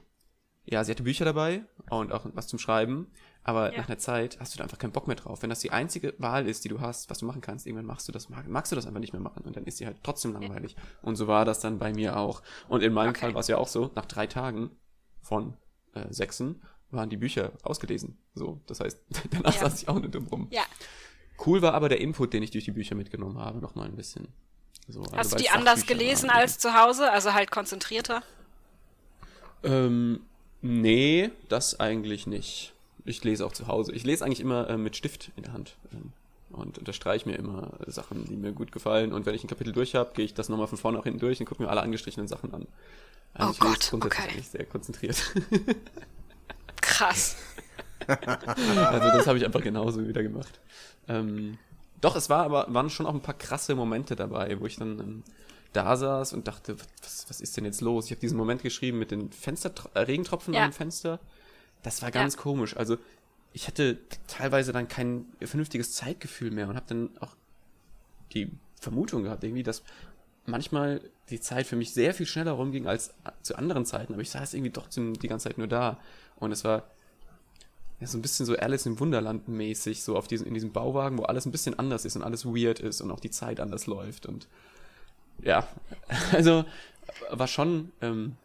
ja, 0.64 0.82
sie 0.82 0.92
hatte 0.92 1.02
Bücher 1.02 1.24
dabei 1.24 1.64
und 1.90 2.12
auch 2.12 2.26
was 2.32 2.46
zum 2.46 2.58
Schreiben, 2.58 3.08
aber 3.42 3.72
ja. 3.72 3.78
nach 3.78 3.88
einer 3.88 3.98
Zeit 3.98 4.40
hast 4.40 4.54
du 4.54 4.58
da 4.58 4.64
einfach 4.64 4.78
keinen 4.78 4.92
Bock 4.92 5.06
mehr 5.06 5.16
drauf. 5.16 5.42
Wenn 5.42 5.50
das 5.50 5.60
die 5.60 5.70
einzige 5.70 6.14
Wahl 6.18 6.48
ist, 6.48 6.64
die 6.64 6.68
du 6.68 6.80
hast, 6.80 7.10
was 7.10 7.18
du 7.18 7.26
machen 7.26 7.42
kannst, 7.42 7.66
irgendwann 7.66 7.84
machst 7.84 8.08
du 8.08 8.12
das, 8.12 8.28
magst 8.30 8.72
du 8.72 8.76
das 8.76 8.86
einfach 8.86 9.00
nicht 9.00 9.12
mehr 9.12 9.20
machen 9.20 9.42
und 9.44 9.56
dann 9.56 9.64
ist 9.64 9.76
sie 9.76 9.86
halt 9.86 9.98
trotzdem 10.02 10.32
langweilig. 10.32 10.72
Ja. 10.72 10.82
Und 11.02 11.16
so 11.16 11.26
war 11.26 11.44
das 11.44 11.60
dann 11.60 11.78
bei 11.78 11.92
mir 11.92 12.16
auch. 12.16 12.42
Und 12.68 12.82
in 12.82 12.94
meinem 12.94 13.10
okay. 13.10 13.20
Fall 13.20 13.34
war 13.34 13.40
es 13.40 13.48
ja 13.48 13.58
auch 13.58 13.68
so, 13.68 13.90
nach 13.94 14.06
drei 14.06 14.26
Tagen 14.26 14.70
von 15.20 15.54
äh, 15.92 16.10
sechsen 16.10 16.62
waren 16.90 17.10
die 17.10 17.16
Bücher 17.16 17.52
ausgelesen. 17.62 18.18
So, 18.34 18.62
das 18.66 18.80
heißt, 18.80 19.00
danach 19.30 19.54
ja. 19.54 19.60
saß 19.60 19.82
ich 19.82 19.88
auch 19.88 19.98
nicht 19.98 20.14
dumm 20.14 20.26
rum. 20.28 20.48
Ja. 20.50 20.62
Cool 21.44 21.62
war 21.62 21.74
aber 21.74 21.88
der 21.88 22.00
Input, 22.00 22.32
den 22.32 22.42
ich 22.42 22.50
durch 22.50 22.64
die 22.64 22.72
Bücher 22.72 22.94
mitgenommen 22.94 23.38
habe, 23.38 23.58
noch 23.58 23.74
mal 23.74 23.86
ein 23.86 23.96
bisschen. 23.96 24.28
So, 24.88 25.00
also 25.02 25.16
Hast 25.16 25.32
du 25.32 25.36
die 25.36 25.50
anders 25.50 25.86
gelesen 25.86 26.28
waren. 26.28 26.38
als 26.38 26.58
zu 26.58 26.74
Hause, 26.74 27.10
also 27.10 27.32
halt 27.32 27.50
konzentrierter? 27.50 28.22
Ähm, 29.62 30.20
nee, 30.60 31.30
das 31.48 31.80
eigentlich 31.80 32.26
nicht. 32.26 32.74
Ich 33.04 33.24
lese 33.24 33.44
auch 33.46 33.52
zu 33.52 33.66
Hause. 33.66 33.92
Ich 33.92 34.04
lese 34.04 34.24
eigentlich 34.24 34.40
immer 34.40 34.68
äh, 34.68 34.76
mit 34.76 34.96
Stift 34.96 35.30
in 35.36 35.42
der 35.42 35.52
Hand 35.52 35.76
ähm, 35.92 36.12
und 36.50 36.78
unterstreiche 36.78 37.28
mir 37.28 37.36
immer 37.36 37.72
Sachen, 37.86 38.26
die 38.26 38.36
mir 38.36 38.52
gut 38.52 38.72
gefallen. 38.72 39.12
Und 39.12 39.26
wenn 39.26 39.34
ich 39.34 39.44
ein 39.44 39.48
Kapitel 39.48 39.72
durch 39.72 39.94
habe, 39.94 40.12
gehe 40.14 40.24
ich 40.24 40.34
das 40.34 40.48
nochmal 40.48 40.66
von 40.66 40.78
vorne 40.78 40.98
auch 40.98 41.04
hinten 41.04 41.18
durch 41.18 41.40
und 41.40 41.46
gucke 41.46 41.62
mir 41.62 41.68
alle 41.68 41.82
angestrichenen 41.82 42.28
Sachen 42.28 42.52
an. 42.54 42.66
Also 43.32 43.50
oh 43.50 43.52
ich 43.52 43.60
Gott, 43.60 43.78
lese 43.78 43.90
grundsätzlich 43.98 44.32
okay. 44.32 44.42
sehr 44.42 44.64
konzentriert. 44.66 45.34
Krass. 46.80 47.36
Also 48.06 49.08
das 49.16 49.26
habe 49.26 49.38
ich 49.38 49.44
einfach 49.44 49.62
genauso 49.62 50.06
wieder 50.06 50.22
gemacht. 50.22 50.60
Ähm, 51.08 51.58
doch, 52.00 52.16
es 52.16 52.28
war 52.28 52.44
aber, 52.44 52.66
waren 52.72 52.90
schon 52.90 53.06
auch 53.06 53.14
ein 53.14 53.22
paar 53.22 53.36
krasse 53.36 53.74
Momente 53.74 54.16
dabei, 54.16 54.60
wo 54.60 54.66
ich 54.66 54.76
dann 54.76 54.98
ähm, 55.00 55.22
da 55.72 55.96
saß 55.96 56.32
und 56.32 56.46
dachte, 56.48 56.76
was, 57.02 57.26
was 57.28 57.40
ist 57.40 57.56
denn 57.56 57.64
jetzt 57.64 57.80
los? 57.80 58.06
Ich 58.06 58.10
habe 58.12 58.20
diesen 58.20 58.36
Moment 58.36 58.62
geschrieben 58.62 58.98
mit 58.98 59.10
den 59.10 59.30
Fenster 59.32 59.72
äh, 59.94 60.00
Regentropfen 60.00 60.54
ja. 60.54 60.64
am 60.64 60.72
Fenster. 60.72 61.20
Das 61.82 62.02
war 62.02 62.10
ganz 62.10 62.34
ja. 62.34 62.40
komisch. 62.40 62.76
Also 62.76 62.98
ich 63.52 63.66
hatte 63.68 63.98
teilweise 64.26 64.72
dann 64.72 64.88
kein 64.88 65.26
vernünftiges 65.40 65.92
Zeitgefühl 65.92 66.50
mehr 66.50 66.68
und 66.68 66.76
habe 66.76 66.86
dann 66.88 67.10
auch 67.20 67.36
die 68.32 68.50
Vermutung 68.80 69.22
gehabt, 69.22 69.44
irgendwie, 69.44 69.62
dass 69.62 69.82
manchmal 70.46 71.00
die 71.30 71.40
Zeit 71.40 71.66
für 71.66 71.76
mich 71.76 71.94
sehr 71.94 72.14
viel 72.14 72.26
schneller 72.26 72.52
rumging 72.52 72.86
als 72.86 73.14
zu 73.42 73.56
anderen 73.56 73.86
Zeiten, 73.86 74.12
aber 74.12 74.22
ich 74.22 74.30
saß 74.30 74.54
irgendwie 74.54 74.72
trotzdem 74.72 75.14
die 75.14 75.28
ganze 75.28 75.48
Zeit 75.48 75.58
nur 75.58 75.68
da. 75.68 75.98
Und 76.36 76.52
es 76.52 76.64
war 76.64 76.84
ja, 78.04 78.08
so 78.10 78.18
ein 78.18 78.22
bisschen 78.22 78.44
so 78.44 78.54
Alice 78.54 78.84
im 78.84 79.00
Wunderland 79.00 79.48
mäßig, 79.48 80.02
so 80.02 80.14
auf 80.16 80.28
diesem, 80.28 80.46
in 80.46 80.52
diesem 80.52 80.72
Bauwagen, 80.72 81.16
wo 81.16 81.22
alles 81.22 81.46
ein 81.46 81.52
bisschen 81.52 81.78
anders 81.78 82.04
ist 82.04 82.16
und 82.16 82.22
alles 82.22 82.44
weird 82.44 82.78
ist 82.78 83.00
und 83.00 83.10
auch 83.10 83.18
die 83.18 83.30
Zeit 83.30 83.60
anders 83.60 83.86
läuft 83.86 84.26
und 84.26 84.46
ja, 85.42 85.66
also 86.32 86.66
war 87.30 87.48
schon 87.48 87.92
ähm, 88.02 88.36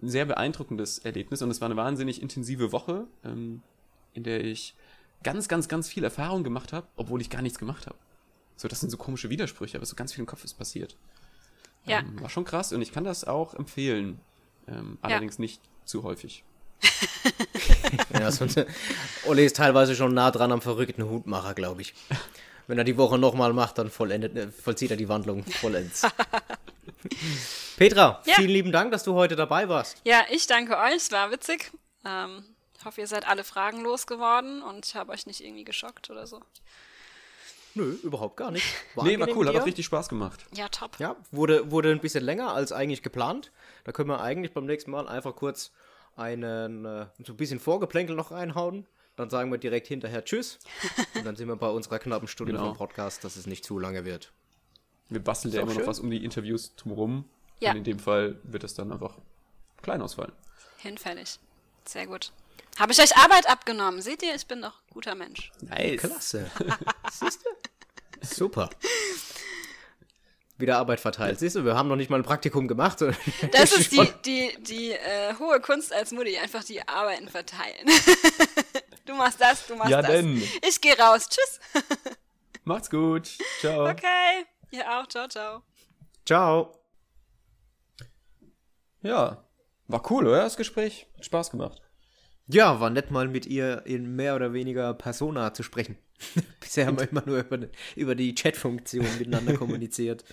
ein 0.00 0.08
sehr 0.08 0.24
beeindruckendes 0.24 1.00
Erlebnis 1.00 1.42
und 1.42 1.50
es 1.50 1.60
war 1.60 1.66
eine 1.66 1.76
wahnsinnig 1.76 2.22
intensive 2.22 2.72
Woche, 2.72 3.06
ähm, 3.24 3.62
in 4.14 4.24
der 4.24 4.42
ich 4.42 4.74
ganz, 5.22 5.48
ganz, 5.48 5.68
ganz 5.68 5.86
viel 5.86 6.02
Erfahrung 6.02 6.42
gemacht 6.42 6.72
habe, 6.72 6.86
obwohl 6.96 7.20
ich 7.20 7.28
gar 7.28 7.42
nichts 7.42 7.58
gemacht 7.58 7.86
habe. 7.86 7.98
So, 8.56 8.68
das 8.68 8.80
sind 8.80 8.88
so 8.88 8.96
komische 8.96 9.28
Widersprüche, 9.28 9.76
aber 9.76 9.84
so 9.84 9.96
ganz 9.96 10.14
viel 10.14 10.20
im 10.20 10.26
Kopf 10.26 10.44
ist 10.44 10.54
passiert. 10.54 10.96
Ja. 11.84 12.00
Ähm, 12.00 12.20
war 12.22 12.30
schon 12.30 12.44
krass 12.44 12.72
und 12.72 12.80
ich 12.80 12.92
kann 12.92 13.04
das 13.04 13.24
auch 13.24 13.52
empfehlen. 13.52 14.18
Ähm, 14.66 14.96
allerdings 15.02 15.38
nicht 15.38 15.60
zu 15.84 16.04
häufig. 16.04 16.42
Ja, 18.18 18.30
sonst, 18.30 18.64
Olli 19.26 19.44
ist 19.44 19.56
teilweise 19.56 19.94
schon 19.94 20.14
nah 20.14 20.30
dran 20.30 20.52
am 20.52 20.60
verrückten 20.62 21.08
Hutmacher, 21.08 21.54
glaube 21.54 21.82
ich. 21.82 21.94
Wenn 22.66 22.78
er 22.78 22.84
die 22.84 22.96
Woche 22.96 23.18
nochmal 23.18 23.52
macht, 23.52 23.78
dann 23.78 23.90
vollendet, 23.90 24.36
äh, 24.36 24.48
vollzieht 24.50 24.90
er 24.90 24.96
die 24.96 25.08
Wandlung 25.08 25.44
vollends. 25.44 26.02
Petra, 27.76 28.22
Ja. 28.24 28.34
vielen 28.34 28.50
lieben 28.50 28.72
Dank, 28.72 28.92
dass 28.92 29.02
du 29.04 29.14
heute 29.14 29.36
dabei 29.36 29.68
warst. 29.68 30.00
Ja, 30.04 30.22
ich 30.30 30.46
danke 30.46 30.76
euch, 30.78 30.96
es 30.96 31.10
war 31.10 31.30
witzig. 31.30 31.72
Ähm, 32.04 32.44
hoffe, 32.84 33.00
ihr 33.00 33.06
seid 33.06 33.26
alle 33.26 33.44
Fragen 33.44 33.80
losgeworden 33.82 34.62
und 34.62 34.86
ich 34.86 34.94
habe 34.94 35.12
euch 35.12 35.26
nicht 35.26 35.42
irgendwie 35.42 35.64
geschockt 35.64 36.10
oder 36.10 36.26
so. 36.26 36.40
Nö, 37.74 37.96
überhaupt 38.02 38.36
gar 38.36 38.50
nicht. 38.50 38.66
nee, 39.02 39.18
war 39.18 39.28
cool, 39.30 39.48
hat 39.48 39.56
auch 39.56 39.66
richtig 39.66 39.86
Spaß 39.86 40.08
gemacht. 40.08 40.44
Ja, 40.54 40.68
top. 40.68 40.98
Ja, 40.98 41.16
wurde, 41.30 41.70
wurde 41.70 41.90
ein 41.90 42.00
bisschen 42.00 42.24
länger 42.24 42.52
als 42.54 42.70
eigentlich 42.72 43.02
geplant. 43.02 43.50
Da 43.84 43.92
können 43.92 44.08
wir 44.10 44.20
eigentlich 44.20 44.52
beim 44.52 44.66
nächsten 44.66 44.90
Mal 44.90 45.08
einfach 45.08 45.34
kurz 45.34 45.72
einen, 46.16 46.84
äh, 46.84 47.06
so 47.24 47.32
ein 47.32 47.36
bisschen 47.36 47.60
Vorgeplänkel 47.60 48.14
noch 48.16 48.30
reinhauen. 48.30 48.86
Dann 49.16 49.28
sagen 49.30 49.50
wir 49.50 49.58
direkt 49.58 49.88
hinterher 49.88 50.24
Tschüss. 50.24 50.58
Und 51.14 51.24
dann 51.26 51.36
sind 51.36 51.48
wir 51.48 51.56
bei 51.56 51.68
unserer 51.68 51.98
knappen 51.98 52.28
Stunde 52.28 52.52
Genau. 52.52 52.66
vom 52.68 52.76
Podcast, 52.76 53.24
dass 53.24 53.36
es 53.36 53.46
nicht 53.46 53.64
zu 53.64 53.78
lange 53.78 54.04
wird. 54.04 54.32
Wir 55.10 55.20
basteln 55.22 55.52
ja 55.52 55.60
immer 55.60 55.72
noch 55.72 55.80
schön. 55.80 55.86
was 55.86 56.00
um 56.00 56.10
die 56.10 56.24
Interviews 56.24 56.74
drumherum. 56.76 57.28
Ja. 57.60 57.72
Und 57.72 57.78
in 57.78 57.84
dem 57.84 57.98
Fall 57.98 58.38
wird 58.44 58.64
es 58.64 58.74
dann 58.74 58.90
einfach 58.90 59.18
klein 59.82 60.00
ausfallen. 60.00 60.32
Hinfällig. 60.78 61.38
Sehr 61.84 62.06
gut. 62.06 62.32
Habe 62.78 62.92
ich 62.92 63.00
euch 63.00 63.14
Arbeit 63.16 63.48
abgenommen? 63.50 64.00
Seht 64.00 64.22
ihr, 64.22 64.34
ich 64.34 64.46
bin 64.46 64.62
doch 64.62 64.80
guter 64.90 65.14
Mensch. 65.14 65.52
Nice. 65.60 66.00
Klasse. 66.00 66.50
Siehst 67.10 67.44
du? 67.44 68.26
Super. 68.26 68.70
Wieder 70.62 70.78
Arbeit 70.78 71.00
verteilt. 71.00 71.40
Siehst 71.40 71.56
du, 71.56 71.64
wir 71.64 71.74
haben 71.74 71.88
noch 71.88 71.96
nicht 71.96 72.08
mal 72.08 72.18
ein 72.18 72.22
Praktikum 72.22 72.68
gemacht. 72.68 73.00
Das 73.52 73.72
ist 73.76 73.90
die, 73.90 74.08
die, 74.24 74.62
die 74.62 74.92
äh, 74.92 75.34
hohe 75.38 75.60
Kunst 75.60 75.92
als 75.92 76.12
Mutti, 76.12 76.38
einfach 76.38 76.62
die 76.62 76.86
Arbeiten 76.86 77.28
verteilen. 77.28 77.88
du 79.04 79.14
machst 79.14 79.40
das, 79.40 79.66
du 79.66 79.74
machst 79.74 79.90
Ja, 79.90 80.00
das. 80.00 80.12
denn. 80.12 80.40
Ich 80.66 80.80
gehe 80.80 80.96
raus. 80.96 81.28
Tschüss. 81.28 81.60
Macht's 82.62 82.88
gut. 82.88 83.28
Ciao. 83.58 83.90
Okay. 83.90 84.46
Ihr 84.70 84.88
auch. 84.88 85.08
Ciao, 85.08 85.26
ciao. 85.26 85.62
Ciao. 86.24 86.78
Ja. 89.02 89.44
War 89.88 90.10
cool, 90.12 90.28
oder? 90.28 90.44
Das 90.44 90.56
Gespräch. 90.56 91.08
Hat 91.16 91.24
Spaß 91.24 91.50
gemacht. 91.50 91.82
Ja, 92.46 92.78
war 92.78 92.90
nett 92.90 93.10
mal 93.10 93.26
mit 93.26 93.46
ihr 93.46 93.82
in 93.84 94.14
mehr 94.14 94.36
oder 94.36 94.52
weniger 94.52 94.94
Persona 94.94 95.54
zu 95.54 95.64
sprechen. 95.64 95.98
Bisher 96.60 96.86
haben 96.86 97.00
wir 97.00 97.10
immer 97.10 97.24
nur 97.26 97.38
über, 97.40 97.66
über 97.96 98.14
die 98.14 98.34
Chat-Funktion 98.34 99.06
miteinander 99.18 99.54
kommuniziert. 99.56 100.24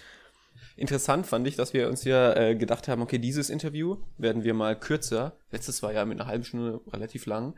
Interessant 0.76 1.28
fand 1.28 1.48
ich, 1.48 1.56
dass 1.56 1.74
wir 1.74 1.90
uns 1.90 2.04
ja 2.04 2.34
äh, 2.36 2.56
gedacht 2.56 2.88
haben, 2.88 3.02
okay, 3.02 3.18
dieses 3.18 3.50
Interview 3.50 3.98
werden 4.18 4.44
wir 4.44 4.54
mal 4.54 4.80
kürzer. 4.80 5.38
Letztes 5.52 5.84
war 5.84 5.94
ja 5.94 6.06
mit 6.06 6.20
einer 6.20 6.30
halben 6.30 6.44
Stunde 6.44 6.82
relativ 6.88 7.26
lang. 7.26 7.56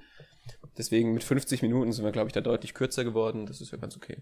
Deswegen 0.78 1.14
mit 1.14 1.24
50 1.24 1.62
Minuten 1.62 1.92
sind 1.92 2.04
wir, 2.04 2.12
glaube 2.12 2.28
ich, 2.28 2.34
da 2.34 2.42
deutlich 2.42 2.74
kürzer 2.74 3.04
geworden. 3.04 3.46
Das 3.46 3.62
ist 3.62 3.72
ja 3.72 3.78
ganz 3.78 3.96
okay. 3.96 4.18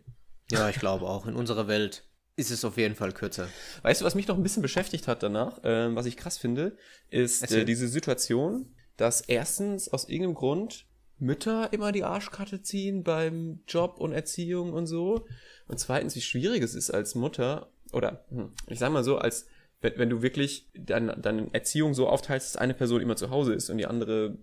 Ja, 0.52 0.70
ich 0.70 0.80
glaube 0.80 1.06
auch. 1.06 1.28
In 1.28 1.36
unserer 1.36 1.68
Welt 1.68 2.04
ist 2.36 2.52
es 2.52 2.66
auf 2.66 2.78
jeden 2.78 2.96
Fall 2.96 3.12
kürzer. 3.12 3.48
Weißt 3.84 4.02
du, 4.02 4.06
was 4.06 4.16
mich 4.16 4.28
noch 4.28 4.38
ein 4.38 4.44
bisschen 4.44 4.62
beschäftigt 4.62 5.08
hat 5.08 5.24
danach, 5.24 5.60
ähm, 5.64 5.96
was 5.96 6.06
ich 6.06 6.18
krass 6.18 6.38
finde, 6.38 6.78
ist 7.10 7.52
äh, 7.52 7.66
diese 7.66 7.88
Situation, 7.88 8.74
dass 8.98 9.22
erstens 9.22 9.90
aus 9.90 10.08
irgendeinem 10.08 10.36
Grund 10.36 10.86
Mütter 11.20 11.74
immer 11.74 11.92
die 11.92 12.04
Arschkarte 12.04 12.62
ziehen 12.62 13.04
beim 13.04 13.62
Job 13.68 13.98
und 14.00 14.14
Erziehung 14.14 14.74
und 14.74 14.88
so. 14.88 15.26
Und 15.68 15.80
zweitens, 15.80 16.16
wie 16.16 16.22
schwierig 16.22 16.64
es 16.64 16.76
ist 16.76 16.92
als 16.92 17.14
Mutter, 17.14 17.72
oder 17.94 18.26
hm, 18.30 18.52
ich 18.68 18.80
sag 18.80 18.92
mal 18.92 19.04
so, 19.04 19.18
als 19.18 19.48
wenn, 19.82 19.98
wenn 19.98 20.10
du 20.10 20.22
wirklich 20.22 20.70
deine, 20.74 21.18
deine 21.18 21.54
Erziehung 21.54 21.94
so 21.94 22.08
aufteilst, 22.08 22.56
dass 22.56 22.62
eine 22.62 22.74
Person 22.74 23.02
immer 23.02 23.16
zu 23.16 23.30
Hause 23.30 23.54
ist 23.54 23.70
und 23.70 23.78
die 23.78 23.86
andere 23.86 24.38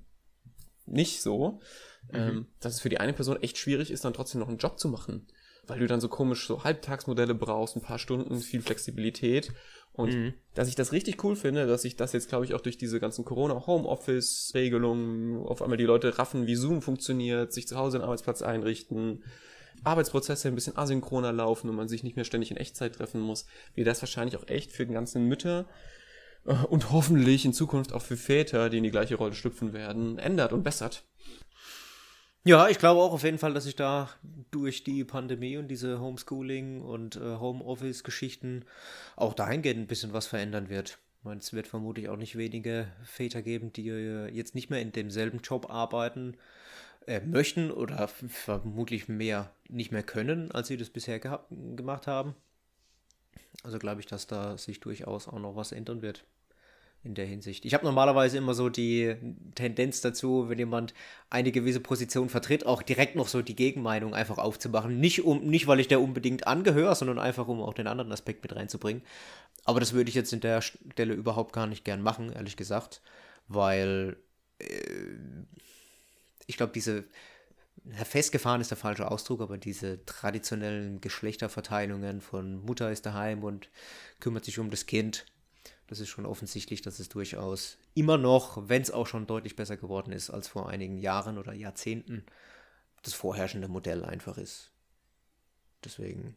nicht 0.87 1.23
so, 1.23 1.61
ähm, 2.13 2.47
dass 2.61 2.75
es 2.75 2.81
für 2.81 2.89
die 2.89 2.99
eine 2.99 3.13
Person 3.13 3.43
echt 3.43 3.59
schwierig 3.59 3.91
ist, 3.91 4.05
dann 4.05 4.15
trotzdem 4.15 4.41
noch 4.41 4.49
einen 4.49 4.59
Job 4.59 4.79
zu 4.79 4.89
machen. 4.89 5.27
Weil 5.67 5.81
du 5.81 5.89
dann 5.89 6.01
so 6.01 6.09
komisch 6.09 6.47
so 6.47 6.63
Halbtagsmodelle 6.63 7.35
brauchst, 7.35 7.75
ein 7.75 7.83
paar 7.83 7.99
Stunden, 7.99 8.39
viel 8.39 8.63
Flexibilität. 8.63 9.53
Und 9.93 10.35
dass 10.55 10.69
ich 10.69 10.77
das 10.77 10.93
richtig 10.93 11.25
cool 11.25 11.35
finde, 11.35 11.67
dass 11.67 11.85
ich 11.85 11.97
das 11.97 12.13
jetzt, 12.13 12.29
glaube 12.29 12.45
ich, 12.45 12.55
auch 12.55 12.61
durch 12.61 12.79
diese 12.79 13.01
ganzen 13.01 13.25
Corona-Homeoffice-Regelungen 13.25 15.45
auf 15.45 15.63
einmal 15.63 15.79
die 15.79 15.85
Leute 15.85 16.19
raffen, 16.19 16.47
wie 16.47 16.55
Zoom 16.55 16.83
funktioniert, 16.83 17.53
sich 17.53 17.67
zu 17.67 17.77
Hause 17.77 17.97
einen 17.97 18.05
Arbeitsplatz 18.05 18.43
einrichten, 18.43 19.25
Arbeitsprozesse 19.85 20.49
ein 20.49 20.55
bisschen 20.55 20.77
asynchroner 20.77 21.33
laufen 21.33 21.69
und 21.69 21.77
man 21.77 21.89
sich 21.89 22.03
nicht 22.03 22.17
mehr 22.17 22.25
ständig 22.25 22.51
in 22.51 22.57
Echtzeit 22.57 22.95
treffen 22.95 23.21
muss, 23.21 23.47
wie 23.75 23.85
das 23.85 24.03
wahrscheinlich 24.03 24.37
auch 24.37 24.49
echt 24.49 24.73
für 24.73 24.87
die 24.87 24.95
ganzen 24.95 25.25
Mütter 25.27 25.67
äh, 26.47 26.53
und 26.53 26.91
hoffentlich 26.93 27.45
in 27.45 27.53
Zukunft 27.53 27.93
auch 27.93 28.03
für 28.03 28.17
Väter, 28.17 28.71
die 28.71 28.79
in 28.79 28.85
die 28.85 28.91
gleiche 28.91 29.17
Rolle 29.17 29.35
schlüpfen 29.35 29.73
werden, 29.73 30.19
ändert 30.19 30.53
und 30.53 30.63
bessert. 30.63 31.05
Ja, 32.45 32.69
ich 32.69 32.79
glaube 32.79 33.01
auch 33.01 33.13
auf 33.13 33.25
jeden 33.25 33.39
Fall, 33.39 33.55
dass 33.55 33.65
sich 33.65 33.75
da 33.75 34.09
durch 34.53 34.85
die 34.85 35.03
Pandemie 35.03 35.57
und 35.57 35.67
diese 35.67 36.01
Homeschooling 36.01 36.81
und 36.81 37.17
äh, 37.17 37.39
Homeoffice-Geschichten 37.39 38.65
auch 39.17 39.35
dahingehend 39.35 39.81
ein 39.81 39.87
bisschen 39.89 40.13
was 40.13 40.29
verändern 40.29 40.69
wird. 40.69 40.99
Meine, 41.25 41.41
es 41.41 41.53
wird 41.53 41.67
vermutlich 41.67 42.09
auch 42.09 42.17
nicht 42.17 42.39
wenige 42.39 42.87
Väter 43.03 43.43
geben, 43.43 43.73
die 43.73 43.89
äh, 43.89 44.29
jetzt 44.29 44.55
nicht 44.55 44.71
mehr 44.71 44.81
in 44.81 44.93
demselben 44.93 45.41
Job 45.41 45.69
arbeiten 45.69 46.37
äh, 47.07 47.21
möchten 47.21 47.71
oder 47.71 48.09
vermutlich 48.09 49.09
mehr 49.09 49.53
nicht 49.69 49.93
mehr 49.93 50.03
können, 50.03 50.51
als 50.53 50.69
sie 50.69 50.77
das 50.77 50.91
bisher 50.91 51.19
gehabt, 51.19 51.51
gemacht 51.77 52.07
haben. 52.07 52.35
Also 53.63 53.79
glaube 53.79 54.01
ich, 54.01 54.07
dass 54.07 54.27
da 54.27 54.59
sich 54.59 54.81
durchaus 54.81 55.29
auch 55.29 55.39
noch 55.39 55.57
was 55.57 55.73
ändern 55.73 56.03
wird 56.03 56.25
in 57.03 57.15
der 57.15 57.27
Hinsicht. 57.27 57.65
Ich 57.65 57.73
habe 57.73 57.85
normalerweise 57.85 58.37
immer 58.37 58.55
so 58.55 58.69
die 58.69 59.15
Tendenz 59.55 60.01
dazu, 60.01 60.49
wenn 60.49 60.59
jemand 60.59 60.93
eine 61.31 61.53
gewisse 61.53 61.81
Position 61.81 62.29
vertritt, 62.29 62.67
auch 62.67 62.83
direkt 62.83 63.15
noch 63.15 63.29
so 63.29 63.43
die 63.43 63.55
Gegenmeinung 63.55 64.13
einfach 64.13 64.39
aufzumachen. 64.39 64.99
Nicht, 64.99 65.25
um, 65.25 65.47
nicht 65.47 65.69
weil 65.69 65.81
ich 65.81 65.89
der 65.89 66.01
unbedingt 66.01 66.47
angehöre, 66.47 66.95
sondern 66.97 67.19
einfach, 67.19 67.47
um 67.47 67.63
auch 67.63 67.75
den 67.75 67.87
anderen 67.87 68.13
Aspekt 68.13 68.43
mit 68.43 68.55
reinzubringen. 68.55 69.03
Aber 69.65 69.81
das 69.81 69.93
würde 69.93 70.09
ich 70.09 70.17
jetzt 70.17 70.33
in 70.33 70.41
der 70.41 70.61
Stelle 70.61 71.15
überhaupt 71.15 71.53
gar 71.53 71.67
nicht 71.67 71.85
gern 71.85 72.03
machen, 72.03 72.33
ehrlich 72.33 72.57
gesagt, 72.57 73.01
weil 73.47 74.17
äh, 74.59 74.67
ich 76.47 76.57
glaube, 76.57 76.73
diese 76.73 77.05
festgefahren 78.05 78.61
ist 78.61 78.71
der 78.71 78.79
falsche 78.79 79.11
Ausdruck, 79.11 79.41
aber 79.41 79.59
diese 79.59 80.05
traditionellen 80.07 81.01
Geschlechterverteilungen 81.01 82.21
von 82.21 82.65
Mutter 82.65 82.91
ist 82.91 83.07
daheim 83.07 83.45
und 83.45 83.69
kümmert 84.21 84.45
sich 84.45 84.59
um 84.59 84.71
das 84.71 84.87
Kind, 84.87 85.27
das 85.87 86.01
ist 86.01 86.09
schon 86.09 86.27
offensichtlich, 86.27 86.83
dass 86.83 86.99
es 86.99 87.09
durchaus 87.09 87.79
immer 87.95 88.19
noch, 88.19 88.69
wenn 88.69 88.83
es 88.83 88.91
auch 88.91 89.07
schon 89.07 89.27
deutlich 89.27 89.55
besser 89.55 89.77
geworden 89.77 90.13
ist 90.13 90.31
als 90.31 90.49
vor 90.49 90.69
einigen 90.69 90.99
Jahren 90.99 91.39
oder 91.39 91.53
Jahrzehnten, 91.53 92.25
das 93.03 93.15
vorherrschende 93.15 93.69
Modell 93.69 94.05
einfach 94.05 94.37
ist. 94.37 94.73
Deswegen 95.85 96.37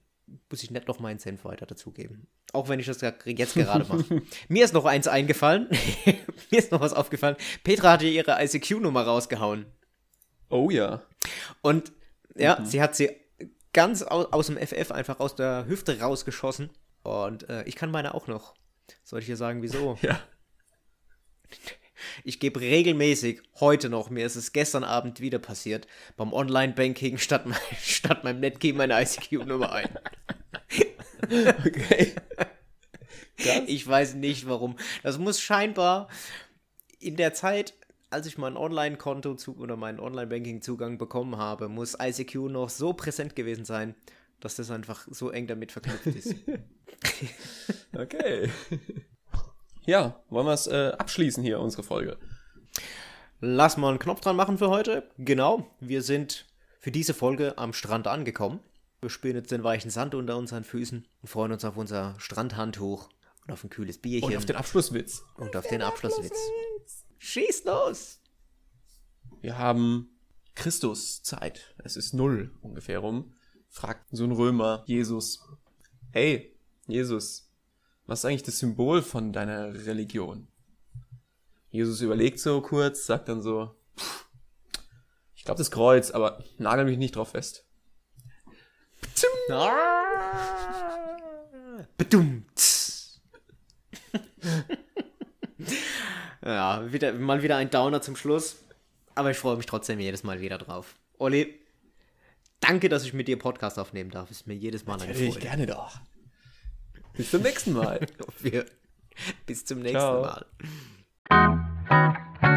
muss 0.52 0.62
ich 0.62 0.70
nicht 0.70 0.88
noch 0.88 1.00
meinen 1.00 1.18
Senf 1.18 1.46
weiter 1.46 1.66
dazugeben. 1.66 2.28
Auch 2.54 2.70
wenn 2.70 2.80
ich 2.80 2.86
das 2.86 3.02
jetzt 3.02 3.54
gerade 3.56 3.86
mache. 3.86 4.22
Mir 4.48 4.66
ist 4.66 4.74
noch 4.74 4.86
eins 4.86 5.08
eingefallen. 5.08 5.68
Mir 6.52 6.60
ist 6.60 6.72
noch 6.72 6.82
was 6.82 6.94
aufgefallen. 6.94 7.36
Petra 7.64 7.94
hatte 7.94 8.06
ihre 8.06 8.38
ICQ-Nummer 8.44 9.02
rausgehauen. 9.04 9.66
Oh 10.50 10.70
ja. 10.70 11.04
Und 11.62 11.92
ja, 12.36 12.64
sie 12.66 12.82
hat 12.82 12.96
sie 12.96 13.12
ganz 13.74 14.02
aus, 14.02 14.32
aus 14.32 14.48
dem 14.48 14.58
FF 14.58 14.92
einfach 14.92 15.20
aus 15.20 15.36
der 15.36 15.66
Hüfte 15.68 16.00
rausgeschossen. 16.00 16.70
Und 17.04 17.50
äh, 17.50 17.64
ich 17.64 17.76
kann 17.76 17.92
meine 17.92 18.14
auch 18.14 18.28
noch. 18.28 18.56
Soll 19.04 19.20
ich 19.20 19.26
dir 19.26 19.38
sagen, 19.38 19.62
wieso? 19.62 19.98
Ja. 20.10 20.20
Ich 22.24 22.40
gebe 22.40 22.62
regelmäßig, 22.62 23.42
heute 23.60 23.90
noch, 23.90 24.10
mir 24.10 24.26
ist 24.26 24.38
es 24.38 24.54
gestern 24.54 24.86
Abend 24.86 25.20
wieder 25.20 25.40
passiert, 25.40 25.86
beim 26.16 26.32
Online-Banking 26.32 27.18
statt, 27.18 27.46
mein, 27.46 27.60
statt 27.82 28.24
meinem 28.24 28.40
Netkey 28.40 28.72
meine 28.72 29.02
ICQ-Nummer 29.02 29.72
ein. 29.72 29.90
Okay. 31.32 32.16
Ich 33.68 33.88
weiß 33.88 34.16
nicht 34.16 34.48
warum. 34.48 34.78
Das 35.04 35.18
muss 35.18 35.40
scheinbar 35.40 36.10
in 37.00 37.16
der 37.18 37.34
Zeit, 37.34 37.74
als 38.10 38.26
ich 38.28 38.38
mein 38.38 38.58
Online-Konto 38.58 39.36
zu 39.36 39.58
oder 39.58 39.76
meinen 39.76 40.00
Online-Banking-Zugang 40.00 40.98
bekommen 40.98 41.38
habe, 41.38 41.70
muss 41.70 41.98
ICQ 42.00 42.36
noch 42.50 42.70
so 42.70 42.94
präsent 42.94 43.36
gewesen 43.36 43.66
sein, 43.66 43.96
dass 44.40 44.56
das 44.56 44.72
einfach 44.72 45.08
so 45.10 45.30
eng 45.30 45.48
damit 45.48 45.72
verknüpft 45.72 46.08
ist. 46.08 46.36
Okay. 47.96 48.50
Ja, 49.86 50.22
wollen 50.30 50.48
wir 50.48 50.54
es 50.54 50.68
äh, 50.68 50.92
abschließen 50.98 51.44
hier, 51.44 51.60
unsere 51.60 51.84
Folge? 51.84 52.18
Lass 53.40 53.78
mal 53.78 53.90
einen 53.90 54.00
Knopf 54.00 54.20
dran 54.22 54.36
machen 54.36 54.58
für 54.58 54.70
heute. 54.70 55.10
Genau, 55.18 55.68
wir 55.80 56.02
sind 56.02 56.46
für 56.80 56.92
diese 56.92 57.14
Folge 57.14 57.58
am 57.58 57.74
Strand 57.74 58.08
angekommen. 58.08 58.60
Wir 59.02 59.10
spüren 59.10 59.38
jetzt 59.38 59.52
den 59.52 59.64
weichen 59.64 59.90
Sand 59.92 60.14
unter 60.14 60.36
unseren 60.36 60.64
Füßen 60.66 61.08
und 61.22 61.28
freuen 61.30 61.52
uns 61.54 61.64
auf 61.64 61.78
unser 61.78 62.16
Strandhandtuch 62.20 63.08
und 63.46 63.54
auf 63.54 63.64
ein 63.64 63.70
kühles 63.70 63.98
Bierchen 63.98 64.30
Und 64.30 64.36
auf 64.38 64.46
den 64.46 64.58
Abschlusswitz. 64.58 65.24
und 65.38 65.56
auf 65.56 65.68
den 65.68 65.82
Abschlusswitz. 65.82 66.38
Schieß 67.20 67.66
los! 67.66 68.22
Wir 69.42 69.58
haben 69.58 70.10
Christus 70.56 71.22
Zeit. 71.22 71.76
Es 71.84 71.98
ist 71.98 72.14
null 72.14 72.58
ungefähr 72.62 73.00
rum. 73.00 73.34
Fragt 73.68 74.08
so 74.12 74.24
ein 74.24 74.32
Römer 74.32 74.84
Jesus. 74.88 75.46
Hey, 76.12 76.58
Jesus, 76.88 77.52
was 78.08 78.20
ist 78.20 78.26
eigentlich 78.26 78.44
das 78.44 78.60
Symbol 78.60 79.02
von 79.02 79.34
deiner 79.34 79.74
Religion? 79.86 80.48
Jesus 81.70 82.02
überlegt 82.02 82.40
so 82.40 82.62
kurz, 82.62 83.06
sagt 83.06 83.28
dann 83.28 83.42
so, 83.42 83.76
ich 85.36 85.44
glaube 85.44 85.60
das 85.60 85.72
Kreuz, 85.72 86.12
aber 86.12 86.44
nagel 86.58 86.86
mich 86.86 86.98
nicht 86.98 87.16
drauf 87.16 87.32
fest. 87.32 87.66
Bedummt. 91.98 92.50
ja, 96.44 96.92
wieder, 96.92 97.14
mal 97.14 97.44
wieder 97.44 97.58
ein 97.58 97.70
Downer 97.70 98.02
zum 98.02 98.16
Schluss. 98.16 98.64
Aber 99.16 99.32
ich 99.32 99.38
freue 99.38 99.58
mich 99.58 99.66
trotzdem 99.66 100.00
jedes 100.00 100.24
Mal 100.24 100.40
wieder 100.40 100.58
drauf. 100.58 100.96
Olli, 101.18 101.60
danke, 102.62 102.88
dass 102.90 103.04
ich 103.04 103.14
mit 103.14 103.28
dir 103.28 103.38
Podcast 103.38 103.78
aufnehmen 103.78 104.12
darf. 104.12 104.32
Ist 104.32 104.48
mir 104.48 104.54
jedes 104.54 104.86
Mal 104.86 104.94
eine 104.96 105.08
Natürlich, 105.08 105.34
Freude. 105.34 105.46
gerne 105.46 105.66
doch. 105.66 106.00
Bis 107.14 107.32
zum 107.32 107.42
nächsten 107.42 107.74
Mal. 107.74 108.00
Wir, 108.40 108.66
bis 109.46 109.66
zum 109.66 109.80
nächsten 109.80 109.98
Ciao. 110.00 110.22
Mal. 111.30 112.49